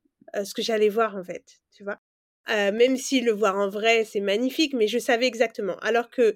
ce 0.44 0.54
que 0.54 0.62
j'allais 0.62 0.88
voir 0.88 1.16
en 1.16 1.24
fait, 1.24 1.60
tu 1.72 1.82
vois. 1.82 1.98
Même 2.50 2.96
si 2.96 3.20
le 3.20 3.32
voir 3.32 3.56
en 3.56 3.68
vrai, 3.68 4.04
c'est 4.04 4.20
magnifique, 4.20 4.74
mais 4.74 4.88
je 4.88 4.98
savais 4.98 5.26
exactement. 5.26 5.76
Alors 5.78 6.10
que 6.10 6.34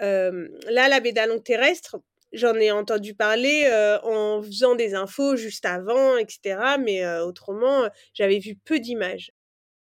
là, 0.00 0.88
la 0.88 1.00
baie 1.00 1.12
d'Along 1.12 1.42
terrestre, 1.42 2.00
j'en 2.32 2.54
ai 2.54 2.70
entendu 2.70 3.14
parler 3.14 3.68
en 4.02 4.42
faisant 4.42 4.74
des 4.74 4.94
infos 4.94 5.36
juste 5.36 5.66
avant, 5.66 6.16
etc. 6.16 6.76
Mais 6.82 7.06
autrement, 7.20 7.88
j'avais 8.14 8.38
vu 8.38 8.56
peu 8.64 8.78
d'images. 8.78 9.32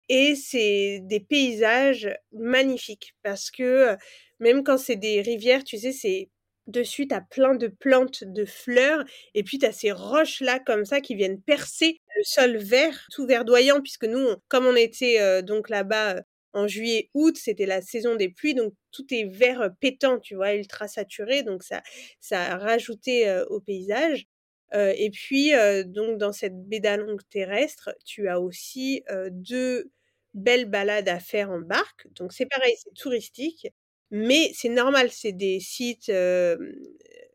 Et 0.07 0.35
c'est 0.35 0.99
des 1.01 1.19
paysages 1.19 2.15
magnifiques 2.31 3.15
parce 3.23 3.49
que 3.49 3.95
même 4.39 4.63
quand 4.63 4.77
c'est 4.77 4.97
des 4.97 5.21
rivières, 5.21 5.63
tu 5.63 5.79
sais, 5.79 5.91
c'est 5.91 6.29
dessus, 6.67 7.07
tu 7.07 7.15
as 7.15 7.21
plein 7.21 7.55
de 7.55 7.67
plantes, 7.67 8.23
de 8.23 8.45
fleurs, 8.45 9.03
et 9.33 9.43
puis 9.43 9.59
tu 9.59 9.65
as 9.65 9.71
ces 9.71 9.91
roches-là 9.91 10.59
comme 10.59 10.85
ça 10.85 11.01
qui 11.01 11.15
viennent 11.15 11.41
percer 11.41 11.99
le 12.17 12.23
sol 12.23 12.57
vert, 12.57 13.05
tout 13.11 13.25
verdoyant, 13.27 13.81
puisque 13.81 14.05
nous, 14.05 14.25
comme 14.47 14.65
on 14.65 14.75
était 14.75 15.43
donc 15.43 15.69
là-bas 15.69 16.21
en 16.53 16.67
juillet, 16.67 17.09
août, 17.13 17.37
c'était 17.37 17.65
la 17.65 17.81
saison 17.81 18.15
des 18.15 18.29
pluies, 18.29 18.53
donc 18.55 18.73
tout 18.91 19.05
est 19.13 19.25
vert 19.25 19.69
pétant, 19.81 20.19
tu 20.19 20.35
vois, 20.35 20.53
ultra 20.55 20.87
saturé, 20.87 21.43
donc 21.43 21.63
ça, 21.63 21.83
ça 22.21 22.41
a 22.53 22.57
rajouté 22.57 23.41
au 23.49 23.59
paysage. 23.59 24.25
et 24.73 25.09
puis, 25.13 25.51
donc, 25.85 26.17
dans 26.17 26.31
cette 26.33 26.55
baie 26.67 26.79
d'Along 26.79 27.17
terrestre, 27.29 27.91
tu 28.05 28.27
as 28.29 28.39
aussi 28.41 29.03
deux 29.31 29.91
belles 30.33 30.65
balades 30.65 31.07
à 31.09 31.19
faire 31.19 31.49
en 31.51 31.59
barque. 31.59 32.07
Donc, 32.15 32.33
c'est 32.33 32.45
pareil, 32.47 32.73
c'est 32.83 32.93
touristique, 32.93 33.67
mais 34.11 34.51
c'est 34.53 34.69
normal, 34.69 35.09
c'est 35.11 35.31
des 35.31 35.59
sites 35.59 36.11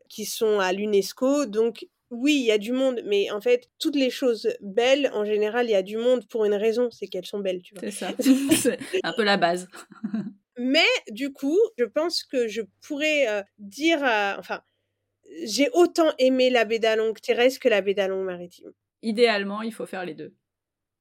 qui 0.09 0.25
sont 0.25 0.59
à 0.59 0.73
l'UNESCO, 0.73 1.45
donc 1.45 1.87
oui, 2.09 2.35
il 2.35 2.45
y 2.45 2.51
a 2.51 2.57
du 2.57 2.73
monde, 2.73 3.01
mais 3.05 3.31
en 3.31 3.39
fait, 3.39 3.69
toutes 3.79 3.95
les 3.95 4.09
choses 4.09 4.49
belles, 4.59 5.09
en 5.13 5.23
général, 5.23 5.67
il 5.67 5.71
y 5.71 5.75
a 5.75 5.81
du 5.81 5.97
monde 5.97 6.27
pour 6.27 6.43
une 6.43 6.53
raison, 6.53 6.89
c'est 6.91 7.07
qu'elles 7.07 7.25
sont 7.25 7.39
belles, 7.39 7.61
tu 7.61 7.73
vois. 7.73 7.83
C'est 7.83 7.91
ça, 7.91 8.11
c'est 8.19 8.77
un 9.03 9.13
peu 9.13 9.23
la 9.23 9.37
base. 9.37 9.69
mais 10.57 10.87
du 11.09 11.31
coup, 11.31 11.57
je 11.77 11.85
pense 11.85 12.23
que 12.23 12.47
je 12.47 12.61
pourrais 12.81 13.45
dire, 13.57 13.99
enfin, 14.37 14.61
j'ai 15.43 15.69
autant 15.73 16.11
aimé 16.17 16.49
la 16.49 16.65
baie 16.65 16.79
d'Along 16.79 17.13
terrestre 17.13 17.59
que 17.59 17.69
la 17.69 17.81
baie 17.81 17.93
d'Along 17.93 18.23
maritime. 18.23 18.71
Idéalement, 19.01 19.61
il 19.61 19.73
faut 19.73 19.85
faire 19.85 20.05
les 20.05 20.13
deux. 20.13 20.33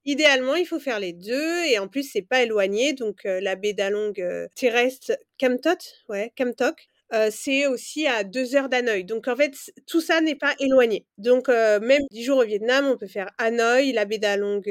Idéalement, 0.06 0.55
il 0.56 0.66
faut 0.66 0.81
faire 0.81 0.98
les 0.98 1.12
deux, 1.12 1.64
et 1.66 1.78
en 1.78 1.86
plus, 1.86 2.05
c'est 2.10 2.22
pas 2.22 2.43
éloigné, 2.43 2.94
donc 2.94 3.20
la 3.24 3.55
baie 3.56 3.74
d'Along 3.74 4.14
terrestre, 4.56 5.12
Kamtot, 5.39 5.77
ouais, 6.09 6.32
Kamtok, 6.36 6.86
c'est 7.31 7.66
aussi 7.66 8.06
à 8.06 8.24
deux 8.24 8.55
heures 8.56 8.68
d'Hanoï. 8.70 9.05
Donc 9.05 9.28
en 9.28 9.36
fait, 9.36 9.52
tout 9.86 10.01
ça 10.01 10.20
n'est 10.22 10.36
pas 10.36 10.55
éloigné. 10.59 11.05
Donc 11.18 11.48
même 11.48 12.02
dix 12.10 12.24
jours 12.24 12.39
au 12.39 12.44
Vietnam, 12.44 12.86
on 12.86 12.97
peut 12.97 13.09
faire 13.09 13.28
Hanoï, 13.36 13.93
la 13.93 14.05
baie 14.06 14.18
d'Along 14.18 14.62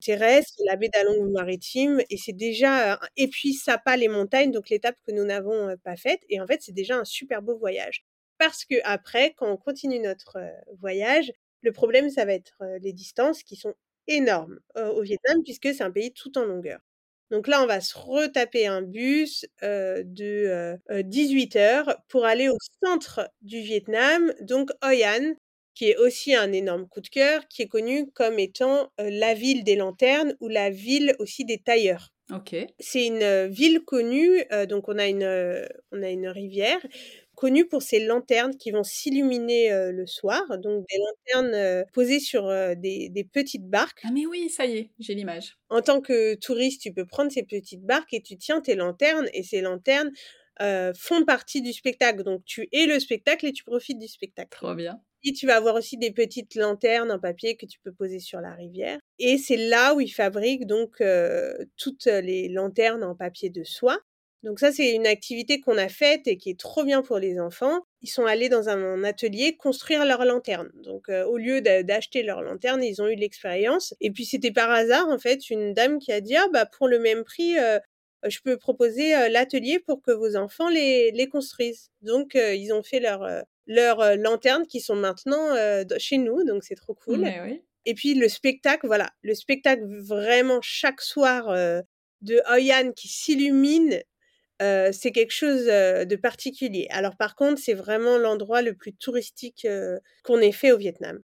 terrestre, 0.00 0.54
la 0.66 0.76
baie 0.76 0.88
d'Along 0.88 1.30
maritime, 1.32 2.00
et 2.08 2.16
c'est 2.16 2.36
déjà 2.36 3.00
et 3.16 3.26
puis 3.28 3.54
ça 3.54 3.76
pas 3.78 3.96
les 3.96 4.08
montagnes, 4.08 4.52
donc 4.52 4.68
l'étape 4.68 4.96
que 5.06 5.12
nous 5.12 5.24
n'avons 5.24 5.74
pas 5.82 5.96
faite. 5.96 6.20
Et 6.28 6.40
en 6.40 6.46
fait, 6.46 6.60
c'est 6.62 6.72
déjà 6.72 6.96
un 6.96 7.04
super 7.04 7.42
beau 7.42 7.58
voyage. 7.58 8.04
Parce 8.38 8.64
que 8.64 8.76
après, 8.84 9.34
quand 9.36 9.50
on 9.50 9.56
continue 9.56 9.98
notre 9.98 10.38
voyage, 10.80 11.32
le 11.62 11.72
problème, 11.72 12.08
ça 12.10 12.24
va 12.24 12.34
être 12.34 12.62
les 12.82 12.92
distances 12.92 13.42
qui 13.42 13.56
sont 13.56 13.74
énormes 14.06 14.60
au 14.76 15.02
Vietnam, 15.02 15.42
puisque 15.44 15.72
c'est 15.74 15.82
un 15.82 15.90
pays 15.90 16.12
tout 16.12 16.36
en 16.38 16.44
longueur. 16.44 16.80
Donc 17.30 17.46
là, 17.46 17.62
on 17.62 17.66
va 17.66 17.80
se 17.80 17.96
retaper 17.96 18.66
un 18.66 18.82
bus 18.82 19.46
de 19.62 20.76
18 21.02 21.56
heures 21.56 21.96
pour 22.08 22.24
aller 22.24 22.48
au 22.48 22.56
centre 22.84 23.30
du 23.42 23.60
Vietnam, 23.60 24.32
donc 24.40 24.70
Hoi 24.82 25.04
An, 25.06 25.34
qui 25.74 25.90
est 25.90 25.96
aussi 25.96 26.34
un 26.34 26.52
énorme 26.52 26.88
coup 26.88 27.00
de 27.00 27.08
cœur, 27.08 27.46
qui 27.48 27.62
est 27.62 27.68
connu 27.68 28.10
comme 28.12 28.38
étant 28.40 28.90
la 28.98 29.34
ville 29.34 29.62
des 29.64 29.76
lanternes 29.76 30.36
ou 30.40 30.48
la 30.48 30.70
ville 30.70 31.14
aussi 31.20 31.44
des 31.44 31.58
tailleurs. 31.58 32.12
Ok. 32.30 32.70
C'est 32.80 33.06
une 33.06 33.46
ville 33.46 33.80
connue, 33.84 34.44
donc 34.68 34.88
on 34.88 34.98
a 34.98 35.06
une, 35.06 35.66
on 35.92 36.02
a 36.02 36.10
une 36.10 36.28
rivière 36.28 36.80
connu 37.40 37.66
pour 37.66 37.80
ses 37.80 38.04
lanternes 38.04 38.54
qui 38.58 38.70
vont 38.70 38.84
s'illuminer 38.84 39.70
le 39.90 40.06
soir, 40.06 40.42
donc 40.58 40.84
des 40.90 40.98
lanternes 40.98 41.86
posées 41.94 42.20
sur 42.20 42.48
des, 42.76 43.08
des, 43.08 43.24
petites 43.24 43.66
barques. 43.66 44.02
Ah 44.04 44.10
mais 44.12 44.26
oui, 44.26 44.50
ça 44.50 44.66
y 44.66 44.76
est, 44.76 44.90
j'ai 44.98 45.14
l'image. 45.14 45.56
En 45.70 45.80
tant 45.80 46.02
que 46.02 46.34
touriste, 46.34 46.82
tu 46.82 46.92
peux 46.92 47.06
prendre 47.06 47.32
ces 47.32 47.42
petites 47.42 47.80
barques 47.80 48.12
et 48.12 48.20
tu 48.20 48.36
tiens 48.36 48.60
tes 48.60 48.74
lanternes 48.74 49.30
et 49.32 49.42
ces 49.42 49.62
lanternes 49.62 50.10
font 50.94 51.24
partie 51.24 51.62
du 51.62 51.72
spectacle. 51.72 52.24
Donc 52.24 52.44
tu 52.44 52.68
es 52.72 52.84
le 52.84 53.00
spectacle 53.00 53.46
et 53.46 53.52
tu 53.52 53.64
profites 53.64 53.98
du 53.98 54.08
spectacle. 54.08 54.50
Trop 54.50 54.74
bien. 54.74 55.00
Et 55.22 55.32
tu 55.32 55.46
vas 55.46 55.56
avoir 55.56 55.76
aussi 55.76 55.96
des 55.96 56.10
petites 56.10 56.56
lanternes 56.56 57.10
en 57.10 57.18
papier 57.18 57.56
que 57.56 57.64
tu 57.64 57.78
peux 57.80 57.92
poser 57.92 58.18
sur 58.18 58.42
la 58.42 58.52
rivière. 58.52 58.98
Et 59.18 59.38
c'est 59.38 59.56
là 59.56 59.94
où 59.94 60.02
ils 60.02 60.12
fabriquent 60.12 60.66
donc 60.66 61.02
toutes 61.78 62.04
les 62.04 62.50
lanternes 62.50 63.02
en 63.02 63.14
papier 63.14 63.48
de 63.48 63.64
soie. 63.64 63.98
Donc 64.42 64.58
ça, 64.58 64.72
c'est 64.72 64.94
une 64.94 65.06
activité 65.06 65.60
qu'on 65.60 65.76
a 65.76 65.88
faite 65.88 66.26
et 66.26 66.36
qui 66.38 66.50
est 66.50 66.58
trop 66.58 66.82
bien 66.84 67.02
pour 67.02 67.18
les 67.18 67.38
enfants. 67.38 67.80
Ils 68.00 68.08
sont 68.08 68.24
allés 68.24 68.48
dans 68.48 68.70
un 68.70 69.04
atelier 69.04 69.56
construire 69.56 70.04
leur 70.06 70.24
lanterne. 70.24 70.70
Donc 70.82 71.08
au 71.10 71.36
lieu 71.36 71.60
d'acheter 71.60 72.22
leur 72.22 72.40
lanterne, 72.40 72.82
ils 72.82 73.02
ont 73.02 73.06
eu 73.06 73.16
l'expérience. 73.16 73.94
Et 74.00 74.10
puis 74.10 74.24
c'était 74.24 74.50
par 74.52 74.70
hasard, 74.70 75.08
en 75.08 75.18
fait, 75.18 75.50
une 75.50 75.74
dame 75.74 75.98
qui 75.98 76.10
a 76.10 76.22
dit, 76.22 76.36
ah 76.36 76.46
bah 76.52 76.64
pour 76.64 76.88
le 76.88 76.98
même 76.98 77.22
prix, 77.24 77.56
je 78.26 78.38
peux 78.42 78.56
proposer 78.56 79.10
l'atelier 79.28 79.78
pour 79.78 80.00
que 80.00 80.10
vos 80.10 80.36
enfants 80.36 80.70
les, 80.70 81.10
les 81.10 81.28
construisent. 81.28 81.90
Donc 82.00 82.34
ils 82.34 82.72
ont 82.72 82.82
fait 82.82 83.00
leur, 83.00 83.28
leurs 83.66 84.16
lanternes 84.16 84.66
qui 84.66 84.80
sont 84.80 84.96
maintenant 84.96 85.54
chez 85.98 86.16
nous, 86.16 86.44
donc 86.44 86.64
c'est 86.64 86.76
trop 86.76 86.94
cool. 86.94 87.18
oui. 87.44 87.62
Et 87.86 87.94
puis 87.94 88.14
le 88.14 88.28
spectacle, 88.28 88.86
voilà, 88.86 89.10
le 89.22 89.34
spectacle 89.34 89.84
vraiment 89.86 90.60
chaque 90.62 91.00
soir 91.02 91.54
de 92.20 92.42
Hoyan 92.50 92.92
qui 92.92 93.08
s'illumine 93.08 94.00
c'est 94.60 95.12
quelque 95.12 95.32
chose 95.32 95.64
de 95.66 96.16
particulier. 96.16 96.86
Alors 96.90 97.16
par 97.16 97.34
contre, 97.34 97.60
c'est 97.60 97.74
vraiment 97.74 98.18
l'endroit 98.18 98.62
le 98.62 98.74
plus 98.74 98.92
touristique 98.94 99.66
qu'on 100.22 100.38
ait 100.38 100.52
fait 100.52 100.70
au 100.70 100.78
Vietnam. 100.78 101.20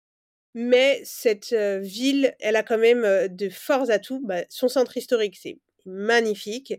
Mais 0.54 1.02
cette 1.04 1.54
ville, 1.54 2.34
elle 2.40 2.56
a 2.56 2.64
quand 2.64 2.78
même 2.78 3.28
de 3.28 3.50
forts 3.50 3.92
atouts. 3.92 4.22
Bah, 4.26 4.44
son 4.50 4.70
centre 4.70 4.96
historique, 4.98 5.38
c'est 5.42 5.60
magnifique. 5.86 6.74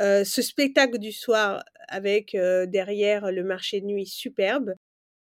ce 0.00 0.42
spectacle 0.42 0.98
du 0.98 1.12
soir 1.12 1.64
avec 1.88 2.36
derrière 2.68 3.30
le 3.32 3.44
marché 3.44 3.80
de 3.80 3.86
nuit 3.86 4.06
superbe. 4.06 4.74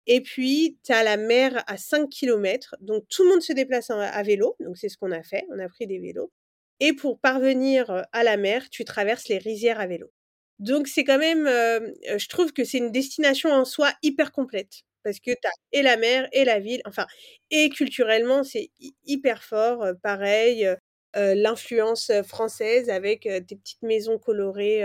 Et 0.07 0.23
puis, 0.23 0.78
tu 0.85 0.93
as 0.93 1.05
la 1.05 1.16
mer 1.16 1.62
à 1.66 1.77
5 1.77 2.09
km. 2.09 2.74
Donc, 2.81 3.05
tout 3.09 3.24
le 3.24 3.31
monde 3.31 3.43
se 3.43 3.53
déplace 3.53 3.90
à 3.90 4.23
vélo. 4.23 4.57
Donc, 4.61 4.78
c'est 4.78 4.89
ce 4.89 4.97
qu'on 4.97 5.12
a 5.12 5.23
fait. 5.23 5.45
On 5.51 5.59
a 5.59 5.69
pris 5.69 5.86
des 5.86 5.99
vélos. 5.99 6.32
Et 6.81 6.93
pour 6.95 7.20
parvenir 7.20 8.07
à 8.12 8.24
la 8.24 8.36
mer, 8.36 8.70
tu 8.70 8.85
traverses 8.85 9.28
les 9.28 9.39
rizières 9.39 9.81
à 9.81 9.86
vélo. 9.86 10.11
Donc 10.59 10.89
c'est 10.89 11.05
quand 11.05 11.18
même, 11.18 11.47
je 11.47 12.28
trouve 12.28 12.52
que 12.52 12.64
c'est 12.64 12.78
une 12.78 12.93
destination 12.93 13.51
en 13.52 13.64
soi 13.64 13.93
hyper 14.02 14.32
complète 14.32 14.82
parce 15.05 15.20
que 15.20 15.30
tu 15.30 15.47
as 15.47 15.51
et 15.72 15.82
la 15.82 15.97
mer 15.97 16.28
et 16.32 16.44
la 16.44 16.59
ville, 16.59 16.82
enfin 16.86 17.06
et 17.51 17.70
culturellement 17.70 18.43
c'est 18.44 18.70
hyper 19.06 19.43
fort, 19.44 19.86
pareil, 20.02 20.68
l'influence 21.14 22.10
française 22.26 22.90
avec 22.90 23.22
tes 23.22 23.56
petites 23.56 23.82
maisons 23.82 24.18
colorées 24.18 24.82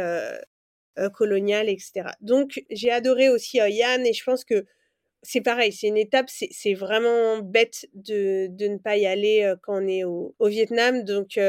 coloniales, 1.14 1.70
etc. 1.70 2.16
Donc 2.22 2.64
j'ai 2.70 2.92
adoré 2.92 3.30
aussi 3.30 3.58
Yann 3.58 4.06
et 4.06 4.14
je 4.14 4.24
pense 4.24 4.46
que 4.46 4.66
c'est 5.24 5.42
pareil, 5.42 5.74
c'est 5.74 5.88
une 5.88 5.98
étape, 5.98 6.30
c'est 6.30 6.74
vraiment 6.76 7.40
bête 7.40 7.88
de, 7.96 8.48
de, 8.50 8.68
ne 8.68 8.78
pas 8.78 8.98
y 8.98 9.08
aller 9.08 9.54
quand 9.64 9.84
on 9.84 9.88
est 9.88 10.04
au, 10.06 10.36
au 10.40 10.48
Vietnam. 10.50 11.04
Donc, 11.04 11.40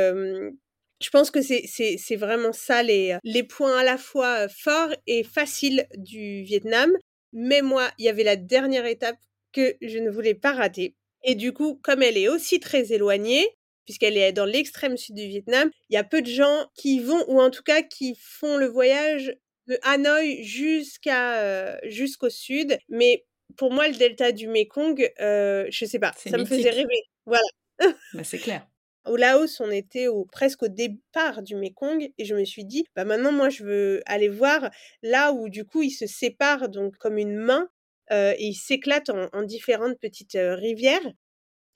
je 1.04 1.10
pense 1.10 1.30
que 1.30 1.42
c'est 1.42 2.16
vraiment 2.16 2.52
ça 2.52 2.82
les, 2.82 3.18
les 3.24 3.42
points 3.42 3.78
à 3.78 3.84
la 3.84 3.98
fois 3.98 4.48
forts 4.48 4.94
et 5.06 5.22
faciles 5.22 5.86
du 5.96 6.42
Vietnam. 6.42 6.90
Mais 7.32 7.60
moi, 7.60 7.90
il 7.98 8.06
y 8.06 8.08
avait 8.08 8.24
la 8.24 8.36
dernière 8.36 8.86
étape 8.86 9.16
que 9.52 9.76
je 9.82 9.98
ne 9.98 10.08
voulais 10.08 10.34
pas 10.34 10.52
rater. 10.52 10.94
Et 11.22 11.34
du 11.34 11.52
coup, 11.52 11.78
comme 11.82 12.02
elle 12.02 12.16
est 12.16 12.28
aussi 12.28 12.58
très 12.58 12.92
éloignée, 12.92 13.46
puisqu'elle 13.84 14.16
est 14.16 14.32
dans 14.32 14.46
l'extrême 14.46 14.96
sud 14.96 15.14
du 15.16 15.26
Vietnam, 15.26 15.70
il 15.90 15.94
y 15.94 15.98
a 15.98 16.04
peu 16.04 16.22
de 16.22 16.30
gens 16.30 16.66
qui 16.74 17.00
vont, 17.00 17.22
ou 17.28 17.38
en 17.40 17.50
tout 17.50 17.62
cas 17.62 17.82
qui 17.82 18.16
font 18.18 18.56
le 18.56 18.66
voyage 18.66 19.36
de 19.66 19.78
Hanoï 19.82 20.42
jusqu'à 20.42 21.78
jusqu'au 21.88 22.30
sud. 22.30 22.78
Mais 22.88 23.26
pour 23.58 23.72
moi, 23.72 23.88
le 23.88 23.94
delta 23.94 24.32
du 24.32 24.48
Mekong, 24.48 25.12
euh, 25.20 25.66
je 25.70 25.84
sais 25.84 25.98
pas, 25.98 26.12
ça 26.16 26.38
me 26.38 26.46
faisait 26.46 26.70
rêver. 26.70 27.02
Voilà. 27.26 27.46
bah, 28.14 28.24
c'est 28.24 28.38
clair. 28.38 28.66
Au 29.06 29.16
Laos, 29.16 29.60
on 29.60 29.70
était 29.70 30.06
presque 30.32 30.62
au 30.62 30.68
départ 30.68 31.42
du 31.42 31.56
Mekong 31.56 32.10
et 32.16 32.24
je 32.24 32.34
me 32.34 32.44
suis 32.44 32.64
dit, 32.64 32.86
bah 32.96 33.04
maintenant 33.04 33.32
moi 33.32 33.50
je 33.50 33.62
veux 33.62 34.02
aller 34.06 34.28
voir 34.28 34.70
là 35.02 35.32
où 35.32 35.48
du 35.48 35.64
coup 35.64 35.82
il 35.82 35.90
se 35.90 36.06
sépare 36.06 36.68
donc 36.70 36.96
comme 36.96 37.18
une 37.18 37.36
main 37.36 37.68
et 38.10 38.36
il 38.38 38.54
s'éclate 38.54 39.10
en, 39.10 39.42
différentes 39.42 39.98
petites 40.00 40.38
rivières. 40.38 41.06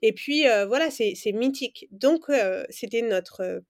Et 0.02 0.12
puis 0.14 0.44
voilà, 0.66 0.90
c'est 0.90 1.32
mythique. 1.32 1.86
Donc 1.90 2.30
c'était 2.70 3.02
notre 3.02 3.62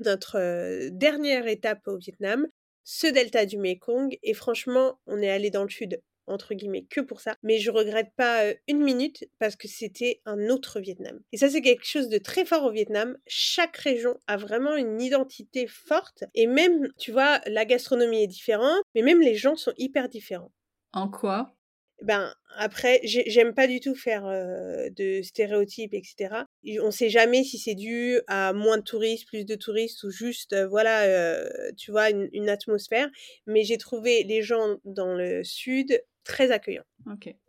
notre 0.00 0.88
dernière 0.90 1.46
étape 1.46 1.86
au 1.88 1.96
Vietnam, 1.96 2.46
ce 2.84 3.06
delta 3.06 3.46
du 3.46 3.58
Mekong 3.58 4.16
et 4.22 4.34
franchement, 4.34 4.98
on 5.06 5.20
est 5.22 5.30
allé 5.30 5.50
dans 5.50 5.64
le 5.64 5.70
sud 5.70 6.00
entre 6.28 6.54
guillemets 6.54 6.86
que 6.88 7.00
pour 7.00 7.20
ça, 7.20 7.34
mais 7.42 7.58
je 7.58 7.70
regrette 7.70 8.12
pas 8.16 8.44
une 8.66 8.82
minute 8.82 9.24
parce 9.38 9.56
que 9.56 9.68
c'était 9.68 10.20
un 10.24 10.48
autre 10.48 10.80
Vietnam. 10.80 11.20
Et 11.32 11.36
ça 11.36 11.48
c'est 11.48 11.62
quelque 11.62 11.86
chose 11.86 12.08
de 12.08 12.18
très 12.18 12.44
fort 12.44 12.64
au 12.64 12.70
Vietnam. 12.70 13.16
Chaque 13.26 13.76
région 13.76 14.18
a 14.26 14.36
vraiment 14.36 14.76
une 14.76 15.00
identité 15.00 15.66
forte 15.66 16.24
et 16.34 16.46
même, 16.46 16.88
tu 16.98 17.12
vois, 17.12 17.40
la 17.46 17.64
gastronomie 17.64 18.22
est 18.24 18.28
différente, 18.28 18.82
mais 18.94 19.02
même 19.02 19.20
les 19.20 19.34
gens 19.34 19.56
sont 19.56 19.72
hyper 19.76 20.08
différents. 20.08 20.52
En 20.92 21.10
quoi? 21.10 21.54
Ben 22.02 22.32
après, 22.56 23.00
j'aime 23.04 23.54
pas 23.54 23.66
du 23.66 23.80
tout 23.80 23.94
faire 23.94 24.24
de 24.24 25.20
stéréotypes, 25.22 25.94
etc. 25.94 26.44
On 26.80 26.90
sait 26.90 27.08
jamais 27.08 27.44
si 27.44 27.58
c'est 27.58 27.74
dû 27.74 28.20
à 28.26 28.52
moins 28.52 28.78
de 28.78 28.82
touristes, 28.82 29.26
plus 29.26 29.44
de 29.44 29.54
touristes 29.54 30.02
ou 30.04 30.10
juste, 30.10 30.56
voilà, 30.68 31.38
tu 31.76 31.90
vois, 31.90 32.10
une 32.10 32.48
atmosphère. 32.48 33.08
Mais 33.46 33.64
j'ai 33.64 33.78
trouvé 33.78 34.24
les 34.24 34.42
gens 34.42 34.76
dans 34.84 35.14
le 35.14 35.44
sud 35.44 36.02
très 36.28 36.50
accueillant. 36.50 36.84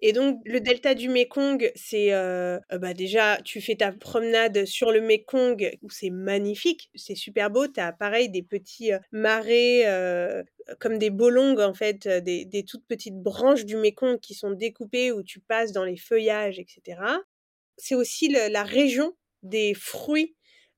Et 0.01 0.13
donc, 0.13 0.41
le 0.45 0.61
delta 0.61 0.95
du 0.95 1.09
Mekong, 1.09 1.69
c'est 1.75 2.13
euh, 2.13 2.57
euh, 2.71 2.77
bah 2.77 2.93
déjà, 2.93 3.37
tu 3.43 3.59
fais 3.59 3.75
ta 3.75 3.91
promenade 3.91 4.63
sur 4.65 4.91
le 4.93 5.01
Mekong, 5.01 5.77
où 5.81 5.89
c'est 5.89 6.09
magnifique, 6.09 6.89
c'est 6.95 7.15
super 7.15 7.51
beau. 7.51 7.67
Tu 7.67 7.81
as 7.81 7.91
pareil 7.91 8.29
des 8.29 8.41
petits 8.41 8.93
euh, 8.93 8.99
marais, 9.11 9.83
comme 10.79 10.97
des 10.97 11.09
bolongs, 11.09 11.59
en 11.59 11.73
fait, 11.73 12.07
des, 12.07 12.45
des, 12.45 12.63
toutes 12.63 12.85
petites 12.87 13.21
branches 13.21 13.65
du 13.65 13.75
Mekong 13.75 14.17
qui 14.21 14.33
sont 14.33 14.51
découpées, 14.51 15.11
où 15.11 15.23
tu 15.23 15.41
passes 15.41 15.73
dans 15.73 15.83
les 15.83 15.97
feuillages, 15.97 16.57
etc. 16.57 17.01
C'est 17.79 17.95
aussi 17.95 18.29
la 18.29 18.63
région 18.63 19.15
des 19.43 19.73
fruits, 19.73 20.35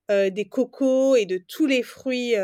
des 0.09 0.47
cocos 0.49 1.15
et 1.15 1.25
de 1.25 1.37
tous 1.37 1.65
les 1.65 1.83
fruits. 1.83 2.35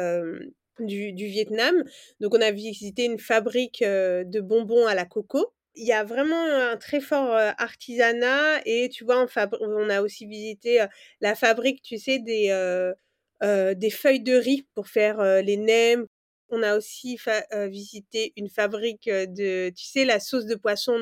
Du, 0.79 1.11
Vietnam. 1.11 1.83
Donc 2.19 2.35
on 2.35 2.41
a 2.41 2.51
visité 2.51 3.05
une 3.05 3.17
fabrique 3.17 3.81
de 3.81 4.41
bonbons 4.41 4.85
à 4.85 4.93
la 4.93 5.05
coco 5.05 5.51
il 5.77 5.87
y 5.87 5.93
a 5.93 6.03
vraiment 6.03 6.43
un 6.43 6.75
très 6.77 6.99
fort 6.99 7.33
artisanat 7.57 8.61
et 8.65 8.89
tu 8.89 9.05
vois, 9.05 9.23
on, 9.23 9.57
on 9.61 9.89
a 9.89 10.01
aussi 10.01 10.25
visité 10.25 10.85
la 11.21 11.35
fabrique, 11.35 11.81
tu 11.83 11.97
sais, 11.97 12.19
des, 12.19 12.53
feuilles 13.91 14.23
de 14.23 14.35
riz 14.35 14.67
pour 14.73 14.87
faire 14.87 15.21
les 15.41 15.57
nems. 15.57 16.07
On 16.49 16.63
a 16.63 16.77
aussi 16.77 17.17
visité 17.67 18.33
une 18.35 18.49
fabrique 18.49 19.09
de, 19.09 19.69
tu 19.69 19.85
sais, 19.85 20.05
la 20.05 20.19
sauce 20.19 20.45
de 20.45 20.55
poisson 20.55 20.97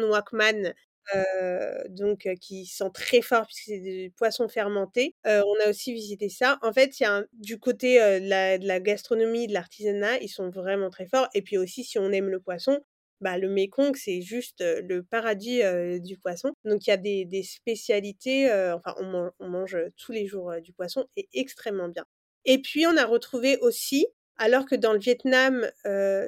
Noakman, 1.14 1.84
donc 1.90 2.28
qui 2.42 2.66
sent 2.66 2.90
très 2.94 3.22
fort 3.22 3.46
puisque 3.46 3.66
c'est 3.66 3.80
du 3.80 4.12
poisson 4.12 4.48
fermenté. 4.48 5.16
on 5.26 5.56
a 5.66 5.70
aussi 5.70 5.94
visité 5.94 6.30
ça. 6.30 6.60
En 6.62 6.74
fait, 6.74 7.00
il 7.00 7.04
y 7.04 7.06
a 7.06 7.24
du 7.34 7.60
côté 7.60 8.00
de 8.00 8.30
la, 8.30 8.58
de 8.58 8.68
la 8.68 8.80
gastronomie, 8.80 9.48
de 9.48 9.54
l'artisanat, 9.54 10.18
ils 10.20 10.30
sont 10.30 10.50
vraiment 10.50 10.90
très 10.90 11.06
forts. 11.06 11.30
Et 11.34 11.42
puis 11.42 11.58
aussi, 11.58 11.84
si 11.84 12.00
on 12.00 12.12
aime 12.12 12.30
le 12.30 12.40
poisson, 12.40 12.82
bah, 13.22 13.38
le 13.38 13.50
Mekong, 13.50 13.96
c'est 13.96 14.22
juste 14.22 14.62
le 14.62 15.02
paradis 15.04 15.62
du 16.02 16.18
poisson. 16.18 16.52
Donc 16.66 16.86
il 16.88 16.90
y 16.90 16.94
a 16.94 16.98
des, 16.98 17.44
spécialités, 17.44 18.52
enfin 18.74 18.96
on, 19.00 19.48
mange 19.48 19.78
tous 19.98 20.12
les 20.12 20.28
jours 20.28 20.54
du 20.62 20.74
poisson 20.74 21.06
et 21.16 21.28
extrêmement 21.34 21.90
bien. 21.90 22.06
Et 22.46 22.62
puis 22.62 22.86
on 22.86 22.98
a 22.98 23.06
retrouvé 23.06 23.58
aussi, 23.60 24.08
alors 24.38 24.66
que 24.66 24.76
dans 24.76 24.94
le 24.94 25.00
Vietnam, 25.00 25.70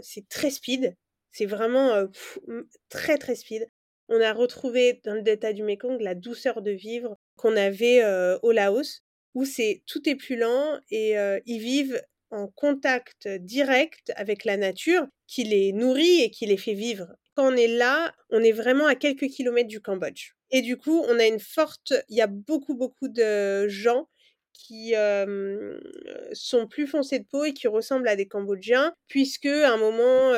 c'est 0.02 0.28
très 0.30 0.50
speed, 0.50 0.96
c'est 1.32 1.46
vraiment 1.46 2.08
très 2.90 3.18
très 3.18 3.36
speed, 3.36 3.70
on 4.10 4.22
a 4.22 4.34
retrouvé 4.34 5.02
dans 5.04 5.14
le 5.14 5.22
delta 5.22 5.54
du 5.54 5.64
Mekong 5.64 6.00
la 6.02 6.16
douceur 6.16 6.62
de 6.62 6.72
vivre 6.72 7.18
qu'on 7.36 7.56
avait 7.56 8.04
au 8.42 8.52
Laos, 8.52 9.02
où 9.36 9.46
c'est 9.46 9.84
tout 9.86 10.08
est 10.10 10.16
plus 10.16 10.36
lent 10.36 10.80
et 10.90 11.16
ils 11.46 11.60
vivent 11.60 12.02
en 12.30 12.48
contact 12.48 13.28
direct 13.28 14.12
avec 14.16 14.44
la 14.44 14.58
nature 14.58 15.08
qui 15.28 15.44
les 15.44 15.72
nourrit 15.74 16.22
et 16.22 16.30
qui 16.30 16.46
les 16.46 16.58
fait 16.58 16.74
vivre. 16.74 17.08
Quand 17.36 17.54
on 17.54 17.56
est 17.56 17.68
là, 17.68 18.14
on 18.30 18.44
est 18.44 18.52
vraiment 18.52 18.88
à 18.88 18.96
quelques 18.96 19.28
kilomètres 19.28 19.70
du 19.70 19.82
Cambodge. 19.82 20.32
Et 20.50 20.62
du 20.62 20.78
coup, 20.78 21.06
on 21.08 21.20
a 21.20 21.28
une 21.28 21.40
forte... 21.40 21.94
Il 22.10 22.18
y 22.18 22.22
a 22.22 22.28
beaucoup, 22.28 22.76
beaucoup 22.76 23.08
de 23.08 23.68
gens 23.68 24.08
qui 24.54 24.94
sont 26.34 26.68
plus 26.68 26.88
foncés 26.88 27.20
de 27.20 27.26
peau 27.26 27.46
et 27.46 27.54
qui 27.54 27.68
ressemblent 27.68 28.08
à 28.08 28.16
des 28.16 28.28
Cambodgiens, 28.28 28.94
puisque 29.08 29.46
à 29.46 29.72
un 29.72 29.78
moment, 29.78 30.32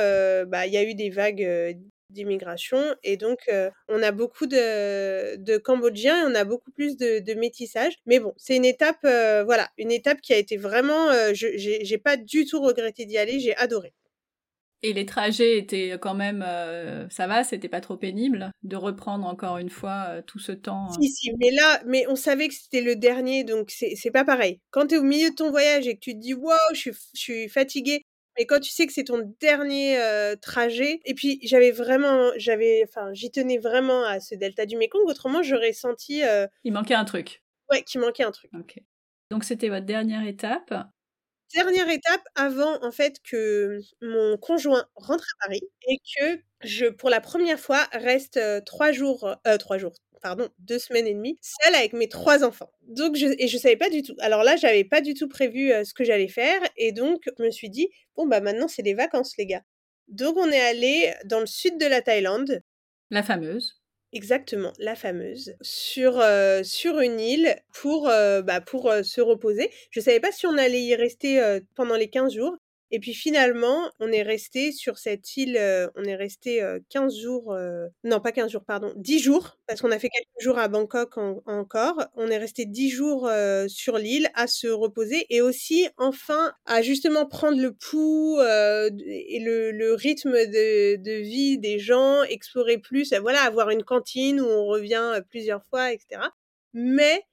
bah, 0.47 0.67
il 0.67 0.73
y 0.73 0.77
a 0.77 0.83
eu 0.83 0.93
des 0.93 1.09
vagues 1.09 1.79
d'immigration. 2.09 2.95
Et 3.03 3.17
donc, 3.17 3.49
on 3.87 4.01
a 4.01 4.11
beaucoup 4.11 4.45
de, 4.45 5.35
de, 5.37 5.57
Cambodgiens 5.57 6.23
et 6.23 6.31
on 6.31 6.35
a 6.35 6.43
beaucoup 6.43 6.71
plus 6.71 6.97
de, 6.97 7.19
de 7.19 7.33
métissage. 7.33 7.93
Mais 8.05 8.19
bon, 8.19 8.33
c'est 8.37 8.55
une 8.55 8.65
étape, 8.65 9.01
voilà, 9.01 9.69
une 9.77 9.91
étape 9.91 10.21
qui 10.21 10.33
a 10.33 10.37
été 10.37 10.57
vraiment, 10.57 11.11
je 11.33 11.47
j'ai 11.55 11.97
pas 11.97 12.17
du 12.17 12.45
tout 12.45 12.61
regretté 12.61 13.05
d'y 13.05 13.17
aller, 13.17 13.39
j'ai 13.39 13.55
adoré. 13.55 13.93
Et 14.81 14.93
les 14.93 15.05
trajets 15.05 15.57
étaient 15.57 15.97
quand 16.01 16.15
même, 16.15 16.45
ça 17.09 17.27
va, 17.27 17.43
c'était 17.43 17.67
pas 17.67 17.81
trop 17.81 17.97
pénible 17.97 18.51
de 18.63 18.77
reprendre 18.77 19.27
encore 19.27 19.57
une 19.57 19.69
fois 19.69 20.21
tout 20.25 20.39
ce 20.39 20.53
temps. 20.53 20.89
Si, 21.01 21.09
si, 21.09 21.31
mais 21.37 21.51
là, 21.51 21.81
mais 21.85 22.05
on 22.07 22.15
savait 22.15 22.47
que 22.47 22.53
c'était 22.53 22.81
le 22.81 22.95
dernier, 22.95 23.43
donc 23.43 23.71
c'est 23.71 24.11
pas 24.11 24.23
pareil. 24.23 24.61
Quand 24.71 24.87
tu 24.87 24.95
es 24.95 24.97
au 24.97 25.03
milieu 25.03 25.31
de 25.31 25.35
ton 25.35 25.51
voyage 25.51 25.87
et 25.87 25.95
que 25.95 25.99
tu 25.99 26.13
te 26.13 26.19
dis, 26.19 26.33
wow, 26.33 26.53
je 26.73 26.79
suis, 26.79 26.91
je 27.13 27.19
suis 27.19 27.49
fatiguée, 27.49 28.05
et 28.39 28.45
quand 28.47 28.59
tu 28.59 28.71
sais 28.71 28.87
que 28.87 28.93
c'est 28.93 29.03
ton 29.03 29.35
dernier 29.39 30.01
trajet, 30.41 30.99
et 31.05 31.13
puis 31.13 31.39
j'avais 31.43 31.71
vraiment, 31.71 32.31
j'avais, 32.37 32.83
enfin, 32.87 33.13
j'y 33.13 33.29
tenais 33.29 33.57
vraiment 33.57 34.03
à 34.05 34.19
ce 34.19 34.33
delta 34.33 34.65
du 34.65 34.77
Mekong, 34.77 35.07
autrement 35.07 35.43
j'aurais 35.43 35.73
senti. 35.73 36.23
Il 36.63 36.73
manquait 36.73 36.95
un 36.95 37.05
truc. 37.05 37.43
Ouais, 37.69 37.83
qu'il 37.83 38.01
manquait 38.01 38.23
un 38.23 38.31
truc. 38.31 38.49
Ok. 38.57 38.79
Donc 39.31 39.43
c'était 39.43 39.69
votre 39.69 39.85
dernière 39.85 40.25
étape. 40.25 40.73
Dernière 41.53 41.89
étape 41.89 42.21
avant 42.35 42.83
en 42.83 42.91
fait 42.91 43.17
que 43.23 43.79
mon 44.01 44.37
conjoint 44.37 44.85
rentre 44.95 45.23
à 45.23 45.47
Paris 45.47 45.61
et 45.87 45.97
que 45.97 46.39
je, 46.61 46.85
pour 46.85 47.09
la 47.09 47.21
première 47.21 47.59
fois, 47.59 47.87
reste 47.91 48.39
trois 48.65 48.91
jours, 48.91 49.35
euh, 49.47 49.57
trois 49.57 49.77
jours, 49.77 49.93
pardon, 50.21 50.49
deux 50.59 50.79
semaines 50.79 51.07
et 51.07 51.13
demie, 51.13 51.37
seule 51.41 51.75
avec 51.75 51.93
mes 51.93 52.07
trois 52.07 52.43
enfants. 52.43 52.71
Donc, 52.87 53.15
je, 53.15 53.27
et 53.37 53.47
je 53.47 53.57
savais 53.57 53.77
pas 53.77 53.89
du 53.89 54.03
tout. 54.03 54.15
Alors 54.19 54.43
là, 54.43 54.55
j'avais 54.55 54.83
pas 54.83 55.01
du 55.01 55.13
tout 55.13 55.27
prévu 55.27 55.71
ce 55.83 55.93
que 55.93 56.03
j'allais 56.03 56.27
faire. 56.27 56.61
Et 56.77 56.91
donc, 56.91 57.21
je 57.37 57.43
me 57.43 57.51
suis 57.51 57.69
dit, 57.69 57.89
bon, 58.15 58.27
bah 58.27 58.41
maintenant, 58.41 58.67
c'est 58.67 58.81
les 58.81 58.93
vacances, 58.93 59.35
les 59.37 59.45
gars. 59.45 59.63
Donc, 60.07 60.37
on 60.37 60.49
est 60.51 60.61
allé 60.61 61.13
dans 61.25 61.39
le 61.39 61.45
sud 61.45 61.77
de 61.77 61.85
la 61.85 62.01
Thaïlande. 62.01 62.61
La 63.09 63.23
fameuse. 63.23 63.75
Exactement, 64.11 64.73
la 64.79 64.95
fameuse, 64.95 65.53
sur, 65.61 66.23
sur 66.63 66.99
une 66.99 67.19
île 67.19 67.55
pour, 67.73 68.05
bah, 68.05 68.59
pour 68.59 68.91
se 69.03 69.21
reposer. 69.21 69.69
Je 69.91 69.99
savais 69.99 70.19
pas 70.19 70.31
si 70.31 70.47
on 70.47 70.57
allait 70.57 70.81
y 70.81 70.95
rester 70.95 71.59
pendant 71.75 71.95
les 71.95 72.09
15 72.09 72.33
jours, 72.33 72.57
et 72.91 72.99
puis 72.99 73.13
finalement, 73.13 73.89
on 73.99 74.11
est 74.11 74.21
resté 74.21 74.71
sur 74.71 74.97
cette 74.97 75.37
île, 75.37 75.59
on 75.95 76.03
est 76.03 76.15
resté 76.15 76.65
15 76.89 77.15
jours, 77.15 77.55
non 78.03 78.19
pas 78.19 78.31
15 78.31 78.51
jours, 78.51 78.63
pardon, 78.65 78.91
10 78.95 79.19
jours, 79.19 79.57
parce 79.67 79.81
qu'on 79.81 79.91
a 79.91 79.99
fait 79.99 80.09
quelques 80.09 80.43
jours 80.43 80.57
à 80.57 80.67
Bangkok 80.67 81.17
encore. 81.45 82.03
On 82.15 82.27
est 82.29 82.37
resté 82.37 82.65
10 82.65 82.89
jours 82.89 83.29
sur 83.67 83.97
l'île 83.97 84.29
à 84.33 84.47
se 84.47 84.67
reposer 84.67 85.25
et 85.29 85.41
aussi 85.41 85.87
enfin 85.97 86.53
à 86.65 86.81
justement 86.81 87.25
prendre 87.25 87.61
le 87.61 87.73
pouls 87.73 88.39
et 88.41 89.39
le, 89.39 89.93
rythme 89.93 90.31
de, 90.31 90.95
de, 90.95 91.21
vie 91.21 91.57
des 91.57 91.79
gens, 91.79 92.23
explorer 92.23 92.77
plus, 92.77 93.13
voilà, 93.21 93.41
avoir 93.41 93.69
une 93.69 93.83
cantine 93.83 94.39
où 94.41 94.45
on 94.45 94.65
revient 94.65 95.21
plusieurs 95.29 95.63
fois, 95.65 95.91
etc. 95.91 96.21
Mais 96.73 97.23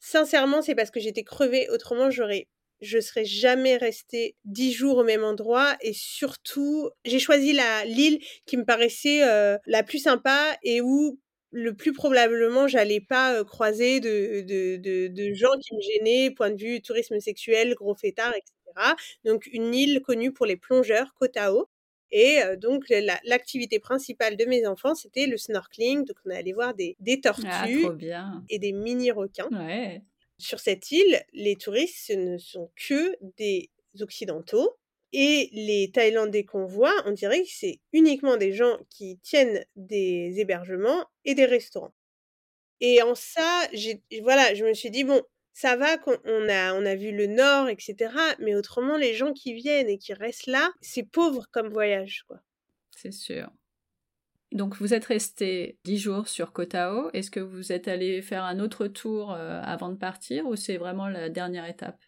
sincèrement, 0.00 0.62
c'est 0.62 0.74
parce 0.74 0.90
que 0.90 1.00
j'étais 1.00 1.24
crevée, 1.24 1.68
autrement 1.70 2.10
j'aurais 2.10 2.48
je 2.84 3.00
serais 3.00 3.24
jamais 3.24 3.76
restée 3.76 4.36
dix 4.44 4.72
jours 4.72 4.98
au 4.98 5.04
même 5.04 5.24
endroit 5.24 5.76
et 5.80 5.92
surtout 5.92 6.90
j'ai 7.04 7.18
choisi 7.18 7.52
la 7.52 7.84
l'île 7.84 8.20
qui 8.46 8.56
me 8.56 8.64
paraissait 8.64 9.22
la 9.66 9.82
plus 9.82 9.98
sympa 9.98 10.56
et 10.62 10.80
où 10.80 11.20
le 11.50 11.74
plus 11.74 11.92
probablement 11.92 12.68
j'allais 12.68 13.00
pas 13.00 13.44
croiser 13.44 14.00
de, 14.00 14.42
de, 14.42 15.08
de, 15.08 15.34
gens 15.34 15.56
qui 15.62 15.74
me 15.74 15.80
gênaient 15.80 16.30
point 16.30 16.50
de 16.50 16.60
vue 16.60 16.82
tourisme 16.82 17.18
sexuel 17.20 17.74
gros 17.74 17.94
fêtard 17.94 18.32
etc 18.34 18.94
donc 19.24 19.46
une 19.52 19.74
île 19.74 20.00
connue 20.02 20.32
pour 20.32 20.46
les 20.46 20.56
plongeurs 20.56 21.14
Koh 21.14 21.28
Tao 21.28 21.68
Et 22.10 22.38
donc, 22.58 22.84
l'activité 23.24 23.78
principale 23.80 24.36
de 24.36 24.44
mes 24.44 24.66
enfants, 24.66 24.94
c'était 24.94 25.26
le 25.26 25.36
snorkeling. 25.36 26.04
Donc, 26.04 26.16
on 26.24 26.30
allait 26.30 26.52
voir 26.52 26.74
des, 26.74 26.96
des 27.00 27.20
Ah, 27.24 27.32
tortues 27.32 27.86
et 28.48 28.58
des 28.58 28.72
mini-requins. 28.72 29.48
Ouais. 29.50 30.02
Sur 30.38 30.60
cette 30.60 30.90
île, 30.90 31.22
les 31.32 31.56
touristes, 31.56 32.06
ce 32.06 32.12
ne 32.12 32.38
sont 32.38 32.70
que 32.76 33.16
des 33.36 33.70
occidentaux. 34.00 34.76
Et 35.12 35.48
les 35.52 35.92
Thaïlandais 35.92 36.44
qu'on 36.44 36.66
voit, 36.66 36.94
on 37.06 37.12
dirait 37.12 37.42
que 37.42 37.48
c'est 37.48 37.80
uniquement 37.92 38.36
des 38.36 38.52
gens 38.52 38.78
qui 38.90 39.18
tiennent 39.22 39.64
des 39.76 40.40
hébergements 40.40 41.06
et 41.24 41.34
des 41.36 41.44
restaurants. 41.46 41.94
Et 42.80 43.02
en 43.02 43.14
ça, 43.14 43.68
voilà, 44.22 44.54
je 44.54 44.64
me 44.64 44.74
suis 44.74 44.90
dit, 44.90 45.04
bon, 45.04 45.22
ça 45.52 45.76
va 45.76 45.98
qu'on 45.98 46.16
on 46.24 46.48
a, 46.48 46.74
on 46.74 46.84
a 46.84 46.94
vu 46.96 47.12
le 47.12 47.26
nord, 47.26 47.68
etc. 47.68 48.12
Mais 48.40 48.54
autrement, 48.56 48.96
les 48.96 49.14
gens 49.14 49.32
qui 49.32 49.54
viennent 49.54 49.88
et 49.88 49.98
qui 49.98 50.14
restent 50.14 50.46
là, 50.46 50.72
c'est 50.80 51.04
pauvre 51.04 51.46
comme 51.52 51.68
voyage, 51.70 52.24
quoi. 52.28 52.40
C'est 52.90 53.12
sûr. 53.12 53.50
Donc 54.54 54.76
vous 54.76 54.94
êtes 54.94 55.04
resté 55.04 55.78
dix 55.84 55.98
jours 55.98 56.28
sur 56.28 56.52
Koh 56.52 56.64
Tao. 56.64 57.10
Est-ce 57.12 57.30
que 57.30 57.40
vous 57.40 57.72
êtes 57.72 57.88
allé 57.88 58.22
faire 58.22 58.44
un 58.44 58.60
autre 58.60 58.86
tour 58.86 59.32
euh, 59.32 59.60
avant 59.64 59.88
de 59.88 59.96
partir 59.96 60.46
ou 60.46 60.54
c'est 60.54 60.76
vraiment 60.76 61.08
la 61.08 61.28
dernière 61.28 61.66
étape? 61.66 62.00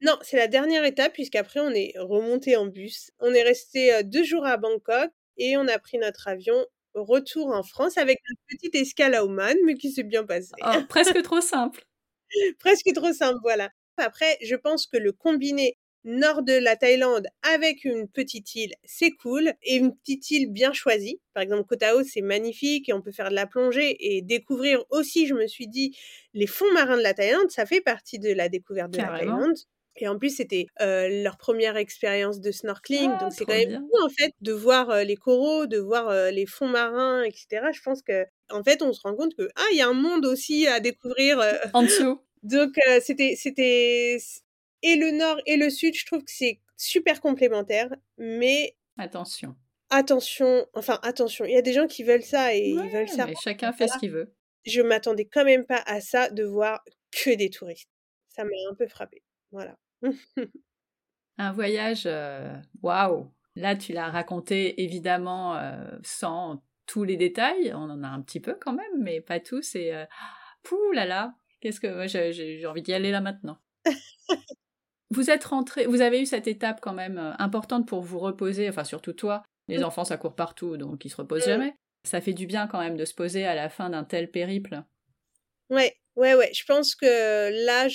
Non, 0.00 0.16
c'est 0.22 0.36
la 0.36 0.46
dernière 0.46 0.84
étape 0.84 1.12
puisqu'après 1.12 1.58
on 1.58 1.70
est 1.70 1.92
remonté 1.98 2.56
en 2.56 2.66
bus. 2.66 3.10
On 3.18 3.34
est 3.34 3.42
resté 3.42 3.92
euh, 3.92 4.02
deux 4.04 4.22
jours 4.22 4.46
à 4.46 4.56
Bangkok 4.56 5.10
et 5.38 5.56
on 5.56 5.66
a 5.66 5.78
pris 5.80 5.98
notre 5.98 6.28
avion 6.28 6.64
retour 6.94 7.48
en 7.48 7.64
France 7.64 7.98
avec 7.98 8.20
une 8.28 8.36
petite 8.48 8.76
escale 8.76 9.14
à 9.14 9.24
Oman, 9.24 9.56
mais 9.64 9.74
qui 9.74 9.90
s'est 9.90 10.04
bien 10.04 10.24
passée. 10.24 10.52
oh, 10.64 10.80
Presque 10.88 11.20
trop 11.22 11.40
simple. 11.40 11.84
presque 12.60 12.92
trop 12.94 13.12
simple, 13.12 13.38
voilà. 13.42 13.70
Après, 13.96 14.38
je 14.42 14.54
pense 14.54 14.86
que 14.86 14.96
le 14.96 15.10
combiné 15.10 15.76
nord 16.04 16.42
de 16.42 16.52
la 16.52 16.76
Thaïlande 16.76 17.26
avec 17.42 17.84
une 17.84 18.08
petite 18.08 18.54
île, 18.54 18.72
c'est 18.84 19.10
cool. 19.10 19.52
Et 19.62 19.76
une 19.76 19.96
petite 19.96 20.30
île 20.30 20.50
bien 20.52 20.72
choisie. 20.72 21.20
Par 21.34 21.42
exemple, 21.42 21.64
Koh 21.64 21.76
Tao, 21.76 22.02
c'est 22.04 22.22
magnifique 22.22 22.88
et 22.88 22.92
on 22.92 23.02
peut 23.02 23.12
faire 23.12 23.30
de 23.30 23.34
la 23.34 23.46
plongée 23.46 23.96
et 24.00 24.22
découvrir 24.22 24.84
aussi, 24.90 25.26
je 25.26 25.34
me 25.34 25.46
suis 25.46 25.68
dit, 25.68 25.96
les 26.34 26.46
fonds 26.46 26.72
marins 26.72 26.96
de 26.96 27.02
la 27.02 27.14
Thaïlande, 27.14 27.50
ça 27.50 27.66
fait 27.66 27.80
partie 27.80 28.18
de 28.18 28.32
la 28.32 28.48
découverte 28.48 28.90
de 28.90 28.98
Carrément. 28.98 29.36
la 29.36 29.40
Thaïlande. 29.40 29.58
Et 30.00 30.06
en 30.06 30.18
plus, 30.18 30.36
c'était 30.36 30.66
euh, 30.80 31.22
leur 31.22 31.36
première 31.36 31.76
expérience 31.76 32.40
de 32.40 32.52
snorkeling. 32.52 33.10
Ah, 33.14 33.24
donc, 33.24 33.32
c'est 33.32 33.44
quand 33.44 33.52
même 33.54 33.68
bien. 33.68 33.80
cool, 33.90 34.02
en 34.02 34.08
fait, 34.08 34.32
de 34.40 34.52
voir 34.52 34.90
euh, 34.90 35.02
les 35.02 35.16
coraux, 35.16 35.66
de 35.66 35.78
voir 35.78 36.08
euh, 36.08 36.30
les 36.30 36.46
fonds 36.46 36.68
marins, 36.68 37.24
etc. 37.24 37.66
Je 37.72 37.82
pense 37.82 38.02
que, 38.02 38.24
en 38.50 38.62
fait, 38.62 38.80
on 38.82 38.92
se 38.92 39.00
rend 39.02 39.16
compte 39.16 39.34
que, 39.34 39.48
ah, 39.56 39.64
il 39.72 39.78
y 39.78 39.82
a 39.82 39.88
un 39.88 39.94
monde 39.94 40.24
aussi 40.24 40.68
à 40.68 40.78
découvrir. 40.80 41.42
En 41.72 41.82
dessous. 41.82 42.20
donc 42.44 42.78
c'était 43.00 43.34
c'était 43.36 44.18
et 44.82 44.96
le 44.96 45.10
nord 45.12 45.38
et 45.46 45.56
le 45.56 45.70
sud, 45.70 45.94
je 45.94 46.06
trouve 46.06 46.24
que 46.24 46.30
c'est 46.30 46.60
super 46.76 47.20
complémentaire, 47.20 47.88
mais 48.18 48.76
Attention. 48.96 49.56
attention, 49.90 50.66
enfin 50.74 50.98
attention, 51.02 51.44
il 51.44 51.52
y 51.52 51.56
a 51.56 51.62
des 51.62 51.72
gens 51.72 51.86
qui 51.86 52.02
veulent 52.04 52.22
ça 52.22 52.54
et 52.54 52.74
Ouais, 52.74 52.86
ils 52.86 52.90
veulent 52.92 53.08
ça. 53.08 53.26
mais 53.26 53.34
chacun 53.42 53.72
fait 53.72 53.88
ce 53.88 53.98
qu'il 53.98 54.10
veut. 54.10 54.34
Je 54.64 54.80
m'attendais 54.82 55.24
quand 55.24 55.44
même 55.44 55.64
pas 55.64 55.82
à 55.86 56.00
ça 56.00 56.30
de 56.30 56.44
voir 56.44 56.84
que 57.10 57.34
des 57.34 57.50
touristes. 57.50 57.88
Ça 58.28 58.44
m'a 58.44 58.50
un 58.70 58.74
peu 58.74 58.86
frappé. 58.86 59.22
Voilà. 59.50 59.76
Un 61.38 61.52
voyage, 61.52 62.02
euh, 62.06 62.52
waouh 62.82 63.32
Là, 63.54 63.74
tu 63.76 63.92
l'as 63.92 64.08
raconté 64.10 64.82
évidemment 64.82 65.56
euh, 65.56 65.74
sans 66.02 66.62
tous 66.86 67.02
les 67.04 67.16
détails. 67.16 67.72
On 67.74 67.90
en 67.90 68.02
a 68.04 68.08
un 68.08 68.20
petit 68.22 68.40
peu 68.40 68.54
quand 68.54 68.72
même, 68.72 69.02
mais 69.02 69.20
pas 69.20 69.40
tous. 69.40 69.74
Et 69.74 69.92
euh, 69.92 70.04
pouh 70.62 70.92
là 70.92 71.06
là, 71.06 71.34
qu'est-ce 71.60 71.80
que 71.80 72.06
j'ai 72.08 72.66
envie 72.66 72.82
d'y 72.82 72.92
aller 72.92 73.10
là 73.10 73.20
maintenant. 73.20 73.58
vous 75.10 75.30
êtes 75.30 75.44
rentré, 75.44 75.86
vous 75.86 76.00
avez 76.02 76.20
eu 76.22 76.26
cette 76.26 76.46
étape 76.46 76.80
quand 76.80 76.92
même 76.94 77.18
euh, 77.18 77.32
importante 77.38 77.86
pour 77.88 78.02
vous 78.02 78.18
reposer. 78.18 78.68
Enfin, 78.68 78.84
surtout 78.84 79.12
toi. 79.12 79.42
Les 79.68 79.78
Mm. 79.78 79.84
enfants, 79.84 80.04
ça 80.04 80.16
court 80.16 80.34
partout, 80.34 80.76
donc 80.76 81.04
ils 81.04 81.10
se 81.10 81.16
reposent 81.16 81.46
Mm. 81.46 81.46
jamais. 81.46 81.74
Ça 82.04 82.20
fait 82.20 82.32
du 82.34 82.46
bien 82.46 82.66
quand 82.66 82.78
même 82.80 82.96
de 82.96 83.04
se 83.04 83.14
poser 83.14 83.44
à 83.46 83.54
la 83.54 83.68
fin 83.68 83.90
d'un 83.90 84.04
tel 84.04 84.30
périple. 84.30 84.82
Ouais, 85.70 85.94
ouais, 86.16 86.34
ouais. 86.34 86.50
Je 86.54 86.64
pense 86.64 86.94
que 86.94 87.04
là, 87.66 87.88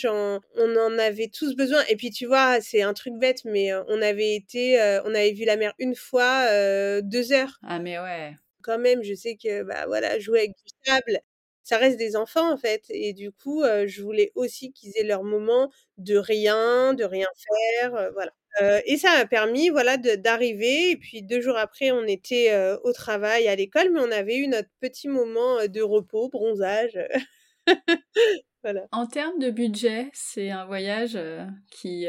on 0.55 0.75
en 0.77 0.99
avait 0.99 1.29
tous 1.29 1.55
besoin. 1.55 1.83
Et 1.89 1.95
puis, 1.95 2.11
tu 2.11 2.25
vois, 2.27 2.61
c'est 2.61 2.81
un 2.83 2.93
truc 2.93 3.13
bête, 3.17 3.43
mais 3.45 3.71
euh, 3.73 3.83
on 3.87 4.01
avait 4.01 4.35
été, 4.35 4.79
euh, 4.79 5.01
on 5.05 5.09
avait 5.15 5.33
vu 5.33 5.43
la 5.45 5.57
mer 5.57 5.73
une 5.79 5.95
fois, 5.95 6.45
euh, 6.51 7.01
deux 7.03 7.31
heures. 7.33 7.61
Ah 7.63 7.79
mais 7.79 7.97
ouais. 7.99 8.35
quand 8.61 8.79
même, 8.79 9.03
je 9.03 9.13
sais 9.13 9.35
que 9.41 9.63
bah 9.63 9.85
voilà, 9.87 10.19
jouer 10.19 10.39
avec 10.39 10.51
du 10.51 10.71
sable, 10.85 11.19
ça 11.63 11.77
reste 11.77 11.97
des 11.97 12.15
enfants 12.15 12.51
en 12.51 12.57
fait. 12.57 12.83
Et 12.89 13.13
du 13.13 13.31
coup, 13.31 13.63
euh, 13.63 13.85
je 13.87 14.01
voulais 14.01 14.31
aussi 14.35 14.71
qu'ils 14.73 14.91
aient 14.97 15.03
leur 15.03 15.23
moment 15.23 15.71
de 15.97 16.17
rien, 16.17 16.93
de 16.93 17.03
rien 17.03 17.27
faire, 17.81 17.95
euh, 17.95 18.11
voilà. 18.11 18.31
Euh, 18.61 18.81
et 18.85 18.97
ça 18.97 19.15
m'a 19.17 19.25
permis, 19.25 19.69
voilà, 19.69 19.97
d'arriver. 19.97 20.91
Et 20.91 20.97
puis 20.97 21.23
deux 21.23 21.41
jours 21.41 21.57
après, 21.57 21.91
on 21.91 22.03
était 22.03 22.53
au 22.83 22.93
travail, 22.93 23.47
à 23.47 23.55
l'école, 23.55 23.89
mais 23.91 23.99
on 23.99 24.11
avait 24.11 24.37
eu 24.37 24.47
notre 24.47 24.69
petit 24.79 25.07
moment 25.07 25.65
de 25.65 25.81
repos, 25.81 26.29
bronzage. 26.29 26.99
voilà. 28.63 28.85
En 28.91 29.07
termes 29.07 29.39
de 29.39 29.49
budget, 29.49 30.09
c'est 30.13 30.51
un 30.51 30.65
voyage 30.67 31.17
qui 31.71 32.05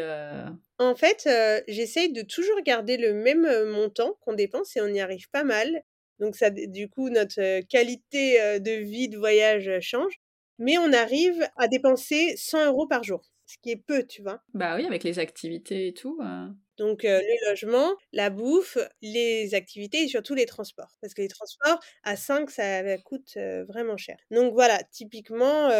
En 0.78 0.94
fait, 0.94 1.26
j'essaye 1.66 2.12
de 2.12 2.20
toujours 2.20 2.60
garder 2.60 2.98
le 2.98 3.14
même 3.14 3.70
montant 3.70 4.18
qu'on 4.20 4.34
dépense 4.34 4.76
et 4.76 4.82
on 4.82 4.88
y 4.88 5.00
arrive 5.00 5.30
pas 5.30 5.44
mal. 5.44 5.82
Donc 6.20 6.36
ça, 6.36 6.50
du 6.50 6.88
coup, 6.88 7.10
notre 7.10 7.60
qualité 7.68 8.60
de 8.60 8.72
vie 8.72 9.08
de 9.08 9.18
voyage 9.18 9.70
change. 9.80 10.14
Mais 10.58 10.78
on 10.78 10.92
arrive 10.92 11.48
à 11.56 11.66
dépenser 11.68 12.36
100 12.36 12.64
euros 12.66 12.86
par 12.86 13.02
jour, 13.02 13.22
ce 13.46 13.56
qui 13.62 13.70
est 13.72 13.76
peu, 13.76 14.04
tu 14.06 14.22
vois? 14.22 14.40
Bah 14.54 14.76
oui, 14.76 14.86
avec 14.86 15.04
les 15.04 15.18
activités 15.18 15.88
et 15.88 15.94
tout. 15.94 16.18
euh, 16.22 16.48
Donc 16.78 17.04
euh, 17.04 17.20
le 17.20 17.48
logement, 17.50 17.94
la 18.12 18.30
bouffe, 18.30 18.78
les 19.00 19.54
activités 19.54 20.02
et 20.04 20.08
surtout 20.08 20.34
les 20.34 20.46
transports. 20.46 20.96
Parce 21.00 21.14
que 21.14 21.22
les 21.22 21.28
transports, 21.28 21.78
à 22.02 22.16
5, 22.16 22.50
ça 22.50 22.98
coûte 22.98 23.34
euh, 23.36 23.64
vraiment 23.64 23.96
cher. 23.96 24.16
Donc 24.32 24.52
voilà, 24.54 24.82
typiquement, 24.90 25.70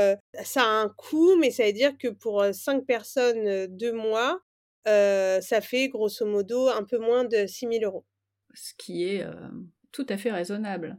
ça 0.44 0.62
a 0.62 0.66
un 0.66 0.88
coût, 0.88 1.36
mais 1.36 1.50
ça 1.50 1.64
veut 1.66 1.72
dire 1.72 1.98
que 1.98 2.08
pour 2.08 2.44
5 2.52 2.86
personnes, 2.86 3.46
euh, 3.48 3.66
deux 3.68 3.92
mois, 3.92 4.40
ça 4.86 5.60
fait 5.60 5.88
grosso 5.88 6.24
modo 6.26 6.68
un 6.68 6.84
peu 6.84 6.98
moins 6.98 7.24
de 7.24 7.46
6 7.46 7.66
000 7.66 7.84
euros. 7.84 8.04
ce 8.54 8.72
qui 8.76 9.04
est 9.04 9.24
tout 9.94 10.04
à 10.08 10.18
fait 10.18 10.32
raisonnable. 10.32 10.98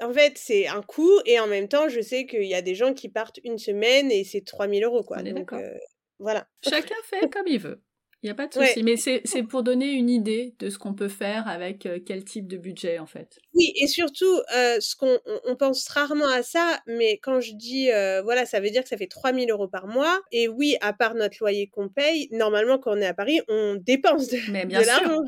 En 0.00 0.12
fait, 0.12 0.36
c'est 0.36 0.66
un 0.66 0.82
coût 0.82 1.20
et 1.26 1.38
en 1.38 1.46
même 1.46 1.68
temps, 1.68 1.88
je 1.88 2.00
sais 2.00 2.26
qu'il 2.26 2.44
y 2.46 2.54
a 2.54 2.62
des 2.62 2.74
gens 2.74 2.94
qui 2.94 3.08
partent 3.08 3.38
une 3.44 3.58
semaine 3.58 4.10
et 4.10 4.24
c'est 4.24 4.40
3 4.44 4.66
000 4.68 4.80
euros, 4.90 5.04
quoi. 5.04 5.18
On 5.20 5.24
est 5.24 5.32
Donc 5.32 5.52
d'accord. 5.52 5.58
euh, 5.60 5.78
voilà. 6.18 6.48
Chacun 6.68 6.94
fait 7.04 7.30
comme 7.30 7.46
il 7.46 7.60
veut. 7.60 7.80
Il 8.22 8.26
n'y 8.26 8.30
a 8.30 8.34
pas 8.34 8.46
de 8.46 8.56
Ouais. 8.56 8.68
souci. 8.68 8.84
Mais 8.84 8.96
c'est 8.96 9.42
pour 9.42 9.64
donner 9.64 9.90
une 9.92 10.08
idée 10.08 10.54
de 10.60 10.70
ce 10.70 10.78
qu'on 10.78 10.94
peut 10.94 11.08
faire 11.08 11.48
avec 11.48 11.86
euh, 11.86 11.98
quel 12.04 12.24
type 12.24 12.46
de 12.46 12.56
budget, 12.56 13.00
en 13.00 13.06
fait. 13.06 13.40
Oui, 13.52 13.72
et 13.80 13.88
surtout, 13.88 14.40
euh, 14.54 14.76
ce 14.78 14.94
qu'on 14.94 15.18
on, 15.44 15.56
pense 15.56 15.88
rarement 15.88 16.28
à 16.28 16.44
ça, 16.44 16.80
mais 16.86 17.18
quand 17.18 17.40
je 17.40 17.52
dis, 17.54 17.90
euh, 17.90 18.22
voilà, 18.22 18.46
ça 18.46 18.60
veut 18.60 18.70
dire 18.70 18.84
que 18.84 18.88
ça 18.88 18.96
fait 18.96 19.08
3000 19.08 19.50
euros 19.50 19.66
par 19.66 19.88
mois. 19.88 20.20
Et 20.30 20.46
oui, 20.46 20.76
à 20.80 20.92
part 20.92 21.14
notre 21.16 21.36
loyer 21.40 21.66
qu'on 21.66 21.88
paye, 21.88 22.28
normalement, 22.30 22.78
quand 22.78 22.92
on 22.96 23.00
est 23.00 23.06
à 23.06 23.14
Paris, 23.14 23.40
on 23.48 23.74
dépense 23.74 24.28
de, 24.28 24.38
Mais 24.52 24.62
de 24.62 24.68
bien 24.68 24.84
sûr. 24.84 25.20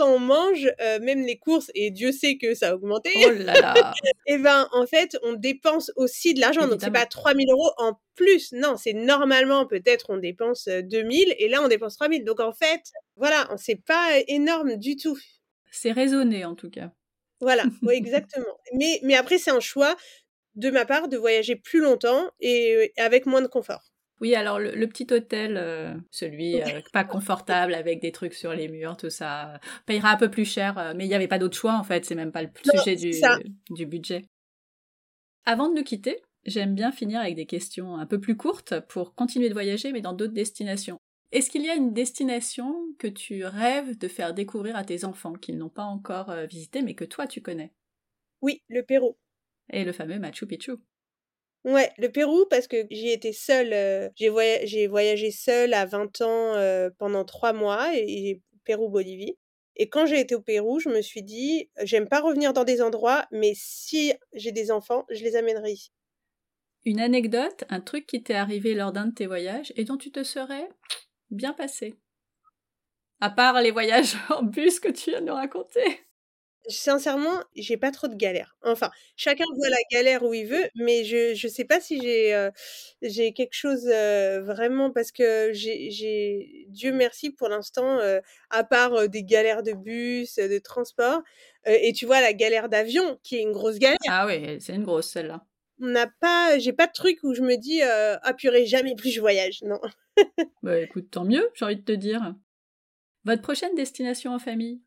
Quand 0.00 0.14
on 0.14 0.18
mange, 0.18 0.66
euh, 0.80 0.98
même 1.00 1.26
les 1.26 1.38
courses, 1.38 1.70
et 1.74 1.90
Dieu 1.90 2.10
sait 2.10 2.38
que 2.38 2.54
ça 2.54 2.70
a 2.70 2.74
augmenté, 2.74 3.10
Oh 3.26 3.30
là 3.30 3.52
là 3.60 3.74
et 4.26 4.38
ben, 4.38 4.66
en 4.72 4.86
fait, 4.86 5.18
on 5.22 5.34
dépense 5.34 5.92
aussi 5.96 6.32
de 6.32 6.40
l'argent. 6.40 6.66
Donc, 6.68 6.80
c'est 6.80 6.90
pas 6.90 7.04
3000 7.04 7.50
euros 7.50 7.70
en 7.76 8.00
plus. 8.14 8.52
Non, 8.52 8.76
c'est 8.76 8.94
normalement, 8.94 9.66
peut-être, 9.66 10.06
on 10.08 10.16
dépense 10.16 10.68
euh, 10.68 10.80
2000, 10.80 11.34
et 11.38 11.48
là, 11.48 11.62
on 11.62 11.68
dépense 11.68 11.96
3000. 11.96 12.24
Donc, 12.24 12.40
en 12.40 12.52
fait, 12.52 12.80
voilà, 13.16 13.46
c'est 13.58 13.84
pas 13.84 14.16
euh, 14.16 14.22
énorme 14.28 14.76
du 14.76 14.96
tout. 14.96 15.18
C'est 15.70 15.92
raisonné, 15.92 16.46
en 16.46 16.54
tout 16.54 16.70
cas. 16.70 16.92
Voilà, 17.40 17.64
exactement. 17.90 18.58
Mais, 18.74 19.00
mais 19.02 19.16
après, 19.16 19.36
c'est 19.36 19.50
un 19.50 19.60
choix 19.60 19.96
de 20.54 20.70
ma 20.70 20.86
part 20.86 21.08
de 21.08 21.18
voyager 21.18 21.56
plus 21.56 21.80
longtemps 21.80 22.30
et 22.40 22.74
euh, 22.74 22.86
avec 22.96 23.26
moins 23.26 23.42
de 23.42 23.46
confort. 23.48 23.89
Oui, 24.20 24.34
alors 24.34 24.58
le, 24.58 24.72
le 24.74 24.86
petit 24.86 25.06
hôtel, 25.10 25.56
euh, 25.56 25.94
celui 26.10 26.60
euh, 26.60 26.80
pas 26.92 27.04
confortable 27.04 27.72
avec 27.72 28.00
des 28.00 28.12
trucs 28.12 28.34
sur 28.34 28.52
les 28.52 28.68
murs, 28.68 28.98
tout 28.98 29.08
ça, 29.08 29.54
euh, 29.54 29.58
payera 29.86 30.10
un 30.10 30.16
peu 30.16 30.30
plus 30.30 30.44
cher, 30.44 30.76
euh, 30.76 30.92
mais 30.94 31.06
il 31.06 31.08
n'y 31.08 31.14
avait 31.14 31.28
pas 31.28 31.38
d'autre 31.38 31.56
choix 31.56 31.74
en 31.74 31.84
fait, 31.84 32.04
c'est 32.04 32.14
même 32.14 32.30
pas 32.30 32.42
le 32.42 32.50
Non, 32.66 32.82
sujet 32.82 32.96
du, 32.96 33.86
budget. 33.86 34.26
Avant 35.46 35.70
de 35.70 35.74
nous 35.74 35.82
quitter, 35.82 36.20
j'aime 36.44 36.74
bien 36.74 36.92
finir 36.92 37.20
avec 37.20 37.34
des 37.34 37.46
questions 37.46 37.96
un 37.96 38.04
peu 38.04 38.20
plus 38.20 38.36
courtes 38.36 38.78
pour 38.88 39.14
continuer 39.14 39.48
de 39.48 39.54
voyager 39.54 39.90
mais 39.90 40.02
dans 40.02 40.12
d'autres 40.12 40.34
destinations. 40.34 40.98
Est-ce 41.32 41.48
qu'il 41.48 41.64
y 41.64 41.70
a 41.70 41.74
une 41.74 41.94
destination 41.94 42.76
que 42.98 43.06
tu 43.06 43.46
rêves 43.46 43.96
de 43.96 44.08
faire 44.08 44.34
découvrir 44.34 44.76
à 44.76 44.84
tes 44.84 45.04
enfants 45.06 45.32
qu'ils 45.32 45.56
n'ont 45.56 45.70
pas 45.70 45.84
encore 45.84 46.34
visité 46.50 46.82
mais 46.82 46.94
que 46.94 47.04
toi 47.04 47.26
tu 47.26 47.40
connais? 47.40 47.72
Oui, 48.42 48.62
le 48.68 48.82
Pérou. 48.82 49.16
Et 49.72 49.84
le 49.84 49.92
fameux 49.92 50.18
Machu 50.18 50.46
Picchu. 50.46 50.72
Ouais, 51.64 51.90
le 51.98 52.08
Pérou, 52.08 52.46
parce 52.48 52.66
que 52.66 52.86
j'y 52.90 53.10
étais 53.10 53.32
seule. 53.32 53.72
euh, 53.72 54.08
j'ai 54.16 54.30
voya- 54.30 54.64
j'ai 54.64 54.86
voyagé 54.86 55.30
seule 55.30 55.74
à 55.74 55.84
20 55.84 56.20
ans 56.22 56.54
euh, 56.54 56.88
pendant 56.98 57.24
trois 57.24 57.52
mois, 57.52 57.90
et, 57.94 58.40
Pérou-Bolivie. 58.64 59.36
Et 59.76 59.88
quand 59.88 60.06
j'ai 60.06 60.20
été 60.20 60.34
au 60.34 60.40
Pérou, 60.40 60.80
je 60.80 60.88
me 60.88 61.00
suis 61.02 61.22
dit, 61.22 61.70
j'aime 61.82 62.08
pas 62.08 62.20
revenir 62.20 62.52
dans 62.52 62.64
des 62.64 62.82
endroits, 62.82 63.26
mais 63.30 63.52
si 63.54 64.12
j'ai 64.32 64.52
des 64.52 64.70
enfants, 64.70 65.06
je 65.10 65.22
les 65.24 65.36
amènerai. 65.36 65.74
Une 66.84 67.00
anecdote, 67.00 67.64
un 67.68 67.80
truc 67.80 68.06
qui 68.06 68.22
t'est 68.22 68.34
arrivé 68.34 68.74
lors 68.74 68.92
d'un 68.92 69.06
de 69.06 69.14
tes 69.14 69.26
voyages 69.26 69.72
et 69.76 69.84
dont 69.84 69.96
tu 69.96 70.10
te 70.10 70.22
serais 70.22 70.68
bien 71.30 71.52
passé. 71.52 71.98
À 73.20 73.30
part 73.30 73.60
les 73.60 73.70
voyages 73.70 74.16
en 74.30 74.42
bus 74.42 74.80
que 74.80 74.88
tu 74.88 75.10
viens 75.10 75.20
de 75.20 75.26
nous 75.26 75.34
raconter. 75.34 76.00
Sincèrement, 76.68 77.42
j'ai 77.56 77.78
pas 77.78 77.90
trop 77.90 78.06
de 78.06 78.14
galères. 78.14 78.56
Enfin, 78.62 78.90
chacun 79.16 79.44
voit 79.56 79.70
la 79.70 79.78
galère 79.90 80.22
où 80.22 80.34
il 80.34 80.46
veut, 80.46 80.68
mais 80.74 81.04
je 81.04 81.34
je 81.34 81.48
sais 81.48 81.64
pas 81.64 81.80
si 81.80 82.00
j'ai, 82.02 83.32
quelque 83.32 83.54
chose, 83.54 83.86
vraiment 83.86 84.90
parce 84.90 85.10
que 85.10 85.50
j'ai 85.52 85.90
j'ai 85.90 86.66
Dieu 86.68 86.92
merci 86.92 87.30
pour 87.30 87.48
l'instant, 87.48 87.98
à 88.50 88.64
part, 88.64 89.08
des 89.08 89.24
galères 89.24 89.62
de 89.62 89.72
bus, 89.72 90.36
de 90.36 90.58
transport, 90.58 91.22
et 91.64 91.92
tu 91.94 92.04
vois 92.04 92.20
la 92.20 92.34
galère 92.34 92.68
d'avion 92.68 93.18
qui 93.22 93.36
est 93.36 93.42
une 93.42 93.52
grosse 93.52 93.78
galère. 93.78 93.98
Ah 94.08 94.26
oui, 94.26 94.60
c'est 94.60 94.74
une 94.74 94.84
grosse 94.84 95.08
celle-là. 95.08 95.44
On 95.80 95.86
n'a 95.86 96.08
pas 96.20 96.58
j'ai 96.58 96.74
pas 96.74 96.86
de 96.86 96.92
truc 96.92 97.20
où 97.22 97.32
je 97.34 97.40
me 97.40 97.56
dis, 97.56 97.80
«Ah 97.82 98.34
purée, 98.34 98.66
jamais 98.66 98.94
plus 98.94 99.10
je 99.10 99.20
voyage», 99.20 99.62
non. 99.62 99.80
Bah 100.62 100.78
écoute, 100.78 101.10
tant 101.10 101.24
mieux, 101.24 101.48
j'ai 101.54 101.64
envie 101.64 101.76
de 101.76 101.82
te 101.82 101.92
dire. 101.92 102.34
Votre 103.24 103.42
prochaine 103.42 103.74
destination 103.74 104.34
en 104.34 104.38
famille? 104.38 104.80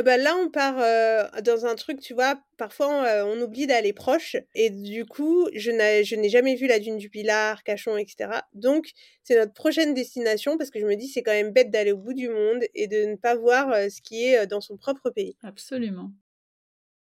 Ah 0.00 0.02
bah, 0.02 0.16
là, 0.16 0.34
on 0.34 0.48
part, 0.48 0.78
heu, 0.80 1.42
dans 1.42 1.66
un 1.66 1.74
truc, 1.74 2.00
tu 2.00 2.14
vois, 2.14 2.40
parfois, 2.56 3.04
heu, 3.20 3.22
on 3.24 3.38
oublie 3.42 3.66
d'aller 3.66 3.92
proche 3.92 4.34
et 4.54 4.70
du 4.70 5.04
coup, 5.04 5.46
je 5.54 5.70
n'ai 5.70 6.04
je 6.04 6.16
n'ai 6.16 6.30
jamais 6.30 6.54
vu 6.54 6.66
la 6.66 6.78
dune 6.78 6.96
du 6.96 7.10
Pilat, 7.10 7.56
Cachon 7.66 7.98
et 7.98 8.06
cetera. 8.08 8.44
Donc 8.54 8.92
c'est 9.24 9.36
notre 9.36 9.52
prochaine 9.52 9.92
destination 9.92 10.56
parce 10.56 10.70
que 10.70 10.80
je 10.80 10.86
me 10.86 10.96
dis: 10.96 11.06
«C'est 11.08 11.22
quand 11.22 11.32
même 11.32 11.50
bête 11.52 11.70
d'aller 11.70 11.92
au 11.92 11.98
bout 11.98 12.14
du 12.14 12.30
monde 12.30 12.64
et 12.74 12.86
de 12.88 13.04
ne 13.04 13.16
pas 13.16 13.34
voir, 13.34 13.70
heu, 13.74 13.90
ce 13.90 14.00
qui 14.00 14.24
est, 14.24 14.42
heu, 14.44 14.46
dans 14.46 14.62
son 14.62 14.78
propre 14.78 15.10
pays». 15.10 15.36
Absolument. 15.42 16.14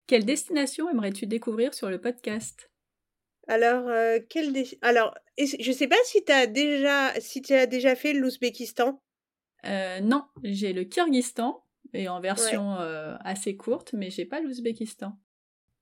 Quelle 0.09 0.24
destination 0.24 0.90
aimerais-tu 0.90 1.27
découvrir 1.28 1.73
sur 1.73 1.89
le 1.89 2.01
podcast? 2.01 2.69
Alors, 3.48 3.89
heu, 3.89 4.20
quelle 4.31 4.55
alors, 4.82 5.15
est 5.36 5.62
je 5.62 5.73
sais 5.73 5.86
pas 5.89 5.97
si 6.05 6.24
tu 6.24 6.32
as 6.32 6.47
déjà 6.47 7.12
si 7.20 7.43
tu 7.43 7.52
as 7.55 7.66
déjà 7.66 7.94
fait 7.97 8.12
l'Ouzbékistan? 8.12 9.01
Heu, 9.65 10.01
non, 10.02 10.27
j'ai 10.43 10.73
le 10.73 10.85
Kirghizistan 10.85 11.65
et 11.94 12.09
en 12.09 12.20
version, 12.20 12.78
heu, 12.81 13.16
assez 13.20 13.56
courte, 13.56 13.93
mais 13.94 14.10
j'ai 14.10 14.27
pas 14.27 14.40
l'Ouzbékistan. 14.40 15.19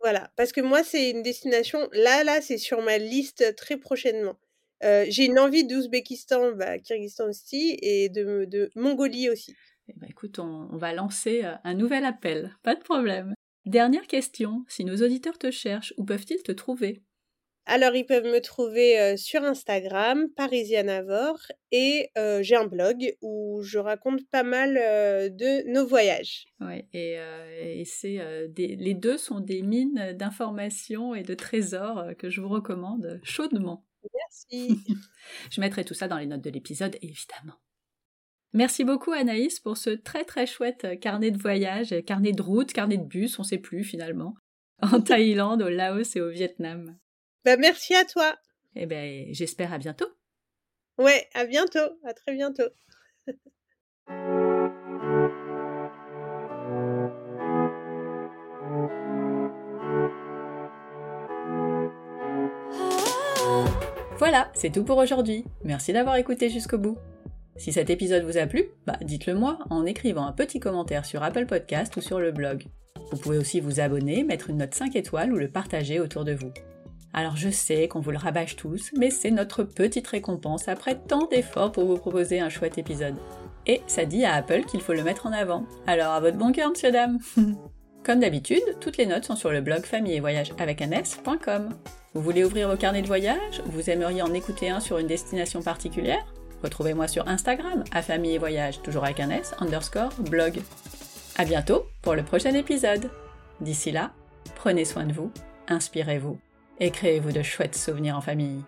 Voilà, 0.01 0.31
parce 0.37 0.53
que 0.53 0.61
moi, 0.61 0.83
c'est 0.85 1.11
une 1.11 1.23
destination 1.23 1.89
là 1.93 2.23
là, 2.24 2.41
c'est 2.43 2.59
sur 2.59 2.83
ma 2.83 2.99
liste 2.99 3.57
très 3.57 3.77
prochainement. 3.78 4.39
Heu, 4.85 5.05
j'ai 5.09 5.24
une 5.27 5.39
envie 5.39 5.65
d'Ouzbékistan, 5.66 6.53
bah, 6.53 6.78
Kirghizistan 6.78 7.28
aussi 7.28 7.78
et 7.83 8.09
de 8.09 8.45
de 8.47 8.70
Mongolie 8.74 9.31
aussi. 9.31 9.59
Eh 9.89 9.93
bah, 9.97 10.07
écoute, 10.09 10.39
on 10.39 10.69
on 10.73 10.77
va 10.77 10.93
lancer, 10.93 11.45
heu, 11.45 11.55
un 11.65 11.74
nouvel 11.74 12.05
appel, 12.05 12.57
pas 12.62 12.74
de 12.74 12.81
problème. 12.83 13.35
Dernière 13.66 14.07
question, 14.07 14.65
si 14.69 14.85
nos 14.85 14.97
auditeurs 15.03 15.39
te 15.39 15.51
cherchent, 15.51 15.95
où 15.97 16.05
peuvent-ils 16.05 16.43
te 16.43 16.53
trouver? 16.53 17.03
Alors, 17.67 17.95
ils 17.97 18.07
peuvent 18.07 18.25
me 18.25 18.41
trouver, 18.41 19.17
sur 19.17 19.43
Instagram, 19.43 20.29
Parisianavore 20.37 21.41
et 21.73 22.11
j'ai 22.41 22.57
un 22.57 22.67
blog 22.67 23.17
où 23.21 23.61
je 23.63 23.79
raconte 23.79 24.21
pas 24.31 24.45
mal, 24.45 24.75
de 24.75 25.69
nos 25.73 25.85
voyages. 25.85 26.47
Ouais 26.61 26.87
et 26.93 27.85
c'est, 27.85 28.21
les 28.57 28.95
2 28.95 29.19
sont 29.19 29.41
des 29.41 29.63
mines 29.63 30.15
d'informations 30.15 31.15
et 31.15 31.25
de 31.25 31.35
trésors, 31.35 32.05
que 32.19 32.31
je 32.31 32.41
vous 32.41 32.49
recommande 32.49 33.21
chaudement. 33.25 33.85
Merci. 34.15 34.81
Je 35.51 35.61
mettrai 35.61 35.85
tout 35.85 35.95
ça 35.95 36.09
dans 36.09 36.19
les 36.19 36.27
notes 36.27 36.43
de 36.43 36.51
l'épisode, 36.51 36.97
évidemment. 37.03 37.59
Merci 38.53 38.85
beaucoup 38.85 39.13
Anaïs 39.13 39.61
pour 39.61 39.77
ce 39.77 39.91
très 39.91 40.25
très 40.25 40.47
chouette 40.47 40.99
carnet 41.01 41.31
de 41.31 41.39
voyage, 41.39 41.95
carnet 42.07 42.33
de 42.33 42.41
route, 42.43 42.73
carnet 42.73 42.97
de 42.97 43.05
bus, 43.05 43.39
on 43.39 43.43
sait 43.43 43.59
plus 43.59 43.85
finalement, 43.85 44.35
en 44.81 45.01
Thaïlande, 45.03 45.63
au 45.63 45.69
Laos 45.69 46.17
et 46.17 46.21
au 46.21 46.31
Vietnam. 46.31 46.97
Bah, 47.47 47.56
merci 47.56 47.94
à 47.94 48.05
toi. 48.05 48.35
Eh 48.74 48.86
beh, 48.86 49.28
j'espère 49.31 49.73
à 49.73 49.78
bientôt. 49.78 50.09
Ouais, 50.98 51.28
à 51.32 51.44
bientôt, 51.44 51.78
à 52.05 52.12
très 52.12 52.35
bientôt. 52.35 52.64
Voilà, 64.18 64.51
c'est 64.55 64.73
tout 64.73 64.82
pour 64.82 64.98
aujourd'hui. 64.98 65.44
Merci 65.62 65.93
d'avoir 65.93 66.16
écouté 66.16 66.51
jusqu'au 66.51 66.78
bout. 66.78 66.98
Si 67.56 67.73
cet 67.73 67.90
épisode 67.90 68.24
vous 68.24 68.39
a 68.39 68.48
plu, 68.48 68.64
bah 68.86 68.98
dites-le 69.02 69.35
moi 69.35 69.60
en 69.70 69.86
écrivant 69.86 70.27
un 70.27 70.32
petit 70.32 70.59
commentaire 70.59 71.05
sur 71.05 71.23
Apple 71.23 71.47
Podcast 71.47 71.97
ou 71.97 72.01
sur 72.01 72.18
le 72.18 72.32
blog. 72.32 72.64
Vous 73.12 73.18
pouvez 73.18 73.39
aussi 73.39 73.60
vous 73.60 73.78
abonner, 73.78 74.24
mettre 74.24 74.51
une 74.51 74.56
note 74.56 74.74
5 74.74 74.97
étoiles 74.97 75.32
ou 75.32 75.36
le 75.36 75.47
partager 75.47 76.01
autour 76.01 76.24
de 76.24 76.32
vous. 76.32 76.52
Alors 77.12 77.37
je 77.37 77.49
sais 77.49 77.89
qu'on 77.89 78.01
vous 78.01 78.11
le 78.11 78.19
rabâche 78.19 78.57
tous, 78.57 78.91
mais 78.97 79.11
c'est 79.11 79.31
notre 79.31 79.62
petite 79.62 80.07
récompense 80.07 80.69
après 80.69 80.97
tant 80.97 81.27
d'efforts 81.27 81.73
pour 81.73 81.87
vous 81.87 81.97
proposer 81.97 82.41
un 82.41 82.49
chouette 82.49 82.78
épisode. 82.78 83.16
Et 83.66 83.83
ça 83.87 84.05
dit 84.05 84.24
à 84.24 84.35
Apple 84.35 84.65
qu'il 84.65 84.81
faut 84.81 84.93
le 84.93 85.03
mettre 85.03 85.27
en 85.27 85.33
avant. 85.33 85.65
Alors 85.87 86.12
à 86.12 86.20
votre 86.20 86.37
bon 86.37 86.53
cœur, 86.53 86.70
monsieur 86.70 86.93
dame 86.93 87.19
Comme 88.05 88.20
d'habitude, 88.20 88.62
toutes 88.81 88.99
les 88.99 89.07
notes 89.07 89.24
sont 89.24 89.35
sur 89.35 89.51
le 89.51 89.61
blog 89.61 89.85
famille 89.85 90.15
et 90.15 90.20
voyage 90.20 90.53
avec 90.59 90.81
un. 90.81 90.91
Vous 92.15 92.23
voulez 92.23 92.45
ouvrir 92.45 92.69
vos 92.69 92.77
carnets 92.77 93.03
de 93.03 93.09
voyage? 93.09 93.62
Vous 93.66 93.91
aimeriez 93.91 94.23
en 94.23 94.33
écouter 94.33 94.70
un 94.70 94.78
sur 94.78 94.99
une 94.99 95.09
destination 95.09 95.61
particulière? 95.61 96.24
Retrouvez-moi 96.62 97.09
sur 97.09 97.27
Instagram, 97.27 97.83
à 97.91 98.03
famille 98.03 98.35
et 98.35 98.39
voyage, 98.39 98.81
toujours 98.83 99.05
avec 99.05 99.19
un 99.19 99.31
s, 99.31 99.55
underscore, 99.59 100.12
blog. 100.31 100.61
À 101.37 101.45
bientôt 101.45 101.87
pour 102.01 102.15
le 102.15 102.23
prochain 102.23 102.55
épisode. 102.55 103.11
D'ici 103.61 103.91
là, 103.91 104.12
prenez 104.55 104.85
soin 104.85 105.05
de 105.05 105.12
vous, 105.12 105.33
inspirez-vous 105.69 106.39
et 106.78 106.90
créez-vous 106.90 107.32
de 107.32 107.43
chouettes 107.43 107.77
souvenirs 107.77 108.16
en 108.16 108.20
famille. 108.20 108.62